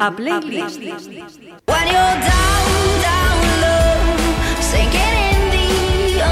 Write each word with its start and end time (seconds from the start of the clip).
A 0.00 0.10
playlist. 0.10 0.80
When 1.66 1.86
you're 1.86 2.16
down, 2.30 2.66
down 3.02 3.40
low, 3.62 3.92
sinking 4.60 5.16
in 5.28 5.40
the 5.52 5.66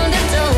undertow. 0.00 0.50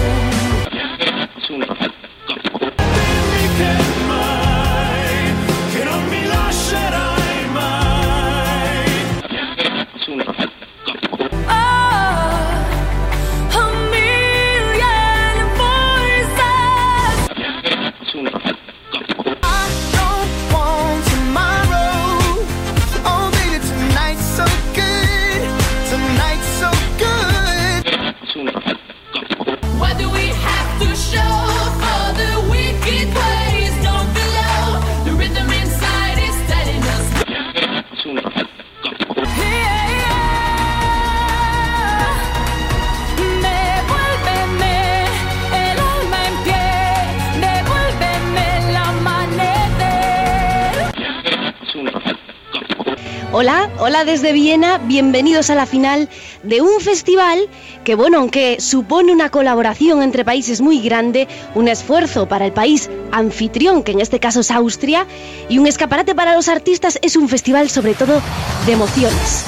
Hola, 53.42 53.68
hola 53.80 54.04
desde 54.04 54.32
Viena, 54.32 54.78
bienvenidos 54.78 55.50
a 55.50 55.56
la 55.56 55.66
final 55.66 56.08
de 56.44 56.60
un 56.60 56.80
festival 56.80 57.48
que, 57.82 57.96
bueno, 57.96 58.18
aunque 58.18 58.60
supone 58.60 59.12
una 59.12 59.30
colaboración 59.30 60.00
entre 60.00 60.24
países 60.24 60.60
muy 60.60 60.80
grande, 60.80 61.26
un 61.56 61.66
esfuerzo 61.66 62.28
para 62.28 62.46
el 62.46 62.52
país 62.52 62.88
anfitrión, 63.10 63.82
que 63.82 63.90
en 63.90 64.00
este 64.00 64.20
caso 64.20 64.42
es 64.42 64.52
Austria, 64.52 65.08
y 65.48 65.58
un 65.58 65.66
escaparate 65.66 66.14
para 66.14 66.36
los 66.36 66.46
artistas, 66.46 67.00
es 67.02 67.16
un 67.16 67.28
festival 67.28 67.68
sobre 67.68 67.94
todo 67.94 68.22
de 68.64 68.72
emociones. 68.74 69.44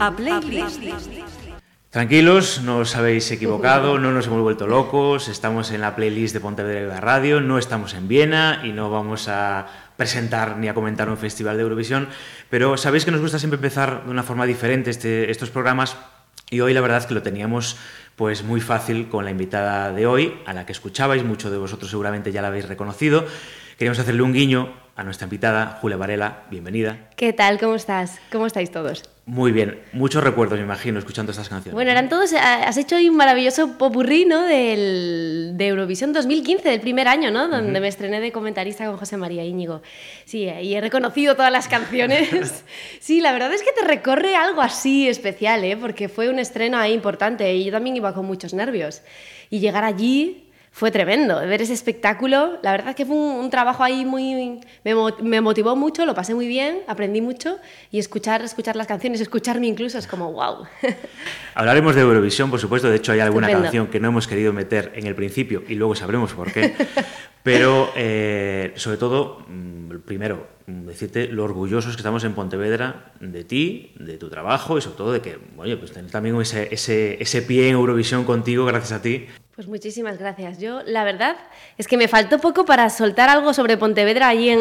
A 0.00 0.10
playlist. 0.10 1.17
Tranquilos, 1.90 2.60
no 2.60 2.84
os 2.84 2.96
habéis 2.96 3.30
equivocado, 3.32 3.98
no 4.02 4.12
nos 4.12 4.26
hemos 4.26 4.42
vuelto 4.42 4.66
locos, 4.66 5.28
estamos 5.28 5.70
en 5.70 5.80
la 5.80 5.96
playlist 5.96 6.34
de 6.34 6.40
Pontevedra 6.40 7.00
Radio, 7.00 7.40
no 7.40 7.56
estamos 7.56 7.94
en 7.94 8.08
Viena 8.08 8.60
y 8.62 8.72
no 8.72 8.90
vamos 8.90 9.26
a 9.28 9.66
presentar 9.96 10.58
ni 10.58 10.68
a 10.68 10.74
comentar 10.74 11.08
un 11.08 11.16
festival 11.16 11.56
de 11.56 11.62
Eurovisión, 11.62 12.08
pero 12.50 12.76
sabéis 12.76 13.06
que 13.06 13.10
nos 13.10 13.22
gusta 13.22 13.38
siempre 13.38 13.56
empezar 13.56 14.04
de 14.04 14.10
una 14.10 14.22
forma 14.22 14.44
diferente 14.44 14.90
este- 14.90 15.30
estos 15.30 15.48
programas 15.48 15.96
y 16.50 16.60
hoy 16.60 16.74
la 16.74 16.82
verdad 16.82 16.98
es 16.98 17.06
que 17.06 17.14
lo 17.14 17.22
teníamos 17.22 17.78
pues 18.16 18.44
muy 18.44 18.60
fácil 18.60 19.08
con 19.08 19.24
la 19.24 19.30
invitada 19.30 19.90
de 19.90 20.06
hoy, 20.06 20.34
a 20.44 20.52
la 20.52 20.66
que 20.66 20.72
escuchabais, 20.72 21.24
muchos 21.24 21.50
de 21.50 21.56
vosotros 21.56 21.90
seguramente 21.90 22.32
ya 22.32 22.42
la 22.42 22.48
habéis 22.48 22.68
reconocido. 22.68 23.24
Queríamos 23.78 23.98
hacerle 23.98 24.22
un 24.22 24.32
guiño 24.32 24.72
a 24.98 25.04
nuestra 25.04 25.26
invitada, 25.26 25.78
Julia 25.80 25.96
Varela, 25.96 26.42
bienvenida. 26.50 26.98
¿Qué 27.14 27.32
tal? 27.32 27.60
¿Cómo 27.60 27.76
estás? 27.76 28.18
¿Cómo 28.32 28.46
estáis 28.46 28.72
todos? 28.72 29.08
Muy 29.26 29.52
bien, 29.52 29.78
muchos 29.92 30.24
recuerdos 30.24 30.58
me 30.58 30.64
imagino 30.64 30.98
escuchando 30.98 31.30
estas 31.30 31.48
canciones. 31.48 31.74
Bueno, 31.74 31.92
eran 31.92 32.08
todos. 32.08 32.32
Has 32.32 32.76
hecho 32.78 32.96
hoy 32.96 33.08
un 33.08 33.14
maravilloso 33.14 33.78
popurrí, 33.78 34.24
¿no? 34.24 34.42
Del, 34.42 35.52
de 35.54 35.68
Eurovisión 35.68 36.12
2015, 36.12 36.68
del 36.68 36.80
primer 36.80 37.06
año, 37.06 37.30
¿no? 37.30 37.46
Donde 37.46 37.78
me 37.78 37.86
estrené 37.86 38.18
de 38.18 38.32
comentarista 38.32 38.86
con 38.86 38.96
José 38.96 39.16
María 39.16 39.44
Íñigo. 39.44 39.82
Sí, 40.24 40.48
y 40.48 40.74
he 40.74 40.80
reconocido 40.80 41.36
todas 41.36 41.52
las 41.52 41.68
canciones. 41.68 42.64
Sí, 43.00 43.20
la 43.20 43.32
verdad 43.32 43.52
es 43.52 43.62
que 43.62 43.72
te 43.72 43.86
recorre 43.86 44.34
algo 44.34 44.60
así 44.60 45.08
especial, 45.08 45.62
¿eh? 45.62 45.76
Porque 45.76 46.08
fue 46.08 46.28
un 46.28 46.38
estreno 46.38 46.76
ahí 46.76 46.92
importante 46.92 47.54
y 47.54 47.64
yo 47.64 47.70
también 47.70 47.96
iba 47.96 48.12
con 48.12 48.26
muchos 48.26 48.52
nervios. 48.52 49.02
Y 49.48 49.60
llegar 49.60 49.84
allí 49.84 50.47
fue 50.78 50.92
tremendo. 50.92 51.38
Ver 51.40 51.60
ese 51.60 51.72
espectáculo, 51.72 52.58
la 52.62 52.70
verdad 52.70 52.90
es 52.90 52.94
que 52.94 53.04
fue 53.04 53.16
un, 53.16 53.34
un 53.44 53.50
trabajo 53.50 53.82
ahí 53.82 54.04
muy... 54.04 54.60
Me, 54.84 54.94
mo- 54.94 55.10
me 55.20 55.40
motivó 55.40 55.74
mucho, 55.74 56.06
lo 56.06 56.14
pasé 56.14 56.34
muy 56.34 56.46
bien, 56.46 56.78
aprendí 56.86 57.20
mucho 57.20 57.56
y 57.90 57.98
escuchar, 57.98 58.42
escuchar 58.42 58.76
las 58.76 58.86
canciones, 58.86 59.20
escucharme 59.20 59.66
incluso 59.66 59.98
es 59.98 60.06
como 60.06 60.32
wow. 60.32 60.66
Hablaremos 61.54 61.96
de 61.96 62.02
Eurovisión, 62.02 62.48
por 62.48 62.60
supuesto. 62.60 62.88
De 62.88 62.96
hecho, 62.96 63.10
hay 63.10 63.18
alguna 63.18 63.48
Estupendo. 63.48 63.64
canción 63.64 63.86
que 63.88 63.98
no 63.98 64.08
hemos 64.08 64.28
querido 64.28 64.52
meter 64.52 64.92
en 64.94 65.06
el 65.08 65.16
principio 65.16 65.64
y 65.68 65.74
luego 65.74 65.96
sabremos 65.96 66.32
por 66.32 66.52
qué. 66.52 66.74
Pero, 67.42 67.90
eh, 67.96 68.72
sobre 68.76 68.98
todo, 68.98 69.44
mm, 69.48 69.96
primero, 70.04 70.46
mm, 70.66 70.86
decirte 70.86 71.26
lo 71.26 71.42
orgullosos 71.42 71.96
que 71.96 72.00
estamos 72.00 72.22
en 72.22 72.34
Pontevedra 72.34 73.12
de 73.20 73.42
ti, 73.42 73.92
de 73.98 74.16
tu 74.18 74.28
trabajo 74.28 74.78
y 74.78 74.80
sobre 74.82 74.96
todo 74.96 75.12
de 75.12 75.20
que, 75.22 75.38
oye, 75.56 75.76
pues 75.76 75.90
tener 75.92 76.10
también 76.10 76.40
ese, 76.40 76.68
ese, 76.72 77.20
ese 77.20 77.42
pie 77.42 77.68
en 77.68 77.74
Eurovisión 77.74 78.22
contigo, 78.24 78.64
gracias 78.64 78.92
a 78.92 79.02
ti. 79.02 79.26
Pues 79.58 79.66
muchísimas 79.66 80.18
gracias. 80.20 80.60
Yo, 80.60 80.84
la 80.86 81.02
verdad, 81.02 81.36
es 81.78 81.88
que 81.88 81.96
me 81.96 82.06
faltó 82.06 82.38
poco 82.38 82.64
para 82.64 82.88
soltar 82.90 83.28
algo 83.28 83.52
sobre 83.52 83.76
Pontevedra 83.76 84.28
ahí 84.28 84.50
en 84.50 84.60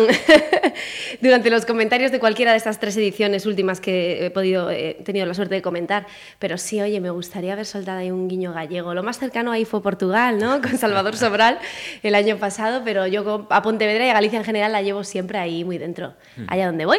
durante 1.22 1.52
los 1.52 1.68
comentarios 1.68 2.12
de 2.12 2.20
cualquiera 2.20 2.50
de 2.50 2.58
estas 2.58 2.80
tres 2.80 2.98
ediciones 2.98 3.46
últimas 3.46 3.80
que 3.80 4.26
he 4.26 4.32
podido, 4.32 4.72
he 4.72 4.96
tenido 5.06 5.28
la 5.28 5.36
suerte 5.36 5.54
de 5.54 5.62
comentar. 5.62 6.08
Pero 6.40 6.58
sí, 6.58 6.82
oye, 6.82 7.00
me 7.00 7.12
gustaría 7.12 7.54
haber 7.54 7.68
soltado 7.68 8.00
ahí 8.00 8.10
un 8.10 8.28
guiño 8.28 8.54
gallego. 8.54 8.96
Lo 8.96 9.04
más 9.04 9.20
cercano 9.20 9.52
ahí 9.52 9.66
fue 9.66 9.84
Portugal, 9.84 10.40
¿no? 10.40 10.62
Con 10.64 10.80
Salvador 10.80 11.16
Sobral 11.16 11.60
el 12.02 12.16
año 12.16 12.38
pasado, 12.38 12.82
pero 12.84 13.06
yo 13.06 13.46
a 13.52 13.62
Pontevedra 13.62 14.08
y 14.08 14.10
a 14.10 14.14
Galicia 14.14 14.40
en 14.40 14.46
general 14.46 14.72
la 14.72 14.82
llevo 14.82 15.04
siempre 15.04 15.38
ahí 15.38 15.64
muy 15.64 15.78
dentro, 15.78 16.16
allá 16.48 16.66
donde 16.66 16.88
voy. 16.88 16.98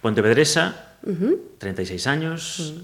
Pontevedresa, 0.00 0.96
36 1.58 2.06
años. 2.06 2.74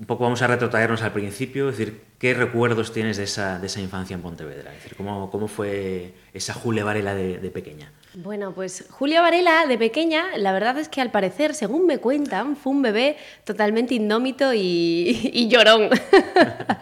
Un 0.00 0.06
poco 0.06 0.24
vamos 0.24 0.42
a 0.42 0.48
retrotraernos 0.48 1.02
al 1.02 1.12
principio, 1.12 1.68
es 1.68 1.78
decir, 1.78 2.00
¿qué 2.22 2.34
recuerdos 2.34 2.92
tienes 2.92 3.16
de 3.16 3.24
esa, 3.24 3.58
de 3.58 3.66
esa 3.66 3.80
infancia 3.80 4.14
en 4.14 4.22
Pontevedra? 4.22 4.70
Es 4.70 4.76
decir, 4.76 4.96
¿cómo, 4.96 5.28
cómo 5.28 5.48
fue 5.48 6.14
esa 6.32 6.54
Julia 6.54 6.84
Varela 6.84 7.16
de, 7.16 7.38
de 7.38 7.50
pequeña? 7.50 7.90
Bueno, 8.14 8.52
pues 8.54 8.84
Julia 8.90 9.20
Varela, 9.20 9.66
de 9.66 9.76
pequeña, 9.76 10.26
la 10.36 10.52
verdad 10.52 10.78
es 10.78 10.88
que 10.88 11.00
al 11.00 11.10
parecer, 11.10 11.52
según 11.52 11.84
me 11.84 11.98
cuentan, 11.98 12.54
fue 12.54 12.70
un 12.70 12.80
bebé 12.80 13.16
totalmente 13.42 13.94
indómito 13.94 14.54
y, 14.54 15.30
y 15.32 15.48
llorón. 15.48 15.90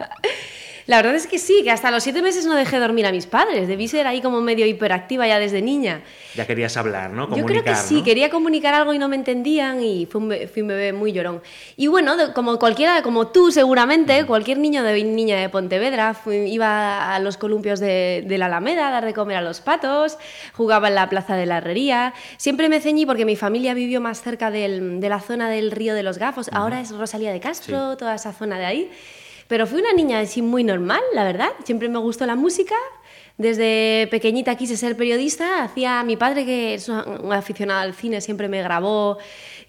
La 0.91 0.97
verdad 0.97 1.15
es 1.15 1.25
que 1.25 1.39
sí, 1.39 1.61
que 1.63 1.71
hasta 1.71 1.89
los 1.89 2.03
siete 2.03 2.21
meses 2.21 2.45
no 2.45 2.53
dejé 2.53 2.77
dormir 2.77 3.05
a 3.05 3.13
mis 3.13 3.25
padres. 3.25 3.69
Debí 3.69 3.87
ser 3.87 4.07
ahí 4.07 4.21
como 4.21 4.41
medio 4.41 4.65
hiperactiva 4.65 5.25
ya 5.25 5.39
desde 5.39 5.61
niña. 5.61 6.01
Ya 6.35 6.45
querías 6.45 6.75
hablar, 6.75 7.11
¿no? 7.11 7.33
Yo 7.33 7.45
creo 7.45 7.63
que 7.63 7.69
sí, 7.75 7.95
¿no? 7.99 8.03
quería 8.03 8.29
comunicar 8.29 8.73
algo 8.73 8.93
y 8.93 8.99
no 8.99 9.07
me 9.07 9.15
entendían 9.15 9.81
y 9.81 10.05
un, 10.13 10.33
fui 10.51 10.61
un 10.63 10.67
bebé 10.67 10.91
muy 10.91 11.13
llorón. 11.13 11.41
Y 11.77 11.87
bueno, 11.87 12.17
de- 12.17 12.33
como 12.33 12.59
cualquiera, 12.59 13.01
como 13.03 13.27
tú 13.27 13.51
seguramente, 13.53 14.25
cualquier 14.25 14.57
niño 14.57 14.83
de 14.83 15.01
niña 15.05 15.37
de 15.39 15.47
Pontevedra 15.47 16.13
fui- 16.13 16.51
iba 16.51 17.15
a 17.15 17.19
los 17.19 17.37
columpios 17.37 17.79
de, 17.79 18.25
de 18.27 18.37
la 18.37 18.47
Alameda 18.47 18.89
a 18.89 18.91
dar 18.91 19.05
de 19.05 19.13
comer 19.13 19.37
a 19.37 19.41
los 19.41 19.61
patos, 19.61 20.17
jugaba 20.53 20.89
en 20.89 20.95
la 20.95 21.07
plaza 21.07 21.37
de 21.37 21.45
la 21.45 21.59
Herrería. 21.59 22.13
Siempre 22.35 22.67
me 22.67 22.81
ceñí 22.81 23.05
porque 23.05 23.23
mi 23.23 23.37
familia 23.37 23.73
vivió 23.73 24.01
más 24.01 24.21
cerca 24.21 24.51
del- 24.51 24.99
de 24.99 25.07
la 25.07 25.21
zona 25.21 25.49
del 25.49 25.71
Río 25.71 25.95
de 25.95 26.03
los 26.03 26.17
Gafos. 26.17 26.49
Ahora 26.51 26.81
es 26.81 26.91
Rosalía 26.91 27.31
de 27.31 27.39
Castro, 27.39 27.95
toda 27.95 28.15
esa 28.15 28.33
zona 28.33 28.59
de 28.59 28.65
ahí. 28.65 28.91
Pero 29.51 29.67
fui 29.67 29.81
una 29.81 29.91
niña 29.91 30.21
así 30.21 30.41
muy 30.41 30.63
normal, 30.63 31.01
la 31.13 31.25
verdad. 31.25 31.49
Siempre 31.65 31.89
me 31.89 31.99
gustó 31.99 32.25
la 32.25 32.37
música. 32.37 32.73
Desde 33.37 34.07
pequeñita 34.09 34.55
quise 34.55 34.77
ser 34.77 34.95
periodista. 34.95 35.65
Hacía 35.65 36.01
mi 36.05 36.15
padre, 36.15 36.45
que 36.45 36.75
es 36.75 36.87
un 36.87 37.33
aficionado 37.33 37.81
al 37.81 37.93
cine, 37.93 38.21
siempre 38.21 38.47
me 38.47 38.63
grabó. 38.63 39.17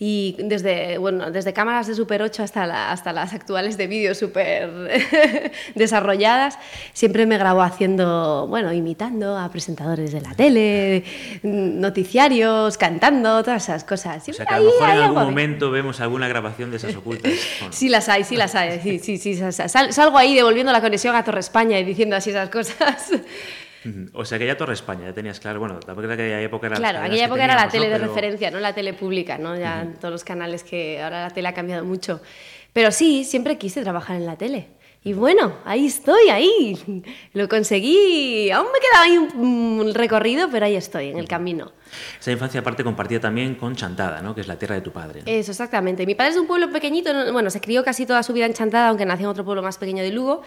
Y 0.05 0.35
desde, 0.41 0.99
bueno, 0.99 1.31
desde 1.31 1.53
cámaras 1.53 1.87
de 1.87 1.95
Super 1.95 2.23
8 2.23 2.43
hasta, 2.43 2.67
la- 2.67 2.91
hasta 2.91 3.13
las 3.13 3.33
actuales 3.35 3.77
de 3.77 3.87
vídeo 3.87 4.17
súper 4.17 4.69
desarrolladas, 5.77 6.59
siempre 6.93 7.25
me 7.25 7.39
grabó 7.39 7.63
haciendo, 7.63 8.49
bueno, 8.49 8.73
imitando 8.73 9.39
a 9.39 9.49
presentadores 9.53 10.11
de 10.13 10.21
la 10.21 10.35
tele, 10.35 11.05
noticiarios, 11.45 12.77
cantando, 12.79 13.45
todas 13.45 13.63
esas 13.63 13.85
cosas. 13.85 14.17
O 14.23 14.25
Siempre 14.25 14.45
sea, 14.45 14.47
que 14.47 14.55
a 14.55 14.59
lo 14.59 14.65
mejor 14.73 14.91
en 14.91 14.99
algún 15.05 15.23
momento 15.25 15.71
vemos 15.71 16.01
alguna 16.01 16.27
grabación 16.27 16.73
de 16.73 16.79
esas 16.79 16.97
ocultas. 16.97 17.33
¿o 17.63 17.67
no? 17.67 17.73
Sí 17.73 17.89
las 17.89 18.09
hay, 18.09 18.25
sí 18.25 18.35
las 18.37 18.57
hay. 18.57 18.81
Sí, 18.81 18.99
sí, 18.99 19.19
sí, 19.19 19.37
sal- 19.37 19.69
sal- 19.69 19.93
salgo 19.93 20.19
ahí 20.19 20.35
devolviendo 20.35 20.73
la 20.73 20.81
conexión 20.81 21.15
a 21.15 21.23
Torre 21.23 21.39
España 21.41 21.79
y 21.79 21.85
diciendo 21.85 22.17
así 22.17 22.31
esas 22.31 22.51
cosas. 22.51 23.13
O 24.15 24.25
sea 24.25 24.39
que 24.39 24.47
ya 24.47 24.57
Torre 24.57 24.75
España, 24.75 25.07
ya 25.07 25.13
tenías 25.13 25.41
claro. 25.41 25.61
Bueno, 25.61 25.81
tampoco 25.81 26.07
era 26.07 26.17
que 26.17 26.23
aquella 26.23 26.41
época 26.41 26.67
era 26.69 26.77
Claro, 26.77 26.99
aquella 27.01 27.15
que 27.17 27.25
época 27.25 27.45
era 27.45 27.55
la 27.57 27.69
tele 27.69 27.87
¿no? 27.87 27.93
de 27.93 27.99
Pero- 28.01 28.09
referencia, 28.15 28.51
no 28.51 28.61
la 28.61 28.75
tele 28.75 28.93
pública, 28.95 29.39
¿no? 29.39 29.57
Ya 29.57 29.87
todos 30.01 30.13
los 30.13 30.25
canales 30.25 30.63
que 30.65 31.03
ahora 31.03 31.23
la 31.23 31.31
tele 31.31 31.49
ha 31.49 31.55
cambiado 31.55 31.85
mucho. 31.85 32.21
Pero 32.73 32.91
sí, 32.93 33.25
siempre 33.25 33.59
quise 33.59 33.83
trabajar 33.83 34.17
en 34.17 34.27
la 34.27 34.37
tele. 34.37 34.69
Y 35.05 35.15
bueno, 35.15 35.57
ahí 35.65 35.87
estoy, 35.87 36.29
ahí. 36.31 37.05
Lo 37.35 37.49
conseguí. 37.49 38.53
Aún 38.53 38.69
me 38.73 38.79
queda 38.79 39.03
ahí 39.03 39.19
un, 39.19 39.91
recorrido, 39.95 40.49
pero 40.49 40.67
ahí 40.67 40.77
estoy, 40.77 41.09
en 41.09 41.19
el 41.19 41.27
camino. 41.27 41.73
Esa 42.21 42.31
infancia 42.31 42.61
aparte 42.61 42.85
compartida 42.85 43.19
también 43.19 43.57
con 43.57 43.75
Chantada, 43.75 44.23
¿no? 44.23 44.33
Que 44.33 44.43
es 44.43 44.47
la 44.47 44.57
tierra 44.57 44.77
de 44.77 44.81
tu 44.81 44.93
padre. 44.93 45.23
¿no? 45.23 45.27
Eso, 45.27 45.51
exactamente. 45.51 46.07
Mi 46.07 46.15
padre 46.15 46.29
es 46.31 46.35
de 46.37 46.41
un 46.43 46.47
pueblo 46.47 46.71
pequeñito, 46.71 47.13
no- 47.13 47.33
bueno, 47.33 47.51
se 47.51 47.61
crió 47.61 47.83
casi 47.83 48.07
toda 48.07 48.23
su 48.23 48.33
vida 48.33 48.47
en 48.47 48.55
Chantada, 48.55 48.89
aunque 48.91 49.05
nació 49.05 49.25
en 49.27 49.31
otro 49.33 49.45
pueblo 49.45 49.61
más 49.61 49.77
pequeño 49.77 50.05
de 50.05 50.13
Lugo. 50.13 50.43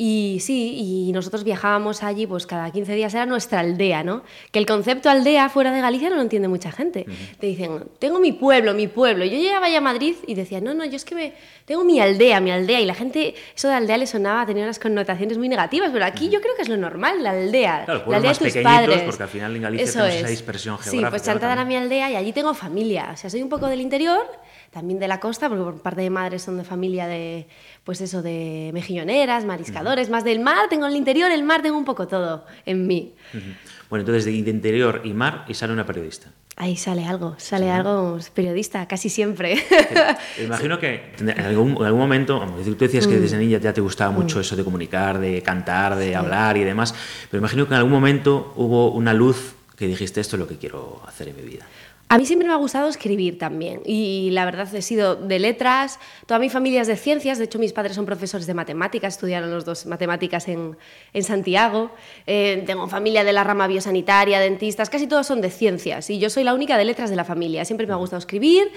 Y 0.00 0.38
sí, 0.40 0.76
y 1.08 1.12
nosotros 1.12 1.42
viajábamos 1.42 2.04
allí, 2.04 2.24
pues 2.28 2.46
cada 2.46 2.70
15 2.70 2.94
días 2.94 3.12
era 3.14 3.26
nuestra 3.26 3.58
aldea, 3.58 4.04
¿no? 4.04 4.22
Que 4.52 4.60
el 4.60 4.66
concepto 4.66 5.10
aldea 5.10 5.48
fuera 5.48 5.72
de 5.72 5.80
Galicia 5.80 6.08
no 6.08 6.14
lo 6.14 6.22
entiende 6.22 6.46
mucha 6.46 6.70
gente. 6.70 7.04
Te 7.40 7.46
dicen, 7.48 7.82
tengo 7.98 8.20
mi 8.20 8.30
pueblo, 8.30 8.74
mi 8.74 8.86
pueblo. 8.86 9.24
Yo 9.24 9.36
llegaba 9.36 9.68
ya 9.68 9.78
a 9.78 9.80
Madrid 9.80 10.14
y 10.28 10.36
decía, 10.36 10.60
no, 10.60 10.72
no, 10.72 10.84
yo 10.84 10.94
es 10.94 11.04
que 11.04 11.16
me, 11.16 11.32
tengo 11.64 11.82
mi 11.82 11.98
aldea, 11.98 12.38
mi 12.40 12.52
aldea. 12.52 12.80
Y 12.80 12.84
la 12.86 12.94
gente, 12.94 13.34
eso 13.56 13.66
de 13.66 13.74
aldea 13.74 13.96
le 13.98 14.06
sonaba, 14.06 14.46
tenía 14.46 14.62
unas 14.62 14.78
connotaciones 14.78 15.36
muy 15.36 15.48
negativas, 15.48 15.90
pero 15.92 16.04
aquí 16.04 16.28
yo 16.28 16.40
creo 16.40 16.54
que 16.54 16.62
es 16.62 16.68
lo 16.68 16.76
normal, 16.76 17.20
la 17.24 17.30
aldea. 17.30 17.82
Claro, 17.84 18.04
la 18.08 18.16
aldea 18.18 18.30
más 18.30 18.38
de 18.38 18.52
tus 18.52 18.62
padres. 18.62 19.02
porque 19.02 19.22
al 19.24 19.28
final 19.28 19.56
en 19.56 19.62
Galicia 19.62 19.84
Eso 19.84 19.92
tenemos 19.94 20.14
es. 20.14 20.20
esa 20.20 20.28
dispersión 20.30 20.76
Sí, 20.76 20.82
pues 20.82 20.92
geográfica, 20.92 21.24
Chantada 21.24 21.56
también. 21.56 21.80
mi 21.80 21.84
aldea 21.86 22.10
y 22.12 22.14
allí 22.14 22.32
tengo 22.32 22.54
familia. 22.54 23.10
O 23.14 23.16
sea, 23.16 23.28
soy 23.30 23.42
un 23.42 23.48
poco 23.48 23.66
del 23.66 23.80
interior, 23.80 24.24
también 24.70 24.98
de 24.98 25.08
la 25.08 25.18
costa, 25.20 25.48
porque 25.48 25.64
por 25.64 25.80
parte 25.80 26.02
de 26.02 26.10
madres 26.10 26.42
son 26.42 26.58
de 26.58 26.64
familia 26.64 27.06
de, 27.06 27.46
pues 27.84 28.00
eso, 28.00 28.22
de 28.22 28.70
mejilloneras, 28.74 29.44
mariscadores, 29.44 30.10
más 30.10 30.24
del 30.24 30.40
mar, 30.40 30.68
tengo 30.68 30.86
el 30.86 30.96
interior, 30.96 31.30
el 31.30 31.42
mar, 31.42 31.62
tengo 31.62 31.78
un 31.78 31.84
poco 31.84 32.06
todo 32.06 32.44
en 32.66 32.86
mí. 32.86 33.14
Ujú. 33.32 33.44
Bueno, 33.88 34.02
entonces 34.02 34.26
de 34.26 34.32
interior 34.32 35.00
y 35.04 35.12
mar 35.14 35.44
y 35.48 35.54
sale 35.54 35.72
una 35.72 35.86
periodista. 35.86 36.30
Ahí 36.60 36.76
sale 36.76 37.04
algo, 37.06 37.36
sale 37.38 37.70
algo, 37.70 38.16
es 38.18 38.30
periodista, 38.30 38.86
casi 38.88 39.08
siempre. 39.08 39.62
Me 40.38 40.44
imagino 40.44 40.78
que 40.80 41.12
en 41.20 41.30
algún, 41.40 41.76
en 41.76 41.84
algún 41.84 42.00
momento, 42.00 42.44
tú 42.64 42.74
decías 42.76 43.06
Mm. 43.06 43.10
que 43.10 43.20
desde 43.20 43.38
niña 43.38 43.58
ya 43.58 43.72
te 43.72 43.80
gustaba 43.80 44.10
mucho 44.10 44.40
eso 44.40 44.56
de 44.56 44.64
comunicar, 44.64 45.18
de 45.20 45.40
cantar, 45.40 45.94
de 45.96 46.16
hablar 46.16 46.56
y 46.56 46.64
demás, 46.64 46.94
pero 47.30 47.38
imagino 47.38 47.66
que 47.68 47.74
en 47.74 47.78
algún 47.78 47.92
momento 47.92 48.52
hubo 48.56 48.90
una 48.90 49.14
luz 49.14 49.54
que 49.76 49.86
dijiste 49.86 50.20
esto 50.20 50.34
es 50.34 50.40
lo 50.40 50.48
que 50.48 50.56
quiero 50.56 51.00
hacer 51.06 51.28
en 51.28 51.36
mi 51.36 51.42
vida. 51.42 51.64
A 52.10 52.16
mí 52.16 52.24
siempre 52.24 52.48
me 52.48 52.54
ha 52.54 52.56
gustado 52.56 52.88
escribir 52.88 53.38
también 53.38 53.82
y 53.84 54.30
la 54.30 54.46
verdad 54.46 54.74
he 54.74 54.80
sido 54.80 55.14
de 55.14 55.38
letras, 55.38 56.00
toda 56.24 56.40
mi 56.40 56.48
familia 56.48 56.80
es 56.80 56.86
de 56.86 56.96
ciencias, 56.96 57.36
de 57.36 57.44
hecho 57.44 57.58
mis 57.58 57.74
padres 57.74 57.96
son 57.96 58.06
profesores 58.06 58.46
de 58.46 58.54
matemáticas, 58.54 59.14
estudiaron 59.14 59.50
los 59.50 59.66
dos 59.66 59.84
matemáticas 59.84 60.48
en, 60.48 60.78
en 61.12 61.22
Santiago, 61.22 61.90
Eh, 62.26 62.62
tengo 62.66 62.88
familia 62.88 63.24
de 63.24 63.32
la 63.32 63.44
rama 63.44 63.66
biosanitaria, 63.66 64.40
dentistas, 64.40 64.88
casi 64.88 65.06
todos 65.06 65.26
son 65.26 65.42
de 65.42 65.50
ciencias 65.50 66.08
y 66.08 66.18
yo 66.18 66.30
soy 66.30 66.44
la 66.44 66.54
única 66.54 66.78
de 66.78 66.84
letras 66.86 67.10
de 67.10 67.16
la 67.16 67.24
familia, 67.24 67.66
siempre 67.66 67.86
me 67.86 67.92
ha 67.92 67.96
gustado 67.96 68.20
escribir 68.20 68.70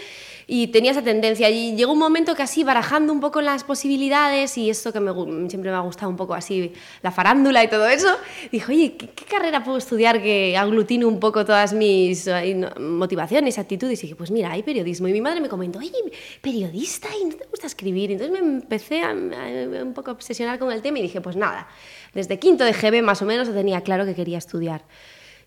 y 0.54 0.68
tenía 0.68 0.92
esa 0.92 1.02
tendencia 1.02 1.50
y 1.50 1.78
llegó 1.78 1.94
un 1.94 2.00
momento 2.00 2.36
que 2.36 2.44
así 2.44 2.66
barajando 2.66 3.14
un 3.14 3.22
poco 3.22 3.40
las 3.40 3.64
posibilidades 3.64 4.58
y 4.58 4.70
esto 4.70 4.92
que 4.92 5.00
me 5.00 5.14
siempre 5.50 5.72
me 5.72 5.78
ha 5.78 5.80
gustado 5.80 6.10
un 6.10 6.18
poco 6.18 6.34
así 6.34 6.74
la 7.02 7.10
farándula 7.10 7.64
y 7.64 7.70
todo 7.70 7.88
eso, 7.88 8.10
dije, 8.52 8.70
oye, 8.70 8.98
¿qué, 8.98 9.08
qué 9.12 9.24
carrera 9.24 9.64
puedo 9.64 9.78
estudiar 9.78 10.22
que 10.22 10.58
aglutine 10.58 11.06
un 11.06 11.22
poco 11.22 11.46
todas 11.46 11.72
mis 11.72 12.28
eh, 12.28 12.70
motivaciones, 12.82 13.58
actitudes? 13.60 14.00
Y 14.00 14.08
dije, 14.08 14.16
pues 14.18 14.30
mira, 14.30 14.52
hay 14.52 14.62
periodismo. 14.62 15.08
Y 15.08 15.14
mi 15.14 15.22
madre 15.22 15.40
me 15.40 15.48
comentó, 15.48 15.80
oye, 15.80 15.94
periodista 16.42 17.08
y 17.22 17.28
no 17.28 17.36
te 17.38 17.46
gusta 17.46 17.68
escribir. 17.68 18.10
Y 18.10 18.14
entonces 18.16 18.38
me 18.38 18.46
empecé 18.46 19.04
a, 19.04 19.14
un 19.14 19.94
poco 19.96 20.12
a 20.12 20.14
obsesionar 20.16 20.60
con 20.60 20.74
el 20.74 20.82
tema 20.82 21.00
y 21.00 21.04
dije, 21.04 21.22
pues 21.22 21.38
nada, 21.38 21.70
desde 22.14 22.40
quinto 22.40 22.66
de 22.66 22.74
GB 22.74 23.02
más 23.04 23.22
o 23.22 23.26
menos 23.26 23.48
tenía 23.54 23.80
claro 23.84 24.06
que 24.06 24.16
quería 24.16 24.40
estudiar. 24.40 24.84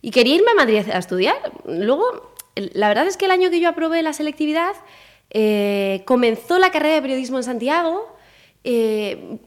Y 0.00 0.12
quería 0.12 0.36
irme 0.36 0.52
a 0.52 0.54
Madrid 0.54 0.82
a 0.90 0.98
estudiar. 0.98 1.36
Luego, 1.66 2.33
la 2.56 2.88
verdad 2.88 3.06
es 3.06 3.16
que 3.16 3.24
el 3.24 3.30
año 3.30 3.50
que 3.50 3.60
yo 3.60 3.68
aprobé 3.68 4.02
la 4.02 4.12
selectividad, 4.12 4.72
eh, 5.30 6.02
comenzó 6.06 6.58
la 6.58 6.70
carrera 6.70 6.96
de 6.96 7.02
periodismo 7.02 7.38
en 7.38 7.44
Santiago. 7.44 8.16
eh, 8.64 9.38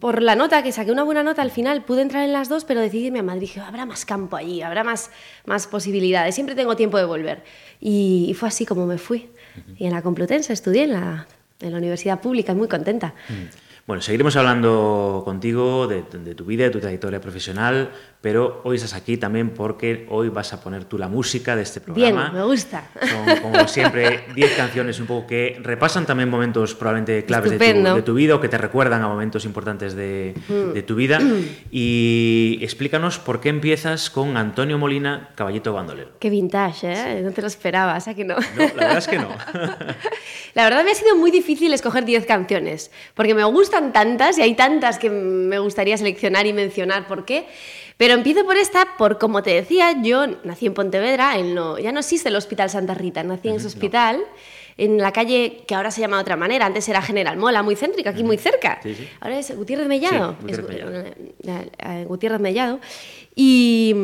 por 0.00 0.22
la 0.22 0.36
nota, 0.36 0.62
que 0.62 0.72
saqué 0.72 0.92
una 0.92 1.02
buena 1.02 1.22
nota 1.22 1.42
al 1.42 1.50
final, 1.50 1.84
pude 1.84 2.02
entrar 2.02 2.24
en 2.24 2.32
las 2.32 2.48
dos, 2.48 2.64
pero 2.64 2.80
decidí 2.80 3.06
irme 3.06 3.18
a 3.18 3.22
Madrid. 3.22 3.42
Dije, 3.42 3.60
habrá 3.60 3.84
más 3.84 4.04
campo 4.04 4.36
allí, 4.36 4.62
habrá 4.62 4.84
más, 4.84 5.10
más 5.44 5.66
posibilidades, 5.66 6.34
siempre 6.34 6.54
tengo 6.54 6.76
tiempo 6.76 6.98
de 6.98 7.04
volver. 7.04 7.42
Y, 7.80 8.26
y 8.28 8.34
fue 8.34 8.48
así 8.48 8.64
como 8.64 8.86
me 8.86 8.96
fui. 8.96 9.30
Y 9.76 9.86
en 9.86 9.92
la 9.92 10.00
Complutense 10.00 10.52
estudié 10.52 10.84
en 10.84 10.92
la, 10.92 11.26
en 11.60 11.72
la 11.72 11.78
universidad 11.78 12.20
pública, 12.20 12.54
muy 12.54 12.68
contenta. 12.68 13.14
Bueno, 13.86 14.00
seguiremos 14.00 14.36
hablando 14.36 15.22
contigo 15.24 15.88
de, 15.88 16.02
de 16.02 16.34
tu 16.34 16.44
vida, 16.44 16.64
de 16.64 16.70
tu 16.70 16.80
trayectoria 16.80 17.20
profesional, 17.20 17.90
pero 18.22 18.62
hoy 18.64 18.76
estás 18.76 18.94
aquí 18.94 19.16
también 19.16 19.50
porque 19.50 20.06
hoy 20.08 20.28
vas 20.28 20.52
a 20.52 20.60
poner 20.62 20.84
tú 20.84 20.96
la 20.96 21.08
música 21.08 21.56
de 21.56 21.62
este 21.62 21.80
Bien, 21.80 22.14
programa. 22.14 22.30
me 22.32 22.44
gusta. 22.44 22.88
Son, 23.00 23.40
como 23.42 23.66
siempre, 23.68 24.24
10 24.34 24.52
canciones 24.56 25.00
un 25.00 25.06
poco 25.06 25.26
que 25.26 25.58
repasan 25.60 26.06
también 26.06 26.30
momentos 26.30 26.74
probablemente 26.74 27.24
claves 27.24 27.58
de 27.58 27.74
tu, 27.74 27.94
de 27.94 28.02
tu 28.02 28.14
vida 28.14 28.36
o 28.36 28.40
que 28.40 28.48
te 28.48 28.56
recuerdan 28.56 29.02
a 29.02 29.08
momentos 29.08 29.44
importantes 29.44 29.94
de, 29.94 30.34
de 30.72 30.82
tu 30.82 30.94
vida. 30.94 31.20
Y 31.70 32.58
explícanos 32.62 33.18
por 33.18 33.40
qué 33.40 33.48
empiezas 33.48 34.08
con 34.08 34.36
Antonio 34.36 34.78
Molina, 34.78 35.30
Caballito 35.34 35.72
Bandolero. 35.72 36.10
Qué 36.20 36.30
vintage, 36.30 36.92
¿eh? 36.92 37.22
No 37.22 37.32
te 37.32 37.40
lo 37.40 37.48
esperabas, 37.48 38.06
¿a 38.06 38.14
que 38.14 38.24
no? 38.24 38.36
No, 38.36 38.42
la 38.56 38.66
verdad 38.74 38.98
es 38.98 39.08
que 39.08 39.18
no. 39.18 39.28
La 40.54 40.64
verdad 40.64 40.84
me 40.84 40.90
ha 40.90 40.94
sido 40.94 41.16
muy 41.16 41.30
difícil 41.30 41.72
escoger 41.72 42.04
10 42.04 42.26
canciones, 42.26 42.90
porque 43.14 43.34
me 43.34 43.42
gustan 43.44 43.92
tantas 43.92 44.38
y 44.38 44.42
hay 44.42 44.54
tantas 44.54 44.98
que 44.98 45.08
me 45.08 45.58
gustaría 45.58 45.96
seleccionar 45.96 46.46
y 46.46 46.52
mencionar 46.52 47.06
por 47.06 47.24
qué. 47.24 47.46
Pero 48.02 48.14
empiezo 48.14 48.44
por 48.44 48.56
esta, 48.56 48.96
por 48.98 49.16
como 49.16 49.44
te 49.44 49.50
decía, 49.54 49.94
yo 50.02 50.26
nací 50.42 50.66
en 50.66 50.74
Pontevedra, 50.74 51.38
en 51.38 51.54
lo- 51.54 51.78
ya 51.78 51.92
no 51.92 52.00
existe 52.00 52.30
el 52.30 52.34
Hospital 52.34 52.68
Santa 52.68 52.94
Rita, 52.94 53.22
nací 53.22 53.46
en 53.48 53.54
ese 53.54 53.68
hospital, 53.68 54.24
en 54.76 54.98
la 54.98 55.12
calle 55.12 55.62
que 55.66 55.74
ahora 55.74 55.90
se 55.90 56.00
llama 56.00 56.16
de 56.16 56.22
otra 56.22 56.36
manera, 56.36 56.66
antes 56.66 56.88
era 56.88 57.02
General 57.02 57.36
Mola, 57.36 57.62
muy 57.62 57.76
céntrica, 57.76 58.10
aquí 58.10 58.24
muy 58.24 58.38
cerca. 58.38 58.80
Sí, 58.82 58.94
sí. 58.94 59.08
Ahora 59.20 59.38
es 59.38 59.56
Gutiérrez 59.56 59.86
Mellado. 59.86 60.36
Sí, 60.38 60.42
Gutiérrez 60.42 60.68
Mellado. 60.68 60.98
eh, 60.98 61.70
eh, 61.78 62.04
Gutiérrez 62.08 62.40
Mellado. 62.40 62.80
Y, 63.34 63.94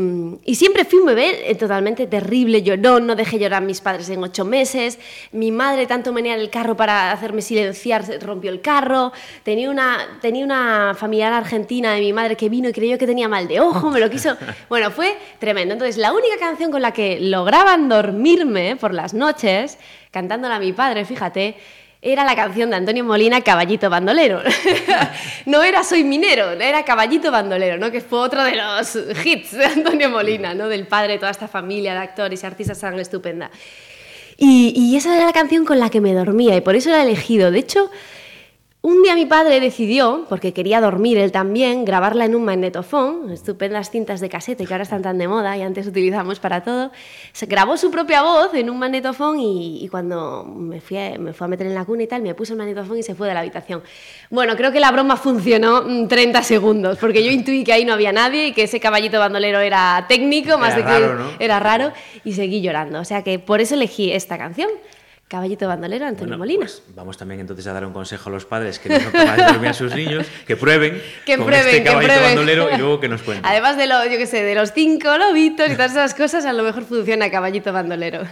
y 0.44 0.54
siempre 0.54 0.86
fui 0.86 1.00
un 1.00 1.06
bebé 1.06 1.50
eh, 1.50 1.54
totalmente 1.54 2.06
terrible, 2.06 2.62
llorón, 2.62 3.06
no 3.06 3.14
dejé 3.14 3.38
llorar 3.38 3.62
a 3.62 3.66
mis 3.66 3.82
padres 3.82 4.08
en 4.08 4.22
ocho 4.22 4.44
meses. 4.46 4.98
Mi 5.32 5.50
madre 5.52 5.86
tanto 5.86 6.14
menear 6.14 6.38
el 6.38 6.48
carro 6.48 6.76
para 6.76 7.12
hacerme 7.12 7.42
silenciar, 7.42 8.04
rompió 8.22 8.50
el 8.50 8.62
carro. 8.62 9.12
Tenía 9.42 9.70
una, 9.70 10.18
tenía 10.22 10.44
una 10.44 10.94
familiar 10.98 11.32
argentina 11.34 11.92
de 11.92 12.00
mi 12.00 12.14
madre 12.14 12.36
que 12.36 12.48
vino 12.48 12.70
y 12.70 12.72
creyó 12.72 12.96
que 12.96 13.06
tenía 13.06 13.28
mal 13.28 13.48
de 13.48 13.60
ojo, 13.60 13.90
me 13.90 14.00
lo 14.00 14.08
quiso... 14.10 14.36
Bueno, 14.68 14.90
fue 14.90 15.16
tremendo. 15.38 15.72
Entonces, 15.74 15.96
la 15.96 16.12
única 16.12 16.36
canción 16.38 16.70
con 16.70 16.82
la 16.82 16.92
que 16.92 17.20
lograban 17.20 17.88
dormirme 17.88 18.76
por 18.76 18.92
las 18.92 19.14
noches, 19.14 19.78
cantándola 20.10 20.56
a 20.56 20.58
mi 20.58 20.72
padre, 20.72 21.04
fíjate, 21.04 21.56
era 22.00 22.24
la 22.24 22.36
canción 22.36 22.70
de 22.70 22.76
Antonio 22.76 23.04
Molina, 23.04 23.40
Caballito 23.40 23.90
Bandolero. 23.90 24.40
no 25.46 25.62
era 25.62 25.82
Soy 25.82 26.04
Minero, 26.04 26.52
era 26.52 26.84
Caballito 26.84 27.30
Bandolero, 27.32 27.76
¿no? 27.76 27.90
que 27.90 28.00
fue 28.00 28.20
otro 28.20 28.44
de 28.44 28.54
los 28.54 28.96
hits 29.24 29.52
de 29.52 29.64
Antonio 29.64 30.08
Molina, 30.08 30.54
¿no? 30.54 30.68
del 30.68 30.86
padre 30.86 31.14
de 31.14 31.18
toda 31.18 31.32
esta 31.32 31.48
familia 31.48 31.94
de 31.94 32.00
actores 32.00 32.42
y 32.42 32.46
artistas 32.46 32.78
tan 32.78 32.98
estupenda. 33.00 33.50
Y, 34.36 34.72
y 34.76 34.96
esa 34.96 35.16
era 35.16 35.26
la 35.26 35.32
canción 35.32 35.64
con 35.64 35.80
la 35.80 35.90
que 35.90 36.00
me 36.00 36.14
dormía 36.14 36.54
y 36.54 36.60
por 36.60 36.76
eso 36.76 36.90
la 36.90 37.00
he 37.00 37.02
elegido. 37.02 37.50
De 37.50 37.58
hecho, 37.58 37.90
un 38.80 39.02
día 39.02 39.16
mi 39.16 39.26
padre 39.26 39.58
decidió, 39.58 40.24
porque 40.28 40.52
quería 40.52 40.80
dormir 40.80 41.18
él 41.18 41.32
también, 41.32 41.84
grabarla 41.84 42.26
en 42.26 42.36
un 42.36 42.44
magnetofón, 42.44 43.30
estupendas 43.32 43.90
cintas 43.90 44.20
de 44.20 44.28
casete 44.28 44.66
que 44.66 44.72
ahora 44.72 44.84
están 44.84 45.02
tan 45.02 45.18
de 45.18 45.26
moda 45.26 45.56
y 45.56 45.62
antes 45.62 45.88
utilizamos 45.88 46.38
para 46.38 46.62
todo. 46.62 46.92
Se 47.32 47.46
grabó 47.46 47.76
su 47.76 47.90
propia 47.90 48.22
voz 48.22 48.54
en 48.54 48.70
un 48.70 48.78
magnetofón 48.78 49.40
y, 49.40 49.84
y 49.84 49.88
cuando 49.88 50.44
me, 50.44 50.80
fui 50.80 50.96
a, 50.96 51.18
me 51.18 51.32
fue 51.32 51.46
a 51.46 51.48
meter 51.48 51.66
en 51.66 51.74
la 51.74 51.84
cuna 51.84 52.04
y 52.04 52.06
tal, 52.06 52.22
me 52.22 52.36
puso 52.36 52.52
el 52.52 52.58
magnetofón 52.58 52.98
y 52.98 53.02
se 53.02 53.16
fue 53.16 53.26
de 53.26 53.34
la 53.34 53.40
habitación. 53.40 53.82
Bueno, 54.30 54.56
creo 54.56 54.70
que 54.70 54.78
la 54.78 54.92
broma 54.92 55.16
funcionó 55.16 55.82
mm, 55.82 56.06
30 56.06 56.42
segundos, 56.44 56.98
porque 56.98 57.24
yo 57.24 57.32
intuí 57.32 57.64
que 57.64 57.72
ahí 57.72 57.84
no 57.84 57.94
había 57.94 58.12
nadie 58.12 58.46
y 58.46 58.52
que 58.52 58.62
ese 58.62 58.78
caballito 58.78 59.18
bandolero 59.18 59.58
era 59.58 60.06
técnico, 60.08 60.56
más 60.56 60.76
Era 60.76 60.94
de 60.94 61.00
que 61.00 61.14
¿no? 61.14 61.30
era 61.40 61.58
raro, 61.58 61.92
y 62.24 62.32
seguí 62.32 62.62
llorando. 62.62 63.00
O 63.00 63.04
sea 63.04 63.24
que 63.24 63.40
por 63.40 63.60
eso 63.60 63.74
elegí 63.74 64.12
esta 64.12 64.38
canción, 64.38 64.68
Caballito 65.28 65.68
Bandolero, 65.68 66.06
Antonio 66.06 66.38
Bueno, 66.38 66.38
Molina. 66.38 66.60
pues 66.60 66.82
vamos 66.94 67.18
también 67.18 67.40
entonces 67.40 67.66
a 67.66 67.74
dar 67.74 67.84
un 67.84 67.92
consejo 67.92 68.30
a 68.30 68.32
los 68.32 68.46
padres 68.46 68.78
que 68.78 68.88
no 68.88 68.98
son 68.98 69.12
capaces 69.12 69.36
de 69.46 69.52
dormir 69.52 69.68
a 69.68 69.74
sus 69.74 69.94
niños, 69.94 70.26
que 70.46 70.56
prueben 70.56 71.02
Que 71.26 71.36
con 71.36 71.44
prueben, 71.46 71.66
este 71.66 71.78
que 71.82 71.84
caballito 71.84 72.14
prueben. 72.14 72.34
bandolero 72.36 72.68
y 72.74 72.78
luego 72.78 72.98
que 73.00 73.08
nos 73.08 73.22
cuenten. 73.24 73.44
Además 73.44 73.76
de 73.76 73.86
lo, 73.86 74.02
yo 74.06 74.16
qué 74.16 74.26
sé, 74.26 74.42
de 74.42 74.54
los 74.54 74.72
cinco 74.72 75.18
lobitos 75.18 75.68
y 75.68 75.72
todas 75.74 75.92
esas 75.92 76.14
cosas, 76.14 76.46
a 76.46 76.52
lo 76.54 76.62
mejor 76.62 76.84
funciona 76.84 77.30
caballito 77.30 77.72
bandolero. 77.74 78.22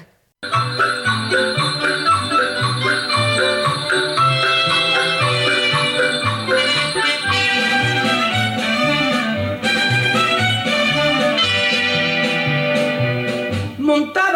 montaba 13.79 14.36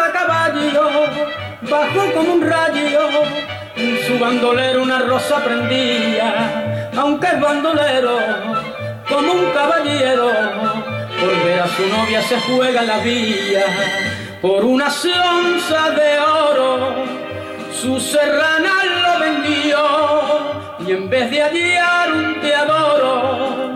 bajó 1.71 2.11
como 2.13 2.33
un 2.33 2.41
rayo, 2.41 3.09
en 3.77 3.97
su 4.05 4.19
bandolero 4.19 4.83
una 4.83 4.99
rosa 4.99 5.37
prendía, 5.37 6.89
aunque 6.97 7.27
es 7.27 7.39
bandolero, 7.39 8.19
como 9.07 9.31
un 9.31 9.45
caballero, 9.51 10.29
por 11.19 11.45
ver 11.45 11.61
a 11.61 11.67
su 11.69 11.87
novia 11.87 12.21
se 12.23 12.37
juega 12.41 12.81
la 12.81 12.97
vía, 12.97 13.65
por 14.41 14.65
una 14.65 14.87
onza 14.87 15.91
de 15.91 16.19
oro, 16.19 17.05
su 17.71 17.99
serrana 18.01 18.73
lo 19.03 19.19
vendió, 19.19 19.79
y 20.85 20.91
en 20.91 21.09
vez 21.09 21.31
de 21.31 21.41
hallar 21.41 22.11
un 22.11 22.41
te 22.41 22.53
adoro, 22.53 23.73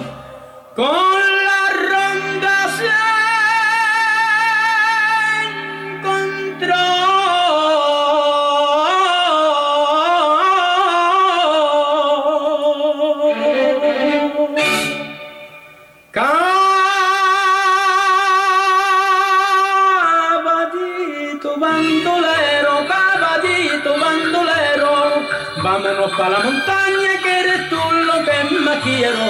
con 0.75 1.14
bandolero, 22.15 22.88
caballito 22.88 24.00
bandolero, 24.00 25.27
vámonos 25.62 26.12
para 26.17 26.29
la 26.29 26.39
montaña 26.39 27.22
que 27.22 27.39
eres 27.39 27.69
tú 27.69 27.75
lo 27.75 28.24
que 28.24 28.55
más 28.62 28.77
quiero. 28.84 29.25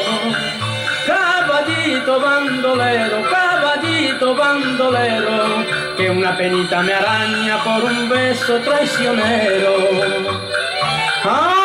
Caballito 1.08 2.20
bandolero, 2.20 3.24
caballito 3.30 4.36
bandolero, 4.36 5.66
que 5.98 6.10
una 6.10 6.38
penita 6.38 6.82
me 6.84 6.94
araña 6.94 7.64
por 7.64 7.84
un 7.84 8.10
beso 8.10 8.60
traicionero. 8.60 9.74
¡Ah! 11.24 11.65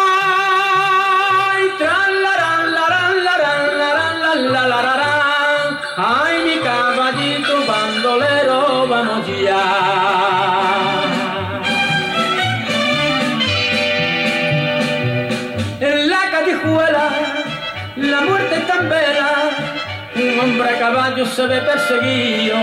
Hombre 20.42 20.70
a 20.70 20.78
caballo 20.78 21.26
se 21.26 21.47
ve 21.47 21.61
perseguido, 21.61 22.56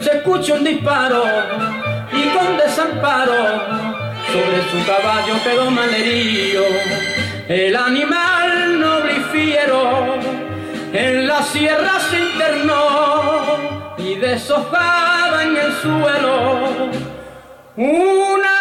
se 0.00 0.16
escucha 0.16 0.54
un 0.54 0.64
disparo 0.64 1.24
y 2.12 2.22
con 2.36 2.56
desamparo 2.56 3.34
sobre 4.32 4.62
su 4.70 4.86
caballo 4.86 5.34
quedó 5.44 5.70
malherido. 5.70 6.64
El 7.48 7.76
animal 7.76 8.80
noble 8.80 9.12
y 9.18 9.20
fiero 9.32 10.14
en 10.92 11.26
la 11.26 11.42
sierra 11.42 12.00
se 12.10 12.20
internó 12.20 13.92
y 13.98 14.14
deshojada 14.16 15.42
en 15.42 15.56
el 15.56 15.72
suelo 15.82 16.90
una 17.76 18.53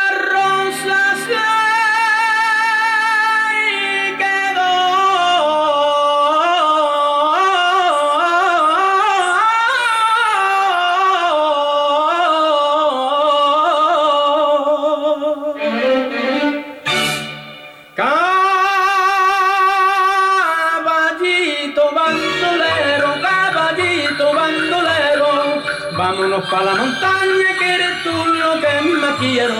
para 26.49 26.65
la 26.65 26.75
montaña 26.75 27.57
que 27.59 27.73
eres 27.75 28.03
tú 28.03 28.11
lo 28.11 28.59
que 28.59 28.81
más 28.99 29.15
quiero. 29.19 29.55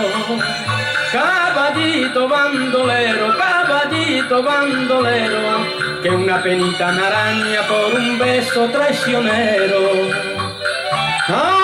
Caballito 1.12 2.28
bandolero, 2.28 3.36
caballito 3.38 4.42
bandolero, 4.42 5.66
que 6.02 6.10
una 6.10 6.42
penita 6.42 6.92
me 6.92 7.06
araña 7.06 7.62
por 7.68 7.94
un 7.94 8.18
beso 8.18 8.68
traicionero. 8.70 9.78
Ay, 11.28 11.63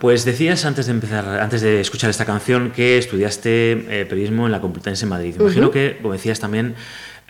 pues 0.00 0.24
decías 0.24 0.64
antes 0.64 0.86
de 0.86 0.92
empezar, 0.92 1.40
antes 1.40 1.60
de 1.60 1.80
escuchar 1.80 2.10
esta 2.10 2.24
canción, 2.24 2.70
que 2.70 2.98
estudiaste 2.98 4.00
eh, 4.00 4.06
periodismo 4.06 4.46
en 4.46 4.52
la 4.52 4.60
Complutense 4.60 5.04
en 5.04 5.08
Madrid. 5.10 5.34
Imagino 5.38 5.70
que, 5.70 5.98
como 6.00 6.12
decías 6.12 6.40
también, 6.40 6.74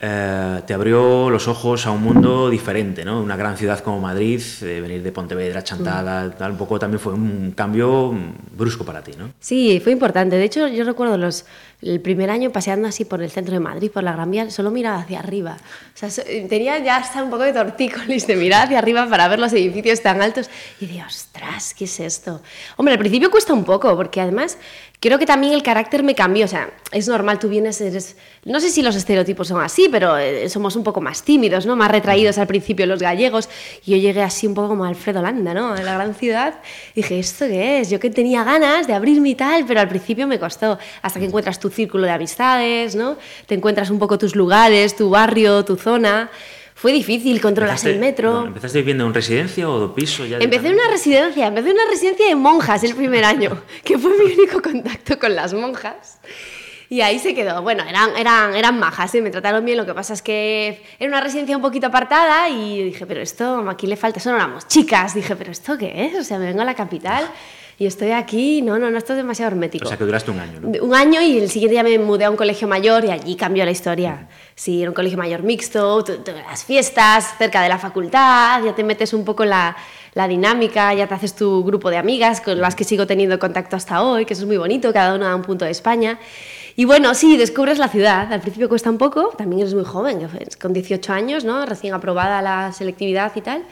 eh, 0.00 0.62
te 0.64 0.75
abrió 0.75 1.28
los 1.28 1.48
ojos 1.48 1.84
a 1.87 1.90
un 1.90 2.02
mundo 2.02 2.48
diferente, 2.50 3.04
¿no? 3.04 3.20
Una 3.20 3.37
gran 3.37 3.56
ciudad 3.56 3.80
como 3.80 4.00
Madrid, 4.00 4.40
eh, 4.62 4.80
venir 4.80 5.02
de 5.02 5.10
Pontevedra, 5.10 5.64
Chantada, 5.64 6.30
tal, 6.30 6.52
un 6.52 6.58
poco 6.58 6.78
también 6.78 7.00
fue 7.00 7.14
un 7.14 7.50
cambio 7.50 8.12
mm, 8.12 8.56
brusco 8.56 8.84
para 8.84 9.02
ti, 9.02 9.12
¿no? 9.18 9.30
Sí, 9.40 9.80
fue 9.82 9.90
importante. 9.90 10.37
De 10.37 10.44
hecho, 10.44 10.68
yo 10.68 10.84
recuerdo 10.84 11.18
los, 11.18 11.46
el 11.80 12.00
primer 12.00 12.28
año 12.30 12.50
paseando 12.50 12.88
así 12.88 13.04
por 13.04 13.23
el 13.23 13.30
centro 13.30 13.54
de 13.54 13.61
Madrid, 13.61 13.90
por 13.90 14.02
la 14.02 14.12
Gran 14.12 14.30
Vía, 14.30 14.50
solo 14.50 14.70
miraba 14.70 14.99
hacia 14.99 15.20
arriba. 15.20 15.56
O 15.94 15.99
sea, 15.99 16.11
so- 16.11 16.23
tenía 16.49 16.78
ya 16.78 16.97
hasta 16.97 17.23
un 17.23 17.30
poco 17.30 17.44
de 17.44 17.52
tortícolis 17.52 18.26
de 18.26 18.35
mirar 18.37 18.64
hacia 18.66 18.78
arriba 18.78 19.06
para 19.08 19.28
ver 19.28 19.38
los 19.38 19.52
edificios 19.52 20.00
tan 20.02 20.20
altos. 20.20 20.50
Y 20.80 20.87
digo, 20.87 21.04
ostras, 21.06 21.75
¿qué 21.75 21.85
es 21.85 22.00
esto? 22.00 22.42
Hombre, 22.76 22.94
al 22.94 22.99
principio 22.99 23.30
cuesta 23.30 23.52
un 23.52 23.64
poco, 23.64 23.94
porque 23.97 24.20
además 24.20 24.58
creo 25.00 25.16
que 25.20 25.26
también 25.26 25.52
el 25.52 25.62
carácter 25.62 26.02
me 26.02 26.16
cambió. 26.16 26.47
O 26.47 26.49
sea, 26.49 26.70
es 26.90 27.06
normal, 27.06 27.38
tú 27.38 27.49
vienes, 27.49 27.80
eres... 27.80 28.16
No 28.44 28.58
sé 28.58 28.70
si 28.70 28.82
los 28.82 28.97
estereotipos 28.97 29.47
son 29.47 29.61
así, 29.61 29.88
pero 29.90 30.18
eh, 30.18 30.49
somos 30.49 30.75
un 30.75 30.82
poco 30.82 31.00
más 31.00 31.23
tímidos, 31.23 31.66
¿no? 31.66 31.76
Más 31.76 31.90
retraídos 31.90 32.38
al 32.38 32.47
principio 32.49 32.87
los 32.87 33.00
gallegos. 33.00 33.49
Y 33.87 33.92
yo 33.92 33.97
llegué 33.99 34.23
así 34.23 34.47
un 34.49 34.54
poco 34.54 34.68
como 34.68 34.85
Alfredo 34.85 35.23
Landa, 35.23 35.54
¿no? 35.54 35.76
En 35.76 35.85
la 35.85 35.94
gran 35.94 36.14
ciudad. 36.16 36.54
Y 36.94 37.02
dije, 37.02 37.18
¿esto 37.20 37.47
qué 37.47 37.80
es? 37.80 37.90
Yo 37.90 38.00
que 38.00 38.11
tenía 38.11 38.42
ganas 38.42 38.87
de 38.88 38.94
abrirme 38.94 39.28
y 39.28 39.35
tal, 39.37 39.64
pero 39.66 39.78
al 39.80 39.88
principio 39.88 40.26
me 40.26 40.38
costó. 40.40 40.78
Hasta 41.02 41.20
que 41.20 41.26
encuentras 41.26 41.61
tu 41.61 41.67
círculo 41.70 42.04
de 42.04 42.12
amistades, 42.12 42.94
¿no? 42.94 43.16
Te 43.46 43.54
encuentras 43.54 43.90
un 43.90 43.98
poco 43.98 44.18
tus 44.18 44.34
lugares, 44.34 44.96
tu 44.96 45.10
barrio, 45.10 45.64
tu 45.64 45.76
zona. 45.76 46.30
Fue 46.75 46.92
difícil, 46.92 47.40
controlas 47.40 47.84
el 47.87 47.98
metro. 47.98 48.32
no, 48.32 48.46
¿Empezaste 48.46 48.78
viviendo 48.78 49.04
en 49.04 49.12
residencia 49.12 49.68
o 49.68 49.92
piso? 49.92 50.25
Ya 50.25 50.38
Empecé 50.38 50.68
en 50.68 50.75
una 50.75 50.88
residencia, 50.88 51.48
empecé 51.48 51.70
en 51.70 51.75
una 51.75 51.90
residencia 51.90 52.28
de 52.28 52.37
monjas 52.37 52.84
el 52.84 52.94
primer 52.94 53.25
año, 53.25 53.62
que 53.84 53.98
fue 53.98 54.16
mi 54.16 54.32
único 54.32 54.62
contacto 54.62 55.18
con 55.18 55.34
las 55.34 55.52
monjas. 55.54 56.20
Y 56.90 57.00
ahí 57.00 57.18
se 57.18 57.34
quedó. 57.34 57.62
Bueno, 57.62 57.82
eran, 57.82 58.16
eran, 58.16 58.54
eran 58.54 58.78
majas, 58.78 59.14
¿eh? 59.14 59.20
me 59.20 59.30
trataron 59.30 59.64
bien. 59.64 59.76
Lo 59.76 59.84
que 59.84 59.92
pasa 59.92 60.14
es 60.14 60.22
que 60.22 60.82
era 60.98 61.08
una 61.08 61.20
residencia 61.20 61.56
un 61.56 61.62
poquito 61.62 61.88
apartada 61.88 62.48
y 62.48 62.84
dije, 62.84 63.04
pero 63.06 63.20
esto, 63.20 63.68
aquí 63.68 63.87
le 63.87 63.96
falta, 63.96 64.20
solo 64.20 64.37
éramos 64.37 64.68
chicas. 64.68 65.14
Dije, 65.14 65.37
pero 65.37 65.50
¿esto 65.50 65.76
qué 65.76 66.06
es? 66.06 66.14
O 66.18 66.25
sea, 66.25 66.38
me 66.38 66.46
vengo 66.46 66.62
a 66.62 66.64
la 66.64 66.75
capital 66.75 67.28
y 67.78 67.87
estoy 67.87 68.11
aquí. 68.11 68.61
No, 68.62 68.78
no, 68.78 68.90
no, 68.90 68.99
esto 68.99 69.12
es 69.12 69.16
demasiado 69.18 69.52
hermético. 69.52 69.85
O 69.87 69.88
sea, 69.88 69.97
que 69.97 70.04
duraste 70.04 70.30
un 70.30 70.40
año, 70.40 70.61
¿no? 70.61 70.68
Un 70.85 70.94
año 70.94 71.20
y 71.23 71.38
el 71.38 71.49
siguiente 71.49 71.73
día 71.73 71.82
me 71.85 71.99
mudé 71.99 72.25
a 72.25 72.30
un 72.30 72.37
colegio 72.37 72.66
mayor 72.68 73.04
y 73.04 73.11
allí 73.11 73.37
cambió 73.37 73.64
la 73.64 73.70
historia. 73.70 74.28
Sí, 74.54 74.80
era 74.82 74.90
un 74.90 74.94
colegio 74.94 75.16
mayor 75.18 75.42
mixto, 75.42 76.04
las 76.49 76.64
fiestas, 76.64 77.35
cerca 77.38 77.62
de 77.62 77.68
la 77.68 77.78
facultad, 77.78 78.62
ya 78.64 78.75
te 78.75 78.82
metes 78.82 79.12
un 79.12 79.25
poco 79.25 79.44
en 79.44 79.50
la, 79.50 79.76
la 80.14 80.26
dinámica, 80.26 80.92
ya 80.94 81.06
te 81.06 81.14
haces 81.14 81.35
tu 81.37 81.62
grupo 81.64 81.90
de 81.90 81.97
amigas 81.99 82.40
con 82.40 82.61
las 82.61 82.75
que 82.75 82.82
sigo 82.82 83.06
teniendo 83.06 83.38
contacto 83.38 83.76
hasta 83.76 84.02
hoy, 84.02 84.25
que 84.25 84.32
eso 84.35 84.42
es 84.42 84.49
muy 84.49 84.56
bonito, 84.56 84.92
cada 84.92 85.14
una 85.14 85.30
a 85.32 85.37
un 85.37 85.42
punto 85.42 85.64
de 85.64 85.70
España. 85.70 86.18
Y 86.75 86.85
bueno, 86.85 87.14
sí, 87.14 87.37
descubres 87.37 87.78
la 87.78 87.88
ciudad. 87.88 88.32
Al 88.32 88.40
principio 88.40 88.68
cuesta 88.68 88.88
un 88.90 88.99
poco, 88.99 89.32
también 89.37 89.61
eres 89.62 89.75
muy 89.75 89.85
joven, 89.85 90.28
fue- 90.28 90.47
con 90.61 90.73
18 90.73 91.12
años, 91.12 91.44
¿no? 91.44 91.64
recién 91.66 91.92
aprobada 91.94 92.40
la 92.42 92.73
selectividad 92.73 93.32
y 93.37 93.40
tal. 93.40 93.62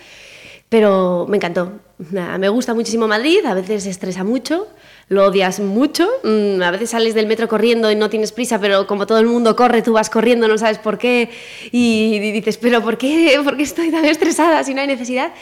Pero 0.69 1.27
me 1.29 1.37
encantó. 1.37 1.73
Me 1.99 2.49
gusta 2.51 2.75
muchísimo 2.75 3.09
Madrid, 3.09 3.39
a 3.47 3.55
veces 3.55 3.87
estresa 3.87 4.23
mucho, 4.23 4.67
lo 5.09 5.25
odias 5.25 5.61
mucho, 5.61 6.07
mm, 6.25 6.61
a 6.61 6.71
veces 6.71 6.91
sales 6.91 7.15
del 7.15 7.27
metro 7.27 7.49
corriendo 7.49 7.91
y 7.91 7.95
no 7.95 8.11
tienes 8.11 8.33
prisa, 8.33 8.61
pero 8.61 8.87
como 8.87 9.07
todo 9.07 9.19
el 9.19 9.27
mundo 9.27 9.57
corre, 9.57 9.81
tú 9.81 9.95
vas 9.95 10.11
corriendo, 10.11 10.47
no 10.47 10.59
sabes 10.59 10.79
por 10.79 10.99
qué, 10.99 11.31
y 11.73 12.19
dices, 12.33 12.59
pero 12.59 12.83
¿por 12.83 12.99
qué, 12.99 13.41
¿por 13.43 13.57
qué 13.57 13.63
estoy 13.63 13.91
tan 13.91 14.05
estresada 14.05 14.63
si 14.63 14.75
no 14.75 14.83
hay 14.83 14.87
necesidad? 14.89 15.33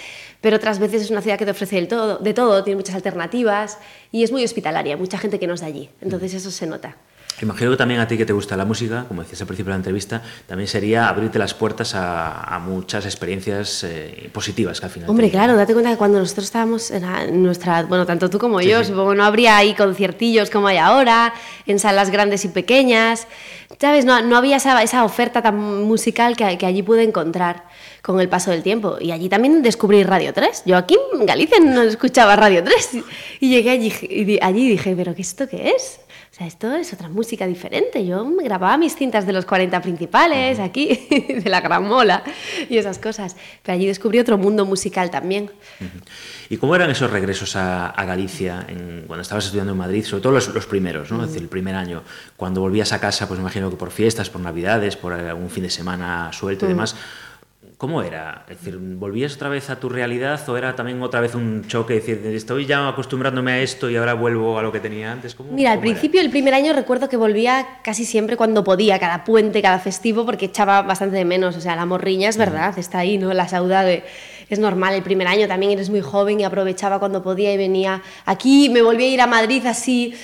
Pero 0.40 0.58
otras 0.58 0.78
veces 0.78 1.02
es 1.02 1.10
una 1.10 1.22
ciudad 1.22 1.38
que 1.38 1.44
te 1.44 1.50
ofrece 1.50 1.78
el 1.78 1.88
todo, 1.88 2.18
de 2.18 2.34
todo, 2.34 2.62
tiene 2.62 2.76
muchas 2.76 2.94
alternativas 2.94 3.78
y 4.12 4.22
es 4.22 4.30
muy 4.30 4.44
hospitalaria, 4.44 4.96
mucha 4.96 5.18
gente 5.18 5.40
que 5.40 5.48
no 5.48 5.54
es 5.54 5.62
allí, 5.64 5.90
entonces 6.00 6.34
eso 6.34 6.52
se 6.52 6.66
nota. 6.66 6.96
Imagino 7.42 7.70
que 7.72 7.76
también 7.76 8.00
a 8.00 8.06
ti 8.06 8.16
que 8.16 8.24
te 8.24 8.32
gusta 8.32 8.56
la 8.56 8.64
música, 8.64 9.04
como 9.08 9.22
decías 9.22 9.40
al 9.40 9.46
principio 9.46 9.70
de 9.70 9.74
la 9.74 9.80
entrevista, 9.80 10.22
también 10.46 10.68
sería 10.68 11.08
abrirte 11.08 11.38
las 11.38 11.52
puertas 11.54 11.94
a, 11.94 12.54
a 12.54 12.58
muchas 12.58 13.04
experiencias 13.04 13.84
eh, 13.84 14.30
positivas 14.32 14.80
que 14.80 14.86
al 14.86 14.92
final. 14.92 15.10
Hombre, 15.10 15.30
claro, 15.30 15.56
date 15.56 15.72
cuenta 15.72 15.90
que 15.90 15.96
cuando 15.96 16.18
nosotros 16.18 16.46
estábamos 16.46 16.90
en 16.90 17.42
nuestra, 17.42 17.82
bueno, 17.84 18.06
tanto 18.06 18.30
tú 18.30 18.38
como 18.38 18.60
Sí, 18.60 18.68
yo, 18.68 18.80
sí. 18.80 18.90
supongo 18.90 19.14
no 19.14 19.24
habría 19.24 19.56
ahí 19.56 19.74
conciertillos 19.74 20.50
como 20.50 20.68
hay 20.68 20.76
ahora, 20.78 21.34
en 21.66 21.78
salas 21.78 22.10
grandes 22.10 22.44
y 22.44 22.48
pequeñas, 22.48 23.26
¿sabes? 23.80 24.04
No, 24.04 24.22
no 24.22 24.36
había 24.36 24.56
esa, 24.56 24.80
esa 24.82 25.04
oferta 25.04 25.42
tan 25.42 25.82
musical 25.84 26.36
que, 26.36 26.56
que 26.56 26.66
allí 26.66 26.82
pude 26.82 27.02
encontrar 27.02 27.64
con 28.02 28.20
el 28.20 28.28
paso 28.28 28.50
del 28.50 28.62
tiempo. 28.62 28.96
Y 29.00 29.10
allí 29.10 29.28
también 29.28 29.62
descubrí 29.62 30.04
Radio 30.04 30.32
3. 30.32 30.62
Yo 30.66 30.76
aquí 30.76 30.96
en 31.18 31.26
Galicia 31.26 31.58
no 31.58 31.82
escuchaba 31.82 32.36
Radio 32.36 32.62
3 32.62 32.90
y 33.40 33.48
llegué 33.50 33.70
allí 33.70 33.92
y 34.02 34.38
allí 34.42 34.68
dije, 34.68 34.94
¿pero 34.96 35.14
qué 35.14 35.22
esto 35.22 35.48
qué 35.48 35.70
es? 35.70 36.00
O 36.34 36.36
sea, 36.36 36.48
esto 36.48 36.74
es 36.74 36.92
otra 36.92 37.08
música 37.08 37.46
diferente. 37.46 38.04
Yo 38.04 38.24
me 38.24 38.42
grababa 38.42 38.76
mis 38.76 38.96
cintas 38.96 39.24
de 39.24 39.32
los 39.32 39.44
40 39.44 39.80
principales 39.80 40.58
aquí, 40.58 41.06
de 41.44 41.48
la 41.48 41.60
Gran 41.60 41.86
Mola 41.86 42.24
y 42.68 42.76
esas 42.76 42.98
cosas. 42.98 43.36
Pero 43.62 43.76
allí 43.76 43.86
descubrí 43.86 44.18
otro 44.18 44.36
mundo 44.36 44.64
musical 44.66 45.12
también. 45.12 45.52
¿Y 46.50 46.56
cómo 46.56 46.74
eran 46.74 46.90
esos 46.90 47.08
regresos 47.08 47.54
a, 47.54 47.86
a 47.88 48.04
Galicia 48.04 48.66
en- 48.68 49.04
cuando 49.06 49.22
estabas 49.22 49.44
estudiando 49.44 49.70
en 49.74 49.78
Madrid? 49.78 50.04
Sobre 50.04 50.22
todo 50.24 50.32
los, 50.32 50.48
los 50.52 50.66
primeros, 50.66 51.12
¿no? 51.12 51.20
Es 51.22 51.28
decir, 51.28 51.42
el 51.42 51.48
primer 51.48 51.76
año. 51.76 52.02
Cuando 52.36 52.60
volvías 52.62 52.92
a 52.92 52.98
casa, 52.98 53.28
pues 53.28 53.38
me 53.38 53.42
imagino 53.44 53.70
que 53.70 53.76
por 53.76 53.92
fiestas, 53.92 54.28
por 54.28 54.40
navidades, 54.40 54.96
por 54.96 55.12
un 55.12 55.50
fin 55.50 55.62
de 55.62 55.70
semana 55.70 56.32
suelto 56.32 56.64
y 56.64 56.68
demás. 56.70 56.96
¿Cómo 57.76 58.02
era? 58.02 58.44
Es 58.48 58.58
decir, 58.58 58.78
¿volvías 58.78 59.34
otra 59.34 59.48
vez 59.48 59.68
a 59.68 59.80
tu 59.80 59.88
realidad 59.88 60.40
o 60.48 60.56
era 60.56 60.76
también 60.76 61.02
otra 61.02 61.20
vez 61.20 61.34
un 61.34 61.66
choque? 61.66 61.96
Es 61.96 62.06
decir, 62.06 62.34
estoy 62.34 62.66
ya 62.66 62.88
acostumbrándome 62.88 63.52
a 63.52 63.60
esto 63.60 63.90
y 63.90 63.96
ahora 63.96 64.14
vuelvo 64.14 64.58
a 64.58 64.62
lo 64.62 64.70
que 64.70 64.78
tenía 64.78 65.10
antes. 65.10 65.34
¿Cómo, 65.34 65.52
Mira, 65.52 65.72
al 65.72 65.78
cómo 65.78 65.86
era? 65.86 65.92
principio, 65.94 66.20
el 66.20 66.30
primer 66.30 66.54
año, 66.54 66.72
recuerdo 66.72 67.08
que 67.08 67.16
volvía 67.16 67.80
casi 67.82 68.04
siempre 68.04 68.36
cuando 68.36 68.62
podía, 68.62 68.98
cada 69.00 69.24
puente, 69.24 69.60
cada 69.60 69.80
festivo, 69.80 70.24
porque 70.24 70.46
echaba 70.46 70.82
bastante 70.82 71.16
de 71.16 71.24
menos. 71.24 71.56
O 71.56 71.60
sea, 71.60 71.74
la 71.74 71.84
morriña 71.84 72.28
es 72.28 72.36
verdad, 72.36 72.78
está 72.78 72.98
ahí, 72.98 73.18
¿no? 73.18 73.34
La 73.34 73.48
saudade 73.48 74.04
es 74.48 74.58
normal. 74.60 74.94
El 74.94 75.02
primer 75.02 75.26
año 75.26 75.48
también 75.48 75.72
eres 75.72 75.90
muy 75.90 76.00
joven 76.00 76.38
y 76.38 76.44
aprovechaba 76.44 77.00
cuando 77.00 77.22
podía 77.24 77.52
y 77.52 77.56
venía 77.56 78.02
aquí. 78.24 78.68
Me 78.70 78.82
volví 78.82 79.04
a 79.04 79.08
ir 79.08 79.20
a 79.20 79.26
Madrid 79.26 79.66
así, 79.66 80.14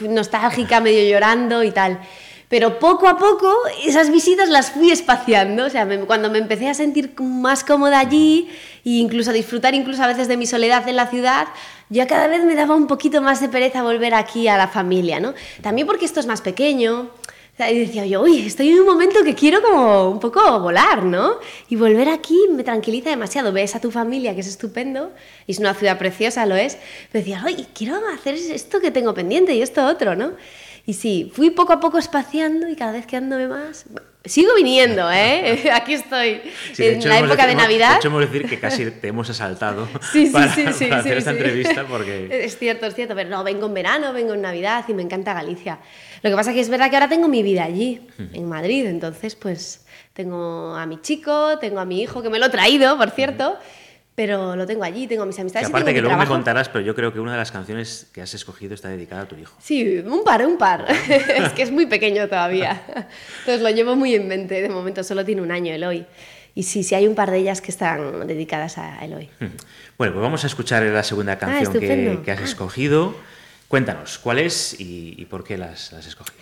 nostálgica, 0.00 0.80
medio 0.80 1.08
llorando 1.10 1.62
y 1.62 1.70
tal. 1.72 2.00
Pero 2.48 2.78
poco 2.78 3.08
a 3.08 3.18
poco 3.18 3.52
esas 3.84 4.10
visitas 4.10 4.48
las 4.48 4.70
fui 4.70 4.90
espaciando, 4.90 5.66
o 5.66 5.70
sea, 5.70 5.88
cuando 6.06 6.30
me 6.30 6.38
empecé 6.38 6.68
a 6.68 6.74
sentir 6.74 7.12
más 7.18 7.64
cómoda 7.64 7.98
allí 7.98 8.48
e 8.84 8.90
incluso 8.90 9.30
a 9.30 9.32
disfrutar 9.32 9.74
incluso 9.74 10.02
a 10.04 10.06
veces 10.06 10.28
de 10.28 10.36
mi 10.36 10.46
soledad 10.46 10.88
en 10.88 10.94
la 10.94 11.08
ciudad, 11.08 11.48
ya 11.88 12.06
cada 12.06 12.28
vez 12.28 12.44
me 12.44 12.54
daba 12.54 12.76
un 12.76 12.86
poquito 12.86 13.20
más 13.20 13.40
de 13.40 13.48
pereza 13.48 13.82
volver 13.82 14.14
aquí 14.14 14.46
a 14.46 14.56
la 14.56 14.68
familia, 14.68 15.18
¿no? 15.18 15.34
También 15.60 15.88
porque 15.88 16.04
esto 16.04 16.20
es 16.20 16.26
más 16.26 16.40
pequeño. 16.40 17.10
Y 17.58 17.78
decía 17.78 18.04
yo, 18.04 18.20
uy, 18.20 18.46
estoy 18.46 18.68
en 18.68 18.80
un 18.80 18.86
momento 18.86 19.24
que 19.24 19.34
quiero 19.34 19.62
como 19.62 20.10
un 20.10 20.20
poco 20.20 20.60
volar, 20.60 21.02
¿no? 21.04 21.38
Y 21.70 21.76
volver 21.76 22.10
aquí 22.10 22.38
me 22.50 22.62
tranquiliza 22.62 23.08
demasiado. 23.08 23.50
Ves 23.50 23.74
a 23.74 23.80
tu 23.80 23.90
familia, 23.90 24.34
que 24.34 24.40
es 24.40 24.46
estupendo, 24.46 25.12
y 25.46 25.52
es 25.52 25.58
una 25.58 25.72
ciudad 25.72 25.96
preciosa, 25.96 26.44
lo 26.44 26.54
es. 26.54 26.76
Pero 27.10 27.24
decía, 27.24 27.42
uy, 27.46 27.66
quiero 27.72 27.96
hacer 28.12 28.34
esto 28.34 28.78
que 28.78 28.90
tengo 28.90 29.14
pendiente 29.14 29.54
y 29.54 29.62
esto 29.62 29.86
otro, 29.86 30.14
¿no? 30.14 30.32
Y 30.86 30.94
sí, 30.94 31.30
fui 31.34 31.50
poco 31.50 31.72
a 31.72 31.80
poco 31.80 31.98
espaciando 31.98 32.68
y 32.68 32.76
cada 32.76 32.92
vez 32.92 33.06
quedándome 33.06 33.48
más. 33.48 33.86
Sigo 34.24 34.54
viniendo, 34.54 35.10
¿eh? 35.10 35.70
Aquí 35.74 35.94
estoy. 35.94 36.40
Sí, 36.72 36.84
en 36.84 36.98
hecho, 36.98 37.08
la 37.08 37.18
época 37.18 37.44
de 37.46 37.56
Navidad. 37.56 37.92
De 37.92 37.96
hecho, 37.96 38.08
hemos 38.08 38.20
de 38.20 38.26
decir 38.26 38.48
que 38.48 38.60
casi 38.60 38.90
te 38.90 39.08
hemos 39.08 39.28
asaltado 39.28 39.88
Sí, 40.12 40.26
sí, 40.26 40.32
para, 40.32 40.54
sí, 40.54 40.62
sí, 40.72 40.86
para 40.86 41.02
sí, 41.02 41.08
hacer 41.08 41.18
esta 41.18 41.30
entrevista 41.32 41.84
porque... 41.88 42.28
Es 42.30 42.56
cierto, 42.56 42.86
es 42.86 42.94
cierto, 42.94 43.16
pero 43.16 43.28
no, 43.28 43.42
vengo 43.42 43.66
en 43.66 43.74
verano, 43.74 44.12
vengo 44.12 44.34
en 44.34 44.42
Navidad 44.42 44.84
y 44.86 44.94
me 44.94 45.02
encanta 45.02 45.34
Galicia. 45.34 45.80
Lo 46.22 46.30
que 46.30 46.36
pasa 46.36 46.52
que 46.52 46.60
es 46.60 46.68
verdad 46.68 46.88
que 46.88 46.96
ahora 46.96 47.08
tengo 47.08 47.26
mi 47.26 47.42
vida 47.42 47.64
allí, 47.64 48.06
en 48.32 48.48
Madrid, 48.48 48.86
entonces 48.86 49.34
pues 49.34 49.84
tengo 50.12 50.74
a 50.74 50.86
mi 50.86 51.00
chico, 51.00 51.58
tengo 51.58 51.80
a 51.80 51.84
mi 51.84 52.00
hijo, 52.00 52.22
que 52.22 52.30
me 52.30 52.38
lo 52.38 52.46
he 52.46 52.50
traído, 52.50 52.96
por 52.96 53.10
cierto, 53.10 53.58
pero 54.16 54.56
lo 54.56 54.66
tengo 54.66 54.82
allí, 54.82 55.06
tengo 55.06 55.22
a 55.22 55.26
mis 55.26 55.36
Que 55.36 55.42
amistades 55.42 55.68
y 55.68 55.70
aparte 55.70 55.84
tengo 55.84 55.94
que 55.96 56.00
mi 56.00 56.08
luego 56.08 56.16
me 56.16 56.24
trabajo. 56.24 56.32
contarás, 56.38 56.68
pero 56.70 56.84
yo 56.84 56.94
creo 56.96 57.12
que 57.12 57.20
una 57.20 57.32
de 57.32 57.38
las 57.38 57.52
canciones 57.52 58.08
que 58.12 58.22
has 58.22 58.34
escogido 58.34 58.74
está 58.74 58.88
dedicada 58.88 59.22
a 59.22 59.28
tu 59.28 59.36
hijo. 59.36 59.54
Sí, 59.62 59.98
un 59.98 60.24
par, 60.24 60.44
un 60.44 60.58
par. 60.58 60.86
es 61.08 61.52
que 61.52 61.62
es 61.62 61.70
muy 61.70 61.86
pequeño 61.86 62.26
todavía. 62.26 62.82
Entonces 63.40 63.60
lo 63.60 63.70
llevo 63.70 63.94
muy 63.94 64.14
en 64.14 64.26
mente. 64.26 64.60
De 64.62 64.68
momento 64.68 65.04
solo 65.04 65.24
tiene 65.24 65.42
un 65.42 65.52
año 65.52 65.72
Eloy. 65.72 66.04
Y 66.54 66.62
sí, 66.62 66.82
sí 66.82 66.94
hay 66.94 67.06
un 67.06 67.14
par 67.14 67.30
de 67.30 67.36
ellas 67.38 67.60
que 67.60 67.70
están 67.70 68.26
dedicadas 68.26 68.78
a 68.78 69.04
Eloy. 69.04 69.28
Bueno, 69.98 70.12
pues 70.12 70.22
vamos 70.22 70.44
a 70.44 70.46
escuchar 70.48 70.82
la 70.82 71.02
segunda 71.02 71.38
canción 71.38 71.72
que, 71.72 71.78
estupendo. 71.78 72.22
que 72.22 72.30
has 72.32 72.40
Ah. 72.40 72.44
escogido. 72.44 73.14
Cuéntanos, 73.68 74.18
¿cuál 74.18 74.38
es 74.38 74.78
y, 74.78 75.14
y 75.18 75.24
por 75.24 75.42
qué 75.42 75.56
las 75.58 75.90
las 75.92 76.00
has 76.00 76.06
escogido? 76.08 76.36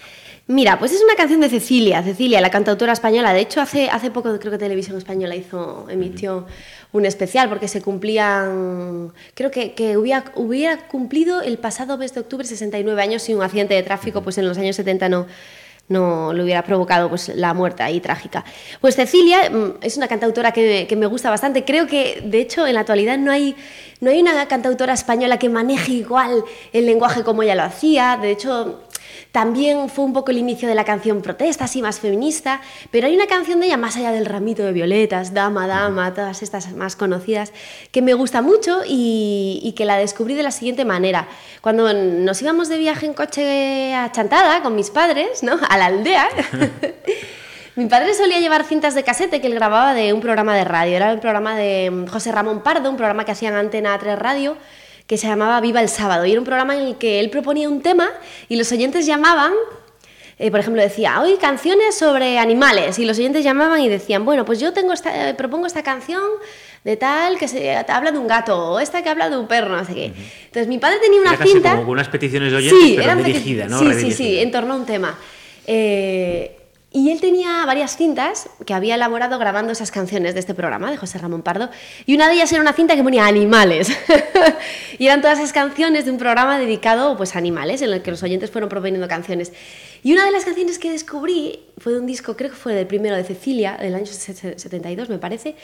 Mira, 0.47 0.79
pues 0.79 0.93
es 0.93 1.03
una 1.03 1.15
canción 1.15 1.41
de 1.41 1.49
Cecilia, 1.49 2.03
Cecilia, 2.03 2.39
la 2.43 2.51
cantautora 2.51 2.93
española. 2.93 3.33
De 3.33 3.41
hecho, 3.41 3.63
hace, 3.63 3.89
hace 3.89 4.11
poco 4.11 4.39
creo 4.39 4.53
que 4.53 4.59
Televisión 4.59 4.99
Española 4.99 5.35
hizo, 5.35 5.87
emitió 5.89 6.47
un 6.93 7.07
especial 7.07 7.49
porque 7.49 7.67
se 7.67 7.81
cumplían, 7.81 9.11
creo 9.33 9.51
que, 9.51 9.73
que 9.73 9.97
hubiera, 9.97 10.25
hubiera 10.35 10.87
cumplido 10.87 11.41
el 11.41 11.57
pasado 11.57 11.97
mes 11.97 12.13
de 12.13 12.21
octubre 12.21 12.47
69 12.47 13.01
años 13.01 13.23
si 13.23 13.33
un 13.33 13.43
accidente 13.43 13.73
de 13.73 13.83
tráfico 13.83 14.23
pues 14.23 14.37
en 14.37 14.47
los 14.47 14.59
años 14.59 14.77
70 14.77 15.09
no, 15.09 15.27
no 15.89 16.33
le 16.33 16.43
hubiera 16.43 16.63
provocado 16.63 17.09
pues, 17.09 17.29
la 17.29 17.55
muerte 17.55 17.83
ahí 17.83 18.01
trágica. 18.01 18.45
Pues 18.83 18.97
Cecilia 18.97 19.51
mm, 19.51 19.79
es 19.81 19.97
una 19.97 20.09
cantautora 20.09 20.53
que, 20.53 20.87
que 20.87 20.97
me 20.97 21.07
gusta 21.07 21.31
bastante. 21.31 21.65
Creo 21.65 21.87
que, 21.87 22.23
de 22.25 22.41
hecho, 22.41 22.67
en 22.67 22.75
la 22.75 22.81
actualidad 22.81 23.17
no 23.17 23.33
hay, 23.33 23.57
no 24.01 24.11
hay 24.11 24.21
una 24.21 24.47
cantautora 24.47 24.93
española 24.93 25.39
que 25.39 25.49
maneje 25.49 25.93
igual 25.93 26.45
el 26.73 26.87
lenguaje 26.87 27.23
como 27.23 27.43
ella 27.43 27.55
lo 27.55 27.63
hacía. 27.63 28.19
De 28.21 28.31
hecho, 28.31 28.83
también 29.35 29.89
fue 29.89 30.05
un 30.05 30.13
poco 30.13 30.31
el 30.31 30.39
inicio 30.39 30.69
de 30.69 30.77
la 30.77 30.85
canción 30.85 31.21
protesta, 31.21 31.65
así 31.65 31.83
más 31.83 31.99
feminista, 31.99 32.61
pero 32.93 33.09
hay 33.09 33.17
una 33.17 33.27
canción 33.27 33.59
de 33.59 33.67
ella 33.67 33.77
más 33.77 33.97
allá 33.97 34.13
del 34.13 34.27
ramito 34.27 34.63
de 34.63 34.71
violetas, 34.71 35.35
Dama, 35.35 35.67
Dama, 35.67 36.15
todas 36.15 36.41
estas 36.45 36.71
más 36.75 36.95
conocidas, 36.95 37.53
que 37.91 38.01
me 38.01 38.15
gusta 38.15 38.43
mucho 38.43 38.83
y, 38.87 39.59
y 39.65 39.73
que 39.73 39.87
la 39.87 39.97
descubrí 39.97 40.35
de 40.35 40.45
la 40.45 40.53
siguiente 40.53 40.85
manera. 40.85 41.27
Cuando 41.63 41.93
nos 41.93 42.41
íbamos 42.43 42.69
de 42.69 42.79
viaje 42.79 43.07
en 43.07 43.15
coche 43.15 43.93
a 43.93 44.13
Chantada 44.13 44.63
con 44.63 44.77
mis 44.77 44.91
padres, 44.91 45.43
¿no? 45.43 45.59
a 45.69 45.79
la 45.79 45.87
aldea, 45.87 46.29
mi 47.75 47.87
padre 47.87 48.15
solía 48.15 48.39
llevar 48.39 48.63
cintas 48.63 48.95
de 48.95 49.03
casete 49.03 49.41
que 49.41 49.49
él 49.49 49.57
grababa 49.57 49.95
de 49.95 50.13
un 50.13 50.21
programa 50.21 50.55
de 50.55 50.63
radio. 50.63 50.95
Era 50.95 51.11
el 51.11 51.19
programa 51.19 51.57
de 51.57 51.91
mm, 51.91 52.07
José 52.07 52.31
Ramón 52.31 52.63
Pardo, 52.63 52.89
un 52.89 52.97
programa 52.97 53.25
que 53.25 53.33
hacían 53.33 53.55
Antena 53.55 53.99
3 53.99 54.17
Radio, 54.17 54.57
que 55.07 55.19
se 55.19 55.27
llamaba 55.27 55.61
Viva 55.61 55.81
el 55.81 55.89
Sábado. 55.89 56.25
Y 56.27 56.31
era 56.33 56.41
un 56.41 56.47
programa 56.47 56.77
en 56.77 56.83
el 56.87 56.97
que 56.97 57.21
él 57.21 57.31
proponía 57.31 57.69
un 57.69 57.83
tema 57.83 58.09
y 58.49 58.57
los 58.57 58.71
oyentes 58.73 59.07
llamaban. 59.07 59.53
eh, 60.39 60.51
por 60.51 60.59
ejemplo, 60.61 60.83
decía, 60.83 61.21
hoy 61.21 61.37
canciones 61.37 61.95
sobre 61.95 62.39
animales. 62.39 62.99
Y 62.99 63.05
los 63.05 63.19
oyentes 63.19 63.45
llamaban 63.45 63.81
y 63.81 63.89
decían, 63.89 64.25
bueno, 64.25 64.45
pues 64.45 64.59
yo 64.59 64.73
tengo 64.73 64.93
esta, 64.93 65.29
eh, 65.29 65.35
propongo 65.35 65.67
esta 65.67 65.83
canción 65.83 66.23
de 66.83 66.97
tal 66.97 67.39
que 67.39 67.49
se 67.49 67.77
habla 67.77 68.11
de 68.13 68.19
un 68.19 68.27
gato, 68.27 68.73
o 68.73 68.81
esta 68.81 69.03
que 69.03 69.09
habla 69.09 69.31
de 69.31 69.37
un 69.39 69.47
perro, 69.47 69.77
no 69.77 69.85
sé 69.85 69.95
qué. 69.95 70.13
Entonces 70.47 70.67
mi 70.69 70.79
padre 70.79 70.99
tenía 70.99 71.21
una 71.21 71.31
Era 71.31 71.39
casi 71.39 71.53
cinta. 71.53 71.77
como 71.77 71.93
unas 71.93 72.09
peticiones 72.09 72.51
de 72.51 72.59
oyentes, 72.59 72.91
pero 72.91 73.03
eran 73.03 73.23
dirigida, 73.23 73.67
¿no? 73.69 73.79
Sí, 73.79 73.93
sí, 73.95 74.13
sí, 74.13 74.39
en 74.41 74.51
torno 74.51 74.75
a 74.75 74.77
un 74.77 74.85
tema. 74.85 75.17
Eh, 75.67 76.57
y 76.97 77.11
él 77.11 77.21
tenía 77.21 77.67
varias 77.67 77.97
cintas 77.97 78.49
que 78.65 78.73
había 78.73 78.95
elaborado 78.95 79.37
grabando 79.41 79.73
esas 79.73 79.91
canciones 79.91 80.35
de 80.35 80.39
este 80.39 80.55
programa, 80.55 80.93
de 80.93 80.97
José 80.97 81.19
Ramón 81.19 81.43
Pardo, 81.43 81.69
y 82.07 82.15
una 82.15 82.29
de 82.29 82.35
ellas 82.35 82.53
era 82.53 82.63
una 82.63 82.73
cinta 82.73 82.95
que 82.95 83.03
ponía 83.03 83.27
animales. 83.27 83.89
y 85.01 85.07
eran 85.07 85.21
todas 85.21 85.41
esas 85.41 85.53
canciones 85.53 86.05
de 86.05 86.13
un 86.13 86.19
programa 86.19 86.57
dedicado 86.57 87.17
pues, 87.17 87.35
a 87.35 87.39
animales, 87.39 87.83
en 87.83 87.93
el 87.93 88.01
que 88.01 88.13
los 88.13 88.23
oyentes 88.23 88.53
fueron 88.53 88.71
proponiendo 88.71 89.09
canciones. 89.09 89.53
Y 90.05 90.13
una 90.13 90.25
de 90.25 90.31
las 90.31 90.45
canciones 90.45 90.79
que 90.79 90.93
descubrí 90.93 91.65
fue 91.79 91.95
de 91.95 91.99
un 91.99 92.07
disco, 92.07 92.37
creo 92.37 92.51
que 92.51 92.57
fue 92.57 92.75
del 92.75 92.87
primero 92.87 93.17
de 93.17 93.25
Cecilia, 93.25 93.77
del 93.77 93.97
año 93.97 94.07
72, 94.07 95.09
me 95.09 95.19
parece, 95.19 95.57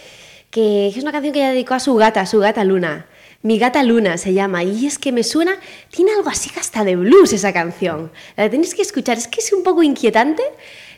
que 0.51 0.89
es 0.89 0.97
una 0.97 1.13
canción 1.13 1.33
que 1.33 1.39
ella 1.39 1.51
dedicó 1.51 1.75
a 1.75 1.81
su 1.81 1.95
gata, 1.95 2.27
su 2.27 2.41
gata 2.41 2.65
Luna. 2.65 3.07
Mi 3.43 3.57
gata 3.61 3.85
Luna 3.85 4.19
se 4.19 4.35
llama, 4.35 4.65
y 4.65 4.85
es 4.85 4.99
que 4.99 5.13
me 5.13 5.23
suena, 5.23 5.57
tiene 5.91 6.11
algo 6.11 6.29
así 6.29 6.51
hasta 6.59 6.83
de 6.83 6.97
blues 6.97 7.33
esa 7.33 7.53
canción. 7.53 8.11
La 8.37 8.51
tenéis 8.51 8.75
que 8.75 8.83
escuchar, 8.83 9.17
es 9.17 9.29
que 9.29 9.39
es 9.39 9.53
un 9.53 9.63
poco 9.63 9.85
inquietante, 9.85 10.43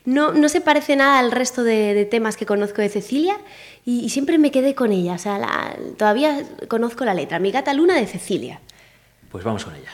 no, 0.04 0.32
no 0.32 0.48
se 0.48 0.60
parece 0.60 0.96
nada 0.96 1.18
al 1.18 1.30
resto 1.30 1.62
de, 1.62 2.06
temas 2.10 2.36
que 2.36 2.46
conozco 2.46 2.82
de 2.82 2.88
Cecilia, 2.88 3.36
y, 3.84 4.10
siempre 4.10 4.38
me 4.38 4.50
quedé 4.50 4.74
con 4.74 4.92
ella, 4.92 5.14
o 5.14 5.18
sea, 5.18 5.76
todavía 5.96 6.44
conozco 6.68 7.04
la 7.04 7.14
letra, 7.14 7.38
Mi 7.38 7.50
gata 7.50 7.74
Luna 7.74 7.96
de 7.96 8.06
Cecilia. 8.06 8.60
Pues 9.30 9.44
vamos 9.44 9.64
con 9.64 9.74
ella. 9.74 9.90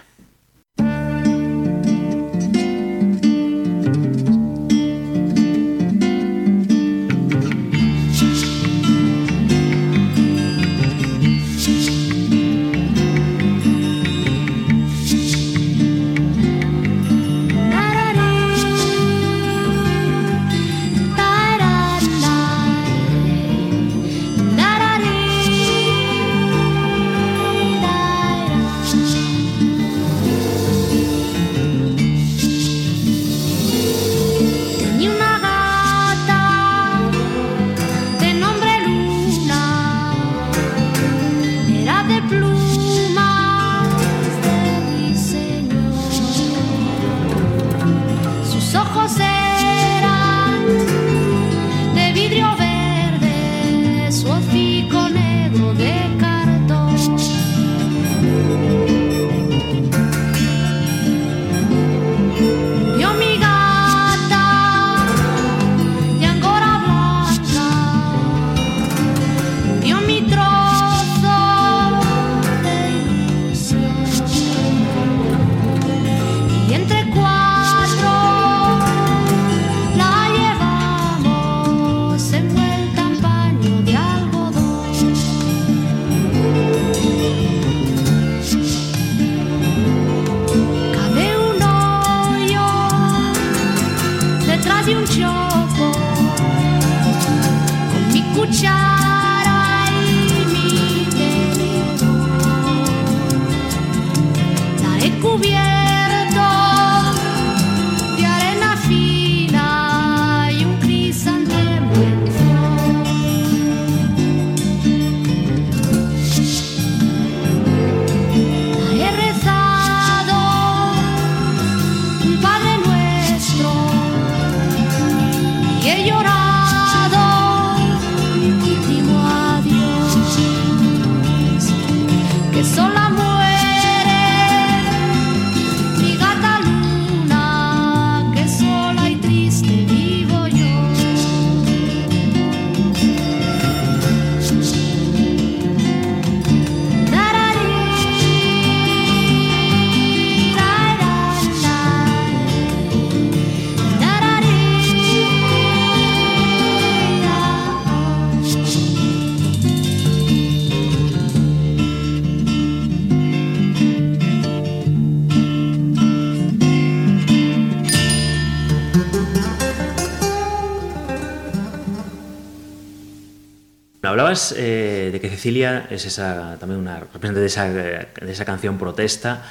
Cecilia 175.39 175.87
es 175.91 176.05
esa, 176.05 176.57
también 176.59 176.81
una 176.81 176.99
representante 177.01 177.41
de 177.41 177.47
esa, 177.47 177.69
de 177.71 178.09
esa 178.33 178.45
canción 178.45 178.77
protesta. 178.79 179.45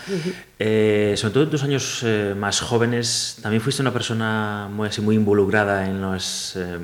Eh, 0.60 1.13
sobre 1.17 1.34
todo 1.34 1.43
en 1.43 1.50
tus 1.50 1.63
años 1.63 2.02
eh, 2.04 2.34
más 2.38 2.60
jóvenes, 2.60 3.38
también 3.41 3.62
fuiste 3.62 3.82
una 3.82 3.93
persona 3.93 4.67
muy, 4.71 4.89
así, 4.89 5.02
muy 5.02 5.15
involucrada 5.15 5.86
en 5.86 6.02
las 6.02 6.54
eh, 6.58 6.78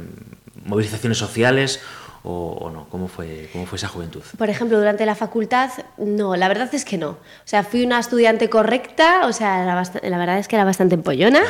movilizaciones 0.65 1.17
sociales 1.17 1.81
o, 2.25 2.53
o 2.61 2.69
no? 2.71 2.87
¿Cómo 2.89 3.09
fue, 3.09 3.49
¿Cómo 3.51 3.65
fue 3.65 3.75
esa 3.75 3.89
juventud? 3.89 4.21
Por 4.37 4.49
ejemplo, 4.49 4.77
durante 4.77 5.05
la 5.05 5.13
facultad, 5.15 5.69
no, 5.97 6.37
la 6.37 6.47
verdad 6.47 6.69
es 6.73 6.85
que 6.85 6.97
no. 6.97 7.09
O 7.09 7.17
sea, 7.43 7.63
fui 7.65 7.83
una 7.85 7.99
estudiante 7.99 8.49
correcta, 8.49 9.27
o 9.27 9.33
sea, 9.33 9.65
la 9.65 10.17
verdad 10.17 10.37
es 10.39 10.47
que 10.47 10.55
era 10.55 10.63
bastante 10.63 10.95
empollona. 10.95 11.41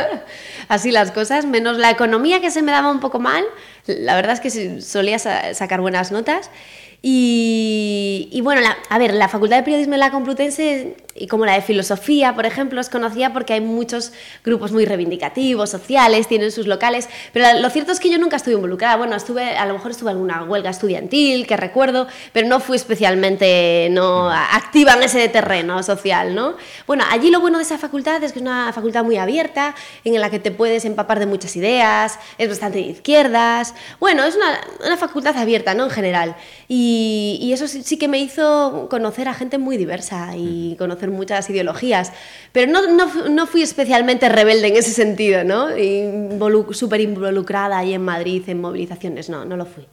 Así 0.68 0.90
las 0.90 1.10
cosas, 1.12 1.44
menos 1.46 1.76
la 1.78 1.90
economía 1.90 2.40
que 2.40 2.50
se 2.50 2.62
me 2.62 2.72
daba 2.72 2.90
un 2.90 3.00
poco 3.00 3.18
mal. 3.20 3.44
La 3.86 4.14
verdad 4.16 4.32
es 4.32 4.40
que 4.40 4.80
solía 4.80 5.18
sa- 5.18 5.52
sacar 5.54 5.80
buenas 5.80 6.10
notas. 6.12 6.50
Y, 7.02 8.28
y 8.32 8.40
bueno, 8.40 8.60
la- 8.60 8.76
a 8.88 8.98
ver, 8.98 9.14
la 9.14 9.28
Facultad 9.28 9.56
de 9.58 9.62
Periodismo 9.62 9.94
en 9.94 10.00
la 10.00 10.10
Complutense 10.10 10.96
y 11.18 11.28
como 11.28 11.46
la 11.46 11.54
de 11.54 11.62
Filosofía, 11.62 12.34
por 12.34 12.44
ejemplo, 12.44 12.78
os 12.80 12.90
conocía 12.90 13.32
porque 13.32 13.54
hay 13.54 13.60
muchos 13.62 14.12
grupos 14.44 14.72
muy 14.72 14.84
reivindicativos, 14.84 15.70
sociales, 15.70 16.28
tienen 16.28 16.52
sus 16.52 16.66
locales, 16.66 17.08
pero 17.32 17.58
lo 17.60 17.70
cierto 17.70 17.92
es 17.92 18.00
que 18.00 18.10
yo 18.10 18.18
nunca 18.18 18.36
estuve 18.36 18.54
involucrada. 18.54 18.96
Bueno, 18.96 19.16
estuve, 19.16 19.56
a 19.56 19.64
lo 19.66 19.74
mejor 19.74 19.92
estuve 19.92 20.10
en 20.10 20.16
alguna 20.16 20.42
huelga 20.44 20.68
estudiantil, 20.70 21.46
que 21.46 21.56
recuerdo, 21.56 22.06
pero 22.32 22.48
no 22.48 22.60
fui 22.60 22.76
especialmente 22.76 23.88
no, 23.92 24.28
activa 24.30 24.92
en 24.94 25.04
ese 25.04 25.26
terreno 25.30 25.82
social, 25.82 26.34
¿no? 26.34 26.56
Bueno, 26.86 27.04
allí 27.10 27.30
lo 27.30 27.40
bueno 27.40 27.58
de 27.58 27.64
esa 27.64 27.78
facultad 27.78 28.22
es 28.22 28.32
que 28.32 28.38
es 28.40 28.42
una 28.42 28.72
facultad 28.74 29.04
muy 29.04 29.16
abierta, 29.16 29.74
en 30.04 30.20
la 30.20 30.28
que 30.28 30.38
te 30.38 30.50
puedes 30.50 30.84
empapar 30.84 31.18
de 31.18 31.26
muchas 31.26 31.56
ideas, 31.56 32.18
es 32.36 32.48
bastante 32.48 32.78
de 32.78 32.84
izquierdas. 32.88 33.74
Bueno, 34.00 34.22
es 34.24 34.36
una, 34.36 34.60
una 34.84 34.96
facultad 34.98 35.36
abierta, 35.38 35.72
¿no? 35.72 35.84
En 35.84 35.90
general. 35.90 36.36
Y, 36.68 36.85
y 37.40 37.52
eso 37.52 37.66
sí, 37.68 37.82
sí 37.82 37.96
que 37.98 38.08
me 38.08 38.18
hizo 38.18 38.86
conocer 38.90 39.28
a 39.28 39.34
gente 39.34 39.58
muy 39.58 39.76
diversa 39.76 40.36
y 40.36 40.76
conocer 40.78 41.10
muchas 41.10 41.48
ideologías. 41.50 42.12
Pero 42.52 42.70
no, 42.70 42.86
no, 42.90 43.28
no 43.28 43.46
fui 43.46 43.62
especialmente 43.62 44.28
rebelde 44.28 44.68
en 44.68 44.76
ese 44.76 44.90
sentido, 44.90 45.44
¿no? 45.44 45.70
Involu- 45.76 46.72
Súper 46.72 47.00
involucrada 47.00 47.78
ahí 47.78 47.94
en 47.94 48.02
Madrid 48.04 48.42
en 48.46 48.60
movilizaciones, 48.60 49.28
no, 49.28 49.44
no 49.44 49.56
lo 49.56 49.64
fui. 49.66 49.84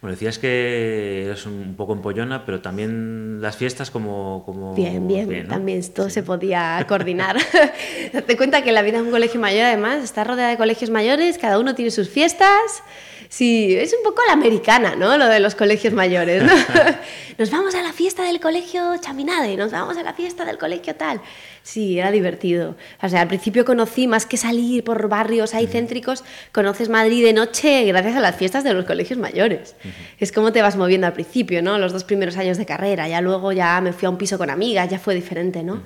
Bueno, 0.00 0.12
decías 0.14 0.38
que 0.38 1.24
eres 1.26 1.44
un 1.46 1.74
poco 1.76 1.92
empollona, 1.92 2.44
pero 2.46 2.60
también 2.60 3.40
las 3.40 3.56
fiestas 3.56 3.90
como... 3.90 4.42
como 4.46 4.74
Bien, 4.74 5.08
bien, 5.08 5.42
¿no? 5.44 5.48
también 5.48 5.78
esto 5.80 6.08
se 6.08 6.22
podía 6.22 6.84
coordinar. 6.88 7.36
Date 8.12 8.36
cuenta 8.36 8.62
que 8.62 8.70
la 8.70 8.82
vida 8.82 8.98
en 8.98 9.06
un 9.06 9.10
colegio 9.10 9.40
mayor, 9.40 9.64
además, 9.64 10.04
está 10.04 10.22
rodeada 10.22 10.50
de 10.50 10.56
colegios 10.56 10.90
mayores, 10.90 11.36
cada 11.38 11.58
uno 11.58 11.74
tiene 11.74 11.90
sus 11.90 12.08
fiestas. 12.08 12.82
Sí, 13.28 13.76
es 13.76 13.92
un 13.92 14.02
poco 14.02 14.22
la 14.26 14.32
americana, 14.32 14.96
¿no? 14.96 15.18
Lo 15.18 15.28
de 15.28 15.38
los 15.38 15.54
colegios 15.54 15.92
mayores, 15.92 16.42
¿no? 16.42 16.52
Nos 17.38 17.50
vamos 17.50 17.74
a 17.74 17.82
la 17.82 17.92
fiesta 17.92 18.24
del 18.24 18.40
colegio 18.40 18.96
Chaminade, 19.00 19.56
nos 19.56 19.70
vamos 19.70 19.96
a 19.96 20.02
la 20.02 20.12
fiesta 20.12 20.44
del 20.44 20.58
colegio 20.58 20.96
tal. 20.96 21.20
Sí, 21.62 21.96
era 21.96 22.10
divertido. 22.10 22.74
O 23.00 23.08
sea, 23.08 23.20
al 23.20 23.28
principio 23.28 23.64
conocí, 23.64 24.08
más 24.08 24.26
que 24.26 24.36
salir 24.36 24.82
por 24.82 25.08
barrios 25.08 25.54
ahí 25.54 25.68
céntricos, 25.68 26.24
conoces 26.50 26.88
Madrid 26.88 27.24
de 27.24 27.32
noche 27.32 27.84
gracias 27.84 28.16
a 28.16 28.20
las 28.20 28.34
fiestas 28.34 28.64
de 28.64 28.74
los 28.74 28.86
colegios 28.86 29.20
mayores. 29.20 29.76
Es 30.18 30.32
como 30.32 30.50
te 30.50 30.62
vas 30.62 30.74
moviendo 30.74 31.06
al 31.06 31.12
principio, 31.12 31.62
¿no? 31.62 31.78
Los 31.78 31.92
dos 31.92 32.02
primeros 32.02 32.36
años 32.38 32.58
de 32.58 32.66
carrera, 32.66 33.06
ya 33.06 33.20
luego 33.20 33.52
ya 33.52 33.80
me 33.80 33.92
fui 33.92 34.06
a 34.06 34.10
un 34.10 34.18
piso 34.18 34.36
con 34.36 34.50
amigas, 34.50 34.90
ya 34.90 34.98
fue 34.98 35.14
diferente, 35.14 35.62
¿no? 35.62 35.82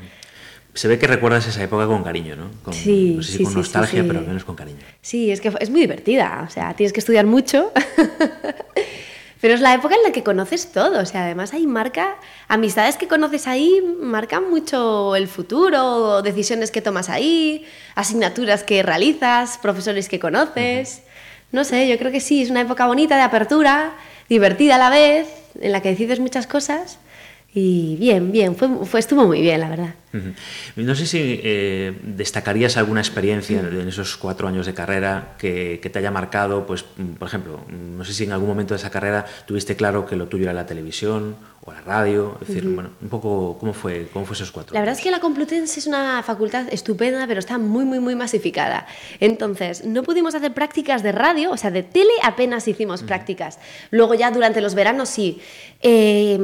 Se 0.75 0.89
ve 0.89 0.99
que 0.99 1.07
recuerdas 1.07 1.47
esa 1.47 1.63
época 1.63 1.87
con 1.87 2.03
cariño, 2.03 2.35
¿no? 2.35 2.51
Con, 2.63 2.73
Sí, 2.73 3.15
no 3.17 3.23
sé 3.23 3.33
si 3.33 3.39
sí, 3.39 3.45
con 3.45 3.53
sí, 3.53 3.59
nostalgia, 3.59 3.91
sí, 3.91 4.03
sí. 4.03 4.07
pero 4.07 4.21
al 4.21 4.27
menos 4.27 4.45
con 4.45 4.57
cariño. 4.57 4.79
Sí, 5.03 5.31
es 5.31 5.41
que 5.41 5.53
es 5.61 5.71
muy 5.71 5.81
divertida, 5.81 6.47
o 6.49 6.51
sea, 6.51 6.75
tienes 6.75 6.93
que 6.93 7.01
estudiar 7.01 7.27
mucho. 7.27 7.73
Pero 9.43 9.55
es 9.55 9.61
la 9.61 9.75
época 9.75 9.97
en 9.97 10.05
la 10.05 10.13
que 10.13 10.23
conoces 10.23 10.71
todo, 10.71 11.01
o 11.01 11.05
sea, 11.05 11.25
además 11.25 11.53
ahí 11.53 11.67
marca, 11.67 12.15
amistades 12.47 12.97
que 12.97 13.09
conoces 13.09 13.49
ahí 13.49 13.83
marcan 14.01 14.49
mucho 14.49 15.17
el 15.17 15.27
futuro, 15.27 16.23
decisiones 16.23 16.71
que 16.71 16.81
tomas 16.81 17.09
ahí, 17.09 17.67
asignaturas 17.97 18.63
que 18.63 18.85
realizas, 18.85 19.59
profesores 19.59 20.09
que 20.09 20.21
conoces. 20.21 21.03
No 21.51 21.65
sé, 21.65 21.89
yo 21.89 21.99
creo 21.99 22.13
que 22.13 22.21
sí, 22.21 22.43
es 22.43 22.51
una 22.51 22.61
época 22.61 22.87
bonita 22.87 23.17
de 23.17 23.23
apertura, 23.23 23.95
divertida 24.29 24.77
a 24.77 24.79
la 24.79 24.91
vez, 24.91 25.27
en 25.61 25.73
la 25.73 25.83
que 25.83 25.89
decides 25.89 26.21
muchas 26.21 26.47
cosas. 26.47 27.01
Y 27.55 27.97
bien, 27.97 28.33
bien, 28.33 28.57
fue, 28.57 28.69
fue, 28.87 28.99
estuvo 28.99 29.27
muy 29.27 29.43
bien, 29.43 29.61
la 29.61 29.69
verdad. 29.69 29.95
No 30.77 30.95
sé 30.95 31.07
si 31.07 31.41
eh, 31.43 31.99
destacarías 32.03 32.79
alguna 32.79 33.01
experiencia 33.01 33.61
en 33.61 33.89
esos 33.89 34.17
cuatro 34.17 34.49
años 34.49 34.65
de 34.65 34.73
carrera 34.73 35.35
que, 35.39 35.79
que 35.83 35.91
te 35.91 35.99
haya 35.99 36.11
marcado, 36.11 36.67
pues, 36.67 36.85
mm, 36.97 37.15
por 37.15 37.29
ejemplo, 37.29 37.61
mm, 37.69 37.99
no 37.99 38.05
sé 38.05 38.15
si 38.15 38.25
en 38.25 38.33
algún 38.33 38.49
momento 38.49 38.73
de 38.73 38.79
esa 38.79 38.91
carrera 38.91 39.27
tuviste 39.47 39.77
claro 39.77 40.07
que 40.07 40.17
lo 40.17 40.29
tuyo 40.29 40.45
era 40.45 40.55
la 40.55 40.65
televisión 40.65 41.37
o 41.65 41.73
la 41.73 41.83
radio, 41.83 42.39
es 42.41 42.49
decir, 42.49 42.69
bueno, 42.69 42.91
un 43.01 43.09
poco 43.09 43.59
cómo 43.59 43.75
fue, 43.75 44.09
cómo 44.13 44.25
fue 44.25 44.35
esos 44.35 44.51
cuatro 44.51 44.75
La 44.75 44.81
verdad 44.81 44.97
es 44.97 45.03
que 45.03 45.11
la 45.11 45.21
Complutense 45.21 45.79
es 45.79 45.87
una 45.87 46.23
facultad 46.23 46.67
estupenda, 46.73 47.27
pero 47.27 47.39
está 47.39 47.59
muy, 47.59 47.85
muy, 47.85 48.01
muy 48.01 48.15
masificada. 48.15 48.87
Entonces, 49.21 49.85
no 49.85 50.03
pudimos 50.03 50.35
hacer 50.35 50.55
prácticas 50.55 51.03
de 51.03 51.13
radio, 51.13 51.51
o 51.51 51.57
sea, 51.59 51.71
de 51.71 51.83
tele 51.83 52.13
apenas 52.23 52.67
hicimos 52.67 53.03
prácticas. 53.03 53.59
Luego 53.91 54.15
ya 54.15 54.31
durante 54.31 54.61
los 54.63 54.75
veranos 54.75 55.11
sí. 55.11 55.41
Eh, 55.83 56.39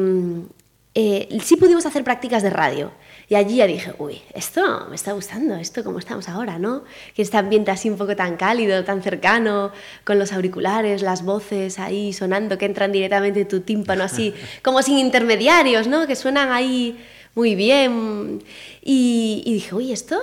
eh, 0.95 1.39
sí 1.43 1.57
pudimos 1.57 1.87
hacer 1.87 2.05
prácticas 2.05 2.43
de 2.43 2.51
radio. 2.51 2.93
Y 3.29 3.35
allí 3.35 3.57
ya 3.57 3.67
dije, 3.67 3.95
uy, 3.99 4.23
esto 4.33 4.87
me 4.89 4.97
está 4.97 5.13
gustando, 5.13 5.55
esto 5.57 5.85
como 5.85 5.99
estamos 5.99 6.29
ahora, 6.31 6.59
¿no? 6.59 6.85
Que 7.15 7.21
este 7.21 7.37
ambiente 7.37 7.71
así 7.71 7.91
un 7.91 7.99
poco 7.99 8.17
tan 8.17 8.37
cálido, 8.37 8.85
tan 8.85 9.03
cercano, 9.03 9.71
con 10.05 10.19
los 10.19 10.33
auriculares, 10.33 11.03
las 11.03 11.23
voces 11.23 11.79
ahí 11.79 12.15
sonando, 12.15 12.57
que 12.57 12.65
entran 12.65 12.91
directamente 12.91 13.43
en 13.43 13.49
tu 13.49 13.61
tímpano 13.61 14.03
así, 14.03 14.35
como 14.63 14.83
sin 14.83 14.99
intermediarios, 14.99 15.87
¿no? 15.89 16.07
Que 16.07 16.17
suenan 16.17 16.53
ahí 16.53 16.99
muy 17.35 17.55
bien. 17.55 18.43
Y, 18.83 19.43
y 19.45 19.53
dije, 19.53 19.75
uy, 19.75 19.93
esto, 19.93 20.19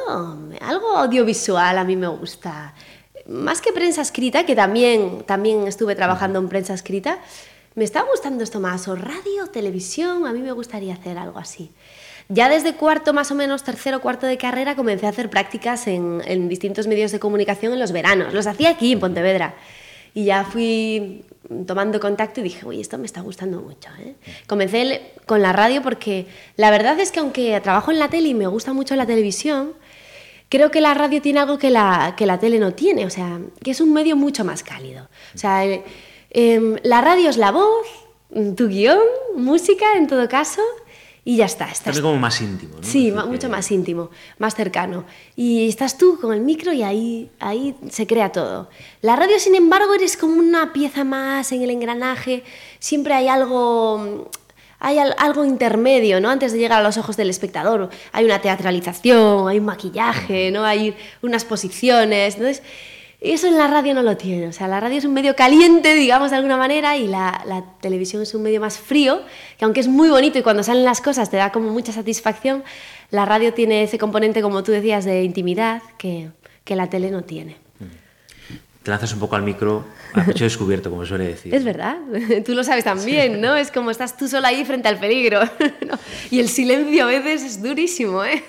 algo 0.60 0.98
audiovisual 0.98 1.78
a 1.78 1.84
mí 1.84 1.96
me 1.96 2.08
gusta. 2.08 2.74
Más 3.28 3.62
que 3.62 3.72
prensa 3.72 4.02
escrita, 4.02 4.46
que 4.46 4.56
también, 4.56 5.24
también 5.28 5.68
estuve 5.68 5.96
trabajando 5.96 6.40
en 6.40 6.50
prensa 6.50 6.74
escrita, 6.74 7.20
me 7.76 7.84
está 7.84 8.04
gustando 8.04 8.44
esto 8.44 8.60
más, 8.60 8.88
o 8.88 8.96
radio, 8.96 9.48
televisión, 9.52 10.26
a 10.26 10.34
mí 10.34 10.42
me 10.42 10.54
gustaría 10.54 10.94
hacer 10.94 11.18
algo 11.18 11.40
así. 11.40 11.72
Ya 12.30 12.50
desde 12.50 12.74
cuarto, 12.74 13.14
más 13.14 13.30
o 13.32 13.36
menos 13.36 13.64
tercero, 13.64 14.02
cuarto 14.02 14.26
de 14.26 14.38
carrera, 14.38 14.76
comencé 14.76 15.06
a 15.06 15.10
hacer 15.10 15.30
prácticas 15.30 15.86
en, 15.88 16.50
distintos 16.50 16.88
medios 16.88 17.12
de 17.12 17.20
comunicación 17.20 17.74
en 17.74 17.80
los 17.80 17.92
veranos. 17.92 18.34
Los 18.34 18.48
hacía 18.48 18.72
aquí, 18.72 18.94
en 18.94 19.00
Pontevedra. 19.00 19.56
Y 20.16 20.26
ya 20.26 20.46
fui 20.46 21.26
tomando 21.68 22.00
contacto 22.00 22.40
y 22.40 22.44
dije, 22.44 22.66
uy, 22.66 22.82
esto 22.82 22.98
me 22.98 23.06
está 23.06 23.22
gustando 23.22 23.62
mucho. 23.62 23.90
¿eh? 24.00 24.16
Comencé 24.48 25.12
con 25.28 25.42
la 25.42 25.54
radio 25.54 25.84
porque 25.84 26.26
la 26.56 26.72
verdad 26.72 27.00
es 27.00 27.12
que 27.12 27.20
aunque 27.20 27.60
trabajo 27.62 27.92
en 27.92 28.00
la 28.00 28.10
tele 28.10 28.30
y 28.30 28.34
me 28.34 28.48
gusta 28.48 28.74
mucho 28.74 28.96
la 28.96 29.06
televisión, 29.06 29.74
creo 30.50 30.72
que 30.72 30.82
la 30.82 30.94
radio 30.94 31.22
tiene 31.22 31.42
algo 31.42 31.60
que 31.60 31.70
la, 31.70 32.16
que 32.18 32.26
la 32.26 32.40
tele 32.40 32.58
no 32.58 32.74
tiene, 32.74 33.06
o 33.06 33.10
sea, 33.10 33.40
que 33.62 33.72
es 33.72 33.82
un 33.82 33.94
medio 33.94 34.16
mucho 34.16 34.44
más 34.46 34.64
cálido. 34.64 35.10
O 35.36 35.38
sea, 35.38 35.64
eh, 36.38 36.80
la 36.84 37.00
radio 37.02 37.30
es 37.30 37.38
la 37.38 37.52
voz, 37.52 37.88
tu 38.58 38.68
guion, 38.68 39.00
música 39.36 39.86
en 39.96 40.08
todo 40.08 40.28
caso, 40.28 40.62
y 41.24 41.38
ya 41.38 41.46
está. 41.46 41.66
Estás 41.66 41.86
También 41.86 42.04
como 42.04 42.20
más 42.20 42.40
íntimo, 42.42 42.76
¿no? 42.78 42.84
Sí, 42.84 43.12
mucho 43.12 43.48
que- 43.48 43.48
más 43.48 43.72
íntimo, 43.72 44.10
más 44.38 44.54
cercano. 44.54 45.06
Y 45.36 45.68
estás 45.68 45.98
tú 45.98 46.20
con 46.20 46.34
el 46.34 46.42
micro 46.42 46.72
y 46.74 46.84
ahí, 46.84 47.32
ahí 47.40 47.76
se 47.90 48.06
crea 48.06 48.32
todo. 48.32 48.70
La 49.02 49.16
radio, 49.16 49.40
sin 49.40 49.56
embargo, 49.56 49.94
eres 49.96 50.18
como 50.18 50.36
una 50.38 50.72
pieza 50.74 51.04
más 51.04 51.52
en 51.52 51.64
el 51.64 51.72
engranaje. 51.72 52.44
Siempre 52.80 53.14
hay 53.16 53.28
algo, 53.28 54.30
hay 54.80 55.00
al- 55.00 55.16
algo 55.18 55.46
intermedio, 55.46 56.20
¿no? 56.22 56.30
Antes 56.30 56.52
de 56.52 56.60
llegar 56.60 56.82
a 56.82 56.84
los 56.84 56.98
ojos 56.98 57.18
del 57.18 57.30
espectador. 57.32 57.90
Hay 58.12 58.26
una 58.26 58.40
teatralización, 58.42 59.48
hay 59.48 59.58
un 59.58 59.66
maquillaje, 59.66 60.52
¿no? 60.52 60.64
Hay 60.64 60.94
unas 61.24 61.44
posiciones. 61.44 62.36
Entonces, 62.36 62.62
eso 63.22 63.48
en 63.48 63.58
la 63.58 63.68
radio 63.68 63.94
no 63.94 64.04
lo 64.04 64.18
tiene. 64.18 64.48
O 64.48 64.54
sea, 64.54 64.68
la 64.68 64.80
radio 64.80 64.98
es 64.98 65.06
un 65.06 65.14
medio 65.14 65.36
caliente, 65.36 65.94
digamos, 65.96 66.32
de 66.32 66.38
alguna 66.38 66.58
manera, 66.58 66.98
y 66.98 67.08
la, 67.08 67.44
la 67.46 67.64
televisión 67.82 68.22
es 68.22 68.34
un 68.34 68.44
medio 68.44 68.62
más 68.62 68.78
frío, 68.78 69.22
que 69.58 69.66
aunque 69.66 69.80
es 69.80 69.88
muy 69.88 70.10
bonito 70.10 70.38
y 70.40 70.42
cuando 70.42 70.64
salen 70.64 70.84
las 70.84 71.02
cosas 71.02 71.30
te 71.30 71.38
da 71.38 71.52
como 71.52 71.72
mucha 71.72 71.92
satisfacción, 71.92 72.64
la 73.12 73.26
radio 73.26 73.54
tiene 73.54 73.84
ese 73.84 73.98
componente, 73.98 74.42
como 74.42 74.64
tú 74.64 74.72
decías, 74.72 75.06
de 75.06 75.24
intimidad 75.24 75.82
que, 75.98 76.30
que 76.64 76.76
la 76.76 76.90
tele 76.90 77.12
no 77.12 77.24
tiene. 77.24 77.58
Te 78.86 78.92
lanzas 78.92 79.14
un 79.14 79.20
poco 79.20 79.36
al 79.36 79.42
micro 79.42 79.84
a 80.14 80.24
pecho 80.24 80.44
descubierto, 80.44 80.92
como 80.92 81.08
suele 81.08 81.26
decir. 81.26 81.56
Es 81.56 81.64
verdad, 81.64 81.98
tú 82.46 82.54
lo 82.54 82.64
sabes 82.64 82.84
también, 82.84 83.42
¿no? 83.42 83.56
Es 83.56 83.72
como 83.72 83.90
estás 83.90 84.16
tú 84.16 84.28
sola 84.28 84.50
ahí 84.50 84.64
frente 84.64 84.88
al 84.88 85.00
peligro. 85.00 85.40
¿no? 85.88 85.98
Y 86.30 86.40
el 86.40 86.50
silencio 86.50 87.06
a 87.06 87.08
veces 87.08 87.44
es 87.44 87.64
durísimo, 87.64 88.24
¿eh? 88.24 88.44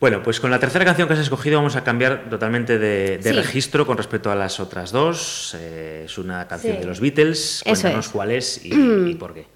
Bueno, 0.00 0.22
pues 0.22 0.40
con 0.40 0.50
la 0.50 0.58
tercera 0.58 0.84
canción 0.84 1.08
que 1.08 1.14
has 1.14 1.20
escogido 1.20 1.56
vamos 1.58 1.76
a 1.76 1.84
cambiar 1.84 2.28
totalmente 2.28 2.78
de, 2.78 3.18
de 3.18 3.30
Sí. 3.30 3.32
registro 3.32 3.86
con 3.86 3.96
respecto 3.96 4.30
a 4.30 4.34
las 4.34 4.60
otras 4.60 4.92
dos. 4.92 5.54
Eh, 5.58 6.02
es 6.06 6.18
una 6.18 6.46
canción 6.46 6.74
Sí. 6.74 6.80
de 6.80 6.86
los 6.86 7.00
Beatles. 7.00 7.62
Cuéntanos 7.64 8.06
es. 8.06 8.12
cuál 8.12 8.30
es 8.32 8.64
y, 8.64 8.74
y 9.10 9.14
por 9.14 9.32
qué. 9.34 9.46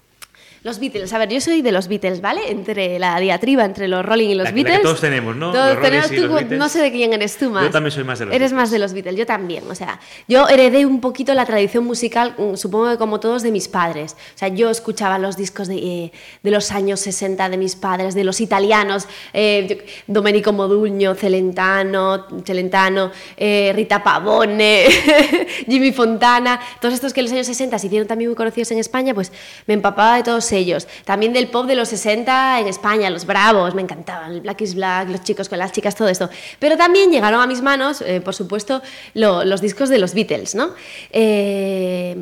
Los 0.63 0.79
Beatles, 0.79 1.13
a 1.13 1.17
ver, 1.17 1.29
yo 1.29 1.39
soy 1.39 1.61
de 1.61 1.71
los 1.71 1.87
Beatles, 1.87 2.19
¿vale? 2.21 2.51
Entre 2.51 2.99
la 2.99 3.17
diatriba 3.19 3.63
entre 3.63 3.87
los 3.87 4.05
Rolling 4.05 4.29
y 4.29 4.35
los 4.35 4.43
La 4.43 4.51
que- 4.51 4.57
la 4.57 4.63
que 4.63 4.69
Beatles. 4.71 4.83
todos 4.83 4.99
tenemos, 5.01 5.35
¿no? 5.35 5.53
Todos 5.53 5.75
Los 5.75 5.81
tenemos, 5.83 6.07
tú, 6.09 6.15
los 6.15 6.33
Beatles. 6.33 6.59
no 6.59 6.67
sé 6.69 6.81
de 6.81 6.91
quién 6.91 7.13
eres 7.13 7.37
tú 7.37 7.49
más. 7.49 7.63
Yo 7.63 7.71
también 7.71 7.91
soy 7.91 8.03
más 8.03 8.19
de 8.19 8.25
los 8.25 8.35
Eres 8.35 8.51
Beatles. 8.51 8.61
más 8.61 8.71
de 8.71 8.79
los 8.79 8.93
Beatles, 8.93 9.15
yo 9.15 9.25
también. 9.25 9.63
O 9.69 9.75
sea, 9.75 9.99
yo 10.27 10.49
heredé 10.49 10.85
un 10.85 10.99
poquito 10.99 11.33
la 11.33 11.45
tradición 11.45 11.85
musical, 11.85 12.35
mm, 12.37 12.55
supongo 12.55 12.89
que 12.91 12.97
como 12.97 13.19
todos, 13.21 13.41
de 13.41 13.51
mis 13.51 13.67
padres. 13.69 14.17
O 14.35 14.37
sea, 14.37 14.49
yo 14.49 14.69
escuchaba 14.69 15.17
los 15.17 15.37
discos 15.37 15.67
de, 15.69 15.75
eh, 15.77 16.11
de 16.43 16.51
los 16.51 16.71
años 16.71 16.99
60 16.99 17.47
de 17.47 17.57
mis 17.57 17.75
padres, 17.77 18.13
de 18.13 18.23
los 18.25 18.41
italianos, 18.41 19.07
eh, 19.33 19.85
Domenico 20.07 20.51
Modugno, 20.51 21.15
Celentano, 21.15 22.25
Celentano 22.45 23.11
eh, 23.37 23.71
Rita 23.75 24.03
Pavone, 24.03 24.87
Jimmy 25.67 25.91
Fontana, 25.93 26.59
todos 26.81 26.93
estos 26.93 27.13
que 27.13 27.21
en 27.21 27.25
los 27.27 27.33
años 27.33 27.47
60 27.47 27.79
se 27.79 27.87
hicieron 27.87 28.07
también 28.07 28.29
muy 28.29 28.35
conocidos 28.35 28.71
en 28.71 28.79
España, 28.79 29.13
pues 29.13 29.31
me 29.65 29.73
empapaba 29.73 30.17
de 30.17 30.23
todos 30.23 30.48
ellos. 30.51 30.87
También 31.05 31.33
del 31.33 31.47
pop 31.47 31.65
de 31.65 31.75
los 31.75 31.89
60 31.89 32.59
en 32.59 32.67
España, 32.67 33.09
los 33.09 33.25
Bravos, 33.25 33.75
me 33.75 33.81
encantaban, 33.81 34.31
el 34.31 34.41
Black 34.41 34.61
is 34.61 34.75
Black, 34.75 35.09
los 35.09 35.23
chicos 35.23 35.49
con 35.49 35.59
las 35.59 35.71
chicas, 35.71 35.95
todo 35.95 36.07
esto. 36.07 36.29
Pero 36.59 36.77
también 36.77 37.11
llegaron 37.11 37.41
a 37.41 37.47
mis 37.47 37.61
manos, 37.61 38.01
eh, 38.01 38.21
por 38.21 38.33
supuesto, 38.35 38.81
lo- 39.13 39.43
los 39.45 39.61
discos 39.61 39.89
de 39.89 39.99
los 39.99 40.13
Beatles, 40.13 40.55
¿no? 40.55 40.71
Eh, 41.11 42.15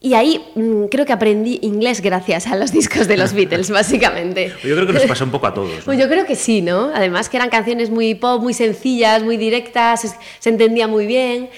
y 0.00 0.14
ahí 0.14 0.40
mm, 0.54 0.84
creo 0.86 1.04
que 1.04 1.12
aprendí 1.12 1.58
inglés 1.62 2.00
gracias 2.00 2.46
a 2.46 2.56
los 2.56 2.70
discos 2.72 3.08
de 3.08 3.16
los 3.16 3.32
Beatles, 3.38 3.70
básicamente. 3.70 4.48
Yo 4.62 4.74
creo 4.74 4.86
que 4.86 4.92
nos 4.92 5.02
pasa 5.04 5.24
un 5.24 5.30
poco 5.30 5.46
a 5.46 5.54
todos. 5.54 5.70
¿no? 5.78 5.84
Pues 5.84 5.98
yo 5.98 6.08
creo 6.08 6.26
que 6.26 6.36
sí, 6.36 6.62
¿no? 6.62 6.90
Además 6.94 7.28
que 7.28 7.36
eran 7.36 7.50
canciones 7.50 7.90
muy 7.90 8.14
pop, 8.14 8.40
muy 8.42 8.54
sencillas, 8.54 9.22
muy 9.22 9.36
directas, 9.36 10.16
se 10.38 10.48
entendía 10.48 10.86
muy 10.86 11.06
bien. 11.06 11.48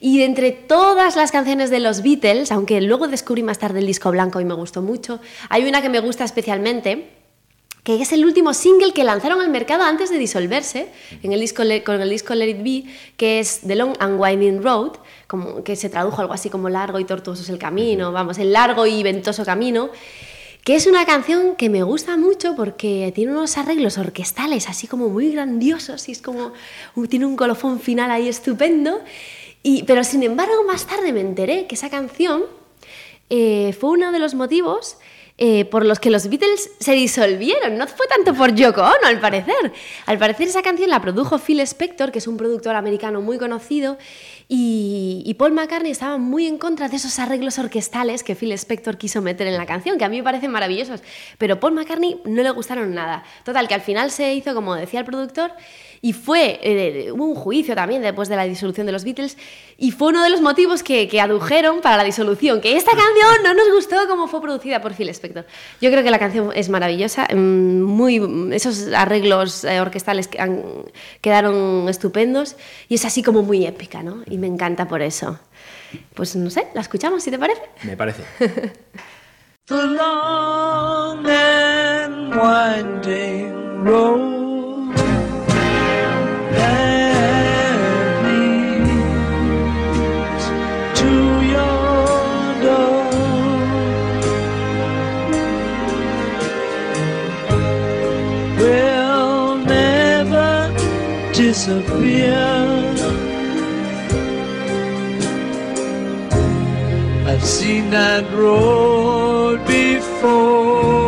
Y 0.00 0.18
de 0.18 0.24
entre 0.24 0.52
todas 0.52 1.16
las 1.16 1.32
canciones 1.32 1.70
de 1.70 1.80
los 1.80 2.02
Beatles, 2.02 2.52
aunque 2.52 2.80
luego 2.80 3.08
descubrí 3.08 3.42
más 3.42 3.58
tarde 3.58 3.80
el 3.80 3.86
disco 3.86 4.10
blanco 4.10 4.40
y 4.40 4.44
me 4.44 4.54
gustó 4.54 4.82
mucho, 4.82 5.20
hay 5.48 5.64
una 5.64 5.82
que 5.82 5.88
me 5.88 6.00
gusta 6.00 6.24
especialmente, 6.24 7.10
que 7.86 8.02
es 8.02 8.12
el 8.12 8.24
último 8.24 8.52
single 8.52 8.92
que 8.92 9.04
lanzaron 9.04 9.40
al 9.40 9.48
mercado 9.48 9.84
antes 9.84 10.10
de 10.10 10.18
disolverse, 10.18 10.88
en 11.22 11.32
el 11.32 11.38
disco, 11.38 11.62
con 11.84 12.00
el 12.00 12.10
disco 12.10 12.34
Let 12.34 12.48
It 12.48 12.62
Be, 12.62 12.92
que 13.16 13.38
es 13.38 13.60
The 13.60 13.76
Long 13.76 13.94
and 14.00 14.20
Winding 14.20 14.62
Road, 14.62 14.96
como, 15.28 15.62
que 15.62 15.76
se 15.76 15.88
tradujo 15.88 16.20
algo 16.20 16.32
así 16.32 16.50
como 16.50 16.68
largo 16.68 16.98
y 16.98 17.04
tortuoso 17.04 17.42
es 17.42 17.48
el 17.48 17.58
camino, 17.58 18.10
vamos, 18.10 18.38
el 18.38 18.52
largo 18.52 18.86
y 18.86 19.04
ventoso 19.04 19.44
camino, 19.44 19.90
que 20.64 20.74
es 20.74 20.88
una 20.88 21.06
canción 21.06 21.54
que 21.54 21.70
me 21.70 21.84
gusta 21.84 22.16
mucho 22.16 22.56
porque 22.56 23.12
tiene 23.14 23.30
unos 23.30 23.56
arreglos 23.56 23.98
orquestales 23.98 24.68
así 24.68 24.88
como 24.88 25.08
muy 25.08 25.30
grandiosos 25.30 26.08
y 26.08 26.10
es 26.10 26.20
como 26.20 26.54
uh, 26.96 27.06
tiene 27.06 27.24
un 27.24 27.36
colofón 27.36 27.78
final 27.78 28.10
ahí 28.10 28.26
estupendo. 28.26 29.00
Pero 29.86 30.04
sin 30.04 30.22
embargo 30.22 30.64
más 30.64 30.86
tarde 30.86 31.12
me 31.12 31.20
enteré 31.20 31.66
que 31.66 31.74
esa 31.74 31.90
canción 31.90 32.44
eh, 33.30 33.74
fue 33.78 33.90
uno 33.90 34.12
de 34.12 34.18
los 34.18 34.34
motivos 34.34 34.98
eh, 35.38 35.66
por 35.66 35.84
los 35.84 36.00
que 36.00 36.08
los 36.08 36.28
Beatles 36.28 36.70
se 36.80 36.92
disolvieron. 36.92 37.76
No 37.76 37.86
fue 37.86 38.06
tanto 38.06 38.32
por 38.32 38.54
Yoko 38.54 38.80
Ono, 38.80 39.06
al 39.06 39.20
parecer. 39.20 39.72
Al 40.06 40.18
parecer 40.18 40.48
esa 40.48 40.62
canción 40.62 40.88
la 40.88 41.02
produjo 41.02 41.38
Phil 41.38 41.60
Spector, 41.60 42.10
que 42.10 42.20
es 42.20 42.26
un 42.26 42.38
productor 42.38 42.74
americano 42.74 43.20
muy 43.20 43.36
conocido, 43.36 43.98
y, 44.48 45.22
y 45.26 45.34
Paul 45.34 45.52
McCartney 45.52 45.90
estaba 45.90 46.16
muy 46.16 46.46
en 46.46 46.56
contra 46.56 46.88
de 46.88 46.96
esos 46.96 47.18
arreglos 47.18 47.58
orquestales 47.58 48.22
que 48.22 48.34
Phil 48.34 48.52
Spector 48.52 48.96
quiso 48.96 49.20
meter 49.20 49.46
en 49.46 49.58
la 49.58 49.66
canción, 49.66 49.98
que 49.98 50.04
a 50.06 50.08
mí 50.08 50.16
me 50.16 50.22
parecen 50.22 50.52
maravillosos, 50.52 51.02
pero 51.36 51.60
Paul 51.60 51.74
McCartney 51.74 52.20
no 52.24 52.42
le 52.42 52.50
gustaron 52.50 52.94
nada. 52.94 53.22
Total, 53.44 53.68
que 53.68 53.74
al 53.74 53.82
final 53.82 54.10
se 54.10 54.32
hizo 54.32 54.54
como 54.54 54.74
decía 54.74 55.00
el 55.00 55.06
productor, 55.06 55.52
y 56.02 56.12
fue, 56.12 56.58
eh, 56.62 57.10
hubo 57.12 57.24
un 57.26 57.34
juicio 57.34 57.74
también 57.74 58.02
después 58.02 58.28
de 58.28 58.36
la 58.36 58.44
disolución 58.44 58.86
de 58.86 58.92
los 58.92 59.04
Beatles, 59.04 59.36
y 59.78 59.90
fue 59.90 60.08
uno 60.08 60.22
de 60.22 60.30
los 60.30 60.40
motivos 60.40 60.82
que, 60.82 61.08
que 61.08 61.20
adujeron 61.20 61.80
para 61.80 61.96
la 61.96 62.04
disolución, 62.04 62.60
que 62.60 62.76
esta 62.76 62.92
canción 62.92 63.42
no 63.44 63.54
nos 63.54 63.72
gustó 63.74 63.96
como 64.08 64.28
fue 64.28 64.40
producida 64.40 64.80
por 64.80 64.94
Phil 64.94 65.08
Spector. 65.10 65.46
Yo 65.80 65.90
creo 65.90 66.02
que 66.02 66.10
la 66.10 66.18
canción 66.18 66.50
es 66.54 66.68
maravillosa, 66.68 67.26
mm, 67.32 67.82
muy, 67.82 68.50
esos 68.54 68.88
arreglos 68.94 69.64
eh, 69.64 69.80
orquestales 69.80 70.28
que 70.28 70.40
han- 70.40 70.62
quedaron 71.20 71.88
estupendos, 71.88 72.56
y 72.88 72.94
es 72.96 73.04
así 73.04 73.22
como 73.22 73.42
muy 73.42 73.66
épica, 73.66 74.02
¿no? 74.02 74.22
Y 74.30 74.38
me 74.38 74.46
encanta 74.46 74.86
por 74.88 75.02
eso. 75.02 75.38
Pues 76.14 76.34
no 76.36 76.50
sé, 76.50 76.66
la 76.74 76.80
escuchamos, 76.80 77.22
si 77.22 77.30
te 77.30 77.38
parece. 77.38 77.62
Me 77.84 77.96
parece. 77.96 78.22
The 79.66 79.74
long 79.74 81.26
and 81.28 82.34
winding 82.36 83.84
road 83.84 84.45
disappear. 101.56 102.34
I've 107.26 107.44
seen 107.44 107.90
that 107.90 108.24
road 108.32 109.66
before. 109.66 111.05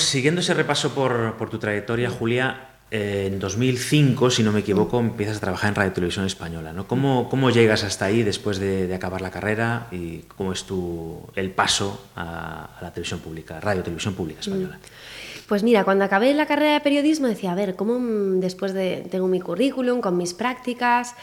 Siguiendo 0.00 0.40
ese 0.40 0.54
repaso 0.54 0.94
por, 0.94 1.50
tu 1.50 1.58
trayectoria, 1.58 2.10
Julia, 2.10 2.68
en 2.90 3.38
2005, 3.38 4.30
si 4.30 4.42
no 4.42 4.52
me 4.52 4.60
equivoco, 4.60 4.98
empiezas 4.98 5.36
a 5.36 5.40
trabajar 5.40 5.68
en 5.68 5.74
Radio 5.74 5.92
Televisión 5.92 6.24
Española. 6.24 6.72
¿Cómo, 6.86 7.50
llegas 7.50 7.84
hasta 7.84 8.06
ahí 8.06 8.22
después 8.22 8.58
de, 8.58 8.92
acabar 8.94 9.20
la 9.20 9.30
carrera 9.30 9.88
y 9.90 10.20
cómo 10.36 10.52
es 10.52 10.64
tu, 10.64 11.20
el 11.34 11.50
paso 11.50 12.06
a, 12.16 12.78
la 12.80 12.92
televisión 12.92 13.20
pública, 13.20 13.60
Radio 13.60 13.82
Televisión 13.82 14.14
Pública 14.14 14.40
Española? 14.40 14.78
Pues 15.48 15.62
mira, 15.62 15.84
cuando 15.84 16.04
acabé 16.04 16.34
la 16.34 16.44
carrera 16.44 16.74
de 16.74 16.80
periodismo 16.80 17.26
decía, 17.26 17.52
a 17.52 17.54
ver, 17.54 17.74
¿cómo 17.74 17.98
mm, 17.98 18.40
después 18.40 18.74
de 18.74 19.06
tengo 19.10 19.28
mi 19.28 19.40
currículum 19.40 20.02
con 20.02 20.16
mis 20.16 20.34
prácticas, 20.34 21.14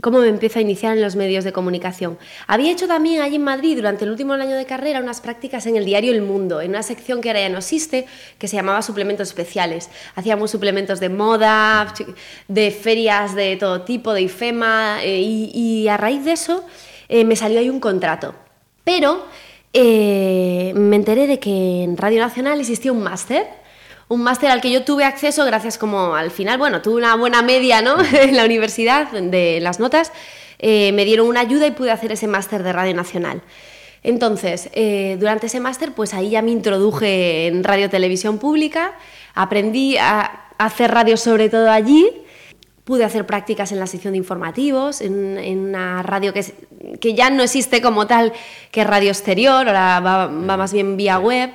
cómo 0.00 0.18
me 0.18 0.28
empiezo 0.28 0.58
a 0.58 0.62
iniciar 0.62 0.96
en 0.96 1.02
los 1.02 1.16
medios 1.16 1.44
de 1.44 1.52
comunicación? 1.52 2.18
Había 2.46 2.72
hecho 2.72 2.86
también 2.86 3.22
allí 3.22 3.36
en 3.36 3.44
Madrid 3.44 3.76
durante 3.76 4.04
el 4.04 4.10
último 4.10 4.32
año 4.32 4.56
de 4.56 4.64
carrera 4.66 5.00
unas 5.00 5.20
prácticas 5.20 5.66
en 5.66 5.76
el 5.76 5.84
diario 5.84 6.12
El 6.12 6.22
Mundo, 6.22 6.60
en 6.60 6.70
una 6.70 6.82
sección 6.82 7.20
que 7.20 7.28
ahora 7.28 7.40
ya 7.40 7.48
no 7.48 7.58
existe, 7.58 8.06
que 8.38 8.48
se 8.48 8.56
llamaba 8.56 8.82
suplementos 8.82 9.28
especiales. 9.28 9.90
Hacíamos 10.14 10.50
suplementos 10.50 11.00
de 11.00 11.08
moda, 11.08 11.92
de 12.48 12.70
ferias 12.70 13.34
de 13.34 13.56
todo 13.56 13.82
tipo, 13.82 14.12
de 14.12 14.22
IFEMA, 14.22 15.02
eh, 15.02 15.20
y, 15.20 15.88
a 15.88 15.96
raíz 15.96 16.24
de 16.24 16.32
eso 16.32 16.64
eh, 17.08 17.24
me 17.24 17.36
salió 17.36 17.60
ahí 17.60 17.68
un 17.68 17.80
contrato. 17.80 18.34
Pero 18.84 19.24
eh, 19.72 20.72
me 20.74 20.96
enteré 20.96 21.26
de 21.26 21.38
que 21.38 21.84
en 21.84 21.96
Radio 21.96 22.20
Nacional 22.20 22.60
existía 22.60 22.92
un 22.92 23.02
máster, 23.02 23.59
un 24.10 24.24
máster 24.24 24.50
al 24.50 24.60
que 24.60 24.72
yo 24.72 24.82
tuve 24.82 25.04
acceso 25.04 25.44
gracias 25.44 25.78
como 25.78 26.16
al 26.16 26.32
final, 26.32 26.58
bueno, 26.58 26.82
tuve 26.82 26.96
una 26.96 27.14
buena 27.14 27.42
media 27.42 27.80
¿no? 27.80 27.96
en 28.12 28.36
la 28.36 28.44
universidad 28.44 29.10
de 29.12 29.60
las 29.60 29.78
notas, 29.78 30.12
eh, 30.58 30.90
me 30.92 31.04
dieron 31.04 31.28
una 31.28 31.40
ayuda 31.40 31.66
y 31.68 31.70
pude 31.70 31.92
hacer 31.92 32.10
ese 32.12 32.26
máster 32.26 32.64
de 32.64 32.72
Radio 32.72 32.94
Nacional. 32.94 33.40
Entonces, 34.02 34.68
eh, 34.72 35.16
durante 35.20 35.46
ese 35.46 35.60
máster, 35.60 35.92
pues 35.92 36.12
ahí 36.12 36.30
ya 36.30 36.42
me 36.42 36.50
introduje 36.50 37.46
en 37.46 37.62
radio 37.62 37.88
televisión 37.88 38.38
pública, 38.38 38.94
aprendí 39.34 39.96
a 39.96 40.48
hacer 40.58 40.90
radio 40.90 41.16
sobre 41.16 41.48
todo 41.48 41.70
allí, 41.70 42.10
pude 42.82 43.04
hacer 43.04 43.26
prácticas 43.26 43.70
en 43.70 43.78
la 43.78 43.86
sección 43.86 44.14
de 44.14 44.18
informativos, 44.18 45.02
en, 45.02 45.38
en 45.38 45.58
una 45.60 46.02
radio 46.02 46.32
que, 46.34 46.44
que 47.00 47.14
ya 47.14 47.30
no 47.30 47.44
existe 47.44 47.80
como 47.80 48.08
tal, 48.08 48.32
que 48.72 48.80
es 48.80 48.86
Radio 48.88 49.10
Exterior, 49.10 49.68
ahora 49.68 50.00
va, 50.00 50.26
va 50.26 50.56
más 50.56 50.72
bien 50.72 50.96
vía 50.96 51.20
web. 51.20 51.50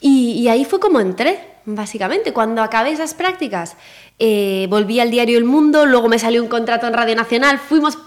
Y, 0.00 0.32
y 0.32 0.48
ahí 0.48 0.64
fue 0.64 0.80
como 0.80 1.00
entré, 1.00 1.53
básicamente. 1.66 2.32
Cuando 2.32 2.62
acabé 2.62 2.90
esas 2.92 3.14
prácticas, 3.14 3.76
eh, 4.18 4.66
volví 4.70 5.00
al 5.00 5.10
diario 5.10 5.38
El 5.38 5.44
Mundo, 5.44 5.86
luego 5.86 6.08
me 6.08 6.18
salió 6.18 6.42
un 6.42 6.48
contrato 6.48 6.86
en 6.86 6.92
Radio 6.92 7.16
Nacional, 7.16 7.58
fuimos, 7.58 7.98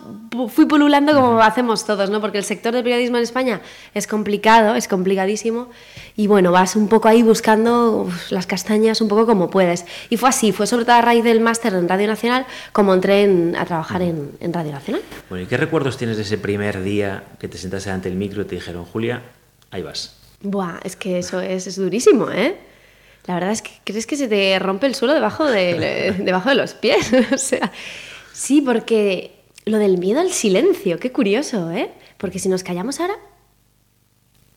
fui 0.50 0.66
pululando 0.66 1.14
como 1.14 1.42
hacemos 1.42 1.86
todos, 1.86 2.10
¿no? 2.10 2.22
Porque 2.22 2.38
el 2.38 2.44
sector 2.44 2.74
del 2.74 2.84
periodismo 2.84 3.18
en 3.18 3.24
España 3.24 3.62
es 3.94 4.08
complicado, 4.08 4.76
es 4.76 4.88
complicadísimo. 4.88 5.70
Y 6.16 6.28
bueno, 6.28 6.52
vas 6.52 6.76
un 6.76 6.88
poco 6.88 7.08
ahí 7.08 7.24
buscando 7.24 8.04
uf, 8.08 8.32
las 8.32 8.48
castañas 8.48 9.02
un 9.02 9.08
poco 9.08 9.26
como 9.26 9.50
puedes. 9.50 9.86
Y 10.10 10.18
fue 10.18 10.30
así, 10.30 10.52
fue 10.52 10.66
sobre 10.68 10.86
todo 10.86 10.96
a 10.96 11.02
raíz 11.02 11.24
del 11.24 11.40
máster 11.42 11.74
en 11.74 11.88
Radio 11.90 12.08
Nacional 12.08 12.46
como 12.74 12.94
entré 12.94 13.24
en- 13.24 13.56
a 13.58 13.66
trabajar 13.66 14.02
en, 14.02 14.32
en 14.40 14.54
Radio 14.54 14.72
Nacional. 14.72 15.02
Bueno, 15.30 15.44
¿y 15.44 15.48
qué 15.48 15.58
recuerdos 15.58 15.98
tienes 15.98 16.18
de 16.18 16.24
ese 16.24 16.38
primer 16.38 16.82
día 16.84 17.24
que 17.40 17.48
te 17.48 17.58
sentaste 17.58 17.90
delante 17.90 18.10
del 18.10 18.18
micro 18.18 18.42
y 18.44 18.46
te 18.46 18.56
dijeron, 18.56 18.86
Julia, 18.86 19.24
ahí 19.72 19.82
vas? 19.84 20.16
Buah, 20.42 20.80
es 20.84 20.96
que 20.96 21.20
eso 21.20 21.42
es, 21.42 21.68
es 21.68 21.76
durísimo, 21.76 22.30
¿eh? 22.32 22.58
La 23.28 23.34
verdad 23.34 23.52
es 23.52 23.62
que 23.62 23.72
crees 23.84 24.08
que 24.08 24.16
se 24.16 24.28
te 24.28 24.58
rompe 24.58 24.88
el 24.88 24.96
suelo 24.96 25.14
debajo 25.14 25.46
de, 25.46 26.16
debajo 26.20 26.50
de 26.50 26.56
los 26.56 26.74
pies. 26.74 27.12
o 27.34 27.38
sea, 27.38 27.72
sí, 28.34 28.62
porque 28.62 29.32
lo 29.66 29.78
del 29.78 29.98
miedo 29.98 30.22
al 30.22 30.32
silencio, 30.32 30.98
qué 31.00 31.12
curioso, 31.12 31.70
¿eh? 31.72 31.92
Porque 32.18 32.40
si 32.40 32.50
nos 32.50 32.64
callamos 32.64 33.00
ahora, 33.00 33.16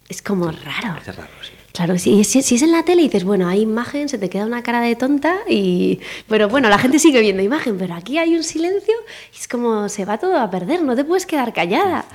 es 0.08 0.22
como 0.22 0.50
raro. 0.50 1.00
Es 1.00 1.16
raro, 1.16 1.30
sí. 1.42 1.52
Claro, 1.72 1.98
si, 1.98 2.24
si, 2.24 2.42
si 2.42 2.56
es 2.56 2.62
en 2.62 2.72
la 2.72 2.84
tele 2.84 3.02
y 3.02 3.04
dices, 3.04 3.22
bueno, 3.22 3.46
hay 3.48 3.60
imagen, 3.60 4.08
se 4.08 4.18
te 4.18 4.28
queda 4.28 4.44
una 4.44 4.62
cara 4.62 4.80
de 4.80 4.96
tonta 4.96 5.38
y... 5.48 6.00
Pero 6.28 6.48
bueno, 6.48 6.68
la 6.68 6.78
gente 6.78 6.98
sigue 6.98 7.20
viendo 7.20 7.42
imagen, 7.42 7.78
pero 7.78 7.94
aquí 7.94 8.18
hay 8.18 8.34
un 8.34 8.42
silencio 8.42 8.94
y 9.32 9.36
es 9.36 9.46
como 9.46 9.88
se 9.88 10.04
va 10.04 10.18
todo 10.18 10.36
a 10.38 10.50
perder, 10.50 10.82
no 10.82 10.96
te 10.96 11.04
puedes 11.04 11.26
quedar 11.26 11.52
callada. 11.52 12.06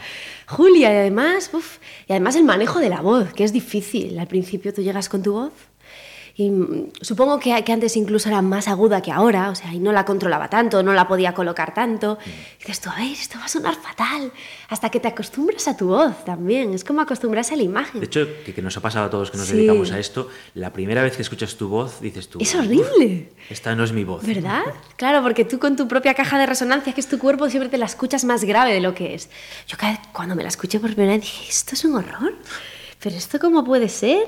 Julia, 0.46 0.94
y 0.94 0.98
además, 0.98 1.50
uf, 1.54 1.78
y 2.08 2.12
además 2.12 2.36
el 2.36 2.44
manejo 2.44 2.80
de 2.80 2.90
la 2.90 3.00
voz, 3.00 3.34
que 3.34 3.46
es 3.46 3.54
difícil. 3.54 4.20
Al 4.20 4.28
principio 4.28 4.74
tú 4.74 4.82
llegas 4.82 5.08
con 5.08 5.24
tu 5.24 5.32
voz 5.32 5.54
y 6.38 6.50
mm, 6.50 6.92
supongo 7.02 7.40
que, 7.40 7.64
que 7.64 7.72
antes 7.72 7.96
incluso 7.96 8.28
era 8.30 8.42
más 8.42 8.68
aguda 8.68 9.02
que 9.02 9.12
ahora, 9.12 9.50
o 9.50 9.56
sea, 9.56 9.74
y 9.74 9.80
no 9.80 9.92
la 9.94 10.04
controlaba 10.04 10.50
tanto, 10.50 10.84
no 10.84 10.92
la 10.94 11.08
podía 11.08 11.34
colocar 11.34 11.74
tanto. 11.74 12.18
Y 12.26 12.60
dices 12.60 12.82
tú, 12.82 12.90
a 12.90 12.96
ver, 12.96 13.12
esto 13.14 13.40
va 13.40 13.46
a 13.46 13.48
sonar 13.48 13.76
fatal, 13.76 14.32
hasta 14.70 14.90
que 14.90 15.00
te 15.00 15.08
acostumbras 15.08 15.68
a 15.70 15.78
tu 15.78 15.88
voz 15.88 16.26
también, 16.26 16.74
es 16.74 16.84
como 16.84 17.00
acostumbrarse 17.02 17.54
a 17.54 17.58
la 17.58 17.64
imagen. 17.64 18.02
De 18.02 18.08
hecho, 18.08 18.28
que, 18.46 18.54
que 18.54 18.62
nos 18.62 18.76
ha 18.76 18.82
pasado 18.82 19.06
a 19.06 19.10
todos 19.10 19.32
que 19.32 19.38
nos 19.38 19.48
Sí. 19.48 19.54
dedicamos 19.56 19.92
a 19.92 20.00
esto, 20.00 20.28
la 20.56 20.74
primera 20.74 21.02
vez 21.04 21.16
que 21.16 21.22
escuchas 21.22 21.56
tu 21.56 21.70
voz 21.70 22.02
dices 22.02 22.28
tú... 22.28 22.40
Es 22.42 22.54
horrible. 22.54 23.30
Esta 23.50 23.74
no 23.76 23.84
es 23.86 23.94
mi 23.94 24.04
voz. 24.04 24.26
¿Verdad? 24.26 24.64
Claro, 24.98 25.22
porque 25.24 25.46
tú 25.46 25.58
con 25.60 25.76
tu 25.76 25.88
propia 25.88 26.14
caja 26.16 26.38
de 26.38 26.46
resonancia, 26.48 26.94
que 26.94 27.00
es 27.00 27.08
tu 27.08 27.18
cuerpo, 27.18 27.50
siempre 27.50 27.70
te 27.70 27.78
la 27.78 27.86
escuchas 27.86 28.26
más 28.26 28.44
grave 28.44 28.74
de 28.74 28.82
lo 28.82 28.94
que 28.94 29.14
es. 29.16 29.30
Yo 29.68 29.78
cada 29.78 29.94
vez 29.94 30.02
cuando 30.12 30.36
me 30.36 30.44
la 30.44 30.50
escuché 30.50 30.80
por 30.82 30.90
primera 30.94 31.14
vez 31.14 31.22
dije, 31.22 31.50
esto 31.50 31.76
es 31.76 31.86
un 31.86 31.96
horror. 31.96 32.34
¿Pero 33.00 33.16
esto 33.16 33.38
cómo 33.40 33.64
puede 33.64 33.88
ser? 33.88 34.28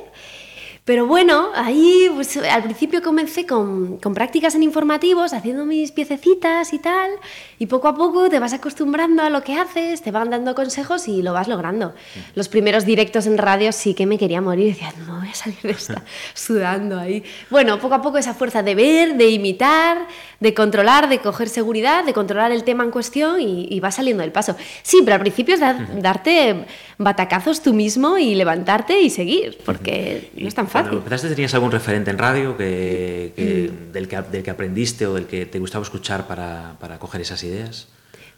Pero 0.87 1.05
bueno, 1.05 1.49
ahí 1.53 2.09
pues, 2.15 2.37
al 2.37 2.63
principio 2.63 3.01
comencé 3.01 3.45
con, 3.45 3.97
con 3.97 4.13
prácticas 4.13 4.55
en 4.55 4.63
informativos, 4.63 5.33
haciendo 5.33 5.65
mis 5.65 5.91
piececitas 5.91 6.71
y 6.71 6.79
tal, 6.79 7.11
y 7.59 7.65
poco 7.65 7.89
a 7.89 7.95
poco 7.95 8.29
te 8.29 8.39
vas 8.39 8.53
acostumbrando 8.53 9.21
a 9.21 9.29
lo 9.29 9.43
que 9.43 9.55
haces, 9.55 10.01
te 10.01 10.11
van 10.11 10.29
dando 10.29 10.55
consejos 10.55 11.09
y 11.09 11.21
lo 11.21 11.33
vas 11.33 11.49
logrando. 11.49 11.93
Los 12.35 12.47
primeros 12.47 12.85
directos 12.85 13.27
en 13.27 13.37
radio 13.37 13.73
sí 13.73 13.93
que 13.95 14.05
me 14.05 14.17
quería 14.17 14.39
morir, 14.39 14.75
decía, 14.75 14.93
no 15.05 15.19
voy 15.19 15.27
a 15.27 15.33
salir 15.35 15.59
de 15.61 15.71
esta 15.71 16.03
sudando 16.33 16.97
ahí. 16.97 17.21
Bueno, 17.49 17.79
poco 17.79 17.95
a 17.95 18.01
poco 18.01 18.17
esa 18.17 18.33
fuerza 18.33 18.63
de 18.63 18.73
ver, 18.73 19.17
de 19.17 19.29
imitar, 19.29 20.07
de 20.39 20.53
controlar, 20.53 21.09
de 21.09 21.19
coger 21.19 21.49
seguridad, 21.49 22.05
de 22.05 22.13
controlar 22.13 22.53
el 22.53 22.63
tema 22.63 22.85
en 22.85 22.91
cuestión 22.91 23.41
y, 23.41 23.67
y 23.69 23.81
va 23.81 23.91
saliendo 23.91 24.21
del 24.21 24.31
paso. 24.31 24.55
Sí, 24.83 24.99
pero 25.03 25.15
al 25.15 25.21
principio 25.21 25.55
es 25.55 25.59
dar- 25.59 26.01
darte 26.01 26.63
batacazos 26.97 27.61
tú 27.61 27.73
mismo 27.73 28.17
y 28.17 28.35
levantarte 28.35 29.01
y 29.01 29.09
seguir, 29.09 29.57
porque 29.65 30.31
no 30.37 30.47
es 30.47 30.55
tan 30.55 30.65
Cuando 30.65 30.76
fácil. 30.83 30.97
empezaste, 30.99 31.29
¿tenías 31.29 31.53
algún 31.53 31.71
referente 31.71 32.11
en 32.11 32.17
radio 32.17 32.57
que, 32.57 33.33
que- 33.35 33.71
Mm. 33.71 33.91
del, 33.91 34.07
que, 34.07 34.21
del 34.31 34.43
que 34.43 34.51
aprendiste 34.51 35.05
o 35.07 35.13
del 35.15 35.25
que 35.25 35.45
te 35.45 35.59
gustaba 35.59 35.83
escuchar 35.83 36.27
para, 36.27 36.75
para 36.79 36.99
coger 36.99 37.21
esas 37.21 37.43
ideas? 37.43 37.87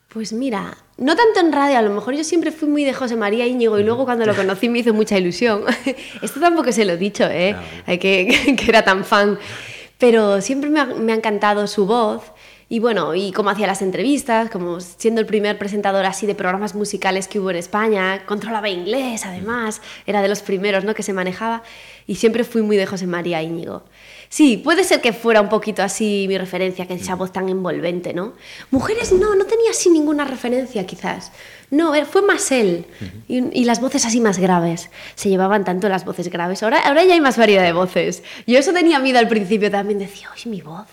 Pues 0.09 0.33
mira, 0.33 0.75
no 0.97 1.15
tanto 1.15 1.39
en 1.39 1.51
radio, 1.51 1.77
a 1.77 1.81
lo 1.83 1.91
mejor 1.91 2.15
yo 2.15 2.23
siempre 2.23 2.51
fui 2.51 2.67
muy 2.67 2.83
de 2.83 2.93
José 2.93 3.15
María 3.15 3.45
Íñigo 3.45 3.77
y 3.77 3.83
luego 3.83 4.05
cuando 4.05 4.25
lo 4.25 4.35
conocí 4.35 4.67
me 4.67 4.79
hizo 4.79 4.93
mucha 4.93 5.17
ilusión. 5.17 5.63
Esto 6.21 6.39
tampoco 6.39 6.71
se 6.71 6.83
lo 6.85 6.93
he 6.93 6.97
dicho, 6.97 7.25
¿eh? 7.25 7.55
Claro. 7.85 7.99
Que, 7.99 8.55
que 8.57 8.65
era 8.69 8.83
tan 8.83 9.05
fan. 9.05 9.37
Pero 9.99 10.41
siempre 10.41 10.69
me 10.69 10.79
ha, 10.79 10.85
me 10.85 11.11
ha 11.11 11.15
encantado 11.15 11.67
su 11.67 11.85
voz 11.85 12.23
y 12.71 12.77
bueno, 12.79 13.15
y 13.15 13.31
cómo 13.31 13.49
hacía 13.49 13.65
las 13.65 13.81
entrevistas, 13.81 14.51
como 14.51 14.79
siendo 14.79 15.19
el 15.19 15.25
primer 15.27 15.57
presentador 15.57 16.05
así 16.05 16.27
de 16.27 16.35
programas 16.35 16.75
musicales 16.75 17.27
que 17.27 17.39
hubo 17.39 17.49
en 17.49 17.57
España, 17.57 18.23
controlaba 18.27 18.69
inglés 18.69 19.25
además, 19.25 19.81
era 20.05 20.21
de 20.21 20.27
los 20.27 20.41
primeros 20.41 20.83
¿no? 20.83 20.93
que 20.93 21.01
se 21.01 21.11
manejaba 21.11 21.63
y 22.05 22.15
siempre 22.15 22.43
fui 22.43 22.61
muy 22.61 22.77
de 22.77 22.85
José 22.85 23.07
María 23.07 23.41
Íñigo. 23.41 23.83
Sí, 24.29 24.57
puede 24.57 24.83
ser 24.83 25.01
que 25.01 25.11
fuera 25.11 25.41
un 25.41 25.49
poquito 25.49 25.81
así 25.81 26.25
mi 26.27 26.37
referencia, 26.37 26.85
que 26.85 26.93
esa 26.93 27.15
voz 27.15 27.33
tan 27.33 27.49
envolvente, 27.49 28.13
¿no? 28.13 28.33
Mujeres 28.69 29.11
no, 29.11 29.33
no 29.33 29.45
tenía 29.45 29.71
así 29.71 29.89
ninguna 29.89 30.23
referencia 30.23 30.85
quizás. 30.85 31.31
No, 31.71 31.95
eh, 31.95 32.05
fue 32.05 32.21
más 32.21 32.51
él. 32.51 32.85
y, 33.27 33.59
y 33.59 33.65
las 33.65 33.81
voces 33.81 34.05
así 34.05 34.21
más 34.21 34.37
graves. 34.37 34.91
Se 35.15 35.29
llevaban 35.29 35.65
tanto 35.65 35.89
las 35.89 36.05
voces 36.05 36.29
graves. 36.29 36.61
Ahora, 36.61 36.79
ahora 36.79 37.03
ya 37.03 37.13
hay 37.13 37.21
más 37.21 37.37
variedad 37.37 37.63
de 37.63 37.73
voces. 37.73 38.21
Yo 38.45 38.59
eso 38.59 38.71
tenía 38.71 38.99
miedo 38.99 39.17
al 39.17 39.27
principio 39.27 39.71
también. 39.71 39.97
Decía, 39.97 40.29
uy, 40.35 40.51
mi 40.51 40.61
voz. 40.61 40.87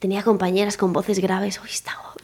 Tenía 0.00 0.22
compañeras 0.22 0.76
con 0.76 0.92
voces 0.92 1.20
graves. 1.20 1.60
Uy, 1.62 1.68
esta 1.70 1.92
voz. 2.02 2.22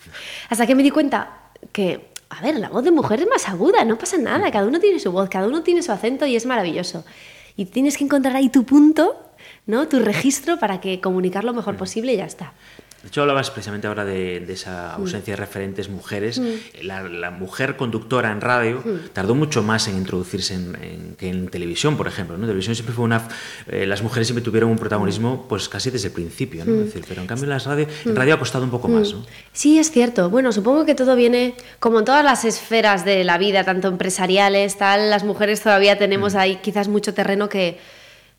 Hasta 0.48 0.66
que 0.66 0.74
me 0.74 0.82
di 0.82 0.90
cuenta 0.90 1.50
que, 1.72 2.08
a 2.30 2.40
ver, 2.40 2.58
la 2.58 2.70
voz 2.70 2.82
de 2.82 2.90
mujer 2.90 3.20
es 3.20 3.28
más 3.28 3.48
aguda. 3.48 3.84
No 3.84 3.98
pasa 3.98 4.16
nada. 4.16 4.50
Cada 4.50 4.66
uno 4.66 4.80
tiene 4.80 4.98
su 4.98 5.12
voz, 5.12 5.28
cada 5.28 5.46
uno 5.46 5.62
tiene 5.62 5.82
su 5.82 5.92
acento 5.92 6.26
y 6.26 6.36
es 6.36 6.46
maravilloso. 6.46 7.04
Y 7.54 7.66
tienes 7.66 7.98
que 7.98 8.04
encontrar 8.04 8.34
ahí 8.34 8.48
tu 8.48 8.64
punto, 8.64 9.14
¿no? 9.66 9.88
Tu 9.88 9.98
registro 9.98 10.58
para 10.58 10.80
que 10.80 11.02
comunicar 11.02 11.44
lo 11.44 11.52
mejor 11.52 11.76
posible 11.76 12.14
y 12.14 12.16
ya 12.16 12.24
está. 12.24 12.54
De 13.06 13.10
hecho, 13.10 13.20
hablabas 13.22 13.52
precisamente 13.52 13.86
ahora 13.86 14.04
de, 14.04 14.40
de 14.40 14.46
Mm. 14.48 14.50
esa 14.50 14.94
ausencia 14.94 15.34
de 15.34 15.36
referentes 15.36 15.88
mujeres. 15.88 16.42
La, 16.82 17.04
la 17.04 17.30
mujer 17.30 17.76
conductora 17.76 18.32
en 18.32 18.40
radio 18.40 18.82
Mm. 18.84 19.10
tardó 19.12 19.36
mucho 19.36 19.62
más 19.62 19.86
en 19.86 19.96
introducirse 19.96 20.54
en, 20.54 20.74
en- 20.82 21.14
que 21.16 21.28
en 21.28 21.46
televisión, 21.46 21.96
por 21.96 22.08
ejemplo. 22.08 22.36
¿no? 22.36 22.46
Televisión 22.48 22.74
siempre 22.74 22.92
fue 22.96 23.04
una... 23.04 23.28
eh, 23.68 23.86
las 23.86 24.02
mujeres 24.02 24.26
siempre 24.26 24.42
tuvieron 24.42 24.70
un 24.70 24.76
protagonismo 24.76 25.46
pues 25.48 25.68
casi 25.68 25.90
desde 25.92 26.08
el 26.08 26.14
principio. 26.14 26.64
Mm. 26.64 26.68
¿no? 26.68 26.74
Es 26.80 26.86
decir, 26.86 27.04
pero 27.08 27.20
en 27.20 27.28
cambio 27.28 27.44
en, 27.44 27.50
las 27.50 27.64
radio, 27.64 27.86
en 28.04 28.16
radio 28.16 28.34
ha 28.34 28.38
costado 28.40 28.64
un 28.64 28.70
poco 28.72 28.88
más. 28.88 29.12
¿no? 29.12 29.24
Sí, 29.52 29.78
es 29.78 29.92
cierto. 29.92 30.28
Bueno, 30.28 30.50
supongo 30.50 30.84
que 30.84 30.96
todo 30.96 31.14
viene, 31.14 31.54
como 31.78 32.00
en 32.00 32.04
todas 32.06 32.24
las 32.24 32.44
esferas 32.44 33.04
de 33.04 33.22
la 33.22 33.38
vida, 33.38 33.62
tanto 33.62 33.86
empresariales, 33.86 34.78
tal, 34.78 35.10
las 35.10 35.22
mujeres 35.22 35.62
todavía 35.62 35.96
tenemos 35.96 36.34
ahí 36.34 36.56
quizás 36.56 36.88
mucho 36.88 37.14
terreno 37.14 37.48
que, 37.48 37.78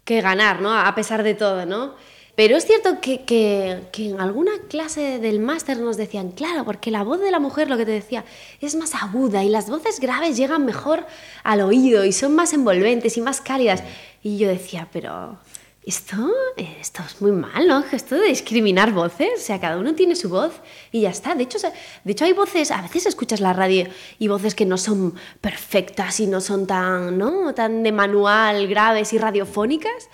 que 0.03 0.19
ganar, 0.19 0.59
¿no? 0.59 0.77
A 0.77 0.93
pesar 0.93 1.23
de 1.23 1.35
todo, 1.35 1.65
¿no? 1.65 1.95
Pero 2.37 2.55
es 2.55 2.65
cierto 2.67 3.01
que, 3.01 3.23
que- 3.25 3.81
que 3.91 4.09
en 4.09 4.21
alguna 4.21 4.51
clase 4.69 5.17
del 5.17 5.39
máster 5.39 5.79
nos 5.79 5.97
decían, 5.97 6.29
claro, 6.31 6.63
porque 6.65 6.91
la 6.91 7.01
voz 7.03 7.19
de 7.19 7.31
la 7.31 7.39
mujer, 7.39 7.67
lo 7.67 7.77
que 7.77 7.85
te 7.85 7.91
decía, 7.91 8.25
es 8.61 8.75
más 8.75 8.93
aguda 8.93 9.43
y 9.43 9.49
las 9.49 9.67
voces 9.71 9.99
graves 9.99 10.37
llegan 10.37 10.63
mejor 10.63 11.07
al 11.43 11.61
oído 11.61 12.05
y 12.05 12.13
son 12.13 12.35
más 12.35 12.53
envolventes 12.53 13.17
y 13.17 13.21
más 13.21 13.41
cálidas. 13.41 13.83
Y 14.21 14.37
yo 14.37 14.47
decía, 14.49 14.87
pero 14.93 15.39
esto, 15.83 16.15
esto 16.57 17.01
es 17.07 17.19
muy 17.23 17.31
mal, 17.31 17.67
¿no? 17.67 17.83
Esto 17.91 18.13
de 18.13 18.27
discriminar 18.27 18.91
voces, 18.91 19.29
o 19.37 19.41
sea, 19.41 19.59
cada 19.59 19.77
uno 19.77 19.95
tiene 19.95 20.15
su 20.15 20.29
voz 20.29 20.51
y 20.91 21.01
ya 21.01 21.09
está. 21.09 21.33
De 21.33 21.41
hecho, 21.41 21.57
de 22.03 22.11
hecho 22.11 22.25
hay 22.25 22.33
voces, 22.33 22.69
a 22.69 22.83
veces 22.83 23.07
escuchas 23.07 23.39
la 23.41 23.53
radio 23.53 23.87
y 24.19 24.27
voces 24.27 24.53
que 24.53 24.65
no 24.67 24.77
son 24.77 25.15
perfectas 25.41 26.19
y 26.19 26.27
no 26.27 26.39
son 26.41 26.67
tan, 26.67 27.17
¿no? 27.17 27.55
Tan 27.55 27.81
de 27.81 27.91
manual, 27.91 28.67
graves 28.67 29.11
y 29.13 29.17
radiofónicas. 29.17 30.09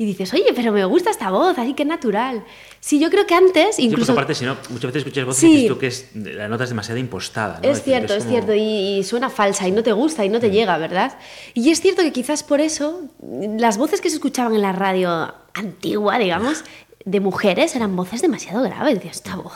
Y 0.00 0.04
dices, 0.06 0.32
oye, 0.32 0.52
pero 0.54 0.70
me 0.70 0.84
gusta 0.84 1.10
esta 1.10 1.28
voz, 1.30 1.58
así 1.58 1.74
que 1.74 1.84
natural. 1.84 2.44
Sí, 2.78 3.00
yo 3.00 3.10
creo 3.10 3.26
que 3.26 3.34
antes, 3.34 3.74
Sí, 3.76 3.86
incluso... 3.86 4.12
aparte, 4.12 4.32
si 4.32 4.44
no, 4.44 4.56
muchas 4.70 4.92
veces 4.92 4.98
escuchas 5.02 5.24
voces 5.24 5.40
Sí. 5.40 5.46
y 5.50 5.54
dices 5.56 5.68
tú 5.68 5.78
que 5.78 5.86
es, 5.88 6.10
la 6.14 6.46
nota 6.46 6.62
es 6.62 6.70
demasiado 6.70 7.00
impostada. 7.00 7.58
¿no? 7.60 7.68
Es 7.68 7.82
cierto, 7.82 8.14
es 8.14 8.20
como- 8.22 8.30
cierto, 8.30 8.54
y, 8.54 8.98
y 8.98 9.02
suena 9.04 9.28
falsa 9.28 9.66
y 9.66 9.72
no 9.72 9.82
te 9.82 9.90
gusta 9.90 10.24
y 10.24 10.28
no 10.28 10.38
te 10.38 10.52
llega, 10.52 10.78
¿verdad? 10.78 11.18
Y 11.52 11.70
es 11.70 11.80
cierto 11.80 12.02
que 12.02 12.12
quizás 12.12 12.44
por 12.44 12.60
eso 12.60 13.00
las 13.58 13.76
voces 13.76 14.00
que 14.00 14.08
se 14.08 14.14
escuchaban 14.16 14.54
en 14.54 14.62
la 14.62 14.70
radio 14.72 15.34
antigua, 15.54 16.16
digamos, 16.18 16.62
de 17.04 17.18
mujeres 17.18 17.74
eran 17.74 17.96
voces 17.96 18.22
demasiado 18.22 18.62
graves. 18.62 18.94
Decías, 18.94 19.16
esta 19.16 19.34
voz 19.34 19.54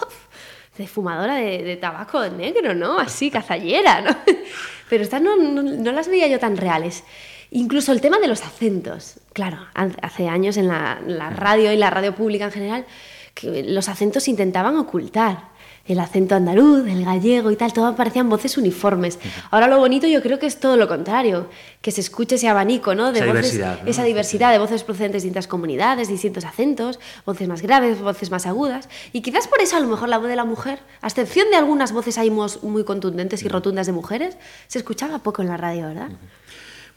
de 0.76 0.88
fumadora 0.88 1.36
de, 1.36 1.62
de 1.62 1.76
tabaco 1.76 2.26
negro, 2.30 2.74
¿no? 2.74 2.98
Así, 2.98 3.30
cazallera, 3.30 4.00
¿no? 4.00 4.16
Pero 4.90 5.04
estas 5.04 5.22
no, 5.22 5.36
no, 5.36 5.62
no 5.62 5.92
las 5.92 6.08
veía 6.08 6.26
yo 6.26 6.40
tan 6.40 6.56
reales. 6.56 7.04
Incluso 7.52 7.92
el 7.92 8.00
tema 8.00 8.18
de 8.18 8.28
los 8.28 8.42
acentos. 8.42 9.14
Claro, 9.32 9.58
ha- 9.74 9.88
hace 10.02 10.28
años 10.28 10.56
en 10.56 10.68
la, 10.68 11.00
la 11.06 11.30
radio 11.30 11.72
y 11.72 11.76
la 11.76 11.90
radio 11.90 12.14
pública 12.14 12.46
en 12.46 12.52
general, 12.52 12.86
que 13.34 13.62
los 13.62 13.88
acentos 13.88 14.26
intentaban 14.28 14.76
ocultar. 14.76 15.52
El 15.84 15.98
acento 15.98 16.36
andaluz, 16.36 16.86
el 16.86 17.04
gallego 17.04 17.50
y 17.50 17.56
tal, 17.56 17.72
todo 17.72 17.96
parecían 17.96 18.28
voces 18.28 18.56
uniformes. 18.56 19.18
Ahora 19.50 19.66
lo 19.66 19.78
bonito 19.78 20.06
yo 20.06 20.22
creo 20.22 20.38
que 20.38 20.46
es 20.46 20.60
todo 20.60 20.76
lo 20.76 20.86
contrario, 20.86 21.48
que 21.80 21.90
se 21.90 22.00
escuche 22.00 22.36
ese 22.36 22.48
abanico, 22.48 22.94
¿no? 22.94 23.10
De 23.10 23.18
Esa 23.18 23.26
voces, 23.26 23.52
diversidad, 23.52 23.82
¿no? 23.82 23.90
Esa 23.90 24.04
diversidad 24.04 24.52
de 24.52 24.58
voces 24.60 24.84
procedentes 24.84 25.22
de 25.22 25.26
distintas 25.26 25.48
comunidades, 25.48 26.06
distintos 26.06 26.44
acentos, 26.44 27.00
voces 27.26 27.48
más 27.48 27.62
graves, 27.62 28.00
voces 28.00 28.30
más 28.30 28.46
agudas. 28.46 28.88
Y 29.12 29.22
quizás 29.22 29.48
por 29.48 29.60
eso 29.60 29.76
a 29.76 29.80
lo 29.80 29.88
mejor 29.88 30.08
la 30.08 30.18
voz 30.18 30.28
de 30.28 30.36
la 30.36 30.44
mujer, 30.44 30.78
a 31.00 31.08
excepción 31.08 31.50
de 31.50 31.56
algunas 31.56 31.90
voces 31.90 32.16
ahí 32.16 32.30
muy 32.30 32.84
contundentes 32.84 33.42
y 33.42 33.48
rotundas 33.48 33.86
de 33.86 33.92
mujeres, 33.92 34.36
se 34.68 34.78
escuchaba 34.78 35.18
poco 35.18 35.42
en 35.42 35.48
la 35.48 35.56
radio, 35.56 35.88
¿verdad? 35.88 36.10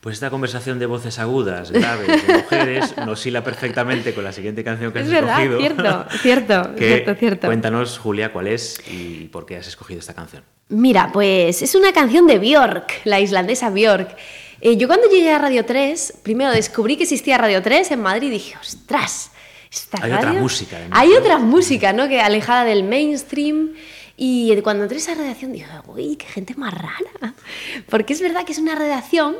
Pues 0.06 0.18
esta 0.18 0.30
conversación 0.30 0.78
de 0.78 0.86
voces 0.86 1.18
agudas, 1.18 1.72
graves, 1.72 2.28
de 2.28 2.34
mujeres, 2.36 2.96
nos 3.08 3.26
hila 3.26 3.44
perfectamente 3.44 4.14
con 4.14 4.24
la 4.24 4.32
siguiente 4.32 4.64
canción 4.64 4.94
que 4.94 5.00
Es 5.00 5.06
has 5.08 5.12
verdad, 5.12 5.42
escogido. 5.42 5.60
cierto, 5.60 6.06
cierto, 6.22 6.76
Que- 6.76 6.88
cierto, 6.90 7.16
cierto. 7.16 7.48
Cuéntanos, 7.48 7.98
Julia, 7.98 8.32
cuál 8.32 8.46
es 8.46 8.80
y 8.88 9.30
por 9.30 9.48
qué 9.48 9.58
has 9.58 9.66
escogido 9.68 10.00
esta 10.00 10.14
canción. 10.14 10.44
Mira, 10.70 11.10
pues 11.12 11.64
es 11.64 11.74
una 11.74 11.92
canción 11.92 12.28
de 12.28 12.38
Björk, 12.38 13.02
la 13.06 13.20
islandesa 13.20 13.72
Björk. 13.72 14.16
Eh, 14.62 14.78
yo 14.78 14.86
cuando 14.88 15.10
llegué 15.10 15.32
a 15.32 15.40
Radio 15.40 15.66
3, 15.66 16.20
primero 16.22 16.52
descubrí 16.52 16.98
que 16.98 17.04
existía 17.04 17.40
Radio 17.40 17.64
3 17.64 17.90
en 17.90 18.02
Madrid 18.04 18.28
y 18.28 18.32
dije, 18.32 18.56
ostras, 18.62 19.32
esta 19.72 19.98
Hay 20.04 20.12
otra 20.12 20.34
música, 20.34 20.78
además, 20.78 21.00
Hay 21.02 21.10
¿no? 21.10 21.18
otra 21.18 21.40
música, 21.40 21.94
¿no? 21.94 22.08
Que 22.08 22.22
alejada 22.22 22.64
del 22.64 22.84
mainstream. 22.84 23.72
Y 24.18 24.56
cuando 24.62 24.84
entré 24.84 25.00
a 25.00 25.02
esa 25.02 25.16
redacción 25.16 25.52
dije, 25.52 25.66
uy, 25.88 26.16
qué 26.16 26.28
gente 26.28 26.54
más 26.54 26.76
rara. 26.76 27.34
Porque 27.90 28.14
es 28.14 28.22
verdad 28.22 28.46
que 28.46 28.52
es 28.52 28.60
una 28.60 28.76
redacción 28.76 29.36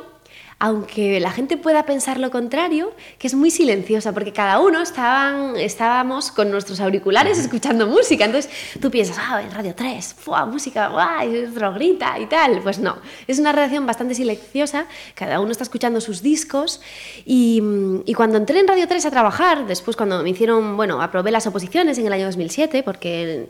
aunque 0.58 1.20
la 1.20 1.30
gente 1.30 1.58
pueda 1.58 1.84
pensar 1.84 2.18
lo 2.18 2.30
contrario, 2.30 2.94
que 3.18 3.26
es 3.26 3.34
muy 3.34 3.50
silenciosa, 3.50 4.14
porque 4.14 4.32
cada 4.32 4.58
uno 4.58 4.80
estaban, 4.80 5.56
estábamos 5.56 6.30
con 6.30 6.50
nuestros 6.50 6.80
auriculares 6.80 7.38
escuchando 7.38 7.86
música. 7.86 8.24
Entonces 8.24 8.50
tú 8.80 8.90
piensas, 8.90 9.18
ah, 9.20 9.42
en 9.42 9.50
Radio 9.50 9.74
3, 9.74 10.14
¡fua! 10.18 10.46
música, 10.46 10.88
guay, 10.88 11.36
y 11.36 11.74
grita 11.74 12.18
y 12.18 12.26
tal. 12.26 12.60
Pues 12.62 12.78
no, 12.78 12.96
es 13.26 13.38
una 13.38 13.52
redacción 13.52 13.84
bastante 13.84 14.14
silenciosa, 14.14 14.86
cada 15.14 15.40
uno 15.40 15.50
está 15.50 15.62
escuchando 15.62 16.00
sus 16.00 16.22
discos. 16.22 16.80
Y, 17.26 17.62
y 18.06 18.14
cuando 18.14 18.38
entré 18.38 18.58
en 18.58 18.66
Radio 18.66 18.88
3 18.88 19.04
a 19.04 19.10
trabajar, 19.10 19.66
después 19.66 19.94
cuando 19.94 20.22
me 20.22 20.30
hicieron, 20.30 20.78
bueno, 20.78 21.02
aprobé 21.02 21.30
las 21.32 21.46
oposiciones 21.46 21.98
en 21.98 22.06
el 22.06 22.12
año 22.14 22.24
2007, 22.26 22.82
porque... 22.82 23.34
En, 23.34 23.48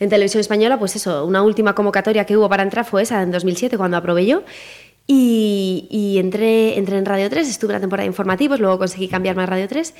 en 0.00 0.08
televisión 0.08 0.40
española, 0.40 0.78
pues 0.78 0.94
eso, 0.94 1.24
una 1.24 1.42
última 1.42 1.74
convocatoria 1.74 2.24
que 2.24 2.36
hubo 2.36 2.48
para 2.48 2.62
entrar 2.62 2.84
fue 2.84 3.02
esa 3.02 3.20
en 3.20 3.32
2007, 3.32 3.76
cuando 3.76 3.96
aprobé 3.96 4.26
yo. 4.26 4.44
Y, 5.10 6.16
entré, 6.18 6.76
entré 6.76 6.98
en 6.98 7.06
Radio 7.06 7.30
3, 7.30 7.48
estuve 7.48 7.70
una 7.70 7.80
temporada 7.80 8.02
de 8.02 8.08
informativos, 8.08 8.60
luego 8.60 8.78
conseguí 8.78 9.08
cambiarme 9.08 9.44
a 9.44 9.46
Radio 9.46 9.66
3 9.66 9.94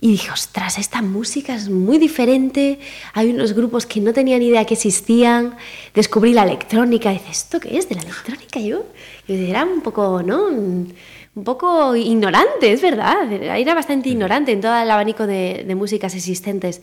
y 0.00 0.10
dije, 0.12 0.32
ostras, 0.32 0.78
esta 0.78 1.00
música 1.00 1.54
es 1.54 1.68
muy 1.68 1.98
diferente, 1.98 2.80
hay 3.14 3.30
unos 3.30 3.52
grupos 3.52 3.86
que 3.86 4.00
no 4.00 4.12
tenía 4.12 4.36
ni 4.36 4.48
idea 4.48 4.64
que 4.64 4.74
existían, 4.74 5.56
descubrí 5.94 6.32
la 6.32 6.42
electrónica, 6.42 7.10
dices, 7.10 7.30
¿esto 7.30 7.60
qué 7.60 7.78
es 7.78 7.88
de 7.88 7.94
la 7.94 8.02
electrónica 8.02 8.58
yo? 8.58 8.84
Yo 9.28 9.34
era 9.36 9.64
un 9.64 9.80
poco, 9.80 10.24
¿no? 10.24 10.48
Un 10.48 11.44
poco 11.44 11.94
ignorante, 11.94 12.72
es 12.72 12.82
verdad, 12.82 13.32
era 13.32 13.74
bastante 13.74 14.08
ignorante 14.08 14.50
en 14.50 14.60
todo 14.60 14.76
el 14.76 14.90
abanico 14.90 15.24
de, 15.24 15.64
de 15.66 15.74
músicas 15.76 16.16
existentes. 16.16 16.82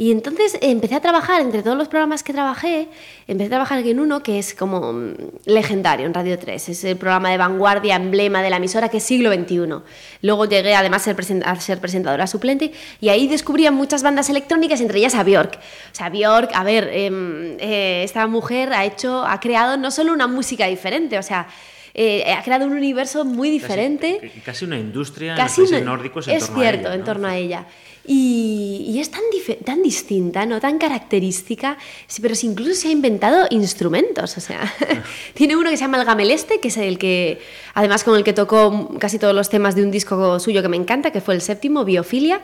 Y 0.00 0.12
entonces 0.12 0.56
empecé 0.62 0.94
a 0.94 1.00
trabajar, 1.00 1.42
entre 1.42 1.62
todos 1.62 1.76
los 1.76 1.88
programas 1.88 2.22
que 2.22 2.32
trabajé, 2.32 2.88
empecé 3.28 3.48
a 3.48 3.50
trabajar 3.50 3.86
en 3.86 4.00
uno 4.00 4.22
que 4.22 4.38
es 4.38 4.54
como 4.54 4.94
mm, 4.94 5.14
legendario 5.44 6.06
en 6.06 6.14
Radio 6.14 6.38
3. 6.38 6.70
Es 6.70 6.84
el 6.84 6.96
programa 6.96 7.30
de 7.30 7.36
vanguardia, 7.36 7.96
emblema 7.96 8.42
de 8.42 8.48
la 8.48 8.56
emisora, 8.56 8.88
que 8.88 8.96
es 8.96 9.02
siglo 9.02 9.30
XXI. 9.30 9.82
Luego 10.22 10.46
llegué 10.46 10.74
además 10.74 11.06
a 11.06 11.56
ser, 11.56 11.80
presentadora 11.80 12.26
suplente 12.26 12.72
y 13.02 13.10
ahí 13.10 13.28
descubría 13.28 13.72
muchas 13.72 14.02
bandas 14.02 14.30
electrónicas, 14.30 14.80
entre 14.80 15.00
ellas 15.00 15.14
a 15.14 15.22
Björk. 15.22 15.56
O 15.56 15.94
sea, 15.94 16.08
Björk, 16.08 16.48
a 16.54 16.64
ver, 16.64 16.88
em, 16.94 17.58
eh, 17.60 18.00
esta 18.02 18.26
mujer 18.26 18.72
ha 18.72 18.86
hecho, 18.86 19.26
ha 19.26 19.38
creado 19.38 19.76
no 19.76 19.90
solo 19.90 20.14
una 20.14 20.26
música 20.26 20.66
diferente, 20.66 21.18
o 21.18 21.22
sea, 21.22 21.46
eh, 21.92 22.32
ha 22.32 22.42
creado 22.42 22.66
un 22.66 22.72
universo 22.72 23.24
muy 23.24 23.50
diferente 23.50 24.18
Casi, 24.22 24.40
casi 24.40 24.64
una 24.64 24.78
industria 24.78 25.34
casi 25.34 25.60
en 25.60 25.62
los 25.62 25.70
países 25.72 25.86
nórdicos 25.86 26.28
en 26.28 26.36
es 26.36 26.46
torno 26.46 26.60
cierto, 26.60 26.88
a 26.88 26.92
ella. 26.92 26.94
en 26.94 27.00
¿no? 27.00 27.04
torno 27.04 27.28
a 27.28 27.36
ella. 27.36 27.66
Y, 28.06 28.86
y 28.88 28.98
es 28.98 29.10
tan, 29.10 29.20
tan 29.64 29.82
distinta, 29.82 30.46
¿no? 30.46 30.60
tan 30.60 30.78
característica, 30.78 31.78
pero 32.20 32.34
si 32.34 32.46
incluso 32.46 32.74
se 32.74 32.88
ha 32.88 32.90
inventado 32.90 33.46
instrumentos. 33.50 34.36
O 34.36 34.40
sea, 34.40 34.72
tiene 35.34 35.56
uno 35.56 35.70
que 35.70 35.76
se 35.76 35.84
llama 35.84 35.98
el 35.98 36.04
gameleste, 36.04 36.60
que 36.60 36.68
es 36.68 36.76
el 36.76 36.98
que, 36.98 37.40
además 37.74 38.02
con 38.04 38.16
el 38.16 38.24
que 38.24 38.32
tocó 38.32 38.90
casi 38.98 39.18
todos 39.18 39.34
los 39.34 39.48
temas 39.48 39.74
de 39.74 39.82
un 39.82 39.90
disco 39.90 40.40
suyo 40.40 40.62
que 40.62 40.68
me 40.68 40.76
encanta, 40.76 41.10
que 41.10 41.20
fue 41.20 41.34
el 41.34 41.40
séptimo, 41.40 41.84
Biofilia. 41.84 42.40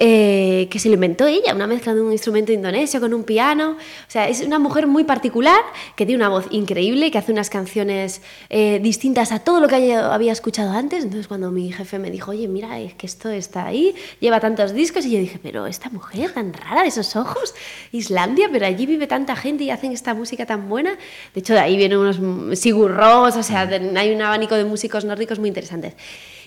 Eh, 0.00 0.68
que 0.70 0.78
se 0.78 0.88
lo 0.88 0.94
inventó 0.94 1.26
ella, 1.26 1.54
una 1.54 1.66
mezcla 1.66 1.92
de 1.92 2.00
un 2.00 2.12
instrumento 2.12 2.52
indonesio 2.52 3.00
con 3.00 3.12
un 3.12 3.24
piano. 3.24 3.72
O 3.72 4.10
sea, 4.10 4.28
es 4.28 4.40
una 4.42 4.58
mujer 4.58 4.86
muy 4.86 5.04
particular, 5.04 5.60
que 5.96 6.06
tiene 6.06 6.22
una 6.22 6.28
voz 6.28 6.46
increíble, 6.50 7.10
que 7.10 7.18
hace 7.18 7.32
unas 7.32 7.50
canciones 7.50 8.22
eh, 8.48 8.78
distintas 8.80 9.32
a 9.32 9.40
todo 9.40 9.60
lo 9.60 9.68
que 9.68 9.94
había 9.94 10.32
escuchado 10.32 10.70
antes. 10.70 11.02
Entonces, 11.02 11.26
cuando 11.26 11.50
mi 11.50 11.72
jefe 11.72 11.98
me 11.98 12.10
dijo, 12.10 12.30
oye, 12.30 12.46
mira, 12.46 12.78
es 12.78 12.94
que 12.94 13.06
esto 13.06 13.28
está 13.28 13.66
ahí, 13.66 13.94
lleva 14.20 14.38
tantos 14.38 14.72
discos, 14.72 15.04
y 15.04 15.12
yo 15.12 15.18
dije, 15.18 15.40
pero 15.42 15.66
esta 15.66 15.90
mujer 15.90 16.32
tan 16.32 16.52
rara, 16.52 16.82
de 16.82 16.88
esos 16.88 17.16
ojos, 17.16 17.54
Islandia, 17.92 18.48
pero 18.52 18.66
allí 18.66 18.86
vive 18.86 19.06
tanta 19.06 19.34
gente 19.34 19.64
y 19.64 19.70
hacen 19.70 19.92
esta 19.92 20.14
música 20.14 20.46
tan 20.46 20.68
buena. 20.68 20.96
De 21.34 21.40
hecho, 21.40 21.54
de 21.54 21.60
ahí 21.60 21.76
vienen 21.76 21.98
unos 21.98 22.58
Sigur 22.58 22.94
Rós, 22.94 23.36
o 23.36 23.42
sea, 23.42 23.62
hay 23.62 24.14
un 24.14 24.22
abanico 24.22 24.54
de 24.54 24.64
músicos 24.64 25.04
nórdicos 25.04 25.38
muy 25.38 25.48
interesantes. 25.48 25.94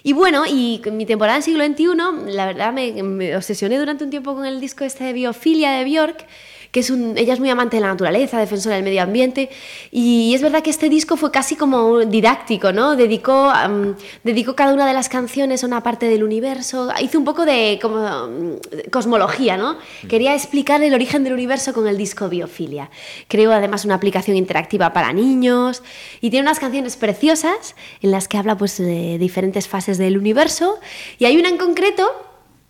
Y 0.04 0.14
bueno, 0.14 0.46
y 0.48 0.82
mi 0.92 1.06
temporada 1.06 1.38
en 1.38 1.44
siglo 1.44 1.66
XXI, 1.66 2.32
la 2.32 2.46
verdad 2.46 2.74
me, 2.74 3.04
me 3.04 3.36
obsesioné 3.36 3.78
durante 3.78 4.04
un 4.04 4.10
tiempo 4.10 4.34
con 4.34 4.46
el 4.46 4.60
disco 4.60 4.84
este 4.84 5.04
de 5.04 5.14
Biofilia 5.14 5.72
de 5.72 5.86
Björk, 5.86 6.26
que 6.72 6.80
es 6.80 6.90
un, 6.90 7.18
ella 7.18 7.34
es 7.34 7.40
muy 7.40 7.50
amante 7.50 7.78
de 7.78 7.82
la 7.82 7.88
naturaleza, 7.88 8.40
defensora 8.40 8.76
del 8.76 8.84
medio 8.84 9.04
ambiente, 9.04 9.50
y 9.92 10.34
es 10.34 10.42
verdad 10.42 10.64
que 10.64 10.70
este 10.70 10.90
disco 10.90 11.18
fue 11.18 11.32
casi 11.32 11.56
como 11.56 12.00
didáctico, 12.00 12.72
¿no? 12.72 12.96
Dedicó, 12.96 13.50
am, 13.50 13.96
dedicó 14.24 14.56
cada 14.56 14.74
una 14.74 14.88
de 14.88 14.94
las 14.94 15.10
canciones 15.10 15.64
a 15.64 15.68
una 15.68 15.84
parte 15.84 16.08
del 16.08 16.24
universo, 16.24 16.90
hizo 17.02 17.20
un 17.20 17.26
poco 17.26 17.46
de 17.46 17.78
como 17.82 18.00
mm, 18.00 18.90
cosmología, 18.90 19.58
¿no? 19.58 19.78
Quería 20.08 20.34
explicar 20.34 20.82
el 20.82 20.94
origen 20.94 21.24
del 21.24 21.34
universo 21.34 21.74
con 21.74 21.88
el 21.88 21.98
disco 21.98 22.30
Biofilia. 22.30 22.90
Creó 23.28 23.52
además 23.52 23.84
una 23.84 23.96
aplicación 23.96 24.38
interactiva 24.38 24.94
para 24.94 25.12
niños 25.12 25.84
y 26.22 26.30
tiene 26.30 26.44
unas 26.44 26.60
canciones 26.60 26.96
preciosas 26.96 27.76
en 28.02 28.12
las 28.12 28.28
que 28.28 28.38
habla 28.38 28.58
pues 28.58 28.78
de 28.78 29.18
diferentes 29.18 29.68
fases 29.68 29.98
del 29.98 30.18
universo 30.18 30.80
y 31.20 31.26
hay 31.26 31.38
una 31.38 31.50
en 31.50 31.58
concreto 31.58 32.10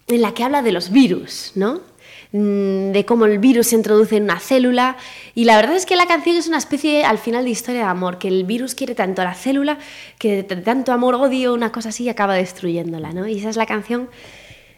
en 0.07 0.21
la 0.21 0.33
que 0.33 0.43
habla 0.43 0.61
de 0.61 0.71
los 0.71 0.89
virus, 0.89 1.51
¿no? 1.55 1.90
Mm, 2.33 2.93
de 2.93 3.03
cómo 3.05 3.25
el 3.25 3.39
virus 3.39 3.67
se 3.67 3.75
introduce 3.75 4.15
en 4.15 4.23
una 4.23 4.39
célula 4.39 4.95
y 5.35 5.43
la 5.43 5.57
verdad 5.57 5.75
es 5.75 5.85
que 5.85 5.97
la 5.97 6.05
canción 6.05 6.37
es 6.37 6.47
una 6.47 6.59
especie 6.59 7.03
al 7.03 7.17
final 7.17 7.43
de 7.43 7.49
historia 7.49 7.81
de 7.81 7.87
amor, 7.87 8.19
que 8.19 8.29
el 8.29 8.45
virus 8.45 8.73
quiere 8.73 8.95
tanto 8.95 9.21
a 9.21 9.25
la 9.25 9.33
célula 9.33 9.79
que 10.17 10.43
tanto 10.43 10.93
amor 10.93 11.15
odio 11.15 11.53
una 11.53 11.73
cosa 11.73 11.89
así 11.89 12.07
acaba 12.07 12.35
destruyéndola, 12.35 13.11
¿no? 13.11 13.27
Y 13.27 13.39
esa 13.39 13.49
es 13.49 13.57
la 13.57 13.65
canción 13.65 14.09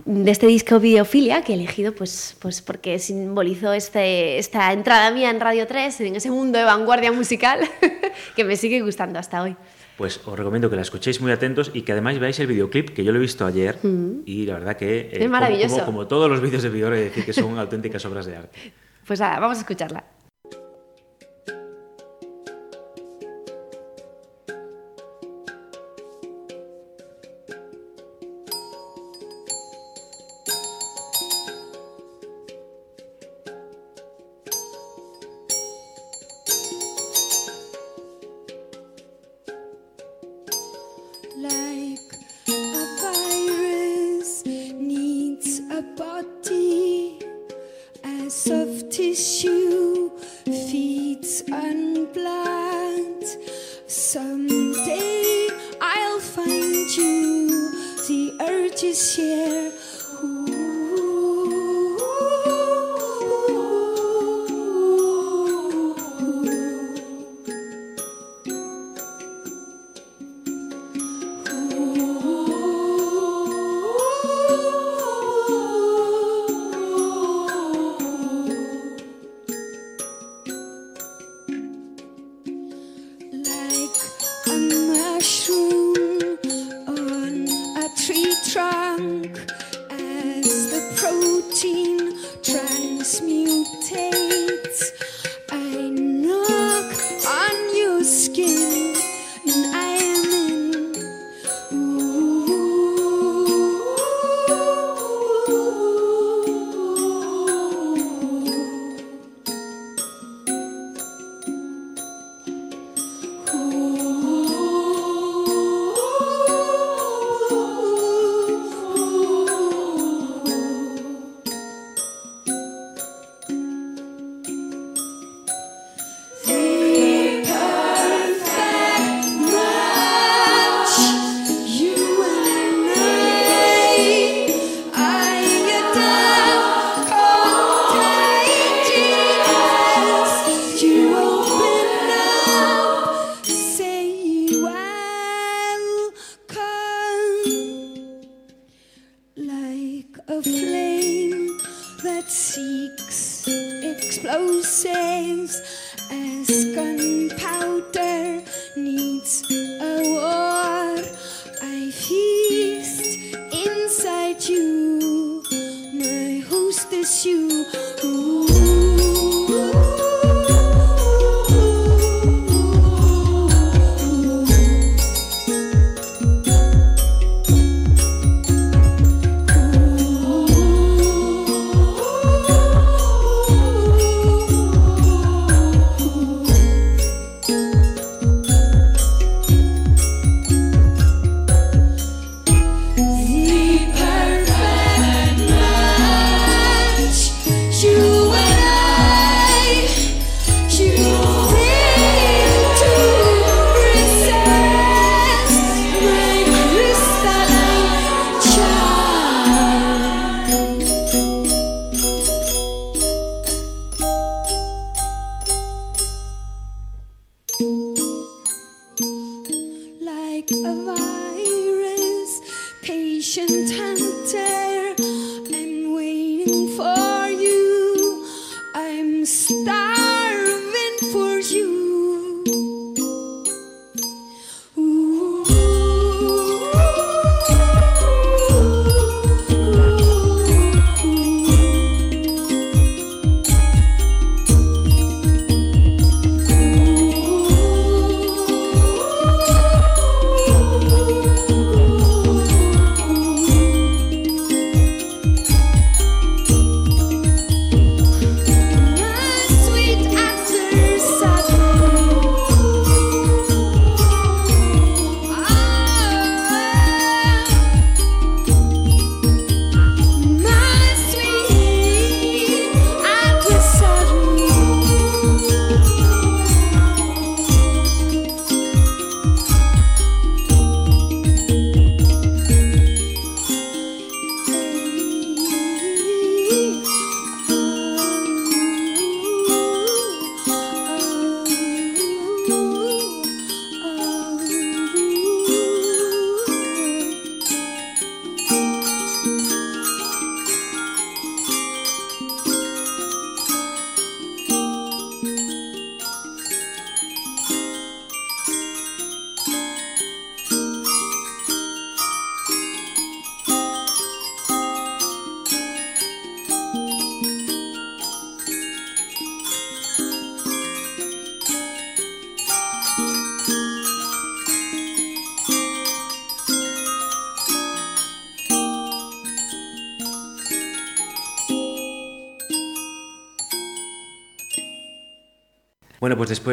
de 0.06 0.32
este 0.32 0.48
disco 0.48 0.80
Videofilia 0.80 1.44
que 1.44 1.52
he 1.54 1.56
elegido 1.56 1.94
pues, 1.94 2.36
pues 2.40 2.64
porque 2.64 2.98
simbolizó 2.98 3.72
este, 3.72 4.40
esta 4.40 4.74
entrada 4.74 5.12
mía 5.12 5.30
en 5.30 5.40
Radio 5.40 5.68
3 5.68 6.02
en 6.02 6.16
ese 6.16 6.32
mundo 6.32 6.58
de 6.58 6.66
vanguardia 6.66 7.12
musical 7.12 7.60
que 8.36 8.44
me 8.44 8.56
sigue 8.56 8.82
gustando 8.82 9.20
hasta 9.20 9.44
hoy. 9.44 9.56
Pues 9.98 10.20
os 10.26 10.38
recomiendo 10.38 10.70
que 10.70 10.76
la 10.76 10.82
escuchéis 10.82 11.22
muy 11.22 11.32
atentos 11.32 11.70
y 11.74 11.84
que 11.84 11.92
además 11.92 12.18
veáis 12.20 12.40
el 12.40 12.48
videoclip, 12.48 12.90
que 12.90 13.04
yo 13.04 13.12
lo 13.12 13.20
he 13.20 13.22
visto 13.22 13.46
ayer 13.46 13.78
y 14.26 14.46
la 14.46 14.56
verdad 14.56 14.76
que... 14.78 15.02
eh, 15.02 15.10
Es 15.14 15.18
como- 15.20 15.32
maravilloso. 15.32 15.76
Como, 15.76 15.86
como 15.86 16.08
todos 16.08 16.30
los 16.30 16.42
vídeos 16.42 16.64
de 16.64 16.70
de 16.98 17.06
decir 17.06 17.24
que 17.26 17.34
son 17.34 17.58
auténticas 17.60 18.04
obras 18.06 18.26
de 18.26 18.38
arte. 18.38 18.74
Pues 19.06 19.20
nada, 19.20 19.40
vamos 19.40 19.58
a 19.58 19.62
escucharla. 19.62 20.04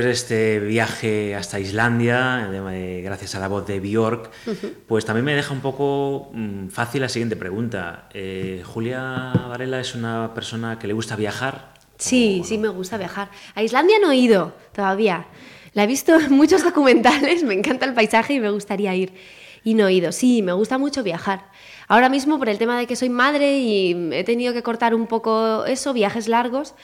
Después 0.00 0.04
de 0.04 0.12
este 0.12 0.60
viaje 0.60 1.34
hasta 1.34 1.60
Islandia, 1.60 2.48
eh, 2.72 3.02
gracias 3.04 3.34
a 3.34 3.40
la 3.40 3.48
voz 3.48 3.66
de 3.66 3.80
Bjork, 3.80 4.30
pues 4.86 5.04
también 5.04 5.24
me 5.24 5.34
deja 5.34 5.52
un 5.52 5.60
poco 5.60 6.30
mm, 6.32 6.68
fácil 6.68 7.02
la 7.02 7.08
siguiente 7.08 7.36
pregunta. 7.36 8.08
Eh, 8.14 8.62
Julia 8.64 9.32
Varela 9.48 9.80
es 9.80 9.94
una 9.94 10.32
persona 10.34 10.78
que 10.78 10.86
le 10.86 10.94
gusta 10.94 11.16
viajar. 11.16 11.74
Sí, 11.98 12.42
sí, 12.44 12.56
me 12.56 12.68
gusta 12.68 12.96
viajar. 12.96 13.30
A 13.54 13.62
Islandia 13.62 13.98
no 14.00 14.10
he 14.10 14.16
ido 14.16 14.54
todavía. 14.72 15.26
La 15.74 15.84
he 15.84 15.86
visto 15.86 16.18
en 16.18 16.32
muchos 16.32 16.64
documentales, 16.64 17.42
me 17.42 17.54
encanta 17.54 17.84
el 17.84 17.92
paisaje 17.92 18.34
y 18.34 18.40
me 18.40 18.50
gustaría 18.50 18.94
ir. 18.94 19.12
Y 19.64 19.74
no 19.74 19.88
he 19.88 19.92
ido. 19.92 20.12
Sí, 20.12 20.40
me 20.40 20.52
gusta 20.52 20.78
mucho 20.78 21.02
viajar. 21.02 21.50
Ahora 21.88 22.08
mismo, 22.08 22.38
por 22.38 22.48
el 22.48 22.56
tema 22.56 22.78
de 22.78 22.86
que 22.86 22.96
soy 22.96 23.10
madre 23.10 23.58
y 23.58 24.12
he 24.12 24.24
tenido 24.24 24.54
que 24.54 24.62
cortar 24.62 24.94
un 24.94 25.06
poco 25.06 25.66
eso, 25.66 25.92
viajes 25.92 26.26
largos. 26.28 26.74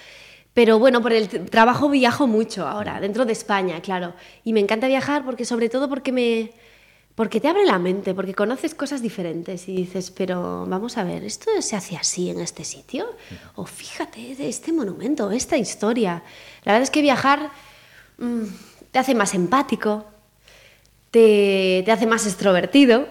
Pero 0.56 0.78
bueno, 0.78 1.02
por 1.02 1.12
el 1.12 1.28
trabajo 1.50 1.90
viajo 1.90 2.26
mucho 2.26 2.66
ahora, 2.66 2.98
dentro 2.98 3.26
de 3.26 3.32
España, 3.34 3.82
claro. 3.82 4.14
Y 4.42 4.54
me 4.54 4.60
encanta 4.60 4.88
viajar 4.88 5.22
porque, 5.22 5.44
sobre 5.44 5.68
todo, 5.68 5.86
porque 5.86 6.12
me. 6.12 6.50
Porque 7.14 7.40
te 7.40 7.48
abre 7.48 7.66
la 7.66 7.78
mente, 7.78 8.14
porque 8.14 8.32
conoces 8.32 8.74
cosas 8.74 9.02
diferentes 9.02 9.68
y 9.68 9.76
dices, 9.76 10.10
pero 10.10 10.64
vamos 10.66 10.96
a 10.96 11.04
ver, 11.04 11.24
¿esto 11.24 11.50
se 11.60 11.76
hace 11.76 11.98
así 11.98 12.30
en 12.30 12.40
este 12.40 12.64
sitio? 12.64 13.04
O 13.54 13.66
fíjate 13.66 14.34
de 14.34 14.48
este 14.48 14.72
monumento, 14.72 15.30
esta 15.30 15.58
historia. 15.58 16.22
La 16.64 16.72
verdad 16.72 16.84
es 16.84 16.90
que 16.90 17.02
viajar 17.02 17.50
mm, 18.16 18.44
te 18.92 18.98
hace 18.98 19.14
más 19.14 19.34
empático, 19.34 20.06
te, 21.10 21.82
te 21.84 21.92
hace 21.92 22.06
más 22.06 22.26
extrovertido 22.26 23.08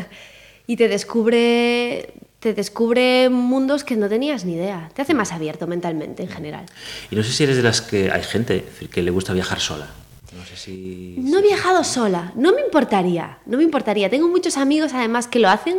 y 0.66 0.76
te 0.76 0.88
descubre, 0.88 2.12
te 2.44 2.52
descubre 2.52 3.30
mundos 3.30 3.84
que 3.84 3.96
no 3.96 4.06
tenías 4.06 4.44
ni 4.44 4.52
idea. 4.52 4.90
Te 4.94 5.00
hace 5.00 5.14
más 5.14 5.32
abierto 5.32 5.66
mentalmente 5.66 6.22
en 6.24 6.28
general. 6.28 6.66
Y 7.10 7.16
no 7.16 7.22
sé 7.22 7.32
si 7.32 7.42
eres 7.44 7.56
de 7.56 7.62
las 7.62 7.80
que 7.80 8.10
hay 8.10 8.22
gente 8.22 8.66
que 8.92 9.02
le 9.02 9.10
gusta 9.10 9.32
viajar 9.32 9.60
sola. 9.60 9.88
No 10.36 10.44
sé 10.44 10.54
si... 10.54 11.14
No 11.20 11.38
he 11.38 11.42
viajado 11.42 11.82
sola, 11.84 12.32
no 12.34 12.52
me 12.52 12.60
importaría, 12.60 13.38
no 13.46 13.56
me 13.56 13.62
importaría. 13.64 14.10
Tengo 14.10 14.28
muchos 14.28 14.58
amigos 14.58 14.92
además 14.92 15.26
que 15.26 15.38
lo 15.38 15.48
hacen 15.48 15.78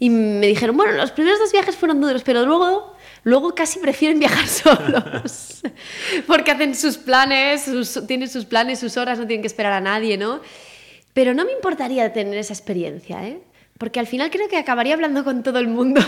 y 0.00 0.10
me 0.10 0.48
dijeron, 0.48 0.76
bueno, 0.76 0.90
los 0.90 1.12
primeros 1.12 1.38
dos 1.38 1.52
viajes 1.52 1.76
fueron 1.76 2.00
duros, 2.00 2.22
pero 2.24 2.44
luego, 2.44 2.96
luego 3.22 3.54
casi 3.54 3.78
prefieren 3.78 4.18
viajar 4.18 4.48
solos. 4.48 5.62
Porque 6.26 6.50
hacen 6.50 6.74
sus 6.74 6.96
planes, 6.98 7.62
sus- 7.62 8.08
tienen 8.08 8.28
sus 8.28 8.44
planes, 8.44 8.80
sus 8.80 8.96
horas, 8.96 9.20
no 9.20 9.26
tienen 9.28 9.42
que 9.42 9.46
esperar 9.46 9.72
a 9.72 9.80
nadie, 9.80 10.18
¿no? 10.18 10.40
Pero 11.14 11.32
no 11.32 11.44
me 11.44 11.52
importaría 11.52 12.12
tener 12.12 12.36
esa 12.38 12.54
experiencia, 12.54 13.24
¿eh? 13.28 13.40
Porque 13.78 13.98
al 14.00 14.06
final 14.06 14.30
creo 14.30 14.48
que 14.48 14.56
acabaría 14.58 14.94
hablando 14.94 15.24
con 15.24 15.42
todo 15.42 15.58
el 15.58 15.66
mundo 15.68 16.00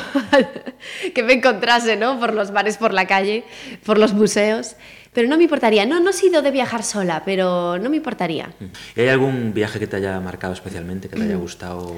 que 1.15 1.23
me 1.23 1.33
encontrase, 1.35 1.97
¿no? 1.97 2.21
Por 2.21 2.33
los 2.35 2.53
bares, 2.53 2.77
por 2.77 2.93
la 2.95 3.07
calle, 3.07 3.45
por 3.85 3.99
los 3.99 4.13
museos. 4.13 4.77
Pero 5.13 5.29
no 5.29 5.37
me 5.37 5.45
importaría. 5.45 5.87
No, 5.87 6.01
no 6.01 6.11
he 6.11 6.13
sido 6.13 6.43
de 6.43 6.51
viajar 6.51 6.83
sola, 6.83 7.23
pero 7.25 7.79
no 7.79 7.91
me 7.91 7.97
importaría. 7.97 8.53
¿Y 8.97 9.01
hay 9.01 9.09
algún 9.09 9.53
viaje 9.55 9.79
que 9.79 9.87
te 9.87 9.97
haya 9.97 10.19
marcado 10.21 10.53
especialmente, 10.53 11.09
que 11.09 11.17
te 11.17 11.23
Mm. 11.23 11.27
haya 11.27 11.37
gustado? 11.37 11.95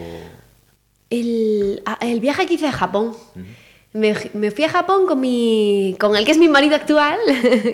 El, 1.11 1.83
a- 1.87 1.99
el 2.01 2.21
viaje 2.21 2.47
que 2.47 2.55
hice 2.55 2.67
a 2.69 2.73
Japón. 2.73 3.14
Me, 3.93 4.14
me 4.35 4.51
fui 4.51 4.64
a 4.64 4.69
Japón 4.69 5.07
con, 5.07 5.21
mi, 5.21 5.97
con 5.99 6.17
el 6.17 6.25
que 6.27 6.33
es 6.33 6.39
mi 6.39 6.49
marido 6.49 6.75
actual 6.77 7.19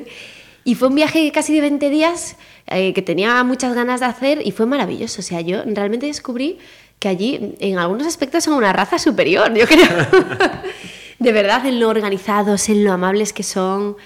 y 0.64 0.74
fue 0.76 0.88
un 0.88 0.95
viaje 0.95 1.32
casi 1.32 1.53
de 1.55 1.61
20 1.62 1.90
días 1.90 2.36
eh, 2.68 2.93
que 2.93 3.03
tenía 3.03 3.43
muchas 3.43 3.74
ganas 3.74 3.99
de 4.01 4.07
hacer 4.07 4.40
y 4.47 4.53
fue 4.53 4.66
maravilloso. 4.66 5.20
O 5.20 5.24
sea, 5.24 5.40
yo 5.40 5.62
realmente 5.66 6.07
descubrí 6.07 6.59
que 7.03 7.09
allí 7.09 7.57
en 7.59 7.78
algunos 7.78 8.07
aspectos 8.07 8.44
son 8.44 8.55
una 8.55 8.72
raza 8.72 8.96
superior, 8.96 9.53
yo 9.53 9.66
creo. 9.66 9.88
de 11.18 11.32
verdad 11.32 11.66
en 11.66 11.80
lo 11.80 11.88
organizados, 11.88 12.68
en 12.68 12.84
lo 12.84 12.92
amables 12.92 13.32
que 13.32 13.42
son, 13.42 13.96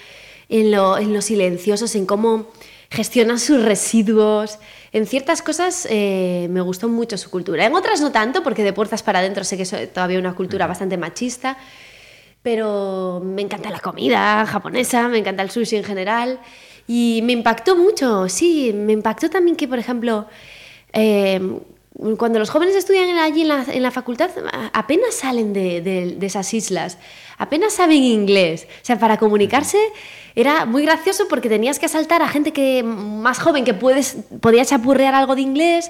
en 0.49 0.71
lo, 0.71 0.97
en 0.97 1.13
lo 1.13 1.21
silenciosos, 1.21 1.93
en 1.93 2.07
cómo 2.07 2.47
gestionan 2.89 3.37
sus 3.37 3.63
residuos. 3.63 4.57
En 4.93 5.05
ciertas 5.05 5.43
cosas 5.43 5.87
eh, 5.91 6.47
me 6.49 6.59
gustó 6.61 6.89
mucho 6.89 7.19
su 7.19 7.29
cultura. 7.29 7.67
En 7.67 7.75
otras 7.75 8.01
no 8.01 8.11
tanto, 8.11 8.41
porque 8.41 8.63
de 8.63 8.73
puertas 8.73 9.03
para 9.03 9.19
adentro 9.19 9.43
sé 9.43 9.57
que 9.57 9.63
es 9.63 9.93
todavía 9.93 10.17
una 10.17 10.33
cultura 10.33 10.65
bastante 10.65 10.97
machista. 10.97 11.55
Pero 12.41 13.21
me 13.23 13.43
encanta 13.43 13.69
la 13.69 13.79
comida 13.79 14.43
japonesa, 14.47 15.07
me 15.07 15.19
encanta 15.19 15.43
el 15.43 15.51
sushi 15.51 15.75
en 15.75 15.83
general. 15.83 16.39
Y 16.87 17.21
me 17.23 17.33
impactó 17.33 17.77
mucho, 17.77 18.27
sí, 18.27 18.73
me 18.73 18.93
impactó 18.93 19.29
también 19.29 19.55
que, 19.55 19.67
por 19.67 19.77
ejemplo, 19.77 20.25
eh, 20.93 21.39
cuando 22.17 22.39
los 22.39 22.49
jóvenes 22.49 22.75
estudian 22.75 23.17
allí 23.17 23.41
en 23.41 23.47
la, 23.47 23.65
en 23.67 23.81
la 23.81 23.91
facultad, 23.91 24.29
apenas 24.73 25.15
salen 25.15 25.53
de, 25.53 25.81
de- 25.81 26.15
de 26.17 26.25
esas 26.25 26.53
islas, 26.53 26.97
apenas 27.37 27.73
saben 27.73 28.03
inglés. 28.03 28.67
O 28.81 28.85
sea, 28.85 28.99
para 28.99 29.17
comunicarse 29.17 29.79
era 30.35 30.65
muy 30.65 30.83
gracioso 30.83 31.27
porque 31.27 31.49
tenías 31.49 31.79
que 31.79 31.87
asaltar 31.87 32.21
a 32.21 32.27
gente 32.27 32.53
que, 32.53 32.83
más 32.83 33.39
joven 33.39 33.63
que 33.65 33.73
puedes, 33.73 34.17
podía 34.41 34.63
chapurrear 34.65 35.15
algo 35.15 35.35
de 35.35 35.41
inglés, 35.41 35.89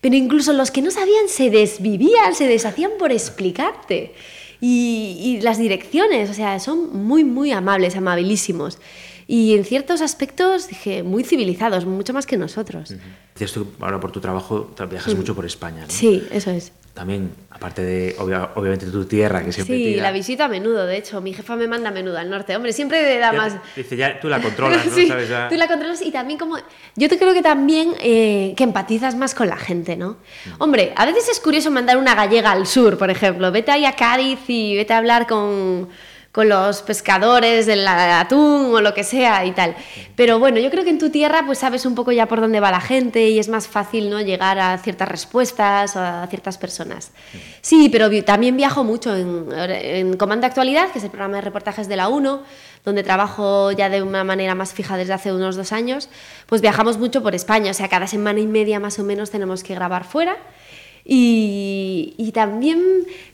pero 0.00 0.16
incluso 0.16 0.52
los 0.54 0.70
que 0.70 0.80
no 0.82 0.90
sabían 0.90 1.28
se 1.28 1.50
desvivían, 1.50 2.34
se 2.34 2.46
deshacían 2.46 2.92
por 2.98 3.12
explicarte. 3.12 4.14
Y, 4.64 5.16
y 5.20 5.40
las 5.40 5.58
direcciones, 5.58 6.30
o 6.30 6.34
sea, 6.34 6.58
son 6.60 7.04
muy, 7.04 7.24
muy 7.24 7.50
amables, 7.50 7.96
amabilísimos. 7.96 8.78
Y 9.26 9.54
en 9.56 9.64
ciertos 9.64 10.00
aspectos, 10.00 10.68
dije, 10.68 11.02
muy 11.02 11.24
civilizados, 11.24 11.84
mucho 11.86 12.12
más 12.12 12.26
que 12.26 12.36
nosotros. 12.36 12.94
Decías 13.34 13.52
tú, 13.52 13.66
ahora 13.80 13.98
por 14.00 14.12
tu 14.12 14.20
trabajo 14.20 14.70
tra- 14.76 14.88
viajas 14.88 15.14
mucho 15.14 15.34
por 15.34 15.44
España, 15.46 15.82
¿no? 15.82 15.90
Sí, 15.90 16.26
eso 16.32 16.50
es. 16.50 16.72
También, 16.92 17.30
aparte 17.48 17.80
de, 17.82 18.14
obvia- 18.18 18.50
obviamente, 18.54 18.84
tu 18.84 19.06
tierra, 19.06 19.42
que 19.42 19.50
siempre 19.50 19.76
Sí, 19.78 19.84
tira. 19.84 20.02
la 20.02 20.12
visito 20.12 20.44
a 20.44 20.48
menudo, 20.48 20.84
de 20.84 20.98
hecho. 20.98 21.22
Mi 21.22 21.32
jefa 21.32 21.56
me 21.56 21.66
manda 21.66 21.88
a 21.88 21.92
menudo 21.92 22.18
al 22.18 22.28
norte. 22.28 22.54
Hombre, 22.54 22.74
siempre 22.74 23.18
da 23.18 23.32
Ya 23.32 23.38
más... 23.38 23.54
Dice, 23.74 23.96
ya 23.96 24.20
tú 24.20 24.28
la 24.28 24.40
controlas, 24.42 24.84
¿no? 24.84 24.94
Sí, 24.94 25.06
¿Sabes? 25.08 25.30
Ya- 25.30 25.48
tú 25.48 25.54
la 25.54 25.68
controlas 25.68 26.02
y 26.02 26.10
también 26.10 26.38
como... 26.38 26.58
Yo 26.96 27.08
te 27.08 27.16
creo 27.16 27.32
que 27.32 27.40
también 27.40 27.94
eh, 28.02 28.52
que 28.58 28.64
empatizas 28.64 29.14
más 29.14 29.34
con 29.34 29.48
la 29.48 29.56
gente, 29.56 29.96
¿no? 29.96 30.18
Hombre, 30.58 30.92
a 30.94 31.06
veces 31.06 31.30
es 31.30 31.40
curioso 31.40 31.70
mandar 31.70 31.96
una 31.96 32.14
gallega 32.14 32.50
al 32.52 32.66
sur, 32.66 32.98
por 32.98 33.08
ejemplo. 33.08 33.50
Vete 33.50 33.70
ahí 33.70 33.86
a 33.86 33.96
Cádiz 33.96 34.40
y 34.48 34.76
vete 34.76 34.92
a 34.92 34.98
hablar 34.98 35.26
con, 35.26 35.88
con 36.32 36.48
los 36.48 36.80
pescadores 36.80 37.66
del 37.66 37.86
atún 37.86 38.74
o 38.74 38.80
lo 38.80 38.94
que 38.94 39.04
sea 39.04 39.44
y 39.44 39.52
tal. 39.52 39.76
Pero 40.16 40.38
bueno, 40.38 40.58
yo 40.58 40.70
creo 40.70 40.82
que 40.82 40.88
en 40.88 40.98
tu 40.98 41.10
tierra 41.10 41.44
pues 41.44 41.58
sabes 41.58 41.84
un 41.84 41.94
poco 41.94 42.10
ya 42.10 42.26
por 42.26 42.40
dónde 42.40 42.58
va 42.58 42.70
la 42.70 42.80
gente 42.80 43.28
y 43.28 43.38
es 43.38 43.50
más 43.50 43.68
fácil, 43.68 44.08
¿no? 44.08 44.18
Llegar 44.22 44.58
a 44.58 44.78
ciertas 44.78 45.08
respuestas 45.08 45.94
o 45.94 46.00
a 46.00 46.26
ciertas 46.28 46.56
personas. 46.56 47.12
Sí, 47.60 47.90
pero 47.92 48.10
también 48.24 48.56
viajo 48.56 48.82
mucho 48.82 49.14
en, 49.14 49.46
en 49.52 50.16
Comanda 50.16 50.46
Actualidad, 50.46 50.90
que 50.90 50.98
es 50.98 51.04
el 51.04 51.10
programa 51.10 51.36
de 51.36 51.42
reportajes 51.42 51.86
de 51.86 51.96
la 51.96 52.08
1, 52.08 52.42
donde 52.82 53.02
trabajo 53.02 53.70
ya 53.70 53.90
de 53.90 54.02
una 54.02 54.24
manera 54.24 54.54
más 54.54 54.72
fija 54.72 54.96
desde 54.96 55.12
hace 55.12 55.32
unos 55.32 55.56
dos 55.56 55.72
años, 55.72 56.08
pues 56.46 56.62
viajamos 56.62 56.96
mucho 56.96 57.22
por 57.22 57.34
España, 57.34 57.70
o 57.70 57.74
sea, 57.74 57.88
cada 57.88 58.06
semana 58.06 58.40
y 58.40 58.46
media 58.46 58.80
más 58.80 58.98
o 58.98 59.04
menos 59.04 59.30
tenemos 59.30 59.62
que 59.62 59.74
grabar 59.74 60.04
fuera. 60.04 60.36
Y, 61.04 62.14
y 62.16 62.32
también 62.32 62.80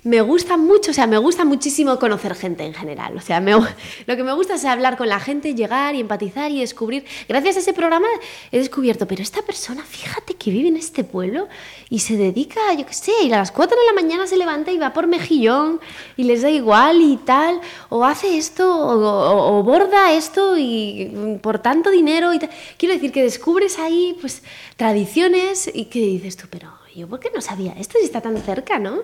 me 0.02 0.20
gusta 0.22 0.56
mucho, 0.56 0.90
o 0.90 0.94
sea, 0.94 1.06
me 1.06 1.18
gusta 1.18 1.44
muchísimo 1.44 1.98
conocer 1.98 2.34
gente 2.34 2.64
en 2.64 2.72
general. 2.74 3.16
O 3.16 3.20
sea, 3.20 3.40
me- 3.40 3.52
lo 4.06 4.16
que 4.16 4.22
me 4.24 4.32
gusta 4.32 4.54
es 4.54 4.64
hablar 4.64 4.96
con 4.96 5.08
la 5.08 5.20
gente, 5.20 5.54
llegar 5.54 5.94
y 5.94 6.00
empatizar 6.00 6.50
y 6.50 6.60
descubrir. 6.60 7.04
Gracias 7.28 7.56
a 7.56 7.60
ese 7.60 7.72
programa 7.74 8.06
he 8.52 8.58
descubierto, 8.58 9.06
pero 9.06 9.22
esta 9.22 9.42
persona, 9.42 9.82
fíjate 9.84 10.34
que 10.34 10.50
vive 10.50 10.68
en 10.68 10.76
este 10.76 11.04
pueblo 11.04 11.48
y 11.90 11.98
se 12.00 12.16
dedica, 12.16 12.60
yo 12.74 12.86
qué 12.86 12.94
sé, 12.94 13.12
y 13.24 13.32
a 13.32 13.38
las 13.38 13.52
4 13.52 13.76
de 13.78 13.86
la 13.86 13.92
mañana 14.00 14.26
se 14.26 14.36
levanta 14.36 14.70
y 14.72 14.78
va 14.78 14.92
por 14.92 15.06
mejillón 15.06 15.80
y 16.16 16.24
les 16.24 16.42
da 16.42 16.50
igual 16.50 17.00
y 17.02 17.16
tal, 17.18 17.60
o 17.90 18.04
hace 18.04 18.38
esto, 18.38 18.64
o, 18.74 18.98
o- 18.98 19.58
o 19.58 19.62
borda 19.62 20.12
esto 20.12 20.56
y 20.56 21.10
mm, 21.14 21.34
por 21.38 21.58
tanto 21.58 21.90
dinero 21.90 22.32
y. 22.32 22.38
Quiero 22.78 22.94
decir 22.94 23.10
que 23.12 23.22
descubres 23.22 23.78
ahí, 23.78 24.16
pues, 24.20 24.42
tradiciones 24.76 25.70
y 25.72 25.86
que 25.86 25.98
dices 26.00 26.36
tú, 26.36 26.46
pero 26.50 26.72
yo 26.98 27.08
por 27.08 27.20
qué 27.20 27.30
no 27.34 27.40
sabía 27.40 27.72
esto 27.78 27.96
si 27.98 28.04
está 28.04 28.20
tan 28.20 28.36
cerca, 28.38 28.78
¿no? 28.78 28.98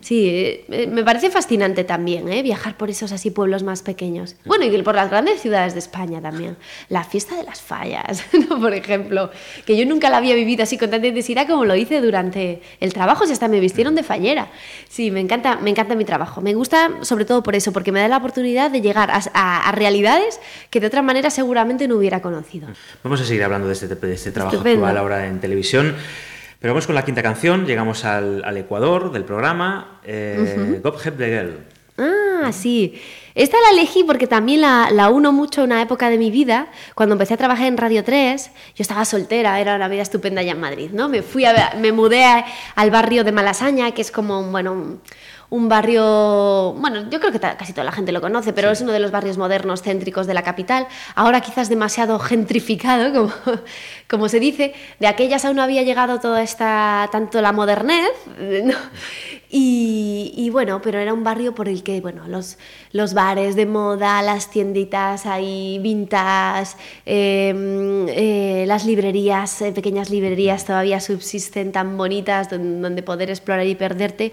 Sí, 0.00 0.28
eh, 0.28 0.64
eh, 0.70 0.86
me 0.86 1.04
parece 1.04 1.30
fascinante 1.30 1.84
también, 1.84 2.28
¿eh? 2.28 2.42
Viajar 2.42 2.76
por 2.76 2.90
esos 2.90 3.12
así 3.12 3.30
pueblos 3.30 3.62
más 3.62 3.82
pequeños. 3.82 4.36
Bueno, 4.44 4.64
y 4.64 4.82
por 4.82 4.94
las 4.94 5.10
grandes 5.10 5.40
ciudades 5.40 5.74
de 5.74 5.78
España 5.78 6.20
también. 6.20 6.56
La 6.88 7.04
fiesta 7.04 7.36
de 7.36 7.44
las 7.44 7.60
fallas, 7.60 8.24
¿no? 8.50 8.60
por 8.60 8.74
ejemplo, 8.74 9.30
que 9.66 9.76
yo 9.76 9.86
nunca 9.86 10.10
la 10.10 10.16
había 10.18 10.34
vivido 10.34 10.62
así 10.62 10.76
con 10.78 10.90
tanta 10.90 11.06
intensidad 11.06 11.46
como 11.46 11.64
lo 11.64 11.76
hice 11.76 12.00
durante 12.00 12.60
el 12.80 12.92
trabajo, 12.92 13.26
si 13.26 13.32
hasta 13.32 13.48
me 13.48 13.60
vistieron 13.60 13.94
de 13.94 14.02
fallera. 14.02 14.48
Sí, 14.88 15.10
me 15.10 15.20
encanta, 15.20 15.56
me 15.56 15.70
encanta 15.70 15.94
mi 15.94 16.04
trabajo. 16.04 16.40
Me 16.40 16.54
gusta 16.54 16.90
sobre 17.02 17.24
todo 17.24 17.42
por 17.42 17.54
eso, 17.54 17.72
porque 17.72 17.92
me 17.92 18.00
da 18.00 18.08
la 18.08 18.16
oportunidad 18.16 18.70
de 18.70 18.80
llegar 18.80 19.10
a, 19.10 19.20
a- 19.34 19.68
a 19.68 19.72
realidades 19.72 20.40
que 20.70 20.80
de 20.80 20.86
otra 20.86 21.02
manera 21.02 21.30
seguramente 21.30 21.86
no 21.88 21.96
hubiera 21.96 22.20
conocido. 22.22 22.68
Vamos 23.02 23.20
a 23.20 23.24
seguir 23.24 23.42
hablando 23.44 23.66
de 23.68 23.74
este, 23.74 23.86
de 23.88 24.12
este 24.14 24.32
trabajo 24.32 24.56
Estupendo. 24.56 24.86
actual 24.86 24.96
ahora 24.98 25.26
en 25.26 25.40
televisión. 25.40 25.94
Pero 26.60 26.72
vamos 26.72 26.86
con 26.86 26.94
la 26.94 27.04
quinta 27.04 27.22
canción, 27.22 27.66
llegamos 27.66 28.04
al, 28.04 28.42
al 28.44 28.56
Ecuador 28.56 29.12
del 29.12 29.24
programa, 29.24 30.00
eh, 30.04 30.80
Heb 31.04 31.16
de 31.16 31.26
Gel. 31.26 31.58
Ah, 31.98 32.50
sí. 32.52 33.00
Esta 33.34 33.56
la 33.60 33.70
elegí 33.78 34.02
porque 34.04 34.26
también 34.26 34.60
la, 34.60 34.88
la 34.90 35.08
uno 35.10 35.30
mucho 35.32 35.60
a 35.60 35.64
una 35.64 35.80
época 35.82 36.08
de 36.10 36.18
mi 36.18 36.30
vida. 36.30 36.68
Cuando 36.94 37.14
empecé 37.14 37.34
a 37.34 37.36
trabajar 37.36 37.66
en 37.66 37.76
Radio 37.76 38.02
3, 38.02 38.50
yo 38.74 38.82
estaba 38.82 39.04
soltera, 39.04 39.60
era 39.60 39.76
una 39.76 39.88
vida 39.88 40.02
estupenda 40.02 40.40
allá 40.40 40.52
en 40.52 40.60
Madrid, 40.60 40.90
¿no? 40.92 41.08
Me 41.08 41.22
fui 41.22 41.44
a, 41.44 41.74
me 41.80 41.92
mudé 41.92 42.24
a- 42.24 42.44
al 42.76 42.90
barrio 42.90 43.24
de 43.24 43.32
Malasaña, 43.32 43.90
que 43.92 44.02
es 44.02 44.10
como, 44.10 44.42
bueno, 44.50 44.98
un, 45.56 45.68
barrio, 45.68 46.72
bueno, 46.78 47.08
yo 47.10 47.20
creo 47.20 47.32
que 47.32 47.40
casi 47.40 47.72
toda 47.72 47.84
la 47.84 47.92
gente 47.92 48.12
lo 48.12 48.20
conoce, 48.20 48.52
pero 48.52 48.70
es 48.70 48.80
uno 48.80 48.92
de 48.92 49.00
los 49.00 49.10
barrios 49.10 49.38
modernos 49.38 49.82
céntricos 49.82 50.26
de 50.26 50.34
la 50.34 50.42
capital. 50.42 50.86
Ahora 51.14 51.40
quizás 51.40 51.68
demasiado 51.68 52.18
gentrificado, 52.18 53.12
como, 53.14 53.32
como 54.08 54.28
se 54.28 54.40
dice. 54.40 54.74
De 55.00 55.06
aquellas 55.06 55.44
aún 55.44 55.56
no 55.56 55.62
había 55.62 55.82
llegado 55.82 56.20
toda 56.20 56.42
esta, 56.42 57.08
tanto 57.12 57.40
la 57.40 57.52
modernez, 57.52 58.10
¿no? 58.64 58.74
Y, 59.56 60.32
y 60.36 60.50
bueno, 60.50 60.80
pero 60.82 60.98
era 60.98 61.14
un 61.14 61.22
barrio 61.22 61.54
por 61.54 61.68
el 61.68 61.84
que, 61.84 62.00
bueno, 62.00 62.26
los, 62.26 62.58
los 62.90 63.14
bares 63.14 63.54
de 63.54 63.66
moda, 63.66 64.20
las 64.22 64.50
tienditas 64.50 65.26
ahí 65.26 65.78
vintage, 65.80 66.76
eh, 67.06 67.54
eh, 68.08 68.64
las 68.66 68.84
librerías, 68.84 69.62
eh, 69.62 69.70
pequeñas 69.70 70.10
librerías 70.10 70.64
todavía 70.64 70.98
subsisten 70.98 71.70
tan 71.70 71.96
bonitas 71.96 72.50
don- 72.50 72.82
donde, 72.82 73.02
poder 73.04 73.30
explorar 73.30 73.66
y 73.66 73.76
perderte. 73.76 74.32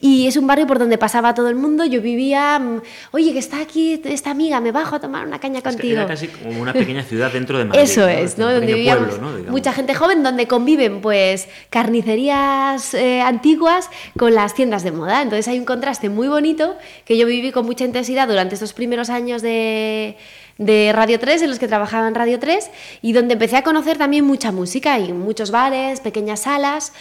Y 0.00 0.26
es 0.26 0.36
un 0.36 0.46
barrio 0.46 0.66
por 0.66 0.78
donde 0.78 0.98
pasaba 0.98 1.34
todo 1.34 1.48
el 1.48 1.54
mundo. 1.54 1.84
Yo 1.84 2.02
vivía, 2.02 2.58
mm, 2.58 2.82
oye, 3.12 3.32
que 3.32 3.38
está 3.38 3.60
aquí 3.60 4.00
esta 4.04 4.30
amiga, 4.30 4.60
me 4.60 4.72
bajo 4.72 4.96
a 4.96 5.00
tomar 5.00 5.26
una 5.26 5.38
caña 5.38 5.58
Es 5.58 5.64
que 5.64 5.70
contigo. 5.70 5.94
Era 5.94 6.06
casi 6.06 6.28
como 6.28 6.60
una 6.60 6.72
pequeña 6.72 7.02
ciudad 7.02 7.32
dentro 7.32 7.58
de 7.58 7.64
Madrid. 7.66 7.82
Eso 7.82 8.06
es, 8.06 8.36
¿no? 8.38 8.50
Donde 8.50 8.74
vivíamos 8.74 9.08
pueblo, 9.08 9.22
¿no? 9.22 9.36
Digamos. 9.36 9.52
mucha 9.52 9.72
gente 9.72 9.94
joven, 9.94 10.22
donde 10.22 10.46
conviven 10.46 11.00
pues 11.00 11.48
carnicerías 11.70 12.94
eh, 12.94 13.22
antiguas 13.22 13.88
con 14.18 14.34
las 14.34 14.54
tiendas 14.54 14.82
de 14.82 14.92
moda. 14.92 15.22
Entonces 15.22 15.48
hay 15.48 15.58
un 15.58 15.64
contraste 15.64 16.08
muy 16.08 16.28
bonito 16.28 16.76
que 17.04 17.16
yo 17.16 17.26
viví 17.26 17.52
con 17.52 17.64
mucha 17.64 17.84
intensidad 17.84 18.28
durante 18.28 18.54
estos 18.54 18.72
primeros 18.72 19.10
años 19.10 19.42
de, 19.42 20.16
de 20.58 20.90
Radio 20.94 21.18
3, 21.20 21.42
en 21.42 21.50
los 21.50 21.58
que 21.58 21.68
trabajaba 21.68 22.08
en 22.08 22.14
Radio 22.14 22.38
3, 22.38 22.70
y 23.02 23.12
donde 23.12 23.34
empecé 23.34 23.56
a 23.56 23.62
conocer 23.62 23.98
también 23.98 24.24
mucha 24.24 24.52
música 24.52 24.98
y 24.98 25.12
muchos 25.12 25.50
bares, 25.50 26.00
pequeñas 26.00 26.40
salas, 26.40 26.92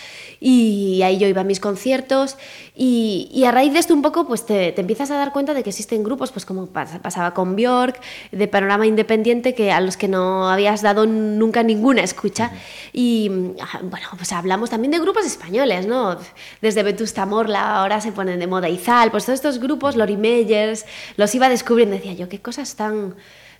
y 0.41 1.01
ahí 1.03 1.17
yo 1.17 1.27
iba 1.27 1.41
a 1.41 1.45
mis 1.45 1.61
conciertos, 1.61 2.37
y, 2.75 3.29
y 3.33 3.45
a 3.45 3.51
raíz 3.51 3.71
de 3.71 3.79
esto 3.79 3.93
un 3.93 4.01
poco 4.01 4.27
pues 4.27 4.45
te, 4.45 4.73
te 4.73 4.81
empiezas 4.81 5.09
a 5.11 5.15
dar 5.17 5.31
cuenta 5.31 5.53
de 5.53 5.63
que 5.63 5.69
existen 5.69 6.03
grupos, 6.03 6.33
pues 6.33 6.45
como 6.45 6.67
pas- 6.67 6.99
pasaba 6.99 7.33
con 7.33 7.55
Björk, 7.55 7.99
de 8.33 8.47
panorama 8.49 8.85
independiente, 8.85 9.55
que 9.55 9.71
a 9.71 9.79
los 9.79 9.95
que 9.95 10.09
no 10.09 10.49
habías 10.49 10.81
dado 10.81 11.05
nunca 11.05 11.63
ninguna 11.63 12.03
escucha. 12.03 12.51
Y 12.91 13.31
ah, 13.61 13.79
bueno, 13.83 14.07
pues 14.17 14.33
hablamos 14.33 14.69
también 14.69 14.91
de 14.91 14.99
grupos 14.99 15.25
españoles, 15.25 15.87
¿no? 15.87 16.17
Desde 16.61 16.83
Vetusta 16.83 17.25
Morla, 17.25 17.77
ahora 17.77 18.01
se 18.01 18.11
ponen 18.11 18.39
de 18.39 18.47
moda 18.47 18.67
Izal, 18.67 19.11
pues 19.11 19.25
todos 19.25 19.37
estos 19.37 19.59
grupos, 19.59 19.95
Lori 19.95 20.17
Meyers, 20.17 20.85
los 21.15 21.33
iba 21.33 21.47
descubriendo, 21.47 21.95
decía 21.95 22.11
yo, 22.13 22.27
qué 22.27 22.41
cosas 22.41 22.75
tan 22.75 23.15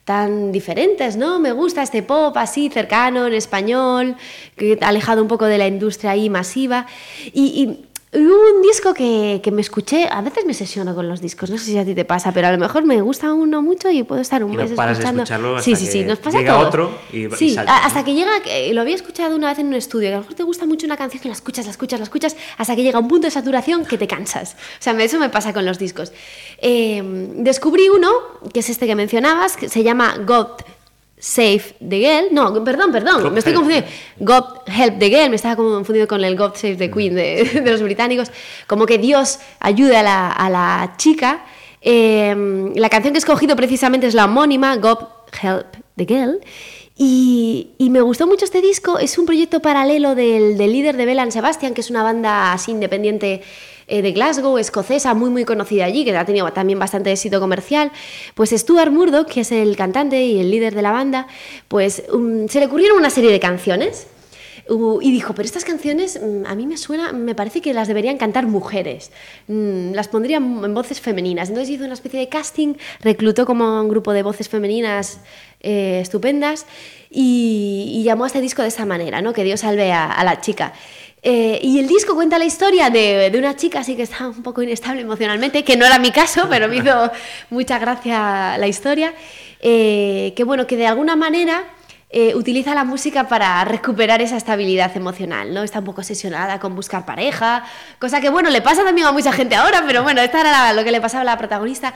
tan 0.06 0.52
diferentes, 0.52 1.18
¿no? 1.18 1.40
Me 1.40 1.52
gusta 1.52 1.82
este 1.82 2.04
pop 2.04 2.38
así, 2.38 2.70
cercano, 2.70 3.26
en 3.26 3.34
español, 3.34 4.16
alejado 4.82 5.22
un 5.22 5.28
poco 5.28 5.46
de 5.46 5.58
la 5.58 5.68
industria 5.68 6.12
ahí 6.12 6.30
masiva. 6.30 6.86
Y 7.34 7.80
hubo 8.16 8.56
un 8.56 8.62
disco 8.62 8.94
que, 8.94 9.42
que 9.44 9.52
me 9.52 9.62
escuché, 9.62 10.08
a 10.10 10.22
veces 10.22 10.46
me 10.46 10.54
sesiono 10.54 10.96
con 10.96 11.08
los 11.10 11.22
discos, 11.22 11.50
no 11.50 11.58
sé 11.58 11.66
si 11.66 11.78
a 11.78 11.86
ti 11.86 11.94
te 11.96 12.06
pasa, 12.06 12.32
pero 12.32 12.48
a 12.48 12.52
lo 12.52 12.58
mejor 12.58 12.84
me 12.86 13.02
gusta 13.02 13.34
uno 13.34 13.62
mucho 13.62 13.90
y 13.90 14.04
puedo 14.04 14.22
estar 14.22 14.44
un 14.44 14.54
Y 14.54 14.56
no 14.58 14.64
mes 14.64 14.72
paras 14.74 14.98
de 14.98 15.04
escuchando. 15.04 15.24
escucharlo 15.24 15.62
sí, 15.62 15.74
hasta 15.74 15.86
sí, 15.86 15.92
sí, 15.92 16.00
que 16.00 16.06
nos 16.06 16.20
pasa 16.20 16.38
llega 16.40 16.54
todos. 16.54 16.68
otro 16.68 16.98
y- 17.12 17.26
y 17.26 17.32
sí, 17.32 17.54
salta, 17.54 17.86
hasta 17.86 18.04
que 18.06 18.14
llega, 18.14 18.42
que 18.42 18.74
lo 18.74 18.82
había 18.82 18.96
escuchado 18.96 19.36
una 19.36 19.50
vez 19.50 19.60
en 19.60 19.68
un 19.68 19.74
estudio, 19.76 20.10
que 20.10 20.14
a 20.14 20.18
lo 20.18 20.22
mejor 20.22 20.36
te 20.36 20.44
gusta 20.44 20.66
mucho 20.66 20.86
una 20.86 20.98
canción 20.98 21.22
y 21.26 21.28
la 21.28 21.34
escuchas, 21.34 21.66
la 21.66 21.72
escuchas, 21.72 22.00
la 22.00 22.04
escuchas, 22.06 22.36
hasta 22.58 22.76
que 22.76 22.84
llega 22.84 23.00
un 23.00 23.08
punto 23.08 23.28
de 23.28 23.32
saturación 23.32 23.86
que 23.86 23.98
te 23.98 24.08
cansas. 24.08 24.56
O 24.80 24.82
sea, 24.84 24.94
eso 25.02 25.20
me 25.20 25.30
pasa 25.30 25.54
con 25.54 25.66
los 25.66 25.78
discos. 25.80 26.12
Eh, 26.60 27.04
descubrí 27.38 27.90
uno, 27.90 28.10
que 28.54 28.62
es 28.62 28.70
este 28.70 28.88
que 28.88 28.96
mencionabas, 28.96 29.58
que 29.58 29.70
se 29.70 29.84
llama 29.84 30.16
God 30.26 30.48
Save 31.26 31.74
the 31.80 32.00
Girl. 32.00 32.28
No, 32.32 32.64
perdón, 32.64 32.92
perdón, 32.92 33.24
God 33.24 33.32
me 33.32 33.40
estoy 33.40 33.56
confundiendo. 33.56 33.90
God 34.20 34.44
Help 34.68 35.00
the 35.00 35.10
Girl, 35.10 35.28
me 35.32 35.38
estaba 35.38 35.56
confundiendo 35.56 36.08
con 36.08 36.24
el 36.24 36.38
God 36.38 36.54
Save 36.54 36.76
the 36.76 36.92
Queen 36.92 37.16
de, 37.16 37.62
de 37.64 37.72
los 37.72 37.82
británicos. 37.82 38.30
Como 38.68 38.86
que 38.86 39.00
Dios 39.00 39.40
ayude 39.60 39.98
a 39.98 40.04
la, 40.04 40.32
a 40.32 40.50
la 40.52 40.94
chica. 40.98 41.44
Eh, 41.82 42.72
la 42.76 42.90
canción 42.90 43.12
que 43.12 43.18
he 43.18 43.26
escogido 43.26 43.56
precisamente 43.56 44.06
es 44.06 44.14
la 44.14 44.26
homónima, 44.26 44.76
God 44.76 45.00
Help 45.42 45.66
the 45.96 46.06
Girl. 46.06 46.42
Y, 46.96 47.72
y 47.80 47.90
me 47.90 48.02
gustó 48.02 48.28
mucho 48.28 48.46
este 48.46 48.62
disco, 48.62 49.00
es 49.00 49.18
un 49.18 49.26
proyecto 49.26 49.62
paralelo 49.62 50.14
del, 50.14 50.60
del 50.60 50.72
líder 50.72 50.96
de 50.96 51.08
Belan 51.08 51.32
Sebastian, 51.32 51.74
que 51.74 51.82
es 51.82 51.90
una 51.90 52.04
banda 52.04 52.54
así 52.54 52.70
independiente 52.70 53.42
eh, 53.88 54.02
de 54.02 54.12
Glasgow, 54.12 54.58
escocesa, 54.58 55.14
muy 55.14 55.30
muy 55.30 55.46
conocida 55.46 55.86
allí, 55.86 56.06
que 56.06 56.16
ha 56.16 56.26
tenido 56.26 56.52
también 56.52 56.80
bastante 56.80 57.12
éxito 57.12 57.40
comercial. 57.40 57.92
Pues 58.34 58.50
Stuart 58.50 58.92
Murdoch, 58.92 59.28
que 59.28 59.42
es 59.42 59.52
el 59.52 59.76
cantante 59.76 60.26
y 60.26 60.40
el 60.40 60.50
líder 60.50 60.74
de 60.74 60.82
la 60.82 60.92
banda, 60.92 61.28
pues 61.68 62.04
um, 62.12 62.48
se 62.48 62.60
le 62.60 62.66
ocurrieron 62.66 62.98
una 62.98 63.10
serie 63.10 63.32
de 63.32 63.40
canciones. 63.40 64.08
Uh, 64.68 65.00
y 65.00 65.12
dijo, 65.12 65.36
pero 65.36 65.46
estas 65.46 65.64
canciones 65.64 66.20
mm, 66.20 66.48
a 66.48 66.56
mí 66.56 66.66
me 66.66 66.78
suena, 66.78 67.12
me 67.12 67.36
parece 67.36 67.62
que 67.62 67.72
las 67.72 67.88
deberían 67.88 68.18
cantar 68.18 68.48
mujeres, 68.48 69.12
Mm, 69.48 69.94
las 69.94 70.08
pondrían 70.08 70.64
en 70.64 70.74
voces 70.74 71.00
femeninas. 71.00 71.50
Entonces 71.50 71.70
hizo 71.76 71.86
una 71.86 71.94
especie 71.94 72.20
de 72.20 72.30
casting, 72.30 72.74
reclutó 73.02 73.46
como 73.46 73.82
un 73.82 73.90
grupo 73.90 74.12
de 74.14 74.24
voces 74.24 74.50
femeninas 74.50 75.20
eh, 75.62 76.00
estupendas 76.02 76.66
y, 77.12 78.02
llamó 78.04 78.24
a 78.24 78.28
este 78.28 78.42
disco 78.42 78.64
de 78.64 78.70
esta 78.70 78.86
manera, 78.86 79.22
¿no? 79.22 79.34
que 79.34 79.44
Dios 79.44 79.60
salve 79.60 79.92
a 79.92 80.24
la 80.24 80.42
chica. 80.42 80.74
Eh, 81.28 81.60
y 81.64 81.80
el 81.80 81.88
disco 81.88 82.14
cuenta 82.14 82.38
la 82.38 82.46
historia 82.46 82.92
de, 82.92 83.32
de 83.32 83.40
una 83.40 83.56
chica 83.56 83.80
así 83.80 83.96
que 83.96 84.04
está 84.04 84.28
un 84.28 84.44
poco 84.44 84.62
inestable 84.62 85.02
emocionalmente, 85.02 85.64
que 85.64 85.76
no 85.76 85.84
era 85.84 85.98
mi 85.98 86.12
caso, 86.12 86.46
pero 86.52 86.68
me 86.68 86.78
hizo 86.78 87.12
mucha 87.50 87.80
gracia 87.80 88.58
la 88.60 88.68
historia, 88.68 89.12
eh, 89.60 90.34
que 90.36 90.44
bueno, 90.44 90.68
que 90.68 90.78
de 90.78 90.86
alguna 90.86 91.16
manera 91.16 91.64
eh, 92.12 92.36
utiliza 92.36 92.76
la 92.76 92.84
música 92.84 93.28
para 93.28 93.66
recuperar 93.66 94.22
esa 94.22 94.38
estabilidad 94.38 94.96
emocional, 94.96 95.52
¿no? 95.52 95.64
Está 95.64 95.80
un 95.80 95.86
poco 95.86 96.02
obsesionada 96.02 96.60
con 96.60 96.76
buscar 96.76 97.08
pareja, 97.08 97.64
cosa 97.98 98.22
que, 98.22 98.30
bueno, 98.30 98.52
le 98.52 98.62
pasa 98.62 98.84
también 98.84 99.08
a 99.08 99.12
mucha 99.12 99.32
gente 99.34 99.56
ahora, 99.56 99.84
pero 99.88 100.04
bueno, 100.04 100.22
esta 100.22 100.42
era 100.42 100.52
la- 100.52 100.74
lo 100.74 100.84
que 100.84 100.92
le 100.92 101.02
pasaba 101.02 101.22
a 101.22 101.26
la 101.26 101.38
protagonista. 101.40 101.96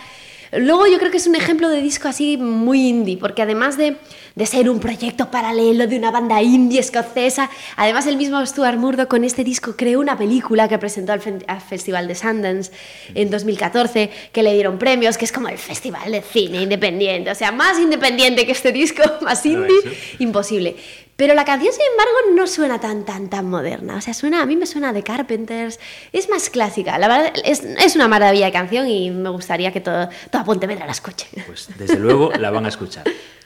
Luego 0.51 0.87
yo 0.87 0.97
creo 0.97 1.11
que 1.11 1.17
es 1.17 1.27
un 1.27 1.35
ejemplo 1.35 1.69
de 1.69 1.79
disco 1.79 2.07
así 2.07 2.35
muy 2.35 2.87
indie, 2.87 3.17
porque 3.17 3.43
además 3.43 3.77
de, 3.77 3.97
de 4.39 4.45
ser 4.45 4.69
un 4.69 4.79
proyecto 4.79 5.29
paralelo 5.29 5.85
de 5.85 5.97
una 5.97 6.11
banda 6.11 6.41
indie 6.41 6.79
escocesa, 6.79 7.49
además 7.75 8.07
el 8.07 8.15
mismo 8.15 8.43
Stuart 8.45 8.77
Murdoch 8.77 9.09
con 9.09 9.25
este 9.25 9.43
disco 9.43 9.75
creó 9.75 9.99
una 9.99 10.17
película 10.17 10.69
que 10.69 10.77
presentó 10.77 11.11
al, 11.11 11.19
Festival 11.19 12.07
de 12.07 12.15
Sundance 12.15 12.71
en 13.15 13.29
2014, 13.29 14.09
que 14.31 14.41
le 14.41 14.53
dieron 14.53 14.79
premios, 14.79 15.17
que 15.17 15.25
es 15.25 15.33
como 15.33 15.49
el 15.49 15.57
festival 15.57 16.09
de 16.13 16.21
cine 16.21 16.61
independiente, 16.61 17.29
o 17.29 17.35
sea, 17.35 17.51
más 17.51 17.77
independiente 17.79 18.45
que 18.45 18.53
este 18.53 18.71
disco, 18.71 19.03
más 19.21 19.45
indie, 19.45 19.75
¿eh? 19.75 19.97
imposible. 20.19 20.77
Pero 21.17 21.33
la 21.33 21.43
canción, 21.43 21.73
sin 21.73 21.83
embargo, 21.91 22.33
no 22.33 22.47
suena 22.47 22.79
tan, 22.79 23.03
tan, 23.03 23.29
tan 23.29 23.45
moderna. 23.45 23.97
O 23.97 24.01
sea, 24.01 24.13
suena, 24.13 24.41
a 24.41 24.45
mí 24.45 24.55
me 24.55 24.65
suena 24.65 24.93
de 24.93 25.03
Carpenters. 25.03 25.77
Es 26.13 26.29
más 26.29 26.49
clásica. 26.49 26.97
La 26.97 27.09
verdad, 27.09 27.33
es, 27.43 27.61
es 27.61 27.95
una 27.97 28.07
maravilla 28.07 28.45
de 28.45 28.53
canción 28.53 28.87
y 28.87 29.11
me 29.11 29.27
gustaría 29.27 29.73
que 29.73 29.81
todo, 29.81 30.07
toda 30.31 30.45
Pontevedra 30.45 30.85
la 30.85 30.93
escuche. 30.93 31.27
Pues 31.45 31.67
desde 31.77 31.99
luego 31.99 32.31
la 32.31 32.51
van 32.51 32.65
a 32.65 32.69
escuchar. 32.69 33.03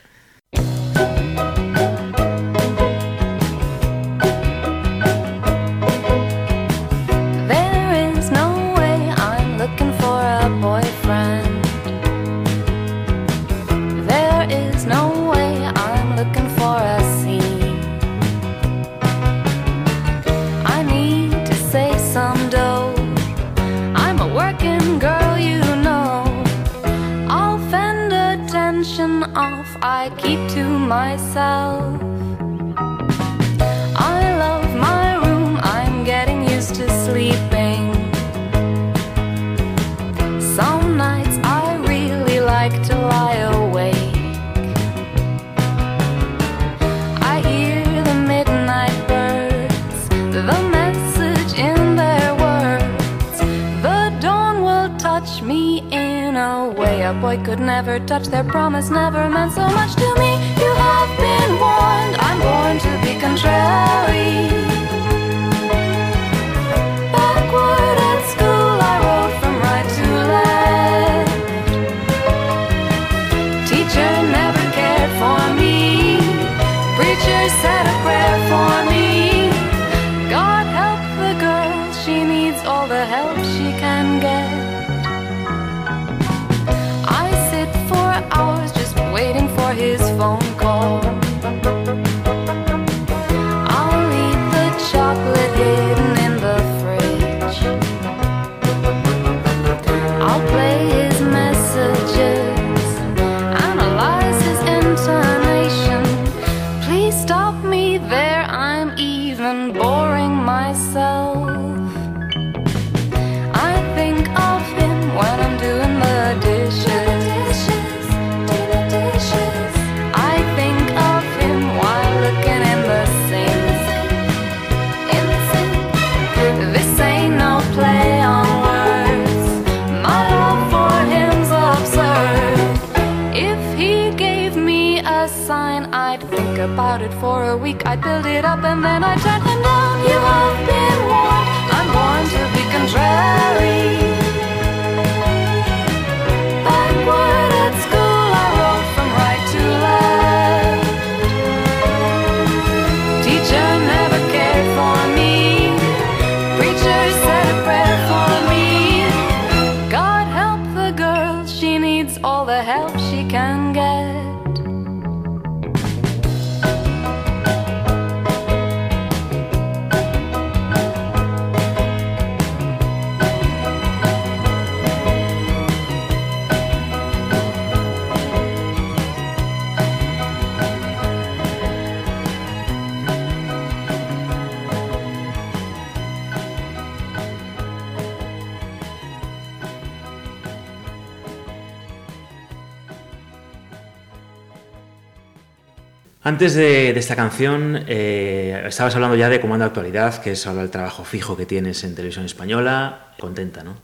Antes 196.25 196.53
de, 196.53 196.93
de 196.93 196.99
esta 196.99 197.17
canción, 197.17 197.83
eh, 197.85 198.63
estabas 198.67 198.95
hablando 198.95 199.17
ya 199.17 199.27
de 199.27 199.41
Comando 199.41 199.65
Actualidad, 199.65 200.21
que 200.21 200.31
es 200.31 200.47
ahora 200.47 200.61
el 200.61 200.69
trabajo 200.69 201.03
fijo 201.03 201.35
que 201.35 201.45
tienes 201.45 201.83
en 201.83 201.95
televisión 201.95 202.23
española. 202.23 203.07
Contenta, 203.19 203.61
¿no? 203.61 203.75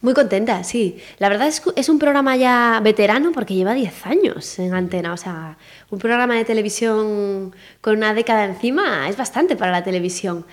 Muy 0.00 0.12
contenta, 0.12 0.64
sí. 0.64 0.98
La 1.18 1.28
verdad 1.28 1.46
es 1.46 1.60
que 1.60 1.70
es 1.76 1.88
un 1.88 2.00
programa 2.00 2.36
ya 2.36 2.80
veterano 2.82 3.30
porque 3.30 3.54
lleva 3.54 3.72
10 3.72 4.06
años 4.06 4.58
en 4.58 4.74
antena. 4.74 5.12
O 5.12 5.16
sea, 5.16 5.58
un 5.88 6.00
programa 6.00 6.34
de 6.34 6.44
televisión 6.44 7.54
con 7.80 7.96
una 7.96 8.14
década 8.14 8.44
encima 8.46 9.08
es 9.08 9.16
bastante 9.16 9.54
para 9.54 9.70
la 9.70 9.84
televisión. 9.84 10.44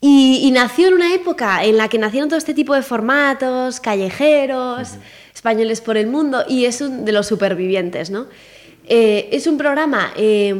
Y, 0.00 0.40
y 0.42 0.50
nació 0.52 0.88
en 0.88 0.94
una 0.94 1.14
época 1.14 1.64
en 1.64 1.76
la 1.76 1.88
que 1.88 1.98
nacieron 1.98 2.30
todo 2.30 2.38
este 2.38 2.54
tipo 2.54 2.74
de 2.74 2.82
formatos, 2.82 3.78
callejeros, 3.78 4.94
españoles 5.34 5.82
por 5.82 5.98
el 5.98 6.06
mundo, 6.06 6.44
y 6.48 6.64
es 6.64 6.80
un 6.80 7.04
de 7.04 7.12
los 7.12 7.26
supervivientes, 7.26 8.10
¿no? 8.10 8.26
Eh, 8.88 9.28
es 9.32 9.46
un 9.46 9.56
programa 9.56 10.12
eh, 10.16 10.52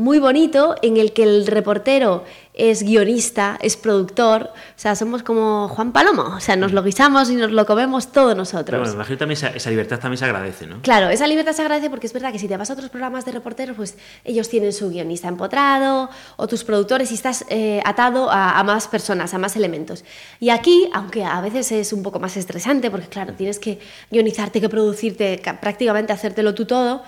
muy 0.00 0.18
bonito 0.18 0.74
en 0.82 0.96
el 0.96 1.12
que 1.12 1.22
el 1.24 1.46
reportero 1.46 2.24
es 2.54 2.82
guionista, 2.82 3.58
es 3.62 3.76
productor, 3.76 4.42
o 4.44 4.52
sea, 4.76 4.94
somos 4.94 5.22
como 5.22 5.68
Juan 5.68 5.92
Palomo, 5.92 6.34
o 6.36 6.40
sea, 6.40 6.56
nos 6.56 6.72
lo 6.72 6.82
guisamos 6.82 7.30
y 7.30 7.36
nos 7.36 7.52
lo 7.52 7.64
comemos 7.64 8.10
todos 8.12 8.28
Pero 8.32 8.38
nosotros. 8.38 8.78
bueno, 8.80 8.92
me 8.92 8.96
imagino 8.96 9.18
también 9.18 9.36
esa, 9.36 9.48
esa 9.48 9.70
libertad 9.70 9.98
también 10.00 10.18
se 10.18 10.24
agradece, 10.24 10.66
¿no? 10.66 10.82
Claro, 10.82 11.08
esa 11.10 11.26
libertad 11.26 11.52
se 11.52 11.62
agradece 11.62 11.88
porque 11.90 12.06
es 12.06 12.12
verdad 12.12 12.32
que 12.32 12.38
si 12.38 12.48
te 12.48 12.56
vas 12.56 12.68
a 12.70 12.72
otros 12.74 12.90
programas 12.90 13.24
de 13.24 13.32
reporteros, 13.32 13.76
pues 13.76 13.96
ellos 14.24 14.48
tienen 14.48 14.72
su 14.72 14.90
guionista 14.90 15.28
empotrado 15.28 16.10
o 16.36 16.46
tus 16.48 16.64
productores 16.64 17.10
y 17.12 17.14
estás 17.14 17.44
eh, 17.48 17.80
atado 17.84 18.30
a, 18.30 18.58
a 18.58 18.64
más 18.64 18.88
personas, 18.88 19.32
a 19.32 19.38
más 19.38 19.54
elementos. 19.56 20.04
Y 20.40 20.50
aquí, 20.50 20.88
aunque 20.92 21.24
a 21.24 21.40
veces 21.40 21.70
es 21.72 21.92
un 21.92 22.02
poco 22.02 22.20
más 22.20 22.36
estresante, 22.36 22.90
porque 22.90 23.06
claro, 23.08 23.32
tienes 23.34 23.58
que 23.58 23.78
guionizarte, 24.10 24.60
que 24.60 24.68
producirte, 24.68 25.38
ca- 25.38 25.60
prácticamente 25.60 26.12
hacértelo 26.12 26.54
tú 26.54 26.66
todo, 26.66 27.02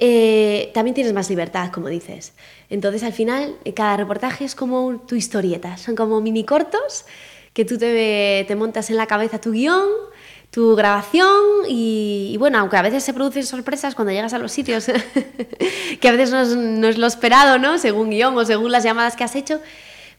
eh, 0.00 0.70
también 0.72 0.94
tienes 0.94 1.12
más 1.12 1.28
libertad, 1.28 1.70
como 1.70 1.88
dices. 1.88 2.32
Entonces, 2.70 3.02
al 3.02 3.12
final, 3.12 3.56
eh, 3.64 3.74
cada 3.74 3.98
reportaje 3.98 4.46
es 4.46 4.54
como 4.54 4.98
tu 5.06 5.14
historieta, 5.14 5.76
son 5.76 5.94
como 5.94 6.20
mini 6.22 6.44
cortos 6.44 7.04
que 7.52 7.66
tú 7.66 7.76
te, 7.76 8.44
te 8.48 8.56
montas 8.56 8.88
en 8.88 8.96
la 8.96 9.06
cabeza 9.06 9.40
tu 9.40 9.52
guion, 9.52 9.88
tu 10.50 10.74
grabación 10.74 11.66
y, 11.68 12.30
y 12.32 12.36
bueno, 12.38 12.58
aunque 12.58 12.76
a 12.76 12.82
veces 12.82 13.04
se 13.04 13.12
producen 13.12 13.44
sorpresas 13.44 13.94
cuando 13.94 14.12
llegas 14.12 14.32
a 14.32 14.38
los 14.38 14.52
sitios, 14.52 14.86
que 16.00 16.08
a 16.08 16.12
veces 16.12 16.30
no 16.30 16.40
es, 16.40 16.56
no 16.56 16.88
es 16.88 16.96
lo 16.96 17.06
esperado, 17.06 17.58
¿no? 17.58 17.76
Según 17.76 18.08
guion 18.08 18.36
o 18.38 18.44
según 18.46 18.72
las 18.72 18.84
llamadas 18.84 19.16
que 19.16 19.24
has 19.24 19.36
hecho, 19.36 19.60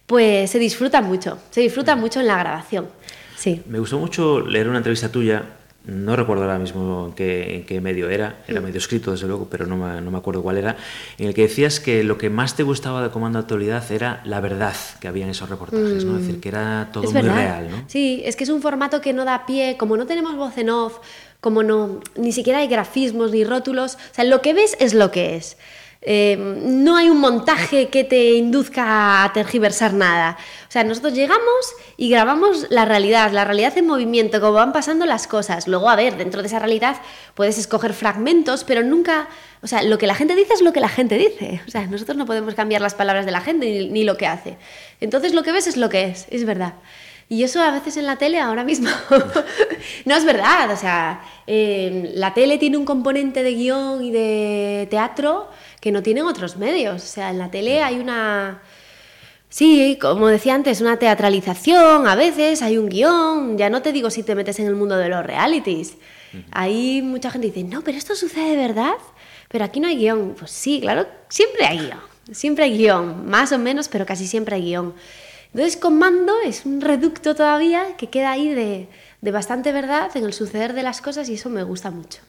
pues 0.05 0.51
se 0.51 0.59
disfruta 0.59 1.01
mucho, 1.01 1.39
se 1.49 1.61
disfruta 1.61 1.95
mucho 1.95 2.19
en 2.19 2.27
la 2.27 2.38
grabación. 2.38 2.88
Sí. 3.36 3.63
Me 3.65 3.79
gustó 3.79 3.97
mucho 3.97 4.41
leer 4.41 4.69
una 4.69 4.77
entrevista 4.77 5.11
tuya, 5.11 5.43
no 5.86 6.15
recuerdo 6.15 6.43
ahora 6.43 6.59
mismo 6.59 7.07
en 7.07 7.13
qué, 7.13 7.55
en 7.55 7.65
qué 7.65 7.82
medio 7.82 8.09
era, 8.09 8.43
era 8.47 8.61
medio 8.61 8.77
escrito 8.77 9.11
desde 9.11 9.27
luego, 9.27 9.47
pero 9.49 9.65
no 9.65 9.77
me, 9.77 9.99
no 10.01 10.11
me 10.11 10.17
acuerdo 10.17 10.43
cuál 10.43 10.57
era, 10.57 10.77
en 11.17 11.27
el 11.27 11.34
que 11.34 11.43
decías 11.43 11.79
que 11.79 12.03
lo 12.03 12.17
que 12.17 12.29
más 12.29 12.55
te 12.55 12.63
gustaba 12.63 13.01
de 13.01 13.09
Comando 13.09 13.39
Actualidad 13.39 13.84
era 13.91 14.21
la 14.23 14.41
verdad 14.41 14.75
que 14.99 15.07
había 15.07 15.25
en 15.25 15.32
esos 15.32 15.49
reportajes, 15.49 16.05
¿no? 16.05 16.17
Es 16.17 16.25
decir, 16.27 16.39
que 16.39 16.49
era 16.49 16.89
todo 16.93 17.03
es 17.05 17.13
muy 17.13 17.21
verdad. 17.21 17.36
real, 17.36 17.71
¿no? 17.71 17.84
Sí, 17.88 18.21
es 18.25 18.36
que 18.36 18.43
es 18.43 18.49
un 18.49 18.61
formato 18.61 19.01
que 19.01 19.13
no 19.13 19.25
da 19.25 19.45
pie, 19.45 19.75
como 19.77 19.97
no 19.97 20.05
tenemos 20.05 20.36
voz 20.36 20.57
en 20.57 20.69
off, 20.69 20.99
como 21.39 21.63
no, 21.63 21.99
ni 22.15 22.32
siquiera 22.32 22.59
hay 22.59 22.67
grafismos 22.67 23.32
ni 23.32 23.43
rótulos, 23.43 23.95
o 23.95 24.13
sea, 24.13 24.23
lo 24.23 24.41
que 24.41 24.53
ves 24.53 24.77
es 24.79 24.93
lo 24.93 25.09
que 25.11 25.36
es. 25.36 25.57
Eh, 26.04 26.36
no 26.36 26.97
hay 26.97 27.12
un 27.12 27.20
montaje 27.20 27.89
que 27.89 28.04
te 28.04 28.34
induzca 28.34 29.24
a 29.24 29.34
tergiversar 29.34 29.93
nada. 29.93 30.36
O 30.68 30.72
sea, 30.72 30.84
nosotros 30.84 31.14
llegamos 31.14 31.76
y 31.95 32.10
grabamos 32.10 32.66
la 32.72 32.86
realidad, 32.86 33.32
la 33.32 33.45
realidad 33.45 33.78
en 33.78 33.86
movimiento, 33.86 34.41
cómo 34.41 34.54
van 34.54 34.74
pasando 34.74 35.06
las 35.06 35.28
cosas. 35.28 35.68
Luego, 35.68 35.89
a 35.89 35.95
ver, 35.95 36.18
dentro 36.18 36.41
de 36.41 36.47
esa 36.47 36.58
realidad 36.58 36.97
puedes 37.36 37.60
escoger 37.60 37.93
fragmentos, 37.93 38.64
pero 38.64 38.82
nunca, 38.82 39.28
o 39.62 39.68
sea, 39.68 39.84
lo 39.84 39.99
que 39.99 40.08
la 40.08 40.16
gente 40.16 40.36
dice 40.36 40.54
es 40.54 40.62
lo 40.62 40.74
que 40.74 40.80
la 40.80 40.89
gente 40.89 41.20
dice. 41.20 41.62
O 41.68 41.72
sea, 41.72 41.86
nosotros 41.86 42.18
no 42.18 42.26
podemos 42.26 42.56
cambiar 42.56 42.82
las 42.82 42.95
palabras 42.95 43.26
de 43.28 43.32
la 43.32 43.41
gente 43.41 43.89
ni, 43.91 44.04
lo 44.04 44.18
que 44.18 44.26
hace. 44.26 44.58
Entonces, 45.02 45.36
lo 45.36 45.43
que 45.43 45.52
ves 45.52 45.68
es 45.68 45.78
lo 45.78 45.89
que 45.89 46.06
es, 46.06 46.26
es 46.32 46.45
verdad. 46.45 46.74
Y 47.30 47.43
eso 47.43 47.62
a 47.62 47.72
veces 47.72 47.95
en 47.95 48.08
la 48.08 48.18
tele 48.18 48.39
ahora 48.39 48.66
mismo 48.66 48.89
no 50.06 50.16
es 50.16 50.26
verdad. 50.26 50.72
O 50.72 50.76
sea, 50.76 51.22
eh, 51.47 52.12
la 52.16 52.34
tele 52.34 52.58
tiene 52.58 52.76
un 52.76 52.84
componente 52.84 53.41
de 53.41 53.54
guion 53.54 54.04
y 54.04 54.12
de 54.12 54.88
teatro 54.89 55.47
que 55.82 55.91
no 55.91 56.01
tienen 56.01 56.25
otros 56.25 56.55
medios. 56.55 57.03
O 57.03 57.07
sea, 57.07 57.32
en 57.32 57.39
la 57.39 57.51
tele 57.51 57.84
hay 57.84 57.99
una... 57.99 58.61
Sí, 59.49 59.97
como 59.99 60.27
decía 60.27 60.55
antes, 60.55 60.79
una 60.79 60.97
teatralización, 60.97 62.07
a 62.07 62.15
veces 62.15 62.61
hay 62.61 62.77
un 62.77 62.88
guion, 62.88 63.57
ya 63.57 63.69
no 63.69 63.82
te 63.82 63.91
digo 63.91 64.09
si 64.09 64.23
te 64.23 64.34
metes 64.34 64.59
en 64.59 64.67
el 64.67 64.75
mundo 64.75 64.95
de 64.95 65.09
los 65.09 65.25
realities. 65.25 65.97
Ahí 66.51 67.01
mucha 67.01 67.29
gente 67.29 67.47
dice, 67.47 67.65
no, 67.65 67.82
pero 67.82 67.97
esto 67.97 68.15
sucede 68.15 68.51
de 68.51 68.55
verdad, 68.55 68.93
pero 69.49 69.65
aquí 69.65 69.82
no 69.82 69.89
hay 69.89 69.97
guion. 69.97 70.36
Pues 70.39 70.51
sí, 70.51 70.79
claro, 70.79 71.05
siempre 71.27 71.65
hay 71.65 71.79
guion, 71.79 71.99
siempre 72.32 72.63
hay 72.63 72.77
guion, 72.77 73.29
más 73.29 73.51
o 73.51 73.57
menos, 73.57 73.89
pero 73.89 74.05
casi 74.05 74.25
siempre 74.25 74.55
hay 74.55 74.61
guion. 74.61 74.93
Entonces, 75.53 75.75
con 75.75 75.99
mando 75.99 76.34
es 76.45 76.65
un 76.65 76.79
reducto 76.79 77.36
todavía 77.36 77.97
que 77.97 78.07
queda 78.07 78.32
ahí 78.32 78.47
de, 78.53 78.88
de 79.22 79.30
bastante 79.32 79.72
verdad 79.72 80.09
en 80.15 80.24
el 80.26 80.34
suceder 80.34 80.74
de 80.74 80.82
las 80.82 80.99
cosas 81.01 81.30
y 81.30 81.36
eso 81.36 81.49
me 81.49 81.61
gusta 81.61 81.91
mucho. 81.91 82.19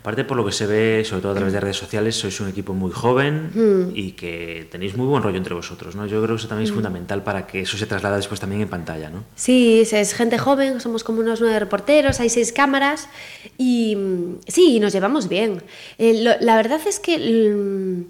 Aparte, 0.00 0.24
por 0.24 0.36
lo 0.38 0.46
que 0.46 0.52
se 0.52 0.66
ve, 0.66 1.04
sobre 1.04 1.20
todo 1.20 1.32
a 1.32 1.34
través 1.34 1.52
de 1.52 1.60
redes 1.60 1.76
sociales, 1.76 2.16
sois 2.16 2.40
un 2.40 2.48
equipo 2.48 2.72
muy 2.72 2.90
joven 2.90 3.50
Mm. 3.54 3.92
y 3.94 4.12
que 4.12 4.66
tenéis 4.70 4.96
muy 4.96 5.06
buen 5.06 5.22
rollo 5.22 5.36
entre 5.36 5.52
vosotros, 5.54 5.94
¿no? 5.94 6.06
Yo 6.06 6.22
creo 6.22 6.36
que 6.36 6.40
eso 6.40 6.48
también 6.48 6.66
es 6.68 6.72
fundamental 6.72 7.22
para 7.22 7.46
que 7.46 7.60
eso 7.60 7.76
se 7.76 7.84
traslada 7.86 8.16
después 8.16 8.40
también 8.40 8.62
en 8.62 8.68
pantalla, 8.68 9.10
¿no? 9.10 9.24
Sí, 9.34 9.82
es, 9.90 10.14
gente 10.14 10.38
joven, 10.38 10.80
somos 10.80 11.04
como 11.04 11.20
unos 11.20 11.40
nueve 11.42 11.58
reporteros, 11.58 12.18
hay 12.20 12.30
seis 12.30 12.52
cámaras 12.52 13.08
y 13.58 13.96
mm, 13.96 14.38
sí, 14.46 14.80
nos 14.80 14.94
llevamos 14.94 15.28
bien. 15.28 15.62
Eh, 15.98 16.22
lo- 16.22 16.40
la 16.40 16.56
verdad 16.56 16.80
es 16.86 16.98
que 16.98 17.18
mm, 17.18 18.04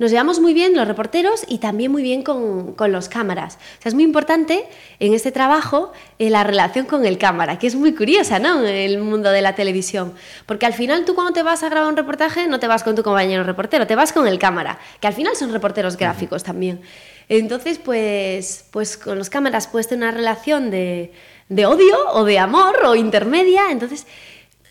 nos 0.00 0.10
llevamos 0.10 0.40
muy 0.40 0.54
bien 0.54 0.74
los 0.74 0.88
reporteros 0.88 1.44
y 1.46 1.58
también 1.58 1.92
muy 1.92 2.02
bien 2.02 2.22
con, 2.22 2.72
con 2.72 2.90
los 2.90 3.10
cámaras. 3.10 3.56
O 3.56 3.82
sea, 3.82 3.90
es 3.90 3.94
muy 3.94 4.02
importante 4.02 4.64
en 4.98 5.12
este 5.12 5.30
trabajo 5.30 5.92
eh, 6.18 6.30
la 6.30 6.42
relación 6.42 6.86
con 6.86 7.04
el 7.04 7.18
cámara, 7.18 7.58
que 7.58 7.66
es 7.66 7.74
muy 7.74 7.94
curiosa, 7.94 8.38
¿no? 8.38 8.66
En 8.66 8.74
el 8.74 8.98
mundo 9.00 9.30
de 9.30 9.42
la 9.42 9.54
televisión. 9.54 10.14
Porque 10.46 10.64
al 10.64 10.72
final 10.72 11.04
tú 11.04 11.14
cuando 11.14 11.34
te 11.34 11.42
vas 11.42 11.62
a 11.62 11.68
grabar 11.68 11.90
un 11.90 11.98
reportaje 11.98 12.48
no 12.48 12.58
te 12.58 12.66
vas 12.66 12.82
con 12.82 12.96
tu 12.96 13.02
compañero 13.02 13.44
reportero, 13.44 13.86
te 13.86 13.94
vas 13.94 14.14
con 14.14 14.26
el 14.26 14.38
cámara, 14.38 14.78
que 15.00 15.06
al 15.06 15.12
final 15.12 15.36
son 15.36 15.52
reporteros 15.52 15.98
gráficos 15.98 16.44
también. 16.44 16.80
Entonces, 17.28 17.78
pues, 17.78 18.64
pues 18.70 18.96
con 18.96 19.18
los 19.18 19.28
cámaras 19.28 19.66
puedes 19.66 19.86
tener 19.86 20.08
una 20.08 20.16
relación 20.16 20.70
de, 20.70 21.12
de 21.50 21.66
odio 21.66 21.94
o 22.14 22.24
de 22.24 22.38
amor 22.38 22.86
o 22.86 22.94
intermedia. 22.94 23.70
Entonces, 23.70 24.06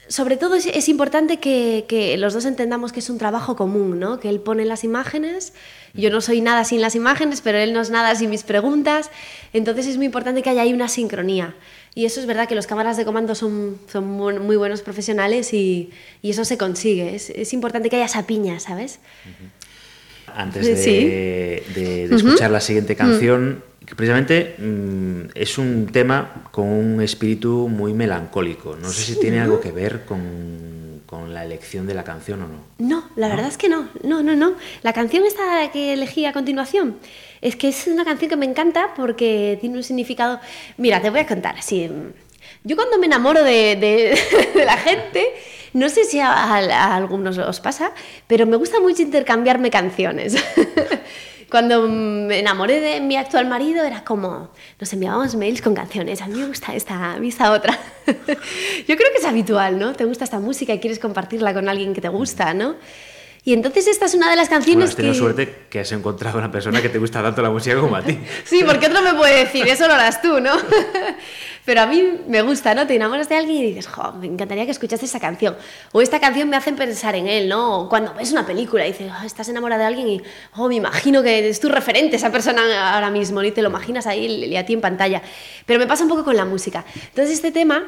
sobre 0.10 0.36
todo 0.36 0.56
es, 0.56 0.66
es 0.66 0.90
importante 0.90 1.38
que, 1.40 1.86
que 1.88 2.18
los 2.18 2.34
dos 2.34 2.44
entendamos 2.46 2.92
que 2.92 3.00
es 3.00 3.10
un 3.10 3.18
trabajo 3.18 3.56
común, 3.56 4.00
¿no? 4.00 4.20
Que 4.20 4.28
él 4.30 4.40
pone 4.42 4.66
las 4.66 4.84
imágenes, 4.84 5.54
yo 5.94 6.10
no 6.10 6.20
soy 6.20 6.42
nada 6.42 6.66
sin 6.66 6.82
las 6.82 6.96
imágenes, 6.96 7.40
pero 7.42 7.58
él 7.60 7.72
no 7.74 7.80
es 7.82 7.90
nada 7.90 8.14
sin 8.16 8.30
mis 8.30 8.44
preguntas. 8.44 9.10
Entonces 9.54 9.88
es 9.88 9.96
muy 9.98 10.08
importante 10.08 10.42
que 10.42 10.50
haya 10.50 10.64
ahí 10.64 10.74
una 10.74 10.88
sincronía. 10.90 11.56
Y 11.96 12.06
eso 12.06 12.20
es 12.20 12.26
verdad 12.28 12.48
que 12.48 12.56
los 12.56 12.68
cámaras 12.68 12.98
de 12.98 13.06
comando 13.06 13.34
son, 13.36 13.78
son 13.92 14.06
muy, 14.08 14.56
buenos 14.58 14.82
profesionales 14.82 15.54
y, 15.54 15.90
y 16.22 16.30
eso 16.32 16.44
se 16.46 16.58
consigue. 16.58 17.16
Es, 17.16 17.30
es 17.32 17.54
importante 17.54 17.90
que 17.90 17.96
haya 17.98 18.06
esa 18.06 18.26
piña, 18.28 18.60
¿sabes? 18.60 19.00
Antes 20.36 20.66
de, 20.66 20.76
Sí. 20.76 20.92
de- 21.06 22.08
de 22.08 22.16
escuchar 22.16 22.52
la 22.52 22.62
siguiente 22.62 22.96
canción, 22.96 23.64
que 23.90 23.96
precisamente 23.96 24.56
mm, 24.60 25.32
es 25.34 25.58
un 25.58 25.88
tema 25.88 26.44
con 26.52 26.68
un 26.68 27.02
espíritu 27.02 27.68
muy 27.68 27.92
melancólico. 27.94 28.76
No 28.76 28.88
sé 28.90 29.02
si 29.02 29.20
tiene 29.20 29.40
algo 29.42 29.60
que 29.60 29.72
ver 29.72 30.06
con, 30.06 31.02
con 31.08 31.34
la 31.34 31.44
elección 31.44 31.88
de 31.88 31.96
la 31.96 32.04
canción 32.04 32.44
o 32.44 32.48
no. 32.48 32.60
No, 32.78 33.10
la 33.16 33.30
verdad 33.30 33.48
es 33.48 33.58
que 33.58 33.68
no. 33.68 33.90
No, 34.04 34.22
no, 34.22 34.36
no. 34.36 34.54
La 34.84 34.94
canción 34.94 35.26
esta 35.26 35.72
que 35.74 35.94
elegí 35.94 36.26
a 36.28 36.34
continuación 36.34 36.98
es 37.42 37.56
que 37.56 37.70
es 37.70 37.88
una 37.88 38.06
canción 38.06 38.30
que 38.30 38.36
me 38.38 38.46
encanta 38.46 38.94
porque 38.96 39.58
tiene 39.60 39.78
un 39.78 39.84
significado. 39.84 40.40
Mira, 40.78 41.02
te 41.02 41.10
voy 41.10 41.22
a 41.22 41.26
contar 41.28 41.56
así. 41.58 41.90
Yo 42.64 42.76
cuando 42.76 43.00
me 43.00 43.08
enamoro 43.08 43.44
de, 43.44 43.76
de- 43.76 44.20
de 44.54 44.66
la 44.66 44.78
gente, 44.78 45.26
no 45.74 45.90
sé 45.90 46.04
si 46.04 46.20
a, 46.20 46.32
a 46.32 46.96
algunos 46.96 47.40
os 47.40 47.60
pasa, 47.60 47.92
pero 48.28 48.46
me 48.46 48.56
gusta 48.58 48.80
mucho 48.80 49.02
intercambiarme 49.02 49.72
canciones. 49.72 50.36
Cuando 51.50 51.88
me 51.88 52.40
enamoré 52.40 52.80
de 52.80 53.02
mi 53.02 53.16
actual 53.16 53.48
marido 53.48 53.84
era 53.84 54.04
como, 54.04 54.50
nos 54.80 54.94
enviábamos 54.94 55.36
mails 55.36 55.62
con 55.62 55.74
canciones, 55.74 56.22
a 56.22 56.28
mí 56.28 56.40
me 56.40 56.46
gusta 56.46 56.76
esta, 56.76 57.14
a 57.14 57.20
mí 57.20 57.30
esta 57.30 57.52
otra. 57.52 57.78
Yo 58.06 58.96
creo 58.96 59.12
que 59.12 59.18
es 59.18 59.26
habitual, 59.26 59.80
¿no? 59.80 59.94
Te 59.94 60.06
gusta 60.06 60.26
esta 60.26 60.40
música 60.40 60.74
y 60.74 60.80
quieres 60.80 61.00
compartirla 61.00 61.54
con 61.54 61.68
alguien 61.68 61.94
que 61.94 62.02
te 62.02 62.10
gusta, 62.10 62.54
¿no? 62.54 62.76
Y 63.44 63.54
entonces 63.54 63.88
esta 63.88 64.06
es 64.06 64.14
una 64.14 64.30
de 64.30 64.36
las 64.36 64.50
Bueno, 64.50 64.60
canciones 64.60 64.90
has 64.90 64.96
tenido 64.96 65.14
que... 65.14 65.20
suerte 65.20 65.56
que 65.70 65.80
has 65.80 65.92
encontrado 65.92 66.38
una 66.38 66.52
persona 66.52 66.82
que 66.82 66.90
te 66.90 67.00
gusta 67.00 67.24
tanto 67.24 67.42
la 67.42 67.50
música 67.50 67.80
como 67.80 67.96
a 67.96 68.04
ti. 68.04 68.20
Sí, 68.44 68.64
porque 68.66 68.88
otro 68.88 69.02
me 69.02 69.14
puede 69.14 69.46
decir, 69.46 69.68
eso 69.68 69.88
lo 69.88 69.94
harás 69.94 70.22
tú, 70.22 70.40
¿no? 70.40 70.52
Pero 71.70 71.82
a 71.82 71.86
mí 71.86 72.04
me 72.28 72.42
gusta, 72.42 72.74
¿no? 72.74 72.88
Te 72.88 72.96
enamoras 72.96 73.30
de 73.30 73.36
alguien 73.36 73.58
y 73.58 73.68
dices, 73.68 73.86
jo, 73.86 74.12
me 74.14 74.26
encantaría 74.26 74.66
que 74.66 74.72
escuchases 74.72 75.08
esa 75.08 75.20
canción. 75.20 75.56
O 75.92 76.02
esta 76.02 76.20
canción 76.20 76.50
me 76.50 76.58
hace 76.58 76.74
pensar 76.74 77.16
en 77.16 77.28
él, 77.28 77.48
¿no? 77.48 77.82
O 77.82 77.90
cuando 77.90 78.12
ves 78.16 78.32
una 78.32 78.44
película 78.44 78.88
y 78.88 78.92
dices, 78.92 79.12
"Oh, 79.12 79.24
estás 79.24 79.50
enamorada 79.50 79.82
de 79.82 79.88
alguien 79.90 80.08
y, 80.08 80.22
oh, 80.56 80.68
me 80.68 80.74
imagino 80.74 81.22
que 81.22 81.48
es 81.48 81.60
tu 81.60 81.70
referente 81.70 82.16
esa 82.16 82.32
persona 82.32 82.96
ahora 82.96 83.12
mismo. 83.12 83.44
Y 83.44 83.52
te 83.52 83.62
lo 83.62 83.70
imaginas 83.70 84.08
ahí 84.08 84.26
y 84.46 84.56
a 84.56 84.66
ti 84.66 84.74
en 84.74 84.82
pantalla. 84.82 85.22
Pero 85.68 85.80
me 85.80 85.86
pasa 85.86 86.02
un 86.02 86.10
poco 86.10 86.24
con 86.24 86.36
la 86.36 86.46
música. 86.46 86.86
Entonces 87.10 87.36
este 87.36 87.52
tema 87.52 87.84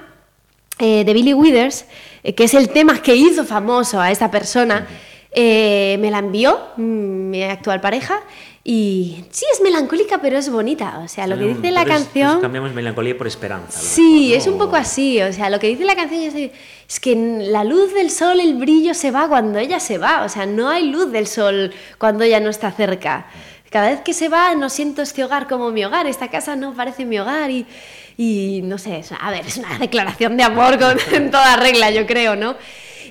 eh, 0.78 1.04
de 1.04 1.14
Billy 1.16 1.34
Withers, 1.34 1.86
eh, 2.22 2.36
que 2.36 2.44
es 2.44 2.54
el 2.54 2.70
tema 2.70 3.02
que 3.02 3.16
hizo 3.16 3.46
famoso 3.46 4.00
a 4.00 4.12
esta 4.12 4.30
persona, 4.30 4.86
Eh, 5.34 5.96
me 6.02 6.12
la 6.12 6.18
envió 6.20 6.60
mm, 6.76 7.30
mi 7.30 7.42
actual 7.42 7.80
pareja 7.80 8.20
y 8.64 9.26
sí, 9.32 9.44
es 9.54 9.62
melancólica, 9.62 10.20
pero 10.22 10.38
es 10.38 10.50
bonita. 10.52 11.00
O 11.04 11.08
sea, 11.08 11.26
lo 11.26 11.38
que 11.38 11.46
dice 11.46 11.72
la 11.72 11.82
Entonces, 11.82 12.06
canción... 12.06 12.32
pues 12.34 12.42
cambiamos 12.44 12.74
melancolía 12.74 13.18
por 13.18 13.26
esperanza. 13.28 13.80
Sí, 13.80 14.28
mejor, 14.30 14.38
es 14.38 14.48
un 14.48 14.58
poco 14.60 14.76
así, 14.76 15.20
o 15.22 15.34
sea, 15.34 15.50
lo 15.50 15.60
que 15.60 15.68
dice 15.68 15.84
la 15.84 15.96
canción 15.96 16.22
es, 16.88 17.00
que 17.00 17.16
la 17.16 17.64
luz 17.64 17.94
del 17.94 18.12
sol, 18.12 18.40
el 18.40 18.56
brillo 18.56 18.94
se 18.94 19.10
va 19.12 19.28
cuando 19.28 19.58
ella 19.58 19.80
se 19.80 19.98
va, 19.98 20.24
o 20.24 20.30
sea, 20.30 20.46
no 20.46 20.70
hay 20.70 20.90
luz 20.92 21.12
del 21.12 21.26
sol 21.26 21.74
cuando 21.98 22.24
ella 22.24 22.40
no 22.40 22.50
está 22.50 22.72
cerca. 22.72 23.26
Cada 23.72 23.90
vez 23.90 24.02
que 24.02 24.14
se 24.14 24.28
va 24.30 24.54
no 24.54 24.70
siento 24.70 25.02
este 25.02 25.24
hogar 25.24 25.48
como 25.48 25.72
mi 25.72 25.84
hogar, 25.86 26.06
esta 26.06 26.28
casa 26.30 26.56
no 26.56 26.74
parece 26.74 27.06
mi 27.06 27.18
hogar 27.18 27.50
y, 27.50 27.66
y 28.18 28.62
no 28.64 28.78
sé, 28.78 29.00
es- 29.00 29.12
a 29.20 29.32
ver, 29.32 29.48
es 29.48 29.58
una 29.58 29.80
declaración 29.80 30.38
de 30.38 30.44
amor 30.44 30.78
con, 30.78 30.98
en 31.14 31.32
toda 31.32 31.56
regla, 31.56 31.90
yo 31.90 32.06
creo, 32.06 32.36
¿no? 32.36 32.56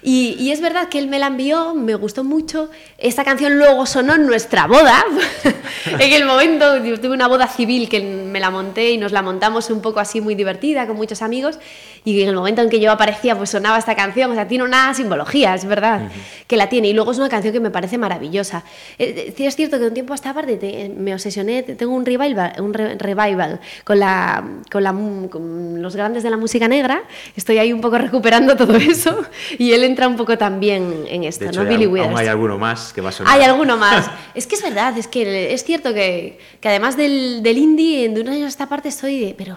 Y, 0.03 0.37
y 0.39 0.51
es 0.51 0.61
verdad 0.61 0.89
que 0.89 0.99
él 0.99 1.09
me 1.09 1.19
la 1.19 1.27
envió, 1.27 1.75
me 1.75 1.95
gustó 1.95 2.25
mucho. 2.25 2.71
Esta 2.99 3.25
canción 3.25 3.59
luego 3.59 3.85
sonó 3.87 4.15
en 4.15 4.27
nuestra 4.27 4.67
boda. 4.67 5.05
en 5.99 6.13
el 6.13 6.25
momento, 6.25 6.83
yo 6.85 6.99
tuve 7.01 7.13
una 7.15 7.29
boda 7.29 7.47
civil 7.49 7.89
que 7.89 8.01
me 8.01 8.41
la 8.41 8.51
monté 8.51 8.91
y 8.93 8.99
nos 8.99 9.13
la 9.13 9.23
montamos 9.23 9.71
un 9.71 9.83
poco 9.83 10.01
así 10.01 10.21
muy 10.21 10.35
divertida 10.35 10.87
con 10.87 10.97
muchos 10.97 11.23
amigos. 11.23 11.59
Y 12.03 12.23
en 12.23 12.29
el 12.31 12.35
momento 12.35 12.63
en 12.63 12.71
que 12.71 12.81
yo 12.81 12.91
aparecía, 12.91 13.37
pues 13.37 13.51
sonaba 13.51 13.79
esta 13.79 13.95
canción. 13.95 14.31
O 14.31 14.35
sea, 14.35 14.49
tiene 14.49 14.65
una 14.65 14.95
simbología, 14.95 15.55
es 15.55 15.67
verdad, 15.67 16.09
que 16.47 16.57
la 16.57 16.69
tiene. 16.71 16.89
Y 16.89 16.93
luego 16.95 17.13
es 17.13 17.19
una 17.19 17.29
canción 17.29 17.53
que 17.53 17.61
me 17.61 17.71
parece 17.71 17.99
maravillosa. 17.99 18.65
Eh, 18.99 19.35
eh, 19.37 19.45
Es 19.47 19.55
cierto 19.57 19.79
que 19.79 19.85
un 19.85 19.93
tiempo 19.95 20.15
a 20.15 20.17
esta 20.17 20.33
parte 20.33 20.57
te- 20.57 20.89
me 20.89 21.13
obsesioné, 21.13 21.63
tengo 21.63 21.93
un 21.95 22.07
revival, 22.07 22.55
un 22.61 22.73
re- 22.73 22.95
revival 22.97 23.61
con, 23.85 23.99
la, 24.01 24.43
con, 24.73 24.83
la, 24.83 24.93
con 25.31 25.83
los 25.83 25.95
grandes 25.95 26.23
de 26.23 26.31
la 26.31 26.39
música 26.39 26.69
negra. 26.69 27.03
Estoy 27.37 27.59
ahí 27.59 27.71
un 27.73 27.83
poco 27.83 27.99
recuperando 27.99 28.57
todo 28.57 28.75
eso. 28.77 29.23
Y 29.59 29.73
él 29.73 29.85
entra 29.91 30.09
un 30.09 30.17
poco 30.17 30.39
también 30.39 31.05
en 31.09 31.25
esto, 31.25 31.45
De 31.45 31.51
hecho, 31.51 31.63
¿no? 31.65 31.69
Billy 31.69 31.85
aún- 31.85 31.99
aún 31.99 32.09
Withers. 32.09 32.21
hay 32.21 32.27
alguno 32.29 32.59
más 32.59 32.93
que 32.93 33.01
va 33.01 33.11
a 33.11 33.13
sonar. 33.13 33.35
Hay 33.35 33.43
alguno 33.45 33.77
más. 33.77 34.11
Es 34.35 34.47
que 34.47 34.55
es 34.55 34.63
verdad, 34.63 34.97
es 34.97 35.07
que 35.09 35.53
es 35.53 35.65
cierto 35.65 35.93
que, 35.93 36.39
que 36.61 36.69
además 36.69 36.97
del, 36.97 37.43
del 37.43 37.59
indie, 37.59 38.09
de 38.09 38.21
un 38.21 38.29
año 38.29 38.47
a 38.47 38.49
esta 38.49 38.69
parte 38.69 38.89
estoy 38.89 39.21
de, 39.21 39.35
pero 39.37 39.57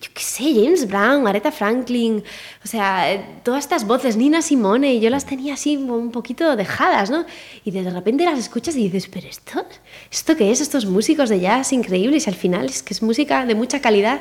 yo 0.00 0.08
qué 0.14 0.22
sé, 0.22 0.44
James 0.54 0.86
Brown, 0.86 1.26
Aretha 1.26 1.50
Franklin, 1.50 2.22
o 2.64 2.68
sea, 2.68 3.40
todas 3.42 3.64
estas 3.64 3.86
voces, 3.86 4.16
Nina 4.16 4.42
Simone, 4.42 5.00
yo 5.00 5.10
las 5.10 5.24
tenía 5.26 5.54
así 5.54 5.76
un 5.76 6.10
poquito 6.12 6.54
dejadas, 6.56 7.10
¿no? 7.10 7.24
Y 7.64 7.70
de 7.70 7.88
repente 7.90 8.24
las 8.24 8.38
escuchas 8.38 8.76
y 8.76 8.84
dices, 8.84 9.08
pero 9.12 9.26
esto, 9.28 9.64
¿esto 10.10 10.36
qué 10.36 10.50
es? 10.50 10.60
Estos 10.60 10.86
músicos 10.86 11.28
de 11.28 11.40
jazz 11.40 11.72
increíbles 11.72 12.26
y 12.26 12.30
al 12.30 12.36
final 12.36 12.66
es 12.66 12.82
que 12.82 12.94
es 12.94 13.02
música 13.02 13.44
de 13.46 13.54
mucha 13.54 13.80
calidad. 13.80 14.20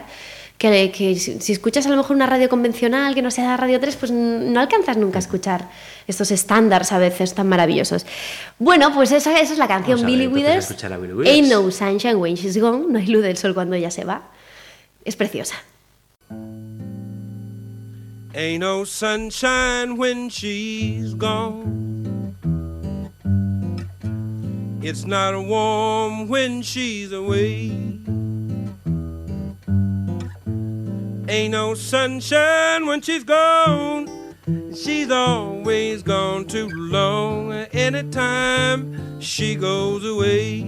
Que, 0.59 0.91
que 0.91 1.15
si, 1.15 1.39
si 1.39 1.53
escuchas 1.53 1.87
a 1.87 1.89
lo 1.89 1.95
mejor 1.95 2.15
una 2.17 2.27
radio 2.27 2.49
convencional 2.49 3.15
que 3.15 3.21
no 3.21 3.31
sea 3.31 3.55
Radio 3.55 3.79
3, 3.79 3.95
pues 3.95 4.11
no 4.11 4.59
alcanzas 4.59 4.97
nunca 4.97 5.17
a 5.17 5.21
escuchar 5.21 5.69
estos 6.05 6.31
estándares 6.31 6.91
a 6.91 6.97
veces 6.97 7.33
tan 7.33 7.47
maravillosos. 7.47 8.05
Bueno, 8.59 8.93
pues 8.93 9.11
esa, 9.13 9.39
esa 9.39 9.53
es 9.53 9.57
la 9.57 9.69
canción 9.69 10.05
Billy 10.05 10.27
Withers. 10.27 10.75
Ain't 11.25 11.47
no 11.49 11.71
sunshine 11.71 12.15
when 12.15 12.35
she's 12.35 12.57
gone. 12.59 12.87
No 12.91 12.99
hay 12.99 13.07
luz 13.07 13.23
del 13.23 13.37
sol 13.37 13.53
cuando 13.53 13.75
ella 13.77 13.89
se 13.89 14.03
va. 14.03 14.23
Es 15.05 15.15
preciosa. 15.15 15.55
Ain't 18.35 18.59
no 18.59 18.85
sunshine 18.85 19.97
when 19.97 20.29
she's 20.29 21.15
gone. 21.15 22.35
It's 24.81 25.05
not 25.05 25.35
warm 25.45 26.27
when 26.29 26.61
she's 26.61 27.11
away. 27.11 27.71
Ain't 31.29 31.51
no 31.51 31.75
sunshine 31.75 32.87
when 32.87 33.01
she's 33.01 33.23
gone. 33.23 34.09
She's 34.75 35.11
always 35.11 36.01
gone 36.01 36.45
too 36.45 36.67
long. 36.69 37.53
Anytime 37.71 39.21
she 39.21 39.53
goes 39.53 40.03
away. 40.03 40.63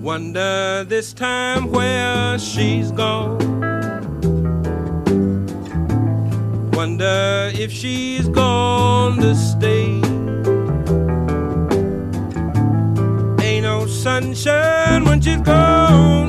Wonder 0.00 0.84
this 0.84 1.12
time 1.12 1.72
where 1.72 2.38
she's 2.38 2.92
gone. 2.92 3.38
Wonder 6.72 7.50
if 7.54 7.72
she's 7.72 8.28
gone 8.28 9.16
to 9.18 9.34
stay. 9.34 10.00
Ain't 13.44 13.64
no 13.64 13.86
sunshine 13.86 15.04
when 15.04 15.20
she's 15.20 15.40
gone, 15.40 16.28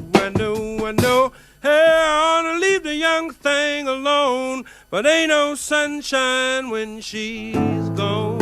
the 2.91 2.97
young 2.97 3.31
thing 3.31 3.87
alone, 3.87 4.65
but 4.89 5.05
ain't 5.05 5.29
no 5.29 5.55
sunshine 5.55 6.69
when 6.69 6.99
she's 6.99 7.87
gone. 7.95 8.41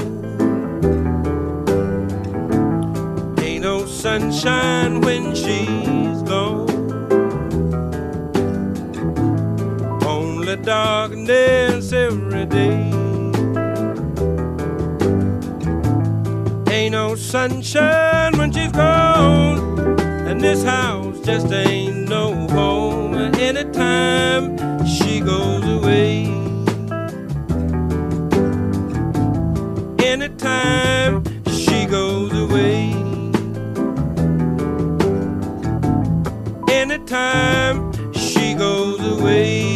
Ain't 3.43 3.61
no 3.61 3.85
sunshine 3.85 5.01
when 5.01 5.35
she's 5.35 6.21
gone. 6.23 6.67
Only 10.03 10.55
darkness 10.55 11.93
every 11.93 12.45
day. 12.47 12.91
Ain't 16.73 16.93
no 16.93 17.13
sunshine 17.13 18.35
when 18.35 18.51
she's 18.51 18.71
gone, 18.71 19.59
and 20.27 20.41
this 20.41 20.63
house 20.63 21.18
just 21.31 21.51
ain't 21.51 22.09
no 22.09 22.33
home 22.47 23.13
anytime 23.13 24.57
she 24.83 25.19
goes 25.19 25.63
away. 25.77 26.25
Anytime 29.99 31.23
she 31.47 31.85
goes 31.85 32.33
away. 32.33 32.95
Anytime 36.67 37.93
she 38.13 38.55
goes 38.55 38.99
away. 38.99 39.68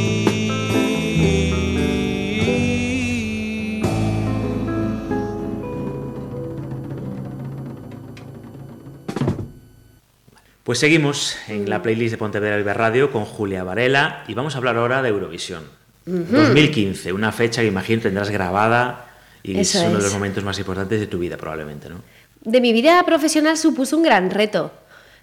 Pues 10.64 10.80
seguimos 10.80 11.36
en 11.50 11.70
la 11.70 11.82
playlist 11.82 12.12
de 12.12 12.18
Pontevedra 12.18 12.56
Viva 12.56 12.74
Radio 12.74 13.12
con 13.12 13.26
Julia 13.26 13.66
Varela 13.66 14.24
y 14.30 14.34
vamos 14.34 14.56
a 14.56 14.60
hablar 14.60 14.78
ahora 14.78 15.02
de 15.02 15.10
Eurovisión. 15.10 15.66
2015, 16.06 17.12
una 17.12 17.34
fecha 17.34 17.62
que 17.62 17.68
imagino 17.68 18.02
tendrás 18.02 18.30
grabada 18.30 19.08
y 19.44 19.60
Eso 19.60 19.80
es 19.80 19.84
uno 19.84 19.94
de 19.94 19.98
es. 19.98 20.04
los 20.06 20.14
momentos 20.14 20.42
más 20.46 20.58
importantes 20.60 21.02
de 21.02 21.08
tu 21.08 21.20
vida 21.20 21.36
probablemente, 21.36 21.90
¿no? 21.90 21.98
De 22.46 22.62
mi 22.62 22.72
vida 22.72 23.04
profesional 23.06 23.58
supuso 23.58 23.98
un 23.98 24.04
gran 24.04 24.30
reto. 24.32 24.72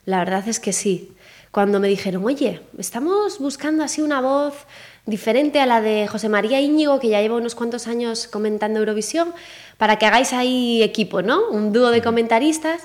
La 0.05 0.19
verdad 0.19 0.47
es 0.47 0.61
que 0.61 0.75
sí. 0.75 1.13
Cuando 1.51 1.81
me 1.81 1.89
dijeron, 1.89 2.23
oye, 2.27 2.61
estamos 2.77 3.39
buscando 3.39 3.83
así 3.83 4.03
una 4.03 4.21
voz 4.21 4.55
diferente 5.07 5.59
a 5.61 5.67
la 5.67 5.81
de 5.81 6.07
José 6.07 6.29
María 6.29 6.61
Íñigo, 6.61 7.01
que 7.01 7.09
ya 7.09 7.23
lleva 7.23 7.37
unos 7.37 7.55
cuantos 7.55 7.87
años 7.89 8.29
comentando 8.29 8.79
Eurovisión, 8.79 9.33
para 9.79 9.97
que 9.97 10.05
hagáis 10.05 10.35
ahí 10.35 10.83
equipo, 10.83 11.23
¿no? 11.23 11.49
Un 11.49 11.73
dúo 11.73 11.91
de 11.91 12.03
comentaristas, 12.03 12.83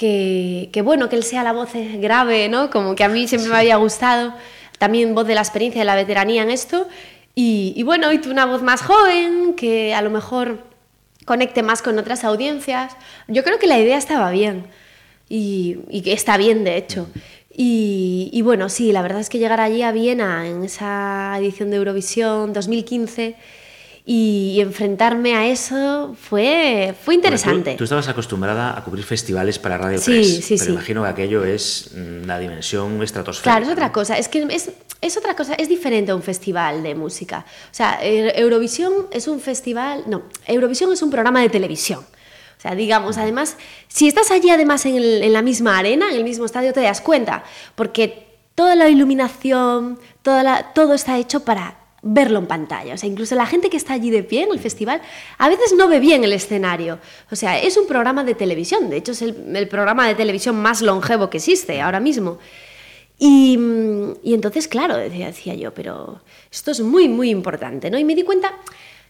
que, 0.00 0.70
que 0.72 0.80
bueno, 0.80 1.10
que 1.10 1.16
él 1.16 1.24
sea 1.24 1.42
la 1.42 1.52
voz 1.52 1.72
grave, 1.74 2.48
¿no? 2.48 2.70
Como 2.70 2.94
que 2.94 3.04
a 3.04 3.08
mí 3.10 3.28
siempre 3.28 3.50
me 3.50 3.58
había 3.58 3.76
gustado. 3.76 4.32
También 4.78 5.14
voz 5.14 5.26
de 5.26 5.34
la 5.34 5.42
experiencia, 5.42 5.82
de 5.82 5.84
la 5.84 5.94
veteranía 5.94 6.42
en 6.42 6.50
esto. 6.50 6.88
Y, 7.34 7.74
y 7.76 7.82
bueno, 7.82 8.10
y 8.10 8.16
tú 8.16 8.30
una 8.30 8.46
voz 8.46 8.62
más 8.62 8.80
joven, 8.80 9.52
que 9.56 9.92
a 9.92 10.00
lo 10.00 10.08
mejor 10.08 10.64
conecte 11.26 11.62
más 11.62 11.82
con 11.82 11.98
otras 11.98 12.24
audiencias. 12.24 12.96
Yo 13.28 13.44
creo 13.44 13.58
que 13.58 13.66
la 13.66 13.78
idea 13.78 13.98
estaba 13.98 14.30
bien 14.30 14.64
y, 15.28 15.80
y 15.90 16.00
que 16.00 16.14
está 16.14 16.38
bien, 16.38 16.64
de 16.64 16.78
hecho. 16.78 17.06
Y, 17.54 18.30
y 18.32 18.40
bueno, 18.40 18.70
sí, 18.70 18.92
la 18.92 19.02
verdad 19.02 19.20
es 19.20 19.28
que 19.28 19.38
llegar 19.38 19.60
allí 19.60 19.82
a 19.82 19.92
Viena 19.92 20.48
en 20.48 20.64
esa 20.64 21.34
edición 21.36 21.70
de 21.70 21.76
Eurovisión 21.76 22.54
2015 22.54 23.36
y, 24.12 24.60
enfrentarme 24.60 25.34
a 25.36 25.46
eso 25.46 26.16
fue, 26.20 26.94
fue 27.04 27.14
interesante. 27.14 27.60
Bueno, 27.60 27.72
tú, 27.72 27.78
tú 27.78 27.84
estabas 27.84 28.08
acostumbrada 28.08 28.76
a 28.76 28.82
cubrir 28.82 29.04
festivales 29.04 29.58
para 29.60 29.78
Radio 29.78 29.98
Sí, 29.98 30.12
3, 30.12 30.26
sí, 30.44 30.54
pero 30.58 30.64
sí. 30.64 30.70
imagino 30.72 31.02
que 31.04 31.08
aquello 31.10 31.44
es 31.44 31.90
mm, 31.94 32.26
la 32.26 32.38
dimensión 32.40 33.00
estratosférica. 33.02 33.50
Claro, 33.52 33.66
es 33.66 33.72
otra 33.72 33.86
¿no? 33.86 33.92
cosa. 33.92 34.18
Es 34.18 34.26
que 34.28 34.42
es, 34.50 34.70
es 35.00 35.16
otra 35.16 35.36
cosa, 35.36 35.54
es 35.54 35.68
diferente 35.68 36.10
a 36.10 36.16
un 36.16 36.22
festival 36.22 36.82
de 36.82 36.94
música. 36.96 37.44
O 37.70 37.74
sea, 37.74 38.00
eh, 38.02 38.32
Eurovisión 38.40 38.92
es 39.12 39.28
un 39.28 39.38
festival. 39.40 40.02
No, 40.08 40.22
Eurovisión 40.46 40.92
es 40.92 41.02
un 41.02 41.10
programa 41.10 41.40
de 41.42 41.48
televisión. 41.48 42.00
O 42.00 42.58
O 42.58 42.60
sea, 42.62 42.74
digamos, 42.74 43.16
además, 43.16 43.56
si 43.88 44.08
estás 44.08 44.30
allí 44.32 44.50
además 44.50 44.84
en, 44.86 44.96
el- 44.96 45.22
en 45.22 45.32
la 45.32 45.40
misma 45.42 45.78
arena, 45.78 46.10
en 46.10 46.16
el 46.16 46.24
mismo 46.24 46.44
estadio, 46.46 46.72
te 46.72 46.80
das 46.80 47.00
cuenta, 47.00 47.42
porque 47.74 48.26
toda 48.54 48.74
la 48.74 48.88
iluminación, 48.88 49.98
toda 50.22 50.42
la- 50.42 50.72
todo 50.74 50.94
está 50.94 51.16
hecho 51.16 51.40
para 51.44 51.76
verlo 52.02 52.38
en 52.38 52.46
pantalla. 52.46 52.94
O 52.94 52.96
sea, 52.96 53.08
incluso 53.08 53.34
la 53.34 53.46
gente 53.46 53.70
que 53.70 53.76
está 53.76 53.94
allí 53.94 54.10
de 54.10 54.22
pie 54.22 54.44
en 54.44 54.52
el 54.52 54.58
festival 54.58 55.02
a 55.38 55.48
veces 55.48 55.74
no 55.76 55.88
ve 55.88 56.00
bien 56.00 56.24
el 56.24 56.32
escenario. 56.32 56.98
O 57.30 57.36
sea, 57.36 57.60
es 57.60 57.76
un 57.76 57.86
programa 57.86 58.24
de 58.24 58.34
televisión, 58.34 58.90
de 58.90 58.96
hecho 58.96 59.12
es 59.12 59.22
el, 59.22 59.54
el 59.54 59.68
programa 59.68 60.06
de 60.06 60.14
televisión 60.14 60.56
más 60.56 60.82
longevo 60.82 61.30
que 61.30 61.38
existe 61.38 61.80
ahora 61.80 62.00
mismo. 62.00 62.38
Y, 63.18 63.58
mm, 63.58 64.12
y 64.22 64.34
entonces, 64.34 64.66
claro, 64.66 64.96
decía, 64.96 65.26
decía 65.26 65.54
yo, 65.54 65.74
pero 65.74 66.22
esto 66.50 66.70
es 66.70 66.80
muy, 66.80 67.08
muy 67.08 67.28
importante, 67.30 67.90
¿no? 67.90 67.98
Y 67.98 68.04
me 68.04 68.14
di 68.14 68.22
cuenta, 68.22 68.54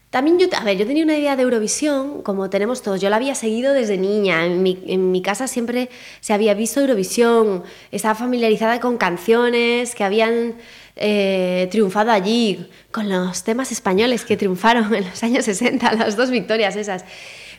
también 0.09 0.37
yo, 0.37 0.47
a 0.53 0.65
ver, 0.65 0.77
yo 0.77 0.85
tenía 0.85 1.05
una 1.05 1.17
idea 1.17 1.37
de 1.37 1.43
Eurovisión, 1.43 2.21
como 2.21 2.49
tenemos 2.49 2.81
todos, 2.81 2.99
yo 2.99 3.09
la 3.09 3.15
había 3.15 3.33
seguido 3.33 3.71
desde 3.71 3.97
niña, 3.97 4.45
en 4.45 4.61
mi, 4.61 4.83
en 4.87 5.09
mi 5.11 5.21
casa 5.21 5.47
siempre 5.47 5.89
se 6.19 6.33
había 6.33 6.53
visto 6.53 6.81
Eurovisión, 6.81 7.63
estaba 7.93 8.13
familiarizada 8.13 8.81
con 8.81 8.97
canciones 8.97 9.95
que 9.95 10.03
habían 10.03 10.55
eh, 10.95 11.67
triunfado 11.71 12.11
allí, 12.11 12.69
con 12.91 13.09
los 13.09 13.43
temas 13.43 13.71
españoles 13.71 14.25
que 14.25 14.37
triunfaron 14.37 14.93
en 14.95 15.05
los 15.05 15.23
años 15.23 15.45
60, 15.45 15.93
las 15.93 16.15
dos 16.15 16.29
victorias 16.29 16.75
esas. 16.75 17.05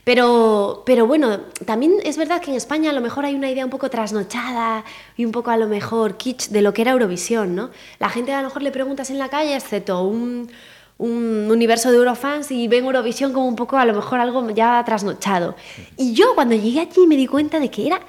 Pero, 0.04 0.82
pero 0.84 1.06
bueno, 1.06 1.40
también 1.64 1.94
es 2.02 2.16
verdad 2.16 2.40
que 2.40 2.50
en 2.50 2.56
España 2.56 2.90
a 2.90 2.92
lo 2.92 3.00
mejor 3.00 3.24
hay 3.24 3.34
una 3.36 3.48
idea 3.48 3.64
un 3.64 3.70
poco 3.70 3.88
trasnochada 3.88 4.84
y 5.16 5.24
un 5.24 5.30
poco 5.30 5.52
a 5.52 5.56
lo 5.56 5.68
mejor 5.68 6.16
kitsch 6.16 6.48
de 6.48 6.60
lo 6.60 6.74
que 6.74 6.82
era 6.82 6.90
Eurovisión, 6.90 7.54
¿no? 7.54 7.70
La 8.00 8.08
gente 8.08 8.32
a 8.32 8.42
lo 8.42 8.48
mejor 8.48 8.62
le 8.62 8.72
preguntas 8.72 9.10
en 9.10 9.18
la 9.18 9.28
calle, 9.28 9.54
excepto 9.54 10.02
un, 10.02 10.50
un 10.98 11.48
universo 11.50 11.92
de 11.92 11.98
Eurofans 11.98 12.50
y 12.50 12.66
ven 12.66 12.84
Eurovisión 12.84 13.32
como 13.32 13.46
un 13.46 13.54
poco 13.54 13.76
a 13.76 13.84
lo 13.84 13.94
mejor 13.94 14.18
algo 14.18 14.50
ya 14.50 14.82
trasnochado. 14.84 15.54
Y 15.96 16.14
yo 16.14 16.34
cuando 16.34 16.56
llegué 16.56 16.80
allí 16.80 17.06
me 17.06 17.16
di 17.16 17.28
cuenta 17.28 17.60
de 17.60 17.70
que 17.70 17.86
era 17.86 18.00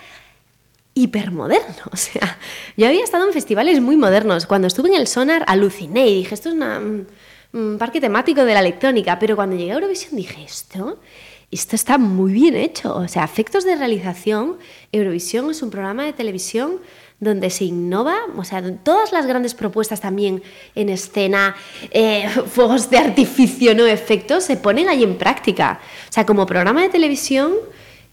hipermoderno. 0.94 1.84
O 1.92 1.98
sea, 1.98 2.38
yo 2.78 2.88
había 2.88 3.04
estado 3.04 3.28
en 3.28 3.34
festivales 3.34 3.82
muy 3.82 3.98
modernos. 3.98 4.46
Cuando 4.46 4.68
estuve 4.68 4.90
en 4.90 4.96
el 4.96 5.08
Sonar 5.08 5.44
aluciné 5.48 6.08
y 6.08 6.16
dije, 6.20 6.36
esto 6.36 6.50
es 6.50 6.56
un, 6.56 7.08
un 7.54 7.78
parque 7.78 8.02
temático 8.02 8.44
de 8.46 8.54
la 8.54 8.60
electrónica. 8.60 9.20
Pero 9.20 9.36
cuando 9.36 9.56
llegué 9.56 9.72
a 9.72 9.76
Eurovisión 9.76 10.16
dije, 10.16 10.44
esto, 10.44 11.00
esto 11.52 11.76
está 11.76 11.98
muy 11.98 12.34
bien 12.34 12.56
hecho. 12.56 12.96
O 12.96 13.08
sea, 13.08 13.24
efectos 13.24 13.64
de 13.64 13.76
realización. 13.76 14.58
Eurovisión 14.92 15.50
es 15.52 15.62
un 15.62 15.70
programa 15.70 16.06
de 16.06 16.14
televisión 16.14 16.80
donde 17.24 17.50
se 17.50 17.66
innova, 17.66 18.18
o 18.36 18.44
sea, 18.44 18.62
todas 18.84 19.12
las 19.12 19.26
grandes 19.26 19.54
propuestas 19.54 20.02
también 20.02 20.44
en 20.76 20.90
escena, 20.90 21.56
eh, 21.92 22.30
fuegos 22.48 22.90
de 22.90 22.98
artificio, 22.98 23.74
no 23.74 23.86
efectos, 23.86 24.44
se 24.44 24.58
ponen 24.58 24.90
ahí 24.90 25.04
en 25.04 25.18
práctica. 25.18 25.80
O 26.10 26.12
sea, 26.14 26.26
como 26.26 26.46
programa 26.46 26.82
de 26.82 26.90
televisión 26.90 27.54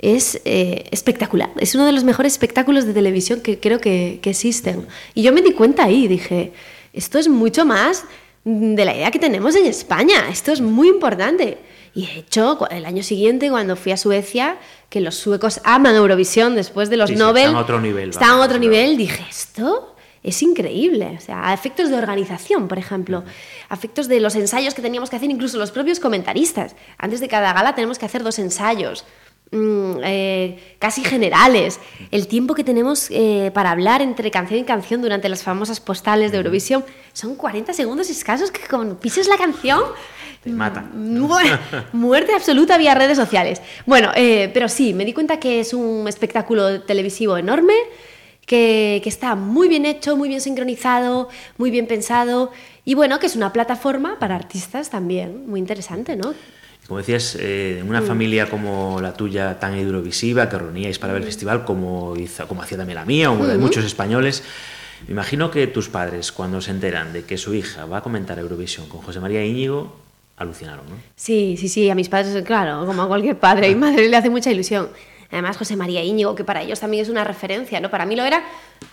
es 0.01 0.41
eh, 0.45 0.85
espectacular. 0.91 1.51
Es 1.59 1.75
uno 1.75 1.87
de 1.87 1.93
los 1.93 2.05
mejores 2.05 2.33
espectáculos 2.33 2.87
de 2.87 2.93
televisión 2.93 3.41
que 3.41 3.59
creo 3.59 3.81
que, 3.81 4.19
que 4.23 4.31
existen. 4.31 4.87
Y 5.15 5.23
yo 5.23 5.33
me 5.33 5.43
di 5.43 5.53
cuenta 5.53 5.85
ahí, 5.85 6.09
dije, 6.09 6.53
esto 6.93 7.19
es 7.19 7.29
mucho 7.29 7.65
más 7.65 8.05
de 8.45 8.85
la 8.85 8.95
idea 8.95 9.11
que 9.11 9.19
tenemos 9.19 9.55
en 9.55 9.67
España, 9.67 10.29
esto 10.31 10.53
es 10.53 10.61
muy 10.61 10.89
importante. 10.89 11.59
Y 11.95 12.07
de 12.07 12.21
hecho, 12.21 12.59
el 12.71 12.87
año 12.87 13.03
siguiente, 13.03 13.51
cuando 13.51 13.77
fui 13.77 13.93
a 13.93 13.97
Suecia, 13.97 14.59
que 14.89 15.01
los 15.01 15.17
suecos 15.17 15.61
aman 15.65 15.97
Eurovisión 15.97 16.55
después 16.55 16.89
de 16.89 16.97
los 16.97 17.11
Sí, 17.11 17.17
sí, 17.17 17.19
Nobel, 17.19 17.45
están 17.45 17.57
a 17.57 17.61
otro 17.61 17.81
nivel, 17.81 18.11
están 18.11 18.31
a 18.31 18.41
otro 18.41 18.59
nivel, 18.59 18.97
dije, 18.97 19.25
esto 19.29 19.97
es 20.23 20.41
increíble. 20.43 21.17
O 21.19 21.21
sea, 21.21 21.49
a 21.49 21.55
efectos 21.55 21.91
de 21.91 21.97
organización, 21.97 22.69
por 22.69 22.79
ejemplo, 22.79 23.25
a 23.69 23.75
efectos 23.75 24.07
de 24.07 24.21
los 24.21 24.37
ensayos 24.37 24.75
que 24.75 24.83
teníamos 24.83 25.11
que 25.11 25.17
hacer, 25.17 25.31
incluso 25.31 25.59
los 25.59 25.73
propios 25.73 25.99
comentaristas. 25.99 26.77
Antes 26.97 27.21
de 27.21 27.29
cada 27.29 27.53
gala 27.53 27.75
tenemos 27.75 27.99
que 27.99 28.07
hacer 28.07 28.23
dos 28.23 28.39
ensayos. 28.39 29.05
Mm, 29.53 29.93
eh, 30.05 30.75
casi 30.79 31.03
generales, 31.05 31.81
el 32.11 32.27
tiempo 32.29 32.55
que 32.55 32.65
tenemos 32.65 33.09
eh, 33.11 33.51
para 33.55 33.71
hablar 33.71 34.03
entre 34.03 34.31
canción 34.31 34.61
y 34.61 34.65
canción 34.65 35.03
durante 35.03 35.29
las 35.29 35.43
famosas 35.43 35.81
postales 35.81 36.31
de 36.33 36.39
Eurovisión 36.39 36.85
son 37.13 37.35
40 37.37 37.73
segundos 37.73 38.11
escasos 38.11 38.51
que 38.51 38.67
como 38.69 38.95
pises 38.95 39.27
la 39.29 39.37
canción 39.37 39.81
Te 40.43 40.51
matan. 40.51 40.91
Mu- 41.21 41.29
Muerte 41.93 42.33
absoluta 42.35 42.79
vía 42.79 42.95
redes 42.95 43.19
sociales. 43.19 43.61
Bueno, 43.87 44.11
eh, 44.15 44.51
pero 44.55 44.69
sí, 44.69 44.95
me 44.95 45.05
di 45.05 45.13
cuenta 45.13 45.39
que 45.39 45.61
es 45.61 45.75
un 45.75 46.07
espectáculo 46.09 46.81
televisivo 46.83 47.37
enorme, 47.37 47.75
que, 48.47 49.01
que 49.03 49.09
está 49.11 49.35
muy 49.37 49.69
bien 49.69 49.85
hecho, 49.87 50.17
muy 50.17 50.29
bien 50.29 50.41
sincronizado, 50.41 51.29
muy 51.59 51.71
bien 51.71 51.87
pensado 51.87 52.51
y 52.85 52.95
bueno, 52.95 53.19
que 53.19 53.27
es 53.27 53.37
una 53.37 53.53
plataforma 53.53 54.19
para 54.19 54.35
artistas 54.35 54.89
también, 54.91 55.47
muy 55.49 55.61
interesante, 55.61 56.17
¿no? 56.17 56.33
Como 56.91 56.99
decías, 56.99 57.37
eh, 57.39 57.77
en 57.79 57.87
Mm. 57.87 57.91
una 57.91 58.03
familia 58.03 58.51
como 58.51 58.99
la 59.01 59.13
tuya, 59.13 59.61
tan 59.61 59.75
eurovisiva, 59.79 60.49
que 60.49 60.59
reuníais 60.59 60.99
para 60.99 61.13
Mm. 61.13 61.15
ver 61.15 61.23
el 61.23 61.27
festival, 61.29 61.65
como, 61.65 62.17
hizo, 62.17 62.49
como 62.49 62.63
hacía 62.63 62.79
también 62.79 62.97
la 62.97 63.05
mía, 63.05 63.31
o 63.31 63.35
como 63.35 63.47
de 63.47 63.59
muchos 63.59 63.85
españoles, 63.85 64.43
me 65.07 65.13
imagino 65.13 65.53
que 65.53 65.69
tus 65.69 65.89
padres, 65.89 66.33
cuando 66.33 66.61
se 66.61 66.73
enteran 66.73 67.13
de 67.13 67.23
que 67.23 67.39
su 67.39 67.55
hija 67.55 67.85
va 67.85 67.99
a 67.99 68.03
comentar 68.03 68.41
Eurovisión 68.41 68.89
con 68.89 69.03
José 69.03 69.21
María 69.21 69.45
Íñigo, 69.47 69.95
alucinaron, 70.37 70.85
¿no? 70.91 70.97
Sí, 71.15 71.55
sí, 71.57 71.69
sí, 71.69 71.89
a 71.91 71.95
mis 71.95 72.09
padres, 72.09 72.43
claro, 72.45 72.85
como 72.85 73.03
a 73.03 73.07
cualquier 73.07 73.39
padre 73.39 73.71
y 73.71 73.77
madre 73.77 74.09
le 74.09 74.17
hace 74.17 74.29
mucha 74.29 74.51
ilusión. 74.51 74.89
Además, 75.31 75.57
José 75.57 75.77
María 75.77 76.03
Íñigo, 76.03 76.35
que 76.35 76.45
para 76.45 76.63
ellos 76.63 76.81
también 76.81 77.03
es 77.03 77.09
una 77.09 77.25
referencia, 77.25 77.81
¿no? 77.81 77.91
Para 77.91 78.05
mí 78.07 78.17
lo 78.17 78.25
era, 78.25 78.43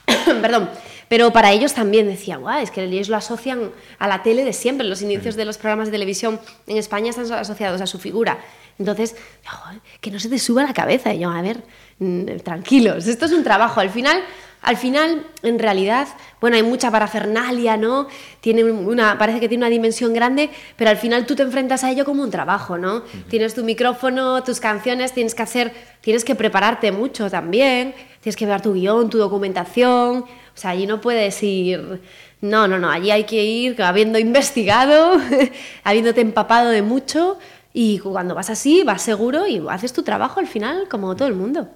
perdón, 0.42 0.70
pero 1.08 1.32
para 1.32 1.52
ellos 1.52 1.74
también 1.74 2.08
decía, 2.08 2.38
guau, 2.38 2.62
es 2.62 2.72
que 2.72 2.84
ellos 2.84 3.10
lo 3.10 3.18
asocian 3.18 3.72
a 3.98 4.08
la 4.08 4.24
tele 4.24 4.44
de 4.44 4.54
siempre, 4.54 4.86
los 4.88 5.02
inicios 5.02 5.36
de 5.36 5.46
los 5.46 5.58
programas 5.58 5.88
de 5.88 5.94
televisión 5.94 6.40
en 6.68 6.78
España 6.78 7.10
están 7.10 7.32
asociados 7.32 7.82
a 7.82 7.88
su 7.88 7.98
figura. 7.98 8.40
Entonces, 8.80 9.16
"Joder, 9.46 9.82
que 10.02 10.12
no 10.12 10.20
se 10.20 10.30
te 10.30 10.38
suba 10.38 10.64
la 10.64 10.74
cabeza. 10.74 11.14
Y 11.14 11.20
yo, 11.20 11.32
a 11.32 11.42
ver, 11.42 11.64
mm, 12.00 12.38
tranquilos, 12.44 13.08
esto 13.08 13.26
es 13.26 13.32
un 13.32 13.44
trabajo. 13.44 13.80
Al 13.80 13.90
final, 13.90 14.22
al 14.62 14.76
final, 14.76 15.26
en 15.44 15.60
realidad, 15.60 16.08
bueno, 16.42 16.56
hay 16.56 16.64
mucha 16.64 16.92
parafernalia, 16.92 17.78
¿no? 17.78 18.08
Tiene 18.42 18.64
una, 18.64 19.18
parece 19.18 19.40
que 19.40 19.48
tiene 19.48 19.64
una 19.64 19.70
dimensión 19.70 20.14
grande, 20.14 20.50
pero 20.76 20.90
al 20.90 20.98
final 20.98 21.26
tú 21.26 21.36
te 21.36 21.44
enfrentas 21.44 21.84
a 21.84 21.92
ello 21.92 22.04
como 22.06 22.24
un 22.24 22.32
trabajo, 22.32 22.78
¿no? 22.78 23.04
Tienes 23.30 23.54
tu 23.54 23.64
micrófono, 23.64 24.44
tus 24.44 24.60
canciones, 24.60 25.14
tienes 25.14 25.36
que 25.36 25.44
hacer, 25.44 25.72
tienes 26.02 26.26
que 26.26 26.36
prepararte 26.36 26.92
mucho 26.92 27.30
también, 27.30 27.94
tienes 28.22 28.36
que 28.36 28.46
ver 28.46 28.62
tu 28.62 28.74
guion, 28.74 29.10
tu 29.10 29.18
documentación, 29.18 30.18
o 30.24 30.26
sea, 30.54 30.72
allí 30.72 30.88
no 30.88 31.02
puedes 31.02 31.42
ir... 31.44 32.02
No, 32.40 32.68
no, 32.68 32.78
no, 32.78 32.92
allí 32.92 33.10
hay 33.10 33.24
que 33.24 33.44
ir 33.44 33.82
habiendo 33.82 34.20
investigado, 34.20 35.20
habiéndote 35.84 36.22
empapado 36.22 36.70
de 36.70 36.84
mucho 36.84 37.40
y 37.74 38.00
cuando 38.00 38.36
vas 38.36 38.50
así, 38.50 38.84
vas 38.84 39.02
seguro 39.02 39.48
y 39.48 39.64
haces 39.70 39.94
tu 39.94 40.04
trabajo 40.04 40.40
al 40.40 40.48
final 40.48 40.88
como 40.90 41.16
todo 41.16 41.28
el 41.28 41.36
mundo. 41.36 41.70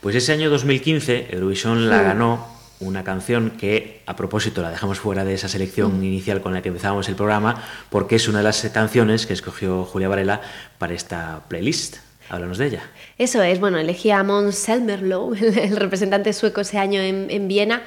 Pues 0.00 0.16
ese 0.16 0.32
año 0.32 0.48
2015, 0.48 1.28
Eurovisión 1.30 1.90
la 1.90 2.02
ganó 2.02 2.46
una 2.80 3.04
canción 3.04 3.50
que, 3.50 4.00
a 4.06 4.16
propósito, 4.16 4.62
la 4.62 4.70
dejamos 4.70 4.98
fuera 4.98 5.26
de 5.26 5.34
esa 5.34 5.46
selección 5.46 6.02
inicial 6.02 6.40
con 6.40 6.54
la 6.54 6.62
que 6.62 6.68
empezábamos 6.68 7.06
el 7.10 7.16
programa, 7.16 7.62
porque 7.90 8.16
es 8.16 8.26
una 8.26 8.38
de 8.38 8.44
las 8.44 8.62
canciones 8.72 9.26
que 9.26 9.34
escogió 9.34 9.84
Julia 9.84 10.08
Varela 10.08 10.40
para 10.78 10.94
esta 10.94 11.42
playlist. 11.48 11.98
Háblanos 12.30 12.56
de 12.56 12.68
ella. 12.68 12.82
Eso 13.18 13.42
es, 13.42 13.60
bueno, 13.60 13.76
elegí 13.76 14.10
a 14.10 14.22
Måns 14.22 14.64
Zelmerlöw, 14.64 15.34
el, 15.34 15.58
el 15.58 15.76
representante 15.76 16.32
sueco 16.32 16.62
ese 16.62 16.78
año 16.78 17.02
en, 17.02 17.26
en 17.28 17.46
Viena, 17.46 17.82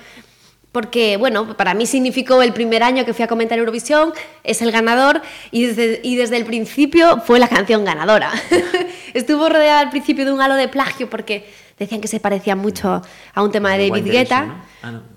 porque, 0.73 1.17
bueno, 1.17 1.55
para 1.55 1.73
mí 1.73 1.85
significó 1.85 2.41
el 2.43 2.51
primer 2.51 2.83
año 2.83 3.05
que 3.05 3.13
fui 3.13 3.23
a 3.23 3.27
comentar 3.27 3.57
Eurovisión, 3.57 4.11
es 4.43 4.61
el 4.61 4.71
ganador 4.71 5.21
y 5.49 5.67
desde, 5.67 6.01
y 6.03 6.15
desde 6.15 6.37
el 6.37 6.45
principio 6.45 7.21
fue 7.21 7.39
la 7.39 7.47
canción 7.47 7.85
ganadora. 7.85 8.31
Estuvo 9.13 9.49
rodeada 9.49 9.79
al 9.79 9.91
principio 9.91 10.25
de 10.25 10.33
un 10.33 10.41
halo 10.41 10.55
de 10.55 10.67
plagio 10.67 11.09
porque 11.09 11.45
decían 11.77 12.01
que 12.01 12.07
se 12.07 12.19
parecía 12.19 12.55
mucho 12.55 13.01
a 13.33 13.43
un 13.43 13.51
tema 13.51 13.75
de 13.75 13.89
David 13.89 14.11
Guetta. 14.11 14.45
¿no? 14.45 14.55
Ah, 14.81 14.91
no. 14.91 15.13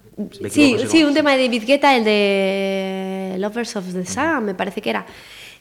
Sí, 0.51 0.77
sí, 0.89 1.05
un 1.05 1.13
tema 1.13 1.37
de 1.37 1.45
David 1.45 1.65
Guetta, 1.67 1.95
el 1.95 2.05
de 2.05 3.37
Lovers 3.39 3.77
of 3.77 3.93
the 3.93 4.07
Sun, 4.07 4.47
me 4.47 4.55
parece 4.55 4.81
que 4.81 4.91
era. 4.91 5.05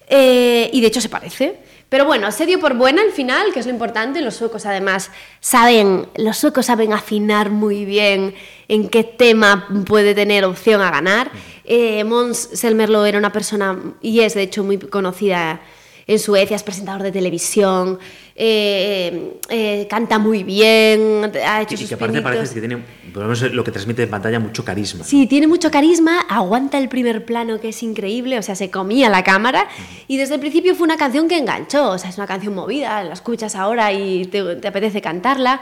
Eh, 0.07 0.69
y 0.71 0.79
de 0.81 0.87
hecho 0.87 1.01
se 1.01 1.09
parece. 1.09 1.59
Pero 1.89 2.05
bueno, 2.05 2.31
se 2.31 2.45
dio 2.45 2.59
por 2.59 2.73
buena 2.73 3.01
al 3.01 3.11
final, 3.11 3.53
que 3.53 3.59
es 3.59 3.65
lo 3.65 3.71
importante. 3.71 4.21
Los 4.21 4.35
suecos 4.35 4.65
además 4.65 5.11
saben, 5.39 6.07
los 6.15 6.37
suecos 6.37 6.65
saben 6.67 6.93
afinar 6.93 7.49
muy 7.49 7.85
bien 7.85 8.33
en 8.67 8.89
qué 8.89 9.03
tema 9.03 9.67
puede 9.85 10.15
tener 10.15 10.45
opción 10.45 10.81
a 10.81 10.89
ganar. 10.89 11.31
Eh, 11.63 12.03
Måns 12.03 12.49
Zelmerlöw 12.55 13.05
era 13.05 13.17
una 13.17 13.31
persona, 13.31 13.77
y 14.01 14.21
es 14.21 14.33
de 14.33 14.43
hecho 14.43 14.63
muy 14.63 14.77
conocida 14.77 15.61
en 16.07 16.19
Suecia, 16.19 16.55
es 16.55 16.63
presentador 16.63 17.01
de 17.01 17.11
televisión, 17.11 17.97
eh, 18.35 19.39
eh, 19.49 19.87
canta 19.89 20.19
muy 20.19 20.43
bien, 20.43 21.31
ha 21.47 21.61
hecho 21.61 21.73
Y 21.73 21.77
sus 21.77 21.89
que 21.89 21.95
aparte 21.95 22.13
pinitos. 22.13 22.31
parece 22.31 22.53
que 22.53 22.59
tiene, 22.59 22.77
por 23.11 23.23
lo 23.23 23.29
menos 23.29 23.41
lo 23.53 23.63
que 23.63 23.71
transmite 23.71 24.03
en 24.03 24.09
pantalla, 24.09 24.39
mucho 24.39 24.63
carisma. 24.63 25.03
Sí, 25.03 25.25
tiene 25.25 25.47
mucho 25.47 25.71
carisma, 25.71 26.21
aguanta 26.29 26.77
el 26.77 26.89
primer 26.89 27.25
plano 27.25 27.59
que 27.59 27.69
es 27.69 27.81
increíble, 27.81 28.37
o 28.37 28.43
sea, 28.43 28.55
se 28.55 28.69
comía 28.69 29.09
la 29.09 29.23
cámara 29.23 29.67
y 30.07 30.17
desde 30.17 30.35
el 30.35 30.41
principio 30.41 30.75
fue 30.75 30.85
una 30.85 30.97
canción 30.97 31.27
que 31.27 31.37
enganchó, 31.37 31.89
o 31.91 31.97
sea, 31.97 32.09
es 32.11 32.17
una 32.17 32.27
canción 32.27 32.53
movida, 32.53 33.03
la 33.03 33.13
escuchas 33.13 33.55
ahora 33.55 33.91
y 33.91 34.25
te, 34.25 34.57
te 34.57 34.67
apetece 34.67 35.01
cantarla. 35.01 35.61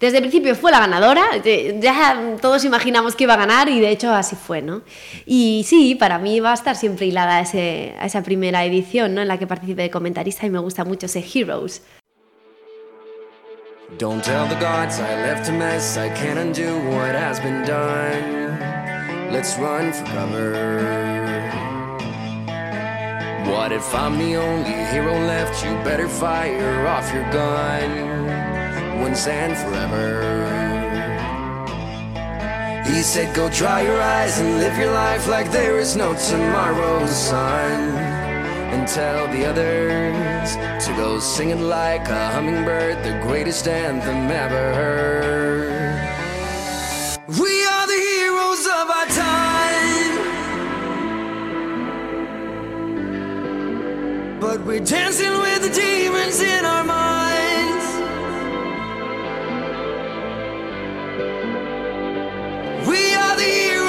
Desde 0.00 0.16
el 0.16 0.22
principio 0.22 0.56
fue 0.56 0.70
la 0.72 0.80
ganadora, 0.80 1.24
ya 1.78 2.36
todos 2.40 2.64
imaginamos 2.64 3.14
que 3.14 3.24
iba 3.24 3.34
a 3.34 3.36
ganar 3.36 3.68
y 3.68 3.80
de 3.80 3.90
hecho 3.90 4.10
así 4.14 4.34
fue, 4.34 4.62
¿no? 4.62 4.80
Y 5.26 5.62
sí, 5.68 5.94
para 5.94 6.18
mí 6.18 6.40
va 6.40 6.52
a 6.52 6.54
estar 6.54 6.74
siempre 6.74 7.04
hilada 7.04 7.36
a, 7.36 7.40
ese- 7.42 7.94
a 8.00 8.06
esa 8.06 8.22
primera 8.22 8.64
edición, 8.64 9.14
¿no? 9.14 9.20
En 9.20 9.28
la 9.28 9.36
que 9.38 9.46
participé 9.46 9.82
de 9.82 9.90
comentarista 9.90 10.46
y 10.46 10.50
me 10.50 10.58
gusta 10.58 10.84
mucho 10.86 11.04
ese 11.04 11.20
Heroes. 11.22 11.82
Don't 13.98 14.22
tell 14.24 14.46
the 14.48 14.54
gods 14.54 14.98
I 15.00 15.16
left 15.26 15.48
a 15.50 15.52
mess. 15.52 15.98
I 15.98 16.08
can't 16.14 16.38
undo 16.38 16.78
what 16.96 17.14
has 17.14 17.38
been 17.40 17.62
done. 17.66 18.56
Let's 19.30 19.58
run 19.58 19.92
for 19.92 20.04
cover. 20.14 21.50
What 23.50 23.72
if 23.72 23.92
I'm 23.94 24.16
the 24.16 24.36
only 24.38 24.72
hero 24.92 25.12
left? 25.26 25.62
You 25.64 25.74
better 25.84 26.08
fire 26.08 26.86
off 26.86 27.12
your 27.12 27.28
gun 27.32 28.49
once 29.00 29.26
and 29.26 29.56
forever. 29.56 30.70
He 32.84 33.02
said, 33.02 33.34
Go 33.34 33.48
dry 33.48 33.82
your 33.82 34.00
eyes 34.00 34.38
and 34.40 34.58
live 34.58 34.76
your 34.76 34.92
life 34.92 35.26
like 35.26 35.50
there 35.50 35.78
is 35.78 35.96
no 35.96 36.12
tomorrow, 36.14 37.06
son. 37.06 37.96
And 38.72 38.86
tell 38.86 39.26
the 39.28 39.46
others 39.46 40.56
to 40.86 40.92
go 40.96 41.18
singing 41.18 41.62
like 41.62 42.08
a 42.08 42.30
hummingbird, 42.32 43.02
the 43.02 43.18
greatest 43.26 43.66
anthem 43.68 44.30
ever 44.30 44.74
heard. 44.74 45.70
We 47.38 47.66
are 47.66 47.86
the 47.86 48.00
heroes 48.10 48.66
of 48.66 48.90
our 48.98 49.06
time. 49.06 50.18
But 54.40 54.64
we're 54.66 54.84
dancing 54.84 55.32
with 55.32 55.62
the 55.62 55.70
demons 55.80 56.40
in 56.40 56.64
our 56.64 56.84
minds. 56.84 57.49
We 62.90 63.14
are 63.14 63.36
the 63.36 63.79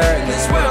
turn 0.00 0.28
this 0.28 0.48
world 0.50 0.67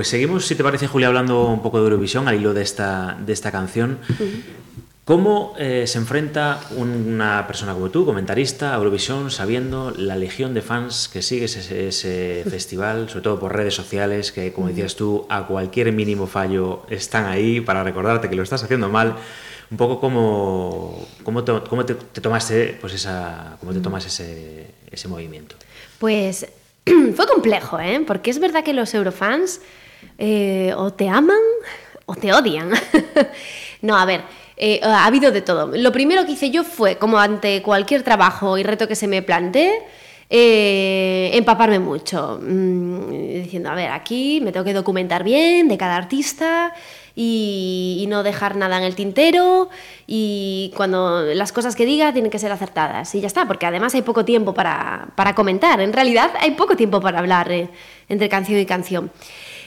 Pues 0.00 0.08
seguimos, 0.08 0.46
si 0.46 0.54
te 0.54 0.64
parece, 0.64 0.86
Julia, 0.86 1.08
hablando 1.08 1.44
un 1.48 1.60
poco 1.60 1.76
de 1.76 1.84
Eurovisión 1.84 2.26
al 2.26 2.36
hilo 2.36 2.54
de 2.54 2.62
esta, 2.62 3.18
de 3.20 3.34
esta 3.34 3.52
canción. 3.52 3.98
¿Cómo 5.04 5.52
eh, 5.58 5.84
se 5.86 5.98
enfrenta 5.98 6.58
una 6.74 7.46
persona 7.46 7.74
como 7.74 7.90
tú, 7.90 8.06
comentarista, 8.06 8.72
a 8.72 8.78
Eurovisión, 8.78 9.30
sabiendo 9.30 9.90
la 9.90 10.16
legión 10.16 10.54
de 10.54 10.62
fans 10.62 11.10
que 11.12 11.20
sigues 11.20 11.54
ese, 11.54 11.88
ese 11.88 12.44
festival, 12.50 13.10
sobre 13.10 13.24
todo 13.24 13.38
por 13.38 13.54
redes 13.54 13.74
sociales, 13.74 14.32
que, 14.32 14.54
como 14.54 14.68
decías 14.68 14.96
tú, 14.96 15.26
a 15.28 15.46
cualquier 15.46 15.92
mínimo 15.92 16.26
fallo 16.26 16.86
están 16.88 17.26
ahí 17.26 17.60
para 17.60 17.84
recordarte 17.84 18.30
que 18.30 18.36
lo 18.36 18.42
estás 18.42 18.64
haciendo 18.64 18.88
mal? 18.88 19.16
Un 19.70 19.76
poco 19.76 20.00
como, 20.00 21.06
cómo, 21.24 21.44
te, 21.44 21.52
cómo 21.68 21.84
te, 21.84 21.94
te 21.94 22.22
tomaste, 22.22 22.78
pues 22.80 22.94
esa, 22.94 23.58
cómo 23.60 23.74
te 23.74 23.80
tomas 23.80 24.06
ese, 24.06 24.66
ese 24.90 25.08
movimiento. 25.08 25.56
Pues 25.98 26.46
fue 27.14 27.26
complejo, 27.26 27.78
¿eh? 27.78 28.02
Porque 28.06 28.30
es 28.30 28.38
verdad 28.38 28.64
que 28.64 28.72
los 28.72 28.94
eurofans 28.94 29.60
eh, 30.20 30.74
o 30.76 30.92
te 30.92 31.08
aman 31.08 31.40
o 32.04 32.14
te 32.14 32.32
odian. 32.32 32.70
no, 33.82 33.96
a 33.96 34.04
ver, 34.04 34.20
eh, 34.56 34.78
ha 34.82 35.06
habido 35.06 35.32
de 35.32 35.40
todo. 35.40 35.74
Lo 35.74 35.90
primero 35.90 36.26
que 36.26 36.32
hice 36.32 36.50
yo 36.50 36.62
fue, 36.62 36.96
como 36.96 37.18
ante 37.18 37.62
cualquier 37.62 38.02
trabajo 38.02 38.58
y 38.58 38.62
reto 38.62 38.86
que 38.86 38.94
se 38.94 39.08
me 39.08 39.22
plantee, 39.22 39.82
eh, 40.28 41.30
empaparme 41.32 41.78
mucho, 41.78 42.38
mm, 42.42 43.10
diciendo, 43.10 43.70
a 43.70 43.74
ver, 43.74 43.90
aquí 43.90 44.40
me 44.42 44.52
tengo 44.52 44.64
que 44.64 44.74
documentar 44.74 45.24
bien 45.24 45.68
de 45.68 45.78
cada 45.78 45.96
artista 45.96 46.74
y, 47.16 48.04
no 48.08 48.22
dejar 48.22 48.56
nada 48.56 48.76
en 48.76 48.84
el 48.84 48.94
tintero 48.96 49.70
y 50.06 50.72
cuando 50.76 51.22
las 51.22 51.52
cosas 51.52 51.76
que 51.76 51.86
diga 51.86 52.12
tienen 52.12 52.30
que 52.30 52.38
ser 52.38 52.52
acertadas 52.52 53.14
y 53.14 53.20
ya 53.20 53.28
está, 53.28 53.46
porque 53.46 53.66
además 53.66 53.94
hay 53.94 54.02
poco 54.02 54.24
tiempo 54.24 54.52
para, 54.52 55.12
comentar, 55.34 55.80
en 55.80 55.92
realidad 55.92 56.30
hay 56.40 56.52
poco 56.52 56.76
tiempo 56.76 57.00
para 57.00 57.20
hablar 57.20 57.50
entre 58.08 58.28
canción 58.28 58.58
y 58.58 58.66
canción. 58.66 59.10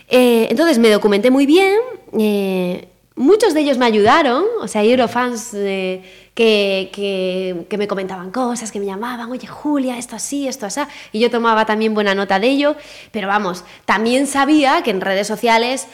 Eh, 0.09 0.47
entonces 0.49 0.79
me 0.79 0.89
documenté 0.89 1.31
muy 1.31 1.45
bien, 1.45 1.77
eh, 2.19 2.87
muchos 3.15 3.53
de 3.53 3.61
ellos 3.61 3.77
me 3.77 3.85
ayudaron, 3.85 4.43
o 4.59 4.67
sea, 4.67 4.81
hay 4.81 4.91
eurofans 4.91 5.51
eh, 5.53 6.01
que, 6.33 6.89
que, 6.91 7.65
que 7.69 7.77
me 7.77 7.87
comentaban 7.87 8.31
cosas, 8.31 8.71
que 8.71 8.79
me 8.79 8.87
llamaban, 8.87 9.31
oye 9.31 9.45
Julia, 9.45 9.97
esto 9.97 10.15
así, 10.15 10.47
esto 10.47 10.65
así, 10.65 10.81
y 11.11 11.19
yo 11.19 11.29
tomaba 11.29 11.65
también 11.65 11.93
buena 11.93 12.15
nota 12.15 12.39
de 12.39 12.47
ello, 12.47 12.75
pero 13.11 13.27
vamos, 13.27 13.63
también 13.85 14.25
sabía 14.25 14.81
que 14.81 14.89
en 14.89 15.01
redes 15.01 15.27
sociales 15.27 15.87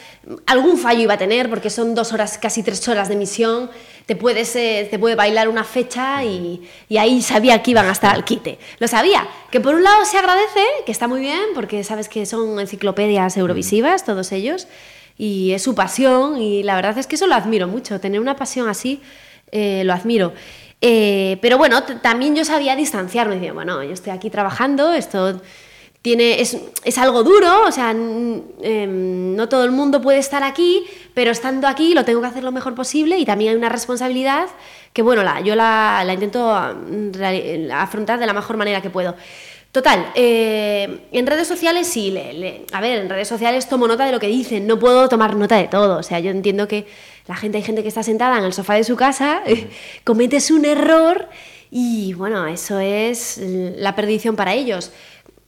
algún 0.46 0.78
fallo 0.78 1.02
iba 1.02 1.14
a 1.14 1.18
tener, 1.18 1.50
porque 1.50 1.68
son 1.68 1.94
dos 1.94 2.12
horas, 2.12 2.38
casi 2.38 2.62
tres 2.62 2.86
horas 2.88 3.08
de 3.08 3.14
emisión, 3.14 3.70
te, 4.06 4.16
puedes, 4.16 4.56
eh, 4.56 4.88
te 4.90 4.98
puede 4.98 5.14
bailar 5.14 5.48
una 5.48 5.62
fecha 5.62 6.24
y, 6.24 6.66
y 6.88 6.96
ahí 6.96 7.20
sabía 7.20 7.62
que 7.62 7.72
iban 7.72 7.86
a 7.86 7.92
estar 7.92 8.14
al 8.14 8.24
quite. 8.24 8.58
Lo 8.78 8.88
sabía, 8.88 9.28
que 9.50 9.60
por 9.60 9.74
un 9.74 9.84
lado 9.84 10.04
se 10.04 10.16
agradece, 10.16 10.64
que 10.86 10.92
está 10.92 11.06
muy 11.06 11.20
bien, 11.20 11.42
porque 11.54 11.84
sabes 11.84 12.08
que 12.08 12.24
son 12.24 12.58
enciclopedias 12.58 13.36
eurovisivas, 13.36 14.04
todos 14.04 14.32
ellos, 14.32 14.66
y 15.20 15.52
es 15.52 15.62
su 15.62 15.74
pasión 15.74 16.40
y 16.40 16.62
la 16.62 16.76
verdad 16.76 16.96
es 16.96 17.06
que 17.06 17.16
eso 17.16 17.26
lo 17.26 17.34
admiro 17.34 17.68
mucho, 17.68 18.00
tener 18.00 18.18
una 18.20 18.36
pasión 18.36 18.70
así 18.70 19.02
eh, 19.52 19.82
lo 19.84 19.92
admiro. 19.92 20.32
Eh, 20.80 21.36
pero 21.42 21.58
bueno, 21.58 21.82
también 21.82 22.34
yo 22.34 22.42
sabía 22.46 22.74
distanciarme, 22.74 23.34
decía, 23.34 23.52
bueno, 23.52 23.82
yo 23.82 23.92
estoy 23.92 24.14
aquí 24.14 24.30
trabajando, 24.30 24.94
esto 24.94 25.42
tiene, 26.00 26.40
es, 26.40 26.56
es 26.84 26.96
algo 26.96 27.22
duro, 27.22 27.66
o 27.66 27.70
sea, 27.70 27.90
em, 27.90 29.36
no 29.36 29.46
todo 29.50 29.64
el 29.64 29.72
mundo 29.72 30.00
puede 30.00 30.20
estar 30.20 30.42
aquí, 30.42 30.86
pero 31.12 31.32
estando 31.32 31.68
aquí 31.68 31.92
lo 31.92 32.06
tengo 32.06 32.22
que 32.22 32.28
hacer 32.28 32.42
lo 32.42 32.52
mejor 32.52 32.74
posible 32.74 33.18
y 33.18 33.26
también 33.26 33.50
hay 33.50 33.56
una 33.58 33.68
responsabilidad 33.68 34.48
que, 34.94 35.02
bueno, 35.02 35.22
la, 35.22 35.42
yo 35.42 35.54
la, 35.54 36.02
intento 36.14 36.50
mm, 36.50 37.70
afrontar 37.74 38.18
de 38.18 38.26
la 38.26 38.32
mejor 38.32 38.56
manera 38.56 38.80
que 38.80 38.88
puedo. 38.88 39.16
Total, 39.72 40.10
eh, 40.16 41.06
en 41.12 41.26
redes 41.28 41.46
sociales 41.46 41.86
sí, 41.86 42.10
le- 42.10 42.32
le- 42.32 42.66
a 42.72 42.80
ver, 42.80 42.98
en 42.98 43.08
redes 43.08 43.28
sociales 43.28 43.68
tomo 43.68 43.86
nota 43.86 44.04
de 44.04 44.10
lo 44.10 44.18
que 44.18 44.26
dicen, 44.26 44.66
no 44.66 44.80
puedo 44.80 45.08
tomar 45.08 45.36
nota 45.36 45.56
de 45.58 45.68
todo, 45.68 45.98
o 45.98 46.02
sea, 46.02 46.18
yo 46.18 46.32
entiendo 46.32 46.66
que 46.66 46.88
la 47.28 47.36
gente, 47.36 47.58
hay 47.58 47.62
gente 47.62 47.82
que 47.82 47.88
está 47.88 48.02
sentada 48.02 48.36
en 48.38 48.44
el 48.44 48.52
sofá 48.52 48.74
de 48.74 48.82
su 48.82 48.96
casa, 48.96 49.42
cometes 50.04 50.50
un 50.50 50.64
error 50.64 51.28
y 51.70 52.14
bueno, 52.14 52.48
eso 52.48 52.80
es 52.80 53.38
la 53.40 53.94
perdición 53.94 54.34
para 54.34 54.54
ellos. 54.54 54.90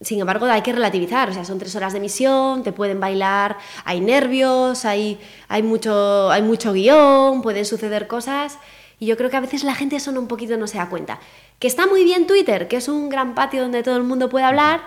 Sin 0.00 0.20
embargo, 0.20 0.46
hay 0.46 0.62
que 0.62 0.72
relativizar, 0.72 1.28
o 1.30 1.32
sea, 1.32 1.44
son 1.44 1.58
tres 1.58 1.74
horas 1.74 1.92
de 1.92 1.98
emisión, 1.98 2.62
te 2.62 2.72
pueden 2.72 3.00
bailar, 3.00 3.56
hay 3.84 4.00
nervios, 4.00 4.84
hay, 4.84 5.18
hay, 5.48 5.62
mucho, 5.64 6.30
hay 6.30 6.42
mucho 6.42 6.72
guion, 6.72 7.42
pueden 7.42 7.64
suceder 7.64 8.06
cosas 8.06 8.58
y 9.02 9.06
yo 9.06 9.16
creo 9.16 9.30
que 9.30 9.36
a 9.36 9.40
veces 9.40 9.64
la 9.64 9.74
gente 9.74 9.96
eso 9.96 10.12
no 10.12 10.20
un 10.20 10.28
poquito 10.28 10.56
no 10.56 10.68
se 10.68 10.78
da 10.78 10.88
cuenta. 10.88 11.18
Que 11.58 11.66
está 11.66 11.88
muy 11.88 12.04
bien 12.04 12.28
Twitter, 12.28 12.68
que 12.68 12.76
es 12.76 12.86
un 12.86 13.08
gran 13.08 13.34
patio 13.34 13.60
donde 13.60 13.82
todo 13.82 13.96
el 13.96 14.04
mundo 14.04 14.28
puede 14.28 14.44
hablar, 14.44 14.82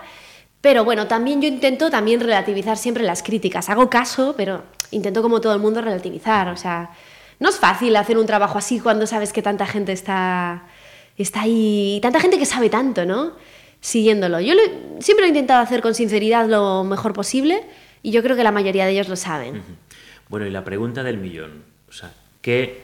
pero 0.62 0.86
bueno, 0.86 1.06
también 1.06 1.42
yo 1.42 1.48
intento 1.48 1.90
también 1.90 2.20
relativizar 2.20 2.78
siempre 2.78 3.04
las 3.04 3.22
críticas. 3.22 3.68
Hago 3.68 3.90
caso, 3.90 4.32
pero 4.34 4.62
intento 4.90 5.20
como 5.20 5.42
todo 5.42 5.52
el 5.52 5.60
mundo 5.60 5.82
relativizar. 5.82 6.48
O 6.48 6.56
sea, 6.56 6.92
no 7.40 7.50
es 7.50 7.58
fácil 7.58 7.94
hacer 7.94 8.16
un 8.16 8.24
trabajo 8.24 8.56
así 8.56 8.80
cuando 8.80 9.06
sabes 9.06 9.34
que 9.34 9.42
tanta 9.42 9.66
gente 9.66 9.92
está, 9.92 10.64
está 11.18 11.42
ahí, 11.42 11.98
tanta 12.00 12.18
gente 12.18 12.38
que 12.38 12.46
sabe 12.46 12.70
tanto, 12.70 13.04
¿no? 13.04 13.32
Siguiéndolo. 13.82 14.40
Yo 14.40 14.54
siempre 14.98 15.24
lo 15.24 15.26
he 15.26 15.28
intentado 15.28 15.60
hacer 15.60 15.82
con 15.82 15.94
sinceridad 15.94 16.48
lo 16.48 16.84
mejor 16.84 17.12
posible 17.12 17.64
y 18.02 18.12
yo 18.12 18.22
creo 18.22 18.34
que 18.34 18.44
la 18.44 18.50
mayoría 18.50 18.86
de 18.86 18.92
ellos 18.92 19.10
lo 19.10 19.16
saben. 19.16 19.62
Bueno, 20.30 20.46
y 20.46 20.50
la 20.50 20.64
pregunta 20.64 21.02
del 21.02 21.18
millón. 21.18 21.64
O 21.86 21.92
sea, 21.92 22.14
¿qué 22.40 22.80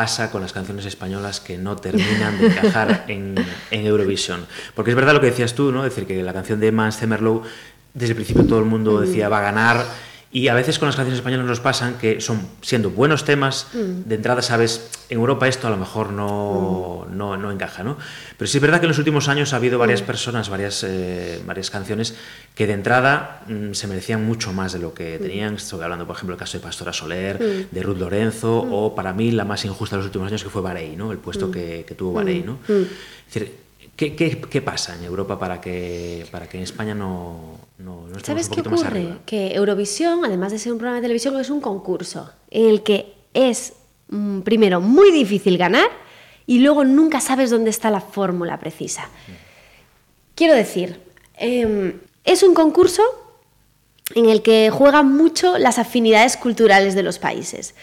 pasa 0.00 0.30
con 0.30 0.40
las 0.40 0.54
canciones 0.54 0.86
españolas 0.86 1.40
que 1.40 1.58
no 1.58 1.76
terminan 1.76 2.38
de 2.38 2.46
encajar 2.46 3.04
en, 3.08 3.34
en 3.70 3.86
Eurovisión? 3.86 4.46
Porque 4.74 4.92
es 4.92 4.96
verdad 4.96 5.12
lo 5.12 5.20
que 5.20 5.26
decías 5.26 5.52
tú, 5.52 5.72
¿no? 5.72 5.84
Es 5.84 5.90
decir, 5.94 6.08
que 6.08 6.22
la 6.22 6.32
canción 6.32 6.58
de 6.58 6.72
Mans 6.72 6.96
Zemerlow, 6.96 7.42
desde 7.92 8.12
el 8.12 8.16
principio 8.16 8.46
todo 8.46 8.60
el 8.60 8.64
mundo 8.64 8.98
decía 8.98 9.28
va 9.28 9.40
a 9.40 9.42
ganar. 9.42 9.84
Y 10.32 10.46
a 10.46 10.54
veces 10.54 10.78
con 10.78 10.86
las 10.86 10.94
canciones 10.94 11.18
españolas 11.18 11.44
nos 11.44 11.58
pasan 11.58 11.98
que 11.98 12.20
son 12.20 12.40
siendo 12.62 12.90
buenos 12.90 13.24
temas, 13.24 13.66
de 13.72 14.14
entrada 14.14 14.42
sabes, 14.42 14.88
en 15.08 15.18
Europa 15.18 15.48
esto 15.48 15.66
a 15.66 15.70
lo 15.70 15.76
mejor 15.76 16.12
no, 16.12 17.04
no, 17.10 17.36
no 17.36 17.50
encaja, 17.50 17.82
¿no? 17.82 17.98
Pero 18.38 18.48
sí 18.48 18.58
es 18.58 18.62
verdad 18.62 18.78
que 18.78 18.86
en 18.86 18.90
los 18.90 18.98
últimos 18.98 19.26
años 19.28 19.52
ha 19.52 19.56
habido 19.56 19.76
varias 19.80 20.02
personas, 20.02 20.48
varias, 20.48 20.84
eh, 20.86 21.42
varias 21.44 21.70
canciones 21.70 22.14
que 22.54 22.68
de 22.68 22.74
entrada 22.74 23.42
mm, 23.48 23.72
se 23.72 23.88
merecían 23.88 24.24
mucho 24.24 24.52
más 24.52 24.72
de 24.72 24.78
lo 24.78 24.94
que 24.94 25.18
tenían. 25.18 25.54
Estoy 25.54 25.82
hablando, 25.82 26.06
por 26.06 26.14
ejemplo, 26.14 26.34
el 26.34 26.38
caso 26.38 26.58
de 26.58 26.62
Pastora 26.62 26.92
Soler, 26.92 27.66
de 27.68 27.82
Ruth 27.82 27.98
Lorenzo, 27.98 28.56
o 28.56 28.94
para 28.94 29.12
mí 29.12 29.32
la 29.32 29.44
más 29.44 29.64
injusta 29.64 29.96
de 29.96 30.02
los 30.02 30.06
últimos 30.06 30.28
años 30.28 30.44
que 30.44 30.50
fue 30.50 30.62
Barey, 30.62 30.94
¿no? 30.94 31.10
El 31.10 31.18
puesto 31.18 31.50
que, 31.50 31.84
que 31.88 31.96
tuvo 31.96 32.12
Barey, 32.12 32.44
¿no? 32.44 32.60
Es 32.68 33.34
decir, 33.34 33.69
¿qué, 34.00 34.16
qué, 34.16 34.40
qué 34.40 34.62
pasa 34.62 34.96
en 34.96 35.04
Europa 35.04 35.38
para 35.38 35.60
que, 35.60 36.26
para 36.30 36.48
que 36.48 36.56
en 36.56 36.62
España 36.62 36.94
no, 36.94 37.58
no, 37.76 38.08
no 38.08 38.18
¿Sabes 38.20 38.48
un 38.48 38.54
qué 38.54 38.60
ocurre? 38.62 39.18
Que 39.26 39.54
Eurovisión, 39.54 40.24
además 40.24 40.52
de 40.52 40.58
ser 40.58 40.72
un 40.72 40.78
programa 40.78 40.96
de 40.96 41.02
televisión, 41.02 41.38
es 41.38 41.50
un 41.50 41.60
concurso 41.60 42.32
en 42.50 42.70
el 42.70 42.82
que 42.82 43.12
es, 43.34 43.74
mm, 44.08 44.40
primero, 44.40 44.80
muy 44.80 45.12
difícil 45.12 45.58
ganar 45.58 45.90
y 46.46 46.60
luego 46.60 46.82
nunca 46.82 47.20
sabes 47.20 47.50
dónde 47.50 47.68
está 47.68 47.90
la 47.90 48.00
fórmula 48.00 48.58
precisa. 48.58 49.10
Quiero 50.34 50.54
decir, 50.54 50.98
em, 51.34 52.00
es 52.24 52.42
un 52.42 52.54
concurso 52.54 53.02
en 54.14 54.30
el 54.30 54.40
que 54.40 54.70
juegan 54.70 55.14
mucho 55.14 55.58
las 55.58 55.78
afinidades 55.78 56.38
culturales 56.38 56.94
de 56.94 57.02
los 57.02 57.18
países. 57.18 57.74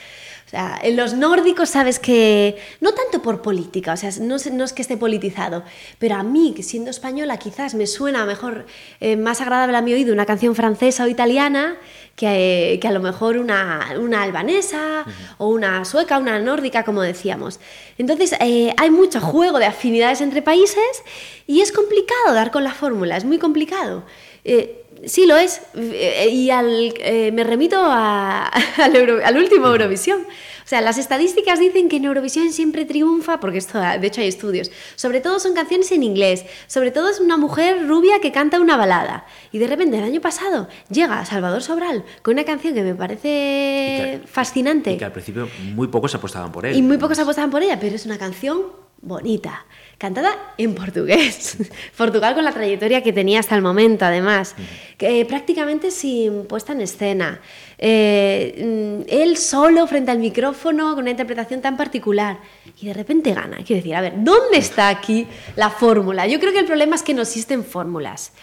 O 0.48 0.50
sea, 0.50 0.80
en 0.82 0.96
los 0.96 1.14
nórdicos 1.14 1.70
sabes 1.72 2.00
que, 2.00 2.58
no 2.80 2.94
tanto 2.94 3.22
por 3.22 3.42
política, 3.42 3.92
o 3.92 3.98
sea, 3.98 4.12
no, 4.22 4.38
es- 4.38 4.50
no 4.50 4.64
es 4.64 4.72
que 4.72 4.82
esté 4.82 4.96
politizado, 4.96 5.64
pero 6.00 6.16
a 6.16 6.24
mí, 6.24 6.54
que 6.56 6.64
siendo 6.64 6.90
española, 6.90 7.36
quizás 7.38 7.76
me 7.76 7.86
suena 7.86 8.26
mejor, 8.26 8.66
eh, 9.02 9.18
más 9.18 9.42
agradable 9.42 9.76
a 9.76 9.82
mi 9.82 9.92
oído 9.94 10.14
una 10.14 10.26
canción 10.26 10.56
francesa 10.56 11.04
o 11.04 11.08
italiana 11.10 11.76
que, 12.16 12.76
eh, 12.76 12.80
que 12.80 12.88
a 12.88 12.92
lo 12.92 13.02
mejor 13.02 13.38
una, 13.38 13.90
una 14.00 14.24
albanesa 14.24 15.06
o 15.38 15.50
una 15.50 15.84
sueca, 15.84 16.18
una 16.18 16.40
nórdica, 16.40 16.86
como 16.86 17.02
decíamos. 17.02 17.60
Entonces, 17.98 18.34
eh, 18.40 18.74
hay 18.78 18.90
mucho 18.90 19.20
juego 19.20 19.60
de 19.60 19.66
afinidades 19.66 20.22
entre 20.22 20.42
países 20.42 21.04
y 21.46 21.60
es 21.60 21.74
complicado 21.74 22.34
dar 22.34 22.52
con 22.52 22.64
la 22.64 22.72
fórmula, 22.74 23.18
es 23.18 23.26
muy 23.26 23.38
complicado. 23.38 24.06
Eh, 24.46 24.77
Sí, 25.06 25.26
lo 25.26 25.38
es. 25.38 25.62
Eh, 25.76 26.30
Y 26.32 26.50
al, 26.50 26.94
eh, 27.00 27.32
me 27.32 27.44
remito 27.44 27.78
a- 27.80 28.48
al, 28.78 28.96
Euro- 28.96 29.20
al 29.26 29.38
último 29.38 29.68
Eurovisión. 29.68 30.22
O 30.22 30.70
sea, 30.70 30.82
las 30.82 30.98
estadísticas 30.98 31.60
dicen 31.60 31.88
que 31.88 31.96
en 31.96 32.04
Eurovisión 32.06 32.52
siempre 32.52 32.84
triunfa, 32.84 33.40
porque 33.40 33.58
esto, 33.58 33.80
de 33.80 34.06
hecho 34.06 34.20
hay 34.20 34.28
estudios, 34.28 34.70
sobre 34.98 35.22
todo 35.22 35.40
son 35.40 35.54
canciones 35.54 35.90
en 35.94 36.04
inglés, 36.04 36.44
sobre 36.68 36.92
todo 36.92 37.08
es 37.10 37.22
una 37.22 37.38
mujer 37.38 37.88
rubia 37.88 38.20
que 38.20 38.34
canta 38.34 38.60
una 38.60 38.76
balada. 38.76 39.26
Y 39.54 39.60
de 39.60 39.68
repente 39.68 39.98
el 39.98 40.04
año 40.04 40.20
pasado 40.20 40.68
llega 40.90 41.24
Salvador 41.26 41.64
Sobral 41.64 42.04
con 42.22 42.34
una 42.34 42.44
canción 42.44 42.74
que 42.74 42.82
me 42.84 42.96
parece 42.96 43.28
Y 43.30 44.20
que- 44.20 44.28
fascinante. 44.28 44.92
Y 44.92 44.98
que 44.98 45.06
al 45.06 45.14
principio 45.14 45.48
muy 45.74 45.88
pocos 45.88 46.14
apostaban 46.16 46.52
por 46.52 46.66
él. 46.66 46.76
Y 46.76 46.82
muy 46.82 46.98
pocos 46.98 47.18
apostaban 47.20 47.50
por 47.50 47.64
ella, 47.64 47.80
pero 47.80 47.96
es 47.96 48.06
una 48.06 48.18
canción 48.18 48.64
bonita, 49.02 49.66
cantada 49.98 50.54
en 50.58 50.76
portugués. 50.76 51.58
Portugal 51.98 52.36
con 52.36 52.44
la 52.44 52.52
trayectoria 52.52 53.02
que 53.02 53.14
tenía 53.14 53.40
hasta 53.40 53.56
el 53.56 53.62
momento, 53.62 54.06
además, 54.06 54.56
que, 54.98 55.22
eh, 55.22 55.26
prácticamente 55.26 55.92
sin 55.92 56.46
puesta 56.46 56.74
en 56.74 56.82
escena. 56.82 57.42
Eh, 57.78 59.04
mm, 59.06 59.10
él 59.10 59.38
solo 59.38 59.88
frente 59.88 60.12
al 60.12 60.20
micrófono 60.20 60.92
con 60.92 61.00
una 61.00 61.12
interpretación 61.12 61.62
tan 61.62 61.78
particular 61.78 62.40
y 62.80 62.88
de 62.88 62.94
repente 62.94 63.34
gana. 63.34 63.58
Quiero 63.58 63.78
decir, 63.78 63.96
a 63.96 64.02
ver, 64.02 64.14
¿dónde 64.18 64.58
está 64.58 64.90
aquí 64.90 65.28
la 65.56 65.70
fórmula? 65.70 66.28
Yo 66.28 66.40
creo 66.40 66.54
que 66.54 66.60
el 66.60 66.66
problema 66.66 66.96
es 66.96 67.04
que 67.04 67.14
no 67.14 67.24
existen 67.24 67.64
fórmulas. 67.64 68.34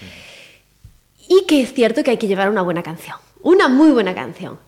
Y 1.28 1.44
que 1.46 1.62
es 1.62 1.72
cierto 1.72 2.02
que 2.02 2.10
hay 2.10 2.18
que 2.18 2.26
llevar 2.26 2.50
una 2.50 2.62
buena 2.62 2.82
canción, 2.82 3.16
una 3.42 3.68
muy 3.68 3.92
buena 3.92 4.14
canción. 4.14 4.58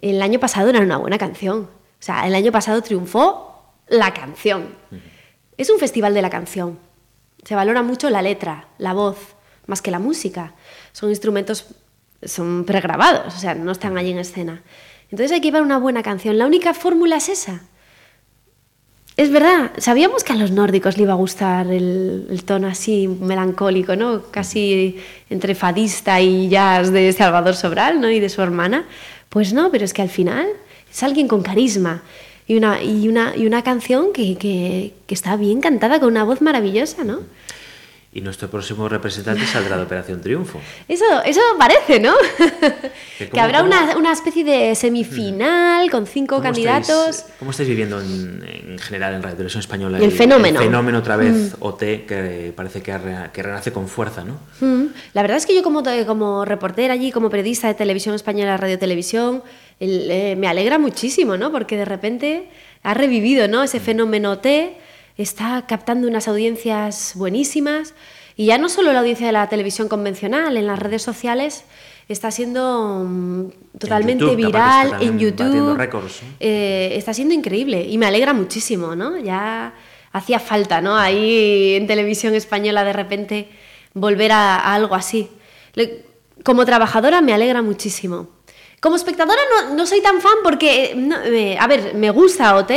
El 0.00 0.22
año 0.22 0.38
pasado 0.38 0.68
era 0.68 0.80
una 0.80 0.98
buena 0.98 1.18
canción. 1.18 1.62
O 1.62 2.06
sea, 2.06 2.26
el 2.26 2.34
año 2.34 2.52
pasado 2.52 2.82
triunfó 2.82 3.64
la 3.88 4.12
canción. 4.12 4.68
Es 5.56 5.70
un 5.70 5.78
festival 5.78 6.14
de 6.14 6.22
la 6.22 6.30
canción. 6.30 6.78
Se 7.44 7.54
valora 7.54 7.82
mucho 7.82 8.10
la 8.10 8.22
letra, 8.22 8.68
la 8.78 8.92
voz, 8.92 9.18
más 9.66 9.82
que 9.82 9.90
la 9.90 9.98
música. 9.98 10.54
Son 10.92 11.10
instrumentos, 11.10 11.66
son 12.22 12.64
pregrabados, 12.64 13.34
o 13.34 13.38
sea, 13.38 13.54
no 13.54 13.72
están 13.72 13.96
allí 13.98 14.10
en 14.10 14.18
escena. 14.18 14.62
Entonces 15.10 15.32
hay 15.32 15.40
que 15.40 15.48
llevar 15.48 15.62
una 15.62 15.78
buena 15.78 16.02
canción. 16.02 16.38
La 16.38 16.46
única 16.46 16.74
fórmula 16.74 17.16
es 17.16 17.28
esa. 17.28 17.62
Es 19.16 19.30
verdad, 19.30 19.70
sabíamos 19.78 20.24
que 20.24 20.32
a 20.32 20.36
los 20.36 20.50
nórdicos 20.50 20.96
le 20.96 21.04
iba 21.04 21.12
a 21.12 21.16
gustar 21.16 21.68
el, 21.68 22.42
tono 22.44 22.66
así 22.66 23.06
melancólico, 23.06 23.94
¿no? 23.94 24.22
Casi 24.32 24.96
entre 25.30 25.54
fadista 25.54 26.20
y 26.20 26.48
jazz 26.48 26.90
de 26.90 27.12
Salvador 27.12 27.54
Sobral, 27.54 28.00
¿no? 28.00 28.10
Y 28.10 28.18
de 28.18 28.28
su 28.28 28.42
hermana. 28.42 28.86
Pues 29.28 29.52
no, 29.52 29.70
pero 29.70 29.84
es 29.84 29.94
que 29.94 30.02
al 30.02 30.08
final 30.08 30.48
es 30.90 31.02
alguien 31.04 31.28
con 31.28 31.42
carisma 31.42 32.02
y 32.46 32.56
una, 32.56 32.82
y 32.82 33.08
una, 33.08 33.34
y 33.36 33.46
una 33.46 33.62
canción 33.62 34.12
que, 34.12 34.36
que, 34.36 34.94
que 35.06 35.14
está 35.14 35.36
bien 35.36 35.60
cantada 35.60 35.98
con 36.00 36.10
una 36.10 36.24
voz 36.24 36.40
maravillosa, 36.40 37.04
¿no? 37.04 37.20
Y 38.16 38.20
nuestro 38.20 38.48
próximo 38.48 38.88
representante 38.88 39.44
saldrá 39.44 39.76
de 39.76 39.82
Operación 39.82 40.20
Triunfo. 40.20 40.60
Eso, 40.86 41.04
eso 41.24 41.40
parece, 41.58 41.98
¿no? 41.98 42.14
que 43.18 43.28
cómo- 43.28 43.42
habrá 43.42 43.64
una, 43.64 43.96
una 43.96 44.12
especie 44.12 44.44
de 44.44 44.72
semifinal 44.76 45.90
con 45.90 46.06
cinco 46.06 46.36
¿Cómo 46.36 46.44
candidatos. 46.44 47.08
estáis- 47.08 47.24
¿Cómo 47.40 47.50
estáis 47.50 47.68
viviendo 47.68 48.00
en, 48.00 48.44
en 48.68 48.78
general 48.78 49.14
en 49.14 49.22
Radio 49.24 49.34
Televisión 49.36 49.60
Española? 49.60 49.98
El 49.98 50.12
fenómeno. 50.12 50.60
El 50.60 50.66
fenómeno 50.66 50.98
otra 50.98 51.16
vez, 51.16 51.56
OT, 51.58 51.78
que 52.06 52.52
parece 52.54 52.82
que, 52.82 52.92
arre- 52.92 53.32
que 53.32 53.42
renace 53.42 53.72
con 53.72 53.88
fuerza, 53.88 54.22
¿no? 54.22 54.38
Mm, 54.60 54.92
La 55.12 55.22
verdad 55.22 55.38
es 55.38 55.46
que 55.46 55.54
yo 55.56 55.64
como, 55.64 55.82
como 56.06 56.44
reportera 56.44 56.94
allí, 56.94 57.10
como 57.10 57.30
periodista 57.30 57.66
de 57.66 57.74
televisión 57.74 58.14
española, 58.14 58.56
radio 58.56 58.78
televisión, 58.78 59.42
el, 59.80 60.10
eh, 60.10 60.36
me 60.36 60.46
alegra 60.48 60.78
muchísimo, 60.78 61.36
¿no? 61.36 61.50
Porque 61.52 61.76
de 61.76 61.84
repente 61.84 62.48
ha 62.82 62.94
revivido, 62.94 63.48
¿no? 63.48 63.62
Ese 63.62 63.80
fenómeno 63.80 64.38
T, 64.38 64.76
está 65.16 65.64
captando 65.66 66.08
unas 66.08 66.26
audiencias 66.28 67.12
buenísimas 67.14 67.94
y 68.36 68.46
ya 68.46 68.58
no 68.58 68.68
solo 68.68 68.92
la 68.92 69.00
audiencia 69.00 69.26
de 69.26 69.32
la 69.32 69.48
televisión 69.48 69.88
convencional, 69.88 70.56
en 70.56 70.66
las 70.66 70.78
redes 70.78 71.02
sociales 71.02 71.64
está 72.08 72.30
siendo 72.30 73.04
mm, 73.06 73.44
totalmente 73.78 74.24
YouTube, 74.24 74.36
viral 74.36 75.02
en 75.02 75.18
YouTube. 75.18 75.76
récords, 75.76 76.22
¿no? 76.22 76.28
Eh, 76.40 76.92
está 76.96 77.14
siendo 77.14 77.32
increíble 77.34 77.86
y 77.88 77.96
me 77.96 78.06
alegra 78.06 78.32
muchísimo, 78.34 78.94
¿no? 78.96 79.16
Ya 79.18 79.72
hacía 80.12 80.38
falta, 80.38 80.80
¿no? 80.80 80.96
Ahí 80.96 81.74
en 81.74 81.86
televisión 81.86 82.34
española 82.34 82.84
de 82.84 82.92
repente 82.92 83.48
volver 83.94 84.32
a, 84.32 84.56
a 84.56 84.74
algo 84.74 84.94
así. 84.94 85.28
Le- 85.74 86.04
como 86.42 86.64
trabajadora 86.66 87.20
me 87.22 87.32
alegra 87.32 87.62
muchísimo. 87.62 88.28
Como 88.84 88.96
espectadora 88.96 89.40
no, 89.50 89.74
no 89.74 89.86
soy 89.86 90.02
tan 90.02 90.20
fan 90.20 90.34
porque, 90.42 90.92
eh, 90.92 91.56
a 91.58 91.66
ver, 91.66 91.94
me 91.94 92.10
gusta 92.10 92.54
OT 92.54 92.72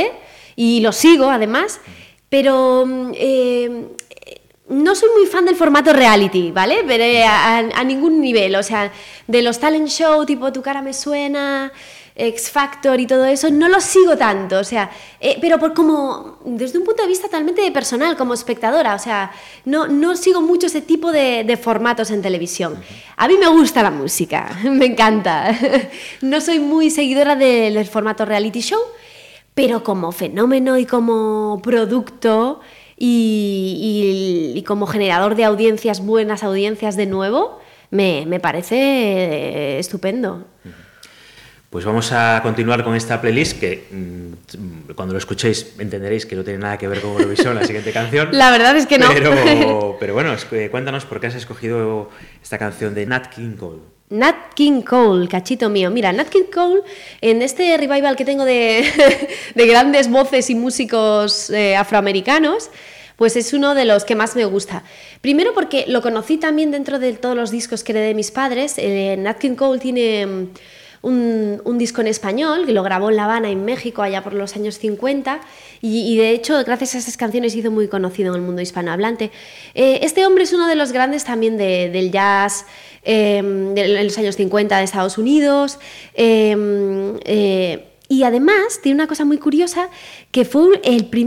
y 0.56 0.80
lo 0.80 0.94
sigo 0.94 1.30
además, 1.30 1.82
pero 2.30 2.86
mm, 2.88 3.12
eh, 3.14 3.88
no 4.70 4.96
soy 4.96 5.10
muy 5.18 5.26
fan 5.28 5.44
del 5.46 5.58
formato 5.58 5.92
reality, 5.92 6.52
¿vale? 6.52 6.86
Pero 6.88 7.04
a- 7.28 7.58
a 7.58 7.84
ningún 7.84 8.22
nivel, 8.22 8.56
o 8.56 8.64
sea, 8.64 8.90
de 9.28 9.42
los 9.42 9.60
talent 9.60 9.90
show 9.90 10.26
tipo 10.26 10.54
Tu 10.54 10.62
cara 10.62 10.82
me 10.82 10.94
suena, 10.94 11.74
X 12.20 12.50
Factor 12.50 13.00
y 13.00 13.06
todo 13.06 13.26
eso, 13.26 13.50
no 13.52 13.70
lo 13.70 13.80
sigo 13.80 14.18
tanto, 14.18 14.58
o 14.60 14.64
sea, 14.64 14.90
eh, 15.20 15.38
pero 15.40 15.60
por 15.60 15.74
como, 15.76 16.40
desde 16.44 16.80
un 16.80 16.84
punto 16.86 17.04
de 17.04 17.08
vista 17.08 17.28
totalmente 17.28 17.72
personal, 17.72 18.18
como 18.18 18.34
espectadora, 18.34 18.96
o 18.96 19.00
sea, 19.00 19.32
no, 19.66 19.88
no 19.88 20.16
sigo 20.16 20.42
mucho 20.42 20.66
ese 20.68 20.82
tipo 20.82 21.12
de, 21.12 21.44
de 21.44 21.58
formatos 21.58 22.10
en 22.10 22.22
televisión. 22.24 22.76
A 23.18 23.28
mí 23.28 23.36
me 23.40 23.48
gusta 23.48 23.84
la 23.84 23.92
música, 23.92 24.58
me 24.64 24.86
encanta. 24.88 25.56
No 26.22 26.42
soy 26.42 26.60
muy 26.60 26.90
seguidora 26.90 27.36
del, 27.36 27.76
del 27.76 27.86
formato 27.86 28.26
reality 28.26 28.62
show, 28.62 28.82
pero 29.54 29.84
como 29.84 30.12
fenómeno 30.12 30.78
y 30.78 30.86
como 30.86 31.60
producto 31.64 32.62
y, 32.98 34.54
y- 34.56 34.58
y 34.58 34.64
como 34.64 34.88
generador 34.88 35.36
de 35.36 35.44
audiencias, 35.46 36.04
buenas 36.04 36.44
audiencias 36.44 36.96
de 36.96 37.06
nuevo, 37.06 37.60
me, 37.92 38.26
me 38.28 38.40
parece 38.40 38.76
eh, 38.76 39.80
estupendo. 39.80 40.46
Pues 41.70 41.84
vamos 41.84 42.14
a 42.14 42.40
continuar 42.42 42.84
con 42.84 42.96
esta 42.96 43.20
playlist 43.20 43.60
que 43.60 43.88
mm, 43.92 44.94
cuando 44.96 45.14
lo 45.14 45.20
escuchéis 45.20 45.74
entenderéis 45.80 46.26
que 46.26 46.36
no 46.36 46.44
tiene 46.44 46.60
nada 46.60 46.78
que 46.78 46.88
ver 46.88 47.02
con 47.02 47.12
Eurovisión, 47.12 47.56
la 47.56 47.66
siguiente 47.66 47.92
canción. 47.92 48.30
La 48.32 48.52
verdad 48.52 48.78
es 48.78 48.86
que 48.86 48.98
no. 48.98 49.10
Pero, 49.14 49.98
pero 50.00 50.14
bueno, 50.14 50.34
cuéntanos 50.72 51.06
por 51.06 51.20
qué 51.20 51.28
has 51.28 51.36
escogido 51.36 52.10
esta 52.42 52.58
canción 52.58 52.96
de 52.96 53.06
Nat 53.06 53.28
King 53.28 53.58
Cole. 53.58 53.82
Nat 54.10 54.54
King 54.56 54.82
Cole, 54.84 55.28
cachito 55.28 55.68
mío. 55.70 55.92
Mira, 55.92 56.14
Nat 56.14 56.30
King 56.30 56.46
Cole, 56.54 56.82
en 57.20 57.42
este 57.42 57.76
revival 57.76 58.16
que 58.16 58.24
tengo 58.24 58.46
de, 58.46 58.86
de 59.56 59.68
grandes 59.68 60.10
voces 60.10 60.50
y 60.50 60.56
músicos 60.56 61.50
eh, 61.50 61.76
afroamericanos, 61.76 62.70
pues 63.18 63.36
es 63.36 63.52
uno 63.52 63.76
de 63.76 63.84
los 63.84 64.06
que 64.06 64.16
más 64.16 64.38
me 64.38 64.46
gusta. 64.46 64.84
Primero 65.20 65.54
porque 65.54 65.84
lo 65.90 66.02
conocí 66.02 66.38
también 66.38 66.72
dentro 66.72 67.00
de 67.00 67.12
todos 67.14 67.36
los 67.36 67.52
discos 67.52 67.84
que 67.84 67.92
heredé 67.92 68.08
de 68.08 68.14
mis 68.14 68.32
padres. 68.32 68.76
Eh, 68.78 69.18
Nat 69.20 69.40
King 69.40 69.56
Cole 69.56 69.80
tiene 69.80 70.26
mm, 70.26 70.48
un, 71.02 71.78
disco 71.78 72.02
en 72.02 72.08
español 72.08 72.66
que 72.66 72.72
lo 72.74 72.84
grabó 72.84 73.10
en 73.10 73.16
La 73.18 73.26
Habana, 73.26 73.50
en 73.50 73.64
México, 73.66 74.02
allá 74.02 74.24
por 74.24 74.34
los 74.34 74.56
años 74.56 74.78
50. 74.80 75.40
Y, 75.82 76.18
de 76.18 76.32
hecho, 76.32 76.64
gracias 76.64 76.96
a 76.96 76.98
esas 76.98 77.18
canciones 77.18 77.56
hizo 77.56 77.70
muy 77.72 77.88
conocido 77.88 78.30
en 78.34 78.36
el 78.42 78.46
mundo 78.46 78.62
hispanohablante. 78.62 79.32
Eh, 79.76 80.00
este 80.02 80.26
hombre 80.26 80.44
es 80.44 80.54
uno 80.54 80.68
de 80.68 80.76
los 80.76 80.92
grandes 80.92 81.24
también 81.24 81.58
de- 81.58 81.90
del 81.90 82.12
jazz 82.12 82.66
eh, 83.04 83.42
de- 83.76 84.04
los 84.04 84.18
años 84.18 84.36
50 84.36 84.78
de 84.78 84.84
Estados 84.84 85.18
Unidos. 85.18 85.80
eh, 86.16 87.14
eh, 87.26 87.84
y 88.10 88.24
además 88.24 88.80
tiene 88.82 88.96
una 88.96 89.08
cosa 89.08 89.26
muy 89.26 89.38
curiosa, 89.38 89.90
que 90.32 90.46
fue 90.46 90.82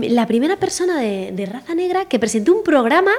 la 0.09 0.27
primera 0.27 0.59
persona 0.59 0.99
de, 1.01 1.33
de 1.33 1.47
raza 1.47 1.75
negra 1.75 2.07
que 2.07 2.19
presentó 2.19 2.55
un 2.55 2.63
programa 2.63 3.13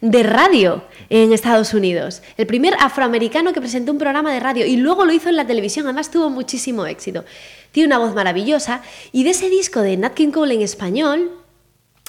de 0.00 0.22
radio 0.22 0.84
en 1.10 1.32
Estados 1.32 1.74
Unidos. 1.74 2.22
El 2.36 2.46
primer 2.46 2.74
afroamericano 2.78 3.52
que 3.52 3.60
presentó 3.60 3.92
un 3.92 3.98
programa 3.98 4.32
de 4.32 4.40
radio 4.40 4.66
y 4.66 4.76
luego 4.76 5.04
lo 5.04 5.12
hizo 5.12 5.28
en 5.28 5.36
la 5.36 5.46
televisión, 5.46 5.86
además 5.86 6.10
tuvo 6.10 6.30
muchísimo 6.30 6.86
éxito. 6.86 7.24
Tiene 7.72 7.88
una 7.88 7.98
voz 7.98 8.14
maravillosa 8.14 8.82
y 9.12 9.24
de 9.24 9.30
ese 9.30 9.50
disco 9.50 9.80
de 9.80 9.96
Nat 9.96 10.14
King 10.14 10.30
Cole 10.30 10.54
en 10.54 10.62
español, 10.62 11.30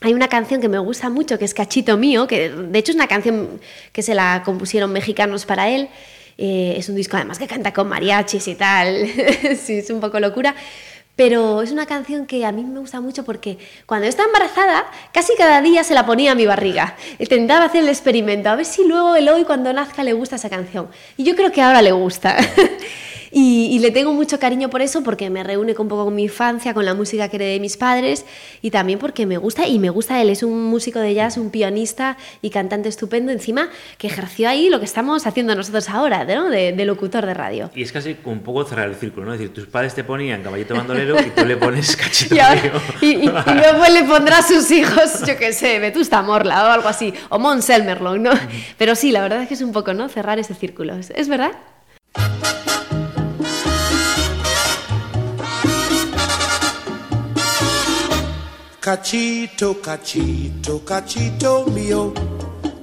hay 0.02 0.14
una 0.14 0.30
canción 0.30 0.61
que 0.61 0.69
me 0.69 0.80
gusta 0.80 1.10
mucho, 1.10 1.38
que 1.38 1.45
es 1.45 1.53
Cachito 1.53 1.98
Mío, 1.98 2.26
que 2.26 2.49
de 2.49 2.80
hecho 2.80 2.94
es 2.94 2.95
una 2.95 3.07
canción 3.07 3.60
que 3.91 4.02
se 4.02 4.15
la 4.15 4.44
compusieron 4.45 4.94
mexicanos 4.94 5.45
para 5.45 5.69
él. 5.69 5.90
Eh, 6.38 6.76
es 6.77 6.88
un 6.88 6.95
disco 6.95 7.18
además 7.18 7.38
que 7.38 7.48
canta 7.48 7.73
con 7.73 7.90
mariachis 7.90 8.48
y 8.48 8.56
tal. 8.56 9.07
sí, 9.61 9.80
es 9.80 9.90
un 9.90 9.99
poco 9.99 10.22
locura. 10.22 10.56
Pero 11.19 11.61
es 11.61 11.73
una 11.73 11.85
canción 11.85 12.25
que 12.25 12.45
a 12.45 12.53
mí 12.53 12.63
me 12.63 12.79
gusta 12.79 13.01
mucho 13.01 13.25
porque 13.25 13.57
cuando 13.85 14.07
estaba 14.07 14.27
embarazada, 14.27 14.85
casi 15.11 15.35
cada 15.35 15.61
día 15.61 15.83
se 15.83 15.93
la 15.93 16.05
ponía 16.05 16.31
a 16.31 16.35
mi 16.35 16.45
barriga. 16.45 16.95
Intentaba 17.17 17.65
hacer 17.65 17.83
el 17.83 17.89
experimento, 17.89 18.47
a 18.47 18.55
ver 18.55 18.63
si 18.65 18.85
luego 18.85 19.17
Eloy 19.17 19.43
cuando 19.43 19.73
nazca 19.73 20.05
le 20.05 20.13
gusta 20.13 20.37
esa 20.37 20.49
canción. 20.49 20.87
Y 21.17 21.25
yo 21.25 21.35
creo 21.35 21.51
que 21.51 21.61
ahora 21.61 21.81
le 21.81 21.91
gusta. 21.91 22.37
Y, 23.31 23.68
y 23.72 23.80
le 23.80 23.91
tengo 23.91 24.14
mucho 24.14 24.39
cariño 24.39 24.69
por 24.69 24.81
eso, 24.81 25.03
porque 25.03 25.30
me 25.30 25.43
reúne 25.43 25.76
un 25.77 25.88
poco 25.88 26.06
con 26.06 26.15
mi 26.15 26.23
infancia, 26.23 26.73
con 26.73 26.85
la 26.85 26.93
música 26.93 27.27
que 27.30 27.35
heredé 27.38 27.53
de 27.53 27.60
mis 27.60 27.77
padres, 27.77 28.26
y 28.61 28.72
también 28.72 28.99
porque 28.99 29.26
me 29.26 29.38
gusta, 29.38 29.68
y 29.68 29.80
me 29.80 29.89
gusta 29.89 30.22
él, 30.22 30.30
es 30.30 30.43
un 30.43 30.64
músico 30.65 30.99
de 30.99 31.14
jazz, 31.14 31.38
un 31.38 31.49
pianista 31.49 32.18
y 32.41 32.49
cantante 32.49 32.89
estupendo, 32.89 33.31
encima 33.31 33.69
que 33.97 34.07
ejerció 34.07 34.49
ahí 34.49 34.69
lo 34.69 34.80
que 34.80 34.85
estamos 34.85 35.27
haciendo 35.27 35.56
nosotros 35.56 35.89
ahora, 35.89 36.23
¿no? 36.26 36.49
de, 36.49 36.72
de 36.73 36.85
locutor 36.85 37.26
de 37.26 37.34
radio. 37.34 37.69
Y 37.76 37.84
es 37.84 37.91
casi 37.91 38.15
un 38.26 38.39
poco 38.39 38.64
cerrar 38.65 38.89
el 38.89 38.95
círculo, 38.95 39.26
¿no? 39.27 39.34
Es 39.34 39.39
decir, 39.39 39.53
tus 39.53 39.68
padres 39.68 39.93
te 39.93 40.03
ponían 40.03 40.41
caballito 40.43 40.73
bandolero 40.76 41.15
y 41.19 41.30
tú 41.30 41.45
le 41.45 41.57
pones 41.57 41.95
cachito 41.95 42.35
Y, 42.35 42.39
ahora- 42.39 42.61
y- 43.01 43.07
y- 43.07 43.26
luego 43.27 43.85
le 43.91 44.03
pondrá 44.03 44.39
a 44.39 44.43
sus 44.43 44.69
hijos, 44.72 45.23
yo 45.27 45.38
qué 45.38 45.53
sé, 45.53 45.80
Vetusta 45.80 46.22
Morla 46.22 46.65
o 46.65 46.68
algo 46.72 46.88
así, 46.89 47.14
o 47.30 47.38
Mons 47.39 47.69
Elmerlong, 47.69 48.22
¿no? 48.22 48.31
Pero 48.77 48.95
sí, 48.95 49.11
la 49.11 49.22
verdad 49.22 49.41
es 49.43 49.47
que 49.47 49.53
es 49.53 49.61
un 49.61 49.72
poco, 49.72 49.93
¿no? 49.93 50.10
Cerrar 50.10 50.39
ese 50.39 50.53
círculo. 50.56 50.95
¿Es 50.95 51.11
es 51.11 51.27
verdad? 51.27 51.51
Cachito, 58.81 59.81
cachito, 59.81 60.85
cachito 60.85 61.65
mío, 61.65 62.14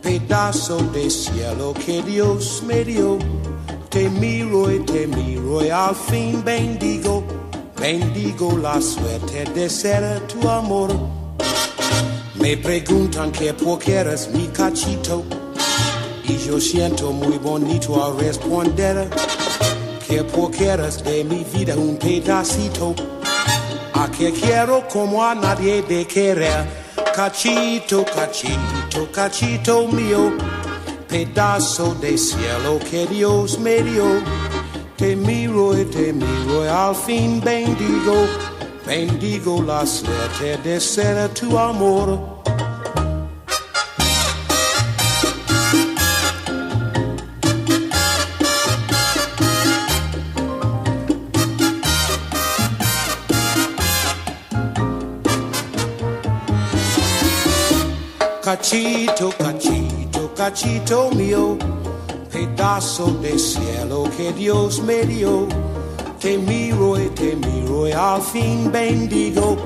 pedazo 0.02 0.76
de 0.92 1.08
cielo 1.08 1.72
que 1.72 2.02
Dios 2.02 2.62
me 2.66 2.84
dio. 2.84 3.18
Te 3.88 4.10
miro 4.10 4.70
y 4.70 4.80
te 4.80 5.06
miro 5.06 5.64
y 5.64 5.70
al 5.70 5.94
fin 5.94 6.44
bendigo, 6.44 7.24
bendigo 7.80 8.58
la 8.58 8.78
suerte 8.78 9.46
de 9.54 9.70
ser 9.70 10.20
tu 10.26 10.46
amor. 10.46 10.94
Me 12.34 12.58
preguntan 12.58 13.32
que 13.32 13.54
por 13.54 13.78
qué 13.78 13.94
eres 13.94 14.28
mi 14.30 14.48
cachito 14.48 15.24
y 16.24 16.36
yo 16.36 16.60
siento 16.60 17.10
muy 17.10 17.38
bonito 17.38 18.04
al 18.04 18.18
responder 18.18 19.08
que 20.06 20.22
por 20.24 20.50
qué 20.50 20.66
eres 20.66 21.02
de 21.02 21.24
mi 21.24 21.42
vida 21.42 21.74
un 21.74 21.96
pedacito. 21.96 22.94
A 23.98 24.10
que 24.10 24.30
quiero 24.30 24.86
como 24.88 25.24
a 25.24 25.34
nadie 25.34 25.82
de 25.82 26.06
querer. 26.06 26.66
Cachito, 27.14 28.04
cachito, 28.04 29.10
cachito 29.10 29.88
mío, 29.88 30.36
pedazo 31.08 31.94
de 31.94 32.18
cielo 32.18 32.78
que 32.90 33.06
Dios 33.06 33.58
me 33.58 33.82
dio. 33.82 34.22
Te 34.96 35.16
miro 35.16 35.78
y 35.78 35.84
te 35.86 36.12
miro 36.12 36.64
y 36.64 36.68
al 36.68 36.94
fin 36.94 37.40
bendigo, 37.40 38.26
bendigo 38.86 39.62
la 39.62 39.86
suerte 39.86 40.58
de 40.62 40.78
ser 40.78 41.30
tu 41.30 41.58
amor. 41.58 42.42
Cachito, 58.46 59.30
cachito, 59.36 60.30
cachito 60.36 61.10
mío, 61.16 61.58
pedazo 62.30 63.06
de 63.20 63.36
cielo 63.40 64.04
que 64.16 64.32
Dios 64.32 64.80
me 64.82 65.04
dio. 65.04 65.48
Te 66.20 66.38
miro 66.38 66.96
y 66.96 67.08
te 67.08 67.34
miro 67.34 67.88
y 67.88 67.90
al 67.90 68.22
fin 68.22 68.70
bendigo, 68.70 69.56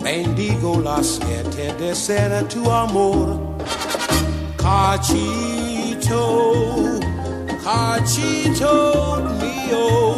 bendigo 0.00 0.80
la 0.80 1.02
suerte 1.02 1.74
de 1.80 1.92
ser 1.96 2.46
tu 2.46 2.70
amor. 2.70 3.40
Cachito, 4.56 6.20
cachito 7.64 9.20
mío, 9.40 10.14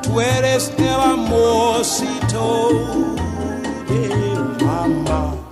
tú 0.00 0.22
eres 0.22 0.72
el 0.78 0.88
amorcito 0.88 2.70
de 3.90 4.64
mamá. 4.64 5.47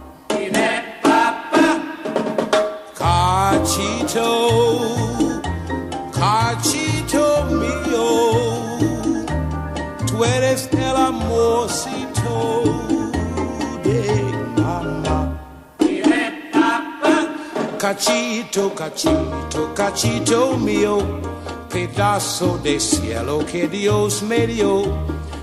Cachito, 3.76 5.42
cachito 6.10 7.44
mío, 7.50 8.08
tú 10.06 10.24
eres 10.24 10.70
el 10.72 10.96
amorcito 10.96 12.62
de 13.84 14.32
mamá. 14.56 15.38
Cachito, 17.76 18.74
cachito, 18.74 19.74
cachito 19.74 20.56
mío, 20.56 20.96
pedazo 21.68 22.58
de 22.62 22.80
cielo 22.80 23.44
que 23.44 23.68
Dios 23.68 24.22
me 24.22 24.46
dio. 24.46 24.84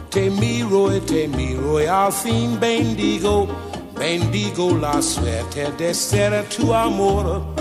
Te 0.09 0.31
miro 0.31 0.91
y 0.95 0.99
te 1.01 1.27
miro 1.27 1.79
y 1.79 1.85
al 1.85 2.11
fin 2.11 2.59
bendigo, 2.59 3.47
bendigo 3.95 4.75
la 4.75 5.03
suerte 5.03 5.71
de 5.77 5.93
ser 5.93 6.49
tu 6.49 6.73
amor. 6.73 7.53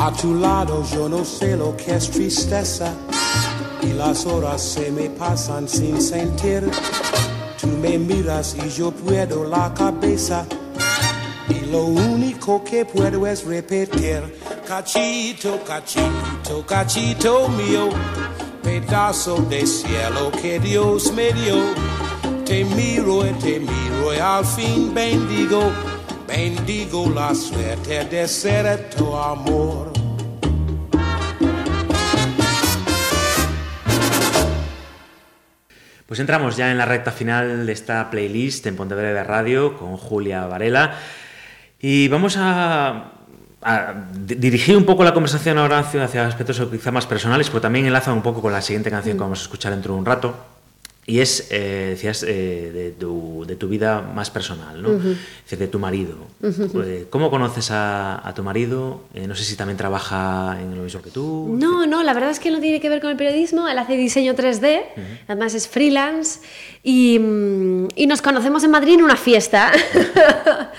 A 0.00 0.12
tu 0.12 0.34
lado 0.34 0.84
yo 0.92 1.08
no 1.08 1.24
sé 1.24 1.56
lo 1.56 1.76
que 1.76 1.96
es 1.96 2.08
tristeza 2.08 2.94
y 3.82 3.92
las 3.94 4.26
horas 4.26 4.62
se 4.62 4.92
me 4.92 5.10
pasan 5.10 5.68
sin 5.68 6.00
sentir. 6.00 6.70
Tú 7.60 7.66
me 7.66 7.98
miras 7.98 8.56
y 8.64 8.68
yo 8.70 8.92
puedo 8.92 9.44
la 9.44 9.74
cabeza 9.74 10.46
y 11.48 11.66
Lo 11.70 11.84
único 11.84 12.62
que 12.62 12.84
puedo 12.84 13.26
es 13.26 13.44
repetir, 13.44 14.38
cachito, 14.66 15.58
cachito, 15.66 16.64
cachito 16.66 17.48
mío, 17.48 17.88
pedazo 18.62 19.36
de 19.50 19.66
cielo 19.66 20.30
que 20.40 20.60
Dios 20.60 21.12
me 21.12 21.32
dio. 21.32 21.56
Te 22.44 22.64
miro 22.64 23.26
y 23.26 23.32
te 23.32 23.60
miro 23.60 24.14
y 24.14 24.18
al 24.18 24.44
fin 24.44 24.94
bendigo, 24.94 25.72
bendigo 26.26 27.10
la 27.14 27.34
suerte 27.34 28.04
de 28.04 28.28
ser 28.28 28.88
tu 28.90 29.14
amor. 29.14 29.87
Pues 36.18 36.24
entramos 36.24 36.56
ya 36.56 36.72
en 36.72 36.78
la 36.78 36.84
recta 36.84 37.12
final 37.12 37.64
de 37.64 37.72
esta 37.72 38.10
playlist 38.10 38.66
en 38.66 38.74
Pontevedra 38.74 39.22
Radio 39.22 39.78
con 39.78 39.96
Julia 39.96 40.46
Varela 40.46 40.94
y 41.80 42.08
vamos 42.08 42.34
a, 42.36 43.12
a 43.62 43.94
di- 44.12 44.34
dirigir 44.34 44.76
un 44.76 44.84
poco 44.84 45.04
la 45.04 45.14
conversación 45.14 45.58
ahora 45.58 45.78
hacia, 45.78 46.02
hacia 46.02 46.26
aspectos 46.26 46.60
quizá 46.72 46.90
más 46.90 47.06
personales, 47.06 47.50
pero 47.50 47.60
también 47.60 47.86
enlaza 47.86 48.12
un 48.12 48.22
poco 48.22 48.42
con 48.42 48.52
la 48.52 48.60
siguiente 48.62 48.90
canción 48.90 49.16
que 49.16 49.20
vamos 49.22 49.38
a 49.38 49.42
escuchar 49.42 49.70
dentro 49.70 49.92
de 49.94 50.00
un 50.00 50.06
rato. 50.06 50.34
Y 51.08 51.20
es, 51.20 51.48
eh, 51.50 51.86
decías, 51.88 52.22
eh, 52.22 52.70
de, 52.70 52.90
tu, 52.90 53.42
de 53.46 53.56
tu 53.56 53.66
vida 53.66 54.02
más 54.02 54.30
personal, 54.30 54.82
¿no? 54.82 54.90
Es 54.90 55.02
decir, 55.44 55.58
de 55.58 55.66
tu 55.66 55.78
marido. 55.78 56.18
Eh, 56.42 57.06
¿Cómo 57.08 57.30
conoces 57.30 57.70
a, 57.70 58.28
a 58.28 58.34
tu 58.34 58.42
marido? 58.42 59.00
Eh, 59.14 59.26
no 59.26 59.34
sé 59.34 59.44
si 59.44 59.56
también 59.56 59.78
trabaja 59.78 60.58
en 60.60 60.76
lo 60.76 60.82
mismo 60.82 61.00
que 61.00 61.10
tú. 61.10 61.56
No, 61.58 61.86
no, 61.86 62.02
la 62.02 62.12
verdad 62.12 62.28
es 62.28 62.40
que 62.40 62.50
no 62.50 62.60
tiene 62.60 62.78
que 62.78 62.90
ver 62.90 63.00
con 63.00 63.08
el 63.08 63.16
periodismo. 63.16 63.66
Él 63.68 63.78
hace 63.78 63.96
diseño 63.96 64.34
3D, 64.34 64.82
además 65.26 65.54
es 65.54 65.66
freelance 65.66 66.40
y, 66.82 67.18
mm, 67.18 67.88
y 67.96 68.06
nos 68.06 68.20
conocemos 68.20 68.62
en 68.64 68.70
Madrid 68.70 68.92
en 68.96 69.02
una 69.02 69.16
fiesta. 69.16 69.72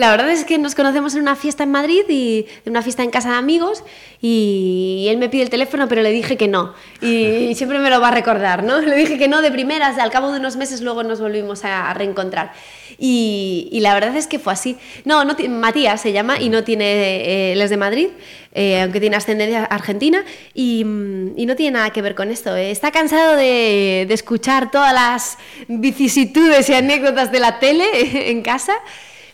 la 0.00 0.10
verdad 0.10 0.30
es 0.30 0.46
que 0.46 0.56
nos 0.56 0.74
conocemos 0.74 1.14
en 1.14 1.20
una 1.20 1.36
fiesta 1.36 1.64
en 1.64 1.70
Madrid 1.70 2.04
y 2.08 2.46
en 2.64 2.70
una 2.70 2.80
fiesta 2.80 3.02
en 3.02 3.10
casa 3.10 3.32
de 3.32 3.36
amigos 3.36 3.84
y, 4.22 5.06
él 5.10 5.18
me 5.18 5.28
pide 5.28 5.42
el 5.42 5.50
teléfono 5.50 5.88
pero 5.88 6.00
le 6.00 6.10
dije 6.10 6.38
que 6.38 6.48
no 6.48 6.72
y 7.02 7.54
siempre 7.54 7.78
me 7.78 7.90
lo 7.90 8.00
va 8.00 8.08
a 8.08 8.10
recordar, 8.10 8.64
¿no? 8.64 8.80
Le 8.90 8.96
dije 8.96 9.18
que 9.18 9.28
no 9.28 9.42
de 9.42 9.50
primeras, 9.52 9.98
al 9.98 10.10
cabo 10.10 10.32
de 10.32 10.38
unos 10.38 10.56
meses 10.56 10.80
luego 10.80 11.02
nos 11.02 11.20
volvimos 11.20 11.64
a, 11.64 11.92
reencontrar 11.92 12.52
y, 12.98 13.68
y 13.72 13.80
la 13.80 13.92
verdad 13.92 14.16
es 14.16 14.26
que 14.26 14.38
fue 14.38 14.54
así. 14.54 14.76
No, 15.04 15.24
no 15.24 15.36
Matías 15.48 16.00
se 16.00 16.12
llama 16.12 16.40
y 16.40 16.48
no 16.48 16.64
tiene, 16.64 16.84
eh, 16.86 17.52
él 17.52 17.60
es 17.60 17.68
de 17.68 17.76
Madrid, 17.76 18.08
eh, 18.54 18.80
aunque 18.80 19.00
tiene 19.00 19.16
ascendencia 19.16 19.64
argentina 19.64 20.24
y, 20.54 20.82
mm, 20.84 21.38
y 21.38 21.44
no 21.44 21.56
tiene 21.56 21.72
nada 21.78 21.90
que 21.90 22.00
ver 22.00 22.14
con 22.14 22.30
esto. 22.30 22.56
eh. 22.56 22.70
Está 22.70 22.90
cansado 22.90 23.36
de, 23.36 24.06
de 24.08 24.14
escuchar 24.14 24.70
todas 24.70 24.94
las 24.94 25.38
vicisitudes 25.68 26.68
y 26.70 26.74
anécdotas 26.74 27.30
de 27.30 27.40
la 27.40 27.58
tele 27.58 27.84
en 28.30 28.40
casa. 28.42 28.72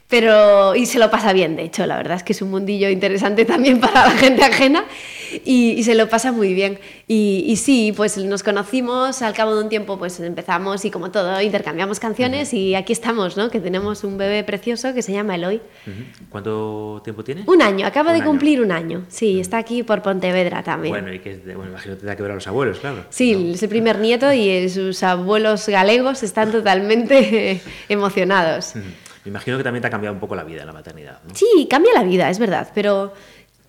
Pero, 0.08 0.76
y 0.76 0.86
se 0.86 1.00
lo 1.00 1.10
pasa 1.10 1.32
bien, 1.32 1.56
de 1.56 1.64
hecho, 1.64 1.84
la 1.84 1.96
verdad 1.96 2.16
es 2.18 2.22
que 2.22 2.32
es 2.32 2.40
un 2.40 2.50
mundillo 2.52 2.88
interesante 2.88 3.44
también 3.44 3.80
para 3.80 4.04
la 4.06 4.10
gente 4.12 4.44
ajena 4.44 4.84
y, 5.44 5.70
y 5.72 5.82
se 5.82 5.96
lo 5.96 6.08
pasa 6.08 6.30
muy 6.30 6.54
bien. 6.54 6.78
Y, 7.08 7.44
y 7.48 7.56
sí, 7.56 7.92
pues 7.96 8.16
nos 8.18 8.44
conocimos, 8.44 9.20
al 9.22 9.34
cabo 9.34 9.56
de 9.56 9.64
un 9.64 9.68
tiempo 9.68 9.98
pues 9.98 10.20
empezamos 10.20 10.84
y 10.84 10.92
como 10.92 11.10
todo, 11.10 11.40
intercambiamos 11.42 11.98
canciones 11.98 12.54
y 12.54 12.76
aquí 12.76 12.92
estamos, 12.92 13.36
¿no? 13.36 13.50
Que 13.50 13.58
tenemos 13.58 14.04
un 14.04 14.16
bebé 14.16 14.44
precioso 14.44 14.94
que 14.94 15.02
se 15.02 15.12
llama 15.12 15.34
Eloy. 15.34 15.56
Ujú. 15.56 15.94
¿Cuánto 16.30 17.00
tiempo 17.02 17.24
tiene? 17.24 17.42
Un 17.46 17.60
año, 17.60 17.84
acaba 17.84 18.10
Un 18.10 18.16
de 18.16 18.22
año. 18.22 18.30
cumplir 18.30 18.60
un 18.60 18.70
año. 18.70 19.04
Sí, 19.08 19.40
está 19.40 19.58
aquí 19.58 19.82
por 19.82 20.02
Pontevedra 20.02 20.62
también. 20.62 20.92
Bueno, 20.92 21.12
y 21.12 21.18
que 21.18 21.34
bueno, 21.46 21.70
imagino 21.72 21.94
que 21.94 21.98
tendrá 22.00 22.14
que 22.14 22.22
ver 22.22 22.30
a 22.30 22.34
los 22.36 22.46
abuelos, 22.46 22.78
claro. 22.78 23.04
Sí, 23.10 23.50
es 23.54 23.62
el 23.62 23.68
primer 23.68 23.98
nieto 23.98 24.32
y 24.32 24.48
eh, 24.48 24.68
sus 24.68 25.02
abuelos 25.02 25.68
galegos 25.68 26.22
están 26.22 26.52
totalmente 26.52 27.60
emocionados. 27.88 28.74
Me 29.27 29.31
imagino 29.31 29.59
que 29.59 29.65
también 29.65 29.82
te 29.82 29.89
ha 29.89 29.90
cambiado 29.90 30.15
un 30.15 30.20
poco 30.20 30.36
la 30.36 30.44
vida 30.44 30.65
la 30.65 30.73
maternidad, 30.73 31.19
¿no? 31.27 31.35
Sí, 31.35 31.66
cambia 31.69 31.93
la 31.94 32.05
vida, 32.05 32.31
es 32.31 32.39
verdad, 32.39 32.70
pero 32.73 33.12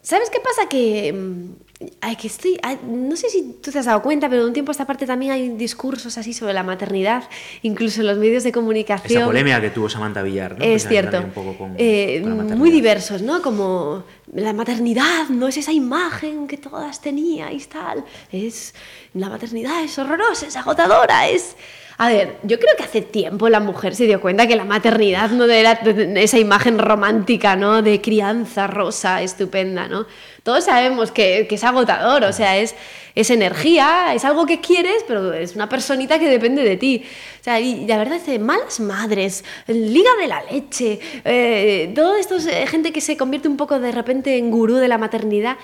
¿sabes 0.03 0.29
qué 0.29 0.39
pasa? 0.39 0.69
Que, 0.69 1.11
mm, 1.11 1.85
ay, 2.01 2.15
que 2.15 2.27
estoy, 2.27 2.59
ay, 2.61 2.77
no 2.87 3.15
sé 3.15 3.27
si 3.29 3.57
tú 3.59 3.71
te 3.71 3.79
has 3.79 3.85
dado 3.85 4.03
cuenta, 4.03 4.29
pero 4.29 4.43
de 4.43 4.47
un 4.49 4.53
tiempo 4.53 4.69
a 4.69 4.73
esta 4.73 4.85
parte 4.85 5.07
también 5.07 5.31
hay 5.31 5.49
discursos 5.49 6.15
así 6.19 6.31
sobre 6.31 6.53
la 6.53 6.61
maternidad, 6.61 7.23
incluso 7.63 8.01
en 8.01 8.07
los 8.07 8.19
medios 8.19 8.43
de 8.43 8.51
comunicación. 8.51 9.17
Esa 9.17 9.25
polémica 9.25 9.59
que 9.59 9.71
tuvo 9.71 9.89
Samantha 9.89 10.21
Villar, 10.21 10.59
¿no? 10.59 10.63
Es 10.63 10.87
cierto. 10.87 11.17
Un 11.17 11.31
poco 11.31 11.57
con, 11.57 11.73
Eh, 11.77 12.21
con 12.21 12.55
muy 12.57 12.69
diversos, 12.69 13.23
¿no? 13.23 13.41
Como 13.41 14.03
la 14.31 14.53
maternidad 14.53 15.29
no 15.29 15.47
es 15.47 15.57
esa 15.57 15.71
imagen 15.71 16.47
que 16.47 16.57
todas 16.57 17.01
teníais, 17.01 17.67
tal. 17.67 18.05
Es 18.31 18.75
la 19.15 19.29
maternidad 19.29 19.83
es 19.83 19.97
horrorosa, 19.97 20.45
es 20.45 20.55
agotadora, 20.55 21.27
es 21.27 21.55
a 21.99 22.09
ver, 22.09 22.37
yo 22.43 22.59
creo 22.59 22.75
que 22.77 22.83
hace 22.83 23.01
tiempo 23.01 23.49
la 23.49 23.59
mujer 23.59 23.95
se 23.95 24.05
dio 24.05 24.21
cuenta 24.21 24.45
que 24.45 24.55
la 24.55 24.65
maternidad 24.65 25.31
no 25.31 25.45
era 25.45 25.71
esa 25.71 26.37
imagen 26.37 26.77
romántica, 26.77 27.55
¿no? 27.55 27.81
De 27.81 28.01
crianza 28.01 28.67
rosa, 28.67 29.23
estupenda, 29.23 29.87
¿no? 29.87 30.05
Todos 30.43 30.65
sabemos 30.65 31.11
que, 31.11 31.47
es 31.49 31.63
agotador, 31.63 32.23
o 32.23 32.33
sea, 32.33 32.55
es, 32.57 32.75
es 33.17 33.31
energía, 33.31 34.13
es 34.13 34.23
algo 34.25 34.45
que 34.45 34.61
quieres, 34.61 35.03
pero 35.07 35.33
es 35.33 35.55
una 35.55 35.67
personita 35.67 36.19
que 36.19 36.29
depende 36.29 36.63
de 36.63 36.77
ti. 36.77 37.03
O 37.41 37.43
sea, 37.43 37.59
y 37.59 37.87
la 37.87 37.97
verdad 37.97 38.17
es 38.17 38.23
que 38.23 38.37
malas 38.37 38.79
madres, 38.79 39.43
liga 39.65 40.11
de 40.21 40.27
la 40.27 40.43
leche, 40.43 40.99
eh, 41.25 41.91
todo 41.95 42.15
esto 42.15 42.35
es 42.35 42.45
eh, 42.45 42.67
gente 42.67 42.93
que 42.93 43.01
se 43.01 43.17
convierte 43.17 43.47
un 43.47 43.57
poco 43.57 43.79
de 43.79 43.91
repente 43.91 44.37
en 44.37 44.51
gurú 44.51 44.75
de 44.75 44.87
la 44.87 44.99
maternidad, 44.99 45.57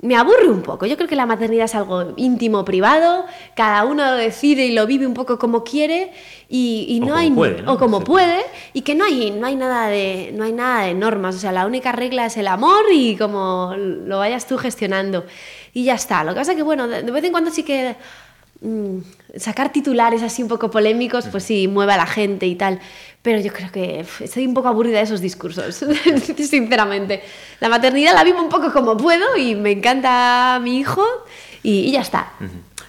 me 0.00 0.16
aburre 0.16 0.48
un 0.48 0.62
poco. 0.62 0.84
Yo 0.86 0.96
creo 0.96 1.08
que 1.08 1.14
la 1.14 1.24
maternidad 1.24 1.66
es 1.66 1.76
algo 1.76 2.14
íntimo, 2.16 2.64
privado, 2.64 3.26
cada 3.54 3.84
uno 3.84 4.16
decide 4.16 4.66
y 4.66 4.72
lo 4.72 4.84
vive 4.88 5.06
un 5.06 5.14
poco 5.14 5.38
como 5.38 5.62
quiere 5.62 6.10
y, 6.48 6.86
y 6.88 7.00
O 7.00 7.04
no 7.04 7.06
como 7.12 7.18
hay 7.18 7.30
puede, 7.30 7.62
¿no? 7.62 7.72
o 7.74 7.78
como 7.78 8.00
puede 8.02 8.40
y 8.72 8.82
que 8.82 8.96
no 8.96 9.04
hay 9.04 9.30
no 9.30 9.46
hay 9.46 9.54
nada 9.54 9.86
de 9.86 10.32
no 10.34 10.42
hay 10.42 10.52
nada 10.52 10.86
de 10.86 10.94
normas, 10.94 11.36
o 11.36 11.38
sea, 11.38 11.52
la 11.52 11.64
única 11.64 11.92
regla 11.92 12.26
es 12.26 12.36
el 12.36 12.48
amor 12.48 12.86
y 12.92 13.16
como 13.16 13.74
lo 13.76 14.18
vayas 14.18 14.48
tú 14.48 14.58
gestionando 14.58 15.24
y 15.72 15.84
ya 15.84 15.94
está. 15.94 16.24
Lo 16.24 16.32
que 16.32 16.40
pasa 16.40 16.54
que 16.54 16.62
bueno, 16.62 16.86
de, 16.88 17.02
vez 17.02 17.24
en 17.24 17.32
cuando 17.32 17.50
sí 17.50 17.62
que 17.62 17.96
mm, 18.60 18.98
sacar 19.36 19.72
titulares 19.72 20.22
así 20.22 20.42
un 20.42 20.48
poco 20.48 20.70
polémicos, 20.70 21.26
pues 21.28 21.44
sí, 21.44 21.68
mueve 21.68 21.92
a 21.92 21.96
la 21.96 22.06
gente 22.06 22.46
y 22.46 22.54
tal. 22.54 22.80
Pero 23.22 23.40
yo 23.40 23.52
creo 23.52 23.70
que 23.70 24.04
estoy 24.20 24.46
un 24.46 24.54
poco 24.54 24.68
aburrida 24.68 24.98
de 24.98 25.04
esos 25.04 25.20
discursos, 25.20 25.84
sinceramente. 26.36 27.22
La 27.60 27.68
maternidad 27.68 28.14
la 28.14 28.24
vivo 28.24 28.42
un 28.42 28.48
poco 28.48 28.72
como 28.72 28.96
puedo 28.96 29.36
y 29.36 29.54
me 29.54 29.70
encanta 29.70 30.60
mi 30.62 30.78
hijo 30.78 31.04
y, 31.62 31.80
y 31.80 31.92
ya 31.92 32.00
está. 32.00 32.32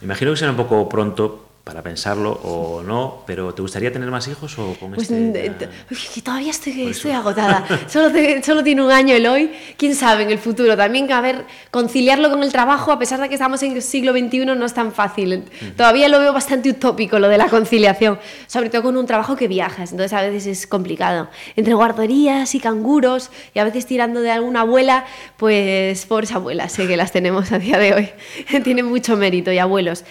Imagino 0.01 0.31
que 0.31 0.37
será 0.37 0.51
un 0.51 0.57
poco 0.57 0.89
pronto 0.89 1.42
para 1.63 1.81
pensarlo 1.81 2.31
o 2.43 2.83
no, 2.83 3.23
pero 3.25 3.53
¿te 3.53 3.61
gustaría 3.61 3.89
tener 3.89 4.11
más 4.11 4.27
hijos 4.27 4.59
o 4.59 4.73
con 4.77 4.91
Pues 4.91 5.09
este? 5.09 5.49
mm, 5.49 5.59
ya- 5.61 5.65
eh, 5.65 6.21
todavía 6.21 6.51
estoy, 6.51 6.89
estoy 6.89 7.11
agotada. 7.11 7.65
Solo, 7.87 8.11
te- 8.11 8.43
solo 8.43 8.65
tiene 8.65 8.83
un 8.83 8.91
año 8.91 9.15
el 9.15 9.25
hoy. 9.25 9.49
Quién 9.77 9.95
sabe 9.95 10.23
en 10.23 10.31
el 10.31 10.39
futuro. 10.39 10.75
También, 10.75 11.09
a 11.13 11.21
ver, 11.21 11.45
conciliarlo 11.71 12.29
con 12.29 12.43
el 12.43 12.51
trabajo, 12.51 12.91
a 12.91 12.99
pesar 12.99 13.21
de 13.21 13.29
que 13.29 13.35
estamos 13.35 13.63
en 13.63 13.71
el 13.71 13.81
siglo 13.81 14.11
XXI, 14.11 14.45
no 14.45 14.65
es 14.65 14.73
tan 14.73 14.91
fácil. 14.91 15.45
Todavía 15.77 16.09
lo 16.09 16.19
veo 16.19 16.33
bastante 16.33 16.69
utópico 16.69 17.17
lo 17.17 17.29
de 17.29 17.37
la 17.37 17.47
conciliación, 17.47 18.19
sobre 18.45 18.69
todo 18.69 18.83
con 18.83 18.97
un 18.97 19.05
trabajo 19.05 19.37
que 19.37 19.47
viajas. 19.47 19.91
Entonces, 19.93 20.11
a 20.11 20.21
veces 20.21 20.45
es 20.47 20.67
complicado. 20.67 21.29
Entre 21.55 21.73
guarderías 21.73 22.55
y 22.55 22.59
canguros, 22.59 23.31
y 23.53 23.59
a 23.59 23.63
veces 23.63 23.85
tirando 23.85 24.19
de 24.19 24.31
alguna 24.31 24.61
abuela, 24.61 25.05
pues 25.37 26.05
pobres 26.07 26.33
abuelas, 26.33 26.73
sé 26.73 26.87
que 26.87 26.97
las 26.97 27.13
tenemos 27.13 27.53
a 27.53 27.59
día 27.59 27.77
de 27.77 27.93
hoy. 27.93 28.09
Tienen 28.63 28.85
mucho 28.85 29.15
mérito 29.15 29.49
y 29.49 29.59
abuelos. 29.59 30.03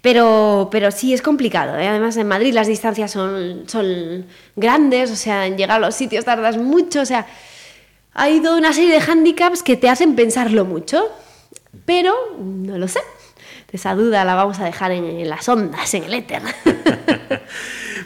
Pero, 0.00 0.68
pero 0.70 0.90
sí 0.90 1.12
es 1.12 1.22
complicado. 1.22 1.76
¿eh? 1.78 1.88
Además, 1.88 2.16
en 2.16 2.28
Madrid 2.28 2.52
las 2.54 2.66
distancias 2.68 3.10
son, 3.10 3.64
son 3.66 4.26
grandes, 4.56 5.10
o 5.10 5.16
sea, 5.16 5.46
en 5.46 5.56
llegar 5.56 5.76
a 5.76 5.80
los 5.80 5.94
sitios 5.94 6.24
tardas 6.24 6.56
mucho, 6.56 7.00
o 7.00 7.04
sea, 7.06 7.26
hay 8.14 8.40
toda 8.40 8.56
una 8.58 8.72
serie 8.72 8.92
de 8.92 9.00
hándicaps 9.00 9.62
que 9.62 9.76
te 9.76 9.88
hacen 9.88 10.14
pensarlo 10.14 10.64
mucho, 10.64 11.04
pero 11.84 12.14
no 12.38 12.78
lo 12.78 12.86
sé. 12.88 13.00
Esa 13.72 13.94
duda 13.94 14.24
la 14.24 14.34
vamos 14.34 14.58
a 14.60 14.64
dejar 14.64 14.92
en, 14.92 15.04
en 15.04 15.28
las 15.28 15.48
ondas, 15.48 15.92
en 15.94 16.04
el 16.04 16.14
éter. 16.14 16.42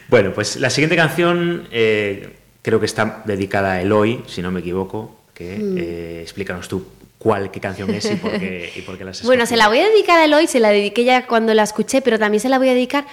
Bueno, 0.09 0.33
pues 0.35 0.57
la 0.57 0.69
siguiente 0.69 0.97
canción 0.97 1.69
eh, 1.71 2.37
creo 2.61 2.81
que 2.81 2.87
está 2.87 3.23
dedicada 3.25 3.73
a 3.73 3.81
Eloy, 3.83 4.23
si 4.27 4.43
no 4.43 4.51
me 4.51 4.61
equivoco, 4.61 5.17
que 5.33 5.57
Mm. 5.59 5.79
eh, 5.79 6.19
explícanos 6.23 6.69
tú 6.69 6.87
cuál, 7.23 7.53
qué 7.53 7.61
canción 7.61 7.89
es 7.91 8.05
y 8.11 8.17
por 8.17 8.33
qué, 8.33 8.73
y 8.75 8.83
por 8.83 8.99
qué 8.99 9.05
Bueno, 9.25 9.47
se 9.47 9.57
la 9.57 9.69
voy 9.69 9.79
a 9.79 9.89
dedicar 9.89 10.19
a 10.19 10.25
Eloy, 10.25 10.49
se 10.49 10.59
la 10.59 10.71
dediqué 10.71 11.05
ya 11.05 11.29
cuando 11.29 11.55
la 11.55 11.63
escuché, 11.63 12.03
pero 12.03 12.19
también 12.19 12.41
se 12.41 12.49
la 12.49 12.59
voy 12.59 12.69
a 12.69 12.75
dedicar 12.75 13.07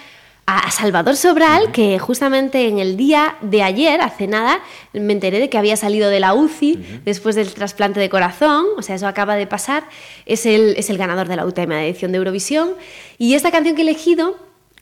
a 0.46 0.68
Salvador 0.72 1.14
Sobral, 1.14 1.70
que 1.70 2.00
justamente 2.00 2.66
en 2.66 2.80
el 2.80 2.96
día 2.96 3.36
de 3.40 3.62
ayer, 3.62 4.00
hace 4.00 4.26
nada, 4.26 4.58
me 4.92 5.12
enteré 5.12 5.38
de 5.38 5.48
que 5.48 5.58
había 5.58 5.76
salido 5.76 6.10
de 6.10 6.18
la 6.18 6.34
UCI 6.34 7.02
después 7.04 7.36
del 7.36 7.54
trasplante 7.54 8.00
de 8.00 8.08
corazón, 8.08 8.66
o 8.76 8.82
sea, 8.82 8.96
eso 8.96 9.06
acaba 9.06 9.36
de 9.36 9.46
pasar, 9.46 9.84
es 10.26 10.44
el, 10.44 10.74
es 10.76 10.90
el 10.90 10.98
ganador 10.98 11.28
de 11.28 11.36
la 11.36 11.44
última 11.44 11.84
edición 11.84 12.10
de 12.10 12.18
Eurovisión, 12.18 12.70
y 13.16 13.34
esta 13.34 13.52
canción 13.52 13.76
que 13.76 13.82
he 13.82 13.84
elegido 13.84 14.36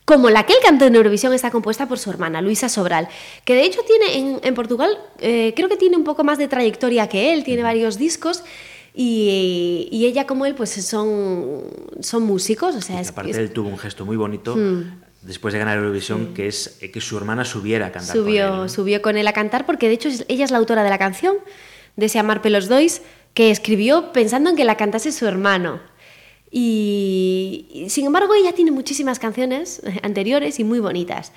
como 0.07 0.31
la 0.31 0.47
que 0.47 0.55
él 0.55 0.59
cantó 0.65 0.87
en 0.87 0.97
Eurovisión 0.97 1.35
está 1.35 1.51
compuesta 1.51 1.87
por 1.87 1.99
su 1.99 2.09
hermana, 2.09 2.41
Luisa 2.41 2.71
Sobral, 2.71 3.09
que 3.45 3.55
de 3.55 3.65
hecho 3.65 3.83
tiene 3.83 4.17
en, 4.17 4.41
en 4.43 4.55
Portugal, 4.55 4.99
eh, 5.21 5.53
creo 5.55 5.69
que 5.69 5.77
tiene 5.77 5.99
un 5.99 6.05
poco 6.05 6.25
más 6.25 6.39
de 6.39 6.49
trayectoria 6.49 7.11
que 7.11 7.35
él, 7.35 7.45
tiene 7.45 7.63
varios 7.63 7.99
discos. 7.99 8.43
Y, 9.01 9.89
y 9.93 10.07
ella 10.07 10.27
como 10.27 10.45
él 10.45 10.57
pues 10.57 10.71
son, 10.71 11.63
son 12.01 12.25
músicos, 12.25 12.75
o 12.75 12.81
sea, 12.81 13.01
es, 13.01 13.11
aparte 13.11 13.31
es- 13.31 13.37
él 13.37 13.53
tuvo 13.53 13.69
un 13.69 13.79
gesto 13.79 14.05
muy 14.05 14.17
bonito 14.17 14.57
Mm. 14.57 15.03
después 15.23 15.53
de 15.53 15.61
ganar 15.61 15.79
Eurovisión, 15.79 16.35
que 16.35 16.49
es 16.49 16.79
eh, 16.81 16.91
que 16.91 17.01
su 17.01 17.17
hermana 17.17 17.45
subiera 17.45 17.87
a 17.87 17.93
cantar 17.93 18.17
subió, 18.17 18.47
con 18.49 18.55
él. 18.55 18.61
¿no? 18.63 18.69
subió 18.69 19.01
con 19.01 19.17
él 19.17 19.29
a 19.29 19.33
cantar 19.33 19.67
porque 19.67 19.87
de 19.87 19.95
hecho 19.95 20.09
ella 20.27 20.45
es 20.45 20.51
la 20.51 20.59
autora 20.59 20.83
de 20.83 20.91
la 20.91 20.99
canción, 20.99 21.37
de 21.95 22.07
ese 22.07 22.19
Amar 22.19 22.43
Pelos 22.43 22.69
Dois, 22.69 23.03
que 23.35 23.53
escribió 23.53 24.13
pensando 24.13 24.51
en 24.51 24.57
que 24.57 24.65
la 24.65 24.77
cantase 24.77 25.13
su 25.13 25.27
hermano. 25.29 25.79
Y, 26.51 27.67
y, 27.73 27.91
sin 27.91 28.07
embargo 28.07 28.35
ella 28.35 28.53
tiene 28.53 28.73
muchísimas 28.73 29.21
canciones 29.21 29.81
anteriores 30.03 30.59
y 30.59 30.65
muy 30.65 30.81
bonitas. 30.81 31.31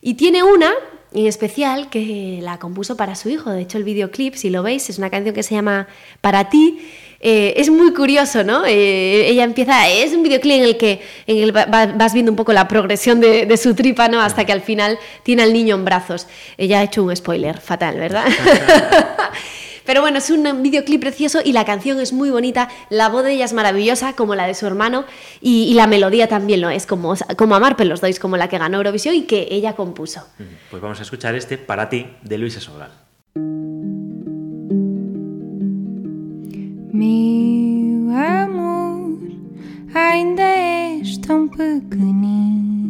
Y 0.00 0.14
tiene 0.14 0.42
una 0.42 0.70
en 1.12 1.26
especial 1.26 1.88
que 1.88 2.40
la 2.42 2.58
compuso 2.58 2.96
para 2.96 3.14
su 3.14 3.28
hijo. 3.30 3.50
De 3.50 3.62
hecho 3.62 3.78
el 3.78 3.84
videoclip, 3.84 4.34
si 4.34 4.50
lo 4.50 4.62
veis, 4.62 4.90
es 4.90 4.98
una 4.98 5.08
canción 5.10 5.34
que 5.34 5.42
se 5.42 5.54
llama 5.54 5.88
Para 6.20 6.48
ti. 6.50 6.78
Eh, 7.20 7.54
es 7.56 7.70
muy 7.70 7.94
curioso, 7.94 8.44
¿no? 8.44 8.64
Eh, 8.66 9.26
ella 9.30 9.44
empieza, 9.44 9.88
es 9.88 10.12
un 10.12 10.22
videoclip 10.22 10.56
en 10.56 10.62
el 10.64 10.76
que 10.76 11.00
en 11.26 11.38
el 11.38 11.56
va- 11.56 11.64
va- 11.64 11.86
vas 11.86 12.12
viendo 12.12 12.30
un 12.30 12.36
poco 12.36 12.52
la 12.52 12.68
progresión 12.68 13.20
de, 13.20 13.46
de 13.46 13.56
su 13.56 13.74
tripa, 13.74 14.08
¿no? 14.08 14.20
Hasta 14.20 14.44
que 14.44 14.52
al 14.52 14.60
final 14.60 14.98
tiene 15.22 15.42
al 15.42 15.52
niño 15.54 15.74
en 15.76 15.84
brazos. 15.86 16.26
Ella 16.58 16.80
ha 16.80 16.82
hecho 16.82 17.02
un 17.02 17.16
spoiler 17.16 17.58
fatal, 17.58 17.98
¿verdad? 17.98 18.26
Pero 19.86 20.00
bueno, 20.00 20.18
es 20.18 20.30
un 20.30 20.62
videoclip 20.62 21.00
precioso 21.00 21.40
y 21.44 21.52
la 21.52 21.64
canción 21.64 22.00
es 22.00 22.12
muy 22.12 22.30
bonita, 22.30 22.68
la 22.90 23.08
voz 23.08 23.24
de 23.24 23.32
ella 23.32 23.44
es 23.44 23.52
maravillosa, 23.52 24.14
como 24.14 24.34
la 24.34 24.46
de 24.46 24.54
su 24.54 24.66
hermano, 24.66 25.04
y, 25.40 25.64
y 25.64 25.74
la 25.74 25.86
melodía 25.86 26.28
también 26.28 26.60
lo 26.60 26.68
es, 26.70 26.86
como, 26.86 27.14
como 27.36 27.54
Amar 27.54 27.76
Pelos 27.76 28.00
Dois, 28.00 28.18
como 28.18 28.36
la 28.36 28.48
que 28.48 28.58
ganó 28.58 28.78
Eurovisión 28.78 29.14
y 29.14 29.22
que 29.22 29.48
ella 29.50 29.74
compuso. 29.74 30.26
Pues 30.70 30.82
vamos 30.82 30.98
a 30.98 31.02
escuchar 31.02 31.34
este 31.34 31.56
Para 31.56 31.88
ti 31.88 32.06
de 32.22 32.38
Luisa 32.38 32.60
Sobral. 32.60 32.90
Meu 36.92 38.10
amor, 38.16 39.18
ainda 39.94 40.42
és 40.42 41.18
tão 41.18 41.46
pequenino, 41.46 42.85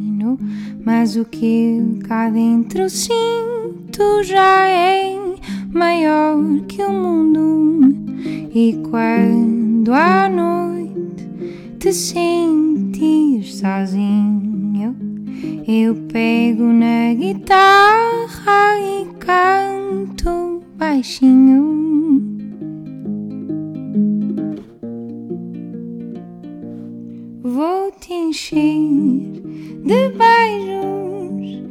mas 0.84 1.16
o 1.16 1.24
que 1.24 2.00
cá 2.08 2.28
dentro 2.28 2.88
sinto 2.90 4.22
já 4.24 4.68
é 4.68 5.16
maior 5.72 6.36
que 6.66 6.82
o 6.82 6.90
mundo. 6.90 7.94
E 8.54 8.80
quando 8.90 9.92
à 9.92 10.28
noite 10.28 11.28
te 11.78 11.92
sentires 11.92 13.56
sozinho, 13.56 14.96
eu 15.68 15.94
pego 16.12 16.64
na 16.64 17.12
guitarra 17.14 18.80
e 18.80 19.06
canto 19.18 20.62
baixinho. 20.78 21.76
Vou 27.42 27.92
te 27.92 28.12
encher 28.12 29.45
de 29.86 30.08
beijos 30.08 31.62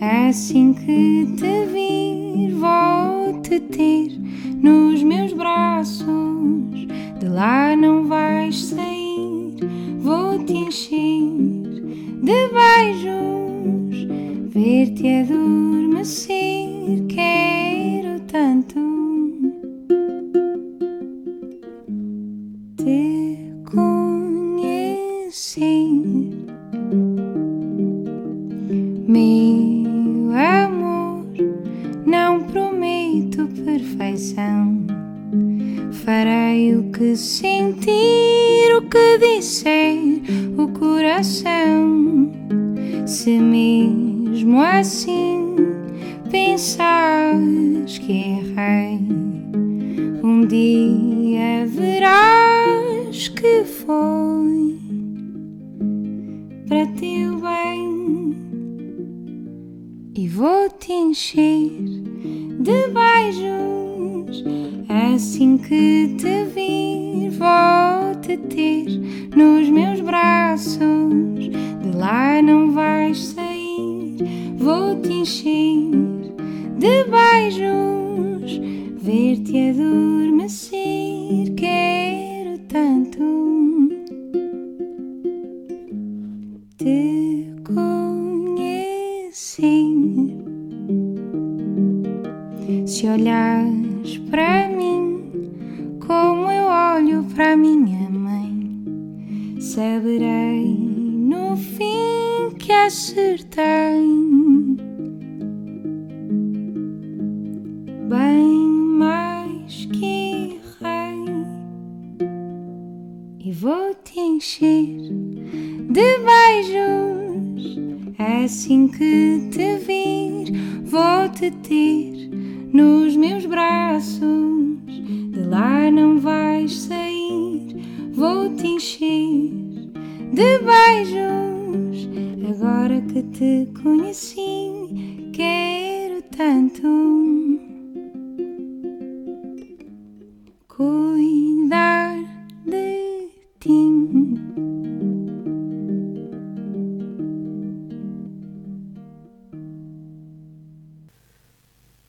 assim 0.00 0.72
que 0.74 1.26
te 1.36 1.66
vir. 1.72 2.54
Vou 2.54 3.40
te 3.42 3.58
ter 3.58 4.16
nos 4.62 5.02
meus 5.02 5.32
braços, 5.32 6.06
de 7.18 7.28
lá 7.28 7.74
não 7.76 8.06
vais 8.06 8.66
sair. 8.66 9.56
Vou 9.98 10.38
te 10.44 10.52
encher 10.54 11.32
de 12.22 12.48
beijos, 12.54 14.06
ver-te 14.50 15.08
adormecer. 15.08 17.04
Quero 17.08 18.20
tanto 18.20 18.78
te 22.76 23.48
conhecer. 23.70 24.64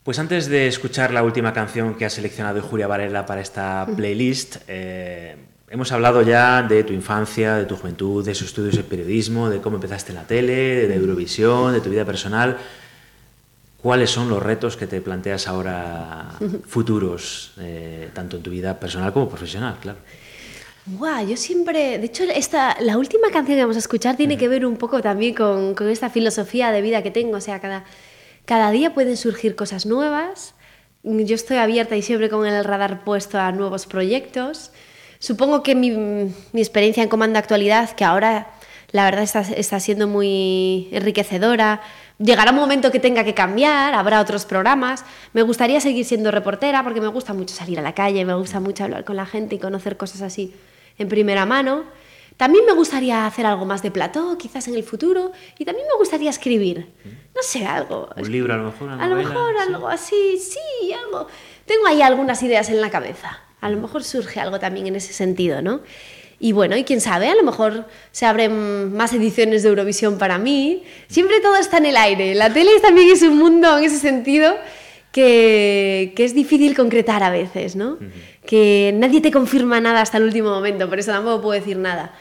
Pues 0.05 0.19
antes 0.19 0.47
de 0.49 0.67
escuchar 0.67 1.11
la 1.11 1.23
última 1.23 1.51
canción 1.51 1.95
que 1.95 2.05
ha 2.05 2.11
seleccionado 2.11 2.61
Julia 2.61 2.85
Varela 2.85 3.25
para 3.25 3.41
esta 3.41 3.87
playlist, 3.95 4.57
eh, 4.67 5.35
hemos 5.67 5.91
hablado 5.91 6.21
ya 6.21 6.61
de 6.61 6.83
tu 6.83 6.93
infancia, 6.93 7.55
de 7.55 7.65
tu 7.65 7.75
juventud, 7.75 8.23
de 8.23 8.35
sus 8.35 8.49
estudios 8.49 8.75
de 8.75 8.83
periodismo, 8.83 9.49
de 9.49 9.61
cómo 9.61 9.77
empezaste 9.77 10.11
en 10.11 10.17
la 10.17 10.27
tele, 10.27 10.87
de 10.87 10.93
Eurovisión, 10.93 11.73
de 11.73 11.81
tu 11.81 11.89
vida 11.89 12.05
personal. 12.05 12.55
¿Cuáles 13.81 14.11
son 14.11 14.29
los 14.29 14.43
retos 14.43 14.77
que 14.77 14.85
te 14.85 15.01
planteas 15.01 15.47
ahora 15.47 16.29
futuros, 16.67 17.53
eh, 17.59 18.11
tanto 18.13 18.37
en 18.37 18.43
tu 18.43 18.51
vida 18.51 18.79
personal 18.79 19.11
como 19.11 19.27
profesional, 19.27 19.77
claro? 19.81 19.97
Guau, 20.85 21.27
yo 21.27 21.35
siempre, 21.35 21.97
de 21.97 22.05
hecho, 22.05 22.25
esta, 22.25 22.77
la 22.79 22.99
última 22.99 23.31
canción 23.31 23.57
que 23.57 23.63
vamos 23.63 23.75
a 23.75 23.79
escuchar 23.79 24.15
tiene 24.15 24.37
que 24.37 24.47
ver 24.49 24.67
un 24.67 24.77
poco 24.77 25.01
también 25.01 25.33
con, 25.33 25.73
con 25.73 25.89
esta 25.89 26.11
filosofía 26.11 26.69
de 26.69 26.83
vida 26.83 27.01
que 27.01 27.09
tengo, 27.09 27.37
o 27.37 27.41
sea, 27.41 27.59
cada, 27.59 27.85
cada 28.45 28.71
día 28.71 28.93
pueden 28.93 29.17
surgir 29.17 29.55
cosas 29.55 29.85
nuevas, 29.85 30.55
yo 31.03 31.35
estoy 31.35 31.57
abierta 31.57 31.95
y 31.95 32.01
siempre 32.01 32.29
con 32.29 32.47
el 32.47 32.63
radar 32.63 33.03
puesto 33.03 33.39
a 33.39 33.51
nuevos 33.51 33.85
proyectos. 33.85 34.71
Supongo 35.19 35.61
que 35.61 35.75
mi, 35.75 36.33
experiencia 36.53 37.03
en 37.03 37.09
Comando 37.09 37.37
Actualidad, 37.37 37.91
que 37.91 38.03
ahora 38.03 38.47
la 38.91 39.05
verdad 39.05 39.23
está, 39.23 39.41
está 39.41 39.79
siendo 39.79 40.07
muy 40.07 40.87
enriquecedora, 40.91 41.81
llegará 42.17 42.51
un 42.51 42.57
momento 42.57 42.91
que 42.91 42.99
tenga 42.99 43.23
que 43.23 43.33
cambiar, 43.33 43.93
habrá 43.93 44.19
otros 44.19 44.45
programas. 44.45 45.05
Me 45.33 45.41
gustaría 45.41 45.79
seguir 45.79 46.05
siendo 46.05 46.31
reportera 46.31 46.83
porque 46.83 47.01
me 47.01 47.07
gusta 47.07 47.33
mucho 47.33 47.53
salir 47.53 47.77
a 47.79 47.81
la 47.81 47.93
calle, 47.93 48.25
me 48.25 48.33
gusta 48.33 48.59
mucho 48.59 48.83
hablar 48.83 49.03
con 49.03 49.15
la 49.15 49.25
gente 49.25 49.55
y 49.55 49.59
conocer 49.59 49.97
cosas 49.97 50.21
así 50.21 50.55
en 50.97 51.07
primera 51.07 51.45
mano. 51.45 51.83
También 52.37 52.65
me 52.65 52.73
gustaría 52.73 53.25
hacer 53.25 53.45
algo 53.45 53.65
más 53.65 53.81
de 53.81 53.91
plató, 53.91 54.37
quizás 54.37 54.67
en 54.67 54.75
el 54.75 54.83
futuro, 54.83 55.31
y 55.57 55.63
también 55.63 55.87
me 55.87 55.97
gustaría 55.97 56.29
escribir. 56.29 56.89
No 57.33 57.41
sé, 57.41 57.65
algo. 57.65 58.09
Un 58.15 58.31
libro 58.31 58.53
a 58.53 58.57
lo 58.57 58.65
mejor, 58.65 58.89
una 58.89 59.03
A 59.03 59.07
lo 59.07 59.15
mejor 59.15 59.53
sí. 59.55 59.73
algo 59.73 59.87
así, 59.87 60.37
sí, 60.37 60.93
algo. 60.93 61.27
Tengo 61.65 61.87
ahí 61.87 62.01
algunas 62.01 62.43
ideas 62.43 62.69
en 62.69 62.81
la 62.81 62.89
cabeza. 62.89 63.39
A 63.61 63.69
lo 63.69 63.77
mejor 63.77 64.03
surge 64.03 64.39
algo 64.39 64.59
también 64.59 64.87
en 64.87 64.97
ese 64.97 65.13
sentido, 65.13 65.61
¿no? 65.61 65.81
Y 66.37 66.51
bueno, 66.51 66.75
y 66.75 66.83
quién 66.83 66.99
sabe, 66.99 67.29
a 67.29 67.35
lo 67.35 67.43
mejor 67.43 67.85
se 68.11 68.25
abren 68.25 68.93
más 68.93 69.13
ediciones 69.13 69.63
de 69.63 69.69
Eurovisión 69.69 70.17
para 70.17 70.37
mí. 70.37 70.83
Siempre 71.07 71.39
todo 71.39 71.55
está 71.55 71.77
en 71.77 71.85
el 71.85 71.95
aire. 71.95 72.35
La 72.35 72.51
tele 72.51 72.71
también 72.81 73.09
es 73.09 73.21
un 73.21 73.37
mundo 73.37 73.77
en 73.77 73.85
ese 73.85 73.99
sentido 73.99 74.55
que, 75.15 76.11
que 76.13 76.25
es 76.25 76.35
difícil 76.35 76.75
concretar 76.75 77.23
a 77.23 77.29
veces, 77.29 77.77
¿no? 77.77 77.97
Que 78.45 78.93
nadie 78.93 79.21
te 79.21 79.31
confirma 79.31 79.79
nada 79.79 80.01
hasta 80.01 80.17
el 80.17 80.25
último 80.25 80.49
momento, 80.49 80.89
por 80.89 80.99
eso 80.99 81.13
tampoco 81.13 81.41
puedo 81.41 81.57
decir 81.57 81.77
nada. 81.77 82.13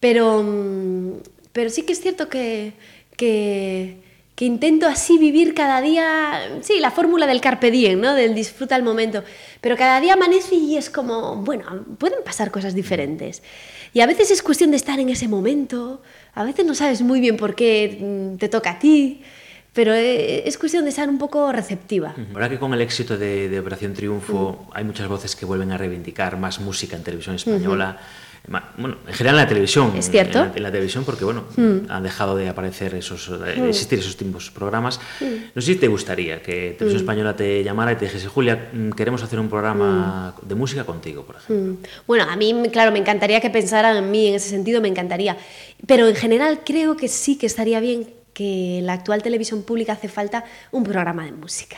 Pero, 0.00 0.42
mm, 0.42 1.12
pero 1.52 1.70
sí 1.70 1.82
que 1.82 1.92
es 1.92 2.00
cierto 2.00 2.28
que, 2.28 2.72
que, 3.16 3.98
que 4.34 4.46
intento 4.46 4.88
así 4.88 5.16
vivir 5.16 5.54
cada 5.54 5.80
día, 5.80 6.58
sí, 6.62 6.80
la 6.80 6.90
fórmula 6.90 7.28
del 7.28 7.40
carpe 7.40 7.70
diem, 7.70 8.00
¿no? 8.00 8.14
Del 8.14 8.34
disfruta 8.34 8.74
el 8.74 8.82
momento. 8.82 9.22
Pero 9.60 9.76
cada 9.76 10.00
día 10.00 10.14
amanece 10.14 10.56
y 10.56 10.76
es 10.76 10.90
como, 10.90 11.36
bueno, 11.36 11.84
pueden 11.98 12.24
pasar 12.24 12.50
cosas 12.50 12.74
diferentes. 12.74 13.44
Y 13.92 14.00
a 14.00 14.06
veces 14.06 14.32
es 14.32 14.42
cuestión 14.42 14.72
de 14.72 14.76
estar 14.76 14.98
en 14.98 15.08
ese 15.08 15.28
momento, 15.28 16.02
a 16.34 16.42
veces 16.42 16.66
no 16.66 16.74
sabes 16.74 17.00
muy 17.00 17.20
bien 17.20 17.36
por 17.36 17.54
qué 17.54 17.96
mm, 18.00 18.38
te 18.38 18.48
toca 18.48 18.72
a 18.72 18.78
ti, 18.80 19.22
pero 19.74 19.92
eh, 19.92 20.46
es 20.48 20.56
cuestión 20.56 20.84
de 20.84 20.90
estar 20.90 21.08
un 21.08 21.18
poco 21.18 21.52
receptiva. 21.52 22.14
¿Verdad 22.32 22.48
que 22.50 22.58
con 22.58 22.72
el 22.72 22.80
éxito 22.80 23.18
de, 23.18 23.48
de 23.48 23.58
Operación 23.60 23.92
Triunfo 23.92 24.68
hay 24.72 24.84
muchas 24.84 25.08
voces 25.08 25.34
que 25.36 25.44
vuelven 25.44 25.72
a 25.72 25.76
reivindicar 25.78 26.38
más 26.38 26.60
música 26.60 26.96
en 26.96 27.02
televisión 27.02 27.34
española? 27.36 27.98
Ma- 28.46 28.72
Bueno, 28.76 28.98
en 29.08 29.14
general 29.14 29.36
en 29.38 29.42
la 29.44 29.48
televisión. 29.48 29.92
Es 29.96 30.10
cierto. 30.10 30.38
En 30.38 30.48
la, 30.50 30.56
en 30.56 30.62
la 30.64 30.70
televisión 30.70 31.02
porque, 31.04 31.24
bueno, 31.24 31.44
han 31.88 32.02
dejado 32.02 32.36
de 32.36 32.46
aparecer 32.48 32.94
esos, 32.94 33.30
de 33.40 33.56
Mm. 33.56 33.68
existir 33.68 33.98
esos 33.98 34.16
tipos 34.18 34.46
de 34.46 34.52
programas. 34.52 35.00
No 35.54 35.62
sé 35.62 35.72
si 35.72 35.76
te 35.76 35.88
gustaría 35.88 36.42
que 36.42 36.74
Televisión. 36.78 36.96
Española 36.96 37.34
te 37.34 37.64
llamara 37.64 37.92
y 37.92 37.96
te 37.96 38.04
dijese, 38.04 38.28
Julia, 38.28 38.68
mm, 38.72 38.90
queremos 38.90 39.22
hacer 39.22 39.40
un 39.40 39.48
programa 39.48 40.34
de 40.42 40.54
música 40.54 40.84
contigo, 40.84 41.22
por 41.24 41.36
ejemplo. 41.36 41.88
Bueno, 42.06 42.24
a 42.30 42.36
mí, 42.36 42.54
claro, 42.70 42.92
me 42.92 42.98
encantaría 42.98 43.40
que 43.40 43.48
pensaran 43.48 43.96
en 43.96 44.10
mí 44.10 44.28
en 44.28 44.34
ese 44.34 44.50
sentido, 44.50 44.82
me 44.82 44.88
encantaría. 44.88 45.38
Pero 45.86 46.06
en 46.06 46.14
general 46.14 46.60
creo 46.66 46.96
que 46.98 47.08
sí 47.08 47.36
que 47.38 47.46
estaría 47.46 47.80
bien 47.80 48.06
que 48.34 48.80
la 48.82 48.92
actual 48.92 49.22
televisión 49.22 49.62
pública 49.62 49.94
hace 49.94 50.08
falta 50.08 50.44
un 50.72 50.84
programa 50.84 51.24
de 51.24 51.32
música. 51.32 51.76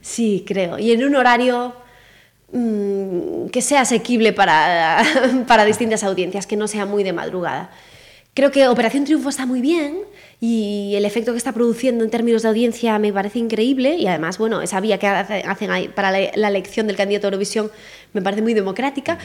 Sí, 0.00 0.44
creo. 0.46 0.78
Y 0.78 0.92
en 0.92 1.04
un 1.04 1.16
horario 1.16 1.74
mm, 2.52 3.46
que 3.48 3.62
sea 3.62 3.82
asequible 3.82 4.32
para, 4.32 5.02
para 5.46 5.64
distintas 5.64 6.02
audiencias, 6.04 6.46
que 6.46 6.56
no 6.56 6.68
sea 6.68 6.86
muy 6.86 7.02
de 7.02 7.12
madrugada. 7.12 7.70
Creo 8.34 8.50
que 8.52 8.68
Operación 8.68 9.04
Triunfo 9.04 9.28
está 9.28 9.44
muy 9.44 9.60
bien 9.60 9.98
y 10.40 10.94
el 10.94 11.04
efecto 11.04 11.32
que 11.32 11.38
está 11.38 11.52
produciendo 11.52 12.04
en 12.04 12.10
términos 12.10 12.42
de 12.42 12.48
audiencia 12.48 12.98
me 13.00 13.12
parece 13.12 13.40
increíble 13.40 13.96
y 13.96 14.06
además, 14.06 14.38
bueno, 14.38 14.62
esa 14.62 14.80
vía 14.80 14.98
que 14.98 15.08
hace- 15.08 15.42
hacen 15.44 15.70
ahí 15.72 15.88
para 15.88 16.12
la 16.12 16.48
elección 16.48 16.86
del 16.86 16.96
candidato 16.96 17.26
a 17.26 17.28
Eurovisión 17.28 17.70
me 18.12 18.22
parece 18.22 18.40
muy 18.40 18.54
democrática, 18.54 19.18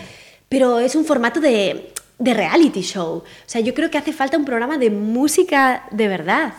pero 0.49 0.79
es 0.79 0.95
un 0.95 1.05
formato 1.05 1.39
de, 1.39 1.91
de 2.17 2.33
reality 2.33 2.81
show. 2.81 3.17
O 3.17 3.23
sea, 3.45 3.61
yo 3.61 3.73
creo 3.73 3.91
que 3.91 3.97
hace 3.97 4.13
falta 4.13 4.37
un 4.37 4.45
programa 4.45 4.77
de 4.77 4.89
música 4.89 5.85
de 5.91 6.07
verdad 6.07 6.53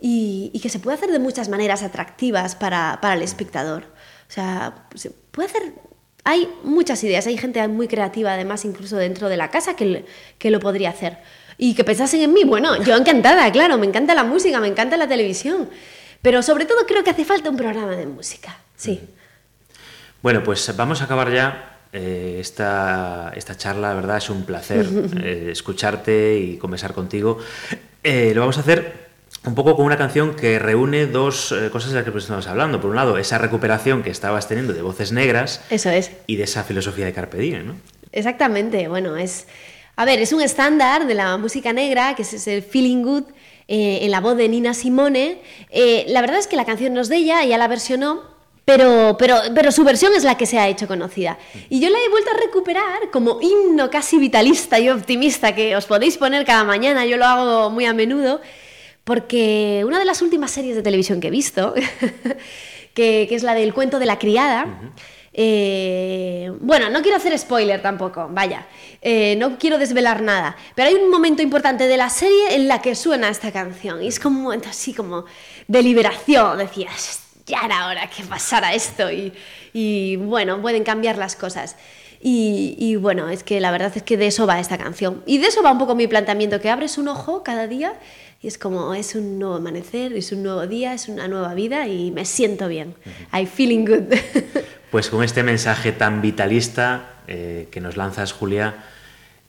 y, 0.00 0.50
y 0.52 0.60
que 0.60 0.68
se 0.68 0.78
puede 0.78 0.96
hacer 0.96 1.10
de 1.10 1.18
muchas 1.18 1.48
maneras 1.48 1.82
atractivas 1.82 2.54
para, 2.54 2.98
para 3.00 3.14
el 3.14 3.22
espectador. 3.22 3.84
O 4.28 4.32
sea, 4.32 4.86
se 4.94 5.10
puede 5.10 5.48
hacer... 5.48 5.74
Hay 6.24 6.48
muchas 6.62 7.02
ideas, 7.04 7.26
hay 7.26 7.38
gente 7.38 7.66
muy 7.68 7.88
creativa 7.88 8.34
además 8.34 8.64
incluso 8.64 8.96
dentro 8.96 9.28
de 9.28 9.38
la 9.38 9.50
casa 9.50 9.76
que, 9.76 10.04
que 10.38 10.50
lo 10.50 10.60
podría 10.60 10.90
hacer. 10.90 11.18
Y 11.56 11.74
que 11.74 11.84
pensasen 11.84 12.20
en 12.20 12.32
mí, 12.32 12.44
bueno, 12.44 12.82
yo 12.82 12.96
encantada, 12.96 13.50
claro, 13.50 13.78
me 13.78 13.86
encanta 13.86 14.14
la 14.14 14.24
música, 14.24 14.60
me 14.60 14.68
encanta 14.68 14.96
la 14.96 15.08
televisión, 15.08 15.68
pero 16.22 16.42
sobre 16.42 16.66
todo 16.66 16.86
creo 16.86 17.02
que 17.02 17.10
hace 17.10 17.24
falta 17.24 17.50
un 17.50 17.56
programa 17.56 17.96
de 17.96 18.06
música, 18.06 18.58
sí. 18.76 19.00
Bueno, 20.22 20.42
pues 20.44 20.76
vamos 20.76 21.00
a 21.00 21.04
acabar 21.04 21.32
ya 21.32 21.77
eh, 21.92 22.36
esta, 22.38 23.32
esta 23.34 23.56
charla, 23.56 23.88
la 23.88 23.94
verdad 23.94 24.18
es 24.18 24.28
un 24.28 24.44
placer 24.44 24.86
eh, 25.22 25.48
escucharte 25.50 26.38
y 26.38 26.56
conversar 26.56 26.92
contigo. 26.92 27.38
Eh, 28.04 28.32
lo 28.34 28.42
vamos 28.42 28.58
a 28.58 28.60
hacer 28.60 29.08
un 29.44 29.54
poco 29.54 29.76
con 29.76 29.86
una 29.86 29.96
canción 29.96 30.34
que 30.34 30.58
reúne 30.58 31.06
dos 31.06 31.54
cosas 31.72 31.90
de 31.90 31.96
las 31.96 32.04
que 32.04 32.10
pues 32.12 32.24
estamos 32.24 32.46
hablando. 32.46 32.80
Por 32.80 32.90
un 32.90 32.96
lado, 32.96 33.16
esa 33.18 33.38
recuperación 33.38 34.02
que 34.02 34.10
estabas 34.10 34.48
teniendo 34.48 34.72
de 34.72 34.82
voces 34.82 35.12
negras 35.12 35.62
Eso 35.70 35.90
es. 35.90 36.10
y 36.26 36.36
de 36.36 36.44
esa 36.44 36.64
filosofía 36.64 37.06
de 37.06 37.12
Carpe 37.12 37.38
Diem, 37.38 37.66
¿no? 37.66 37.74
Exactamente, 38.12 38.88
bueno, 38.88 39.16
es... 39.16 39.46
A 39.96 40.04
ver, 40.04 40.20
es 40.20 40.32
un 40.32 40.40
estándar 40.42 41.06
de 41.06 41.14
la 41.14 41.36
música 41.38 41.72
negra, 41.72 42.14
que 42.14 42.22
es 42.22 42.32
ese 42.32 42.62
Feeling 42.62 43.02
Good, 43.02 43.24
en 43.66 44.10
la 44.12 44.20
voz 44.20 44.36
de 44.36 44.48
Nina 44.48 44.72
Simone. 44.72 45.40
La 46.06 46.20
verdad 46.20 46.38
es 46.38 46.46
que 46.46 46.54
la 46.54 46.64
canción 46.64 46.94
no 46.94 47.00
es 47.00 47.08
de 47.08 47.16
ella, 47.16 47.42
ella 47.42 47.58
la 47.58 47.66
versionó, 47.66 48.22
pero, 48.68 49.16
pero, 49.18 49.36
pero 49.54 49.72
su 49.72 49.82
versión 49.82 50.12
es 50.14 50.24
la 50.24 50.36
que 50.36 50.44
se 50.44 50.58
ha 50.58 50.68
hecho 50.68 50.86
conocida. 50.86 51.38
Y 51.70 51.80
yo 51.80 51.88
la 51.88 51.96
he 51.96 52.10
vuelto 52.10 52.30
a 52.32 52.38
recuperar 52.38 53.10
como 53.10 53.38
himno 53.40 53.88
casi 53.88 54.18
vitalista 54.18 54.78
y 54.78 54.90
optimista 54.90 55.54
que 55.54 55.74
os 55.74 55.86
podéis 55.86 56.18
poner 56.18 56.44
cada 56.44 56.64
mañana, 56.64 57.06
yo 57.06 57.16
lo 57.16 57.24
hago 57.24 57.70
muy 57.70 57.86
a 57.86 57.94
menudo, 57.94 58.42
porque 59.04 59.84
una 59.86 59.98
de 59.98 60.04
las 60.04 60.20
últimas 60.20 60.50
series 60.50 60.76
de 60.76 60.82
televisión 60.82 61.18
que 61.18 61.28
he 61.28 61.30
visto, 61.30 61.72
que, 62.94 63.24
que 63.26 63.34
es 63.34 63.42
la 63.42 63.54
del 63.54 63.72
cuento 63.72 63.98
de 63.98 64.04
la 64.04 64.18
criada, 64.18 64.66
eh, 65.32 66.52
bueno, 66.60 66.90
no 66.90 67.00
quiero 67.00 67.16
hacer 67.16 67.38
spoiler 67.38 67.80
tampoco, 67.80 68.28
vaya, 68.30 68.66
eh, 69.00 69.34
no 69.36 69.56
quiero 69.56 69.78
desvelar 69.78 70.20
nada, 70.20 70.56
pero 70.74 70.88
hay 70.88 70.94
un 70.94 71.10
momento 71.10 71.40
importante 71.40 71.88
de 71.88 71.96
la 71.96 72.10
serie 72.10 72.54
en 72.54 72.68
la 72.68 72.82
que 72.82 72.94
suena 72.94 73.30
esta 73.30 73.50
canción 73.50 74.02
y 74.02 74.08
es 74.08 74.20
como 74.20 74.36
un 74.36 74.44
momento 74.44 74.68
así 74.68 74.92
como 74.92 75.24
de 75.66 75.82
liberación, 75.82 76.58
decías, 76.58 77.27
ya 77.48 77.62
era 77.64 77.88
hora 77.88 78.08
que 78.08 78.22
pasara 78.22 78.74
esto 78.74 79.10
y, 79.10 79.32
y, 79.72 80.16
bueno, 80.16 80.62
pueden 80.62 80.84
cambiar 80.84 81.18
las 81.18 81.34
cosas. 81.34 81.76
Y, 82.20 82.76
y 82.78 82.96
bueno, 82.96 83.28
es 83.28 83.42
que 83.42 83.60
la 83.60 83.70
verdad 83.70 83.92
es 83.94 84.02
que 84.02 84.16
de 84.16 84.26
eso 84.26 84.46
va 84.46 84.60
esta 84.60 84.78
canción. 84.78 85.22
Y 85.26 85.38
de 85.38 85.46
eso 85.46 85.62
va 85.62 85.72
un 85.72 85.78
poco 85.78 85.94
mi 85.94 86.06
planteamiento, 86.06 86.60
que 86.60 86.70
abres 86.70 86.98
un 86.98 87.08
ojo 87.08 87.42
cada 87.42 87.66
día 87.66 87.94
y 88.40 88.46
es 88.46 88.56
como, 88.56 88.94
es 88.94 89.16
un 89.16 89.38
nuevo 89.38 89.56
amanecer, 89.56 90.12
es 90.12 90.30
un 90.30 90.44
nuevo 90.44 90.66
día, 90.66 90.94
es 90.94 91.08
una 91.08 91.26
nueva 91.26 91.54
vida 91.54 91.88
y 91.88 92.12
me 92.12 92.24
siento 92.24 92.68
bien. 92.68 92.94
I 93.32 93.46
feeling 93.46 93.84
good. 93.84 94.14
Pues 94.90 95.10
con 95.10 95.22
este 95.22 95.42
mensaje 95.42 95.92
tan 95.92 96.22
vitalista 96.22 97.16
eh, 97.26 97.68
que 97.70 97.78
nos 97.78 97.98
lanzas, 97.98 98.32
Julia, 98.32 98.86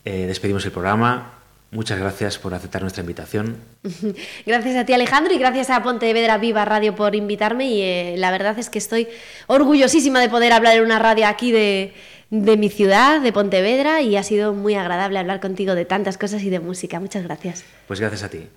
eh, 0.03 0.25
despedimos 0.27 0.65
el 0.65 0.73
programa. 0.73 1.38
Muchas 1.71 1.99
gracias 1.99 2.39
por 2.39 2.53
aceptar 2.53 2.81
nuestra 2.81 3.01
invitación. 3.01 3.57
Gracias 4.45 4.75
a 4.75 4.85
ti 4.85 4.93
Alejandro 4.93 5.33
y 5.33 5.37
gracias 5.37 5.69
a 5.69 5.83
Pontevedra 5.83 6.39
Viva 6.39 6.65
Radio 6.65 6.95
por 6.95 7.13
invitarme 7.13 7.69
y 7.69 7.81
eh, 7.83 8.15
la 8.17 8.31
verdad 8.31 8.57
es 8.57 8.71
que 8.71 8.79
estoy 8.79 9.07
orgullosísima 9.45 10.19
de 10.19 10.29
poder 10.29 10.51
hablar 10.51 10.77
en 10.77 10.83
una 10.83 10.97
radio 10.97 11.27
aquí 11.27 11.51
de, 11.51 11.93
de 12.31 12.57
mi 12.57 12.69
ciudad, 12.69 13.21
de 13.21 13.31
Pontevedra 13.31 14.01
y 14.01 14.17
ha 14.17 14.23
sido 14.23 14.53
muy 14.53 14.73
agradable 14.73 15.19
hablar 15.19 15.39
contigo 15.39 15.75
de 15.75 15.85
tantas 15.85 16.17
cosas 16.17 16.41
y 16.41 16.49
de 16.49 16.59
música. 16.59 16.99
Muchas 16.99 17.23
gracias. 17.23 17.63
Pues 17.87 17.99
gracias 17.99 18.23
a 18.23 18.29
ti. 18.29 18.47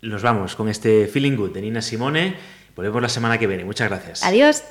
Nos 0.00 0.22
vamos 0.22 0.56
con 0.56 0.70
este 0.70 1.06
Feeling 1.08 1.36
Good 1.36 1.52
de 1.52 1.60
Nina 1.60 1.82
Simone. 1.82 2.34
Volvemos 2.74 3.02
la 3.02 3.10
semana 3.10 3.36
que 3.36 3.46
viene. 3.46 3.66
Muchas 3.66 3.90
gracias. 3.90 4.24
Adiós. 4.24 4.64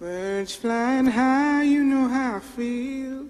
Birds 0.00 0.56
flying 0.56 1.06
high, 1.06 1.64
you 1.64 1.84
know 1.84 2.08
how 2.08 2.38
I 2.38 2.40
feel. 2.40 3.29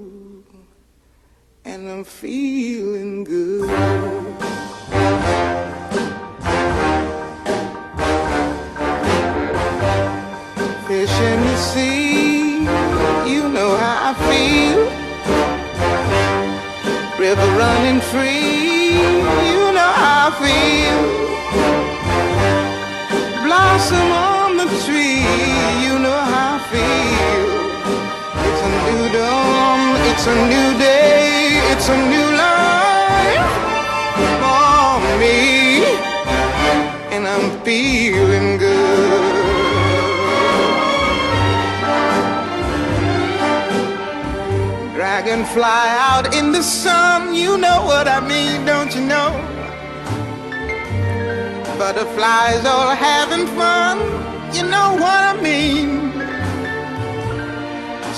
And 1.63 1.89
I'm 1.89 2.03
feeling 2.03 3.23
good. 3.23 3.69
Fish 10.87 11.19
in 11.19 11.41
the 11.41 11.57
sea, 11.57 12.59
you 13.31 13.49
know 13.49 13.75
how 13.77 14.09
I 14.09 14.13
feel. 14.27 14.81
River 17.19 17.49
running 17.57 18.01
free, 18.01 18.97
you 19.53 19.71
know 19.77 19.91
how 20.01 20.29
I 20.29 20.33
feel. 20.41 21.01
Blossom 23.45 24.11
on 24.11 24.57
the 24.57 24.67
tree, 24.85 25.21
you 25.85 25.99
know 25.99 26.21
how 26.31 26.55
I 26.55 26.61
feel. 26.71 27.49
It's 28.47 28.61
a 28.61 28.71
new 28.87 29.03
dawn, 29.17 29.81
it's 30.09 30.25
a 30.27 30.35
new 30.49 30.79
day. 30.79 31.00
It's 31.83 31.89
a 31.89 31.97
new 31.97 32.29
life 32.37 33.53
for 34.37 35.01
me, 35.17 35.83
and 37.09 37.27
I'm 37.27 37.49
feeling 37.65 38.59
good. 38.59 39.33
Dragonfly 44.93 45.63
out 45.63 46.35
in 46.35 46.51
the 46.51 46.61
sun, 46.61 47.33
you 47.33 47.57
know 47.57 47.83
what 47.83 48.07
I 48.07 48.19
mean, 48.19 48.63
don't 48.63 48.93
you 48.93 49.01
know? 49.01 49.31
Butterflies 51.79 52.63
all 52.63 52.93
having 52.93 53.47
fun, 53.57 53.97
you 54.53 54.69
know 54.69 54.93
what 55.01 55.19
I 55.31 55.41
mean. 55.41 56.10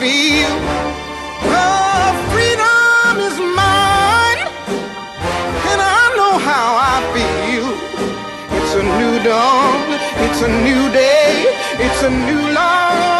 feel. 0.00 0.56
Oh, 1.52 2.08
freedom 2.32 3.20
is 3.28 3.36
mine, 3.60 4.40
and 5.70 5.80
I 5.98 6.02
know 6.16 6.34
how 6.50 6.68
I 6.92 6.96
feel. 7.12 7.68
It's 8.56 8.72
a 8.80 8.84
new 8.98 9.22
dawn, 9.22 9.76
it's 10.24 10.40
a 10.40 10.50
new 10.66 10.82
day, 10.90 11.44
it's 11.84 12.02
a 12.02 12.10
new 12.10 12.42
life 12.54 13.19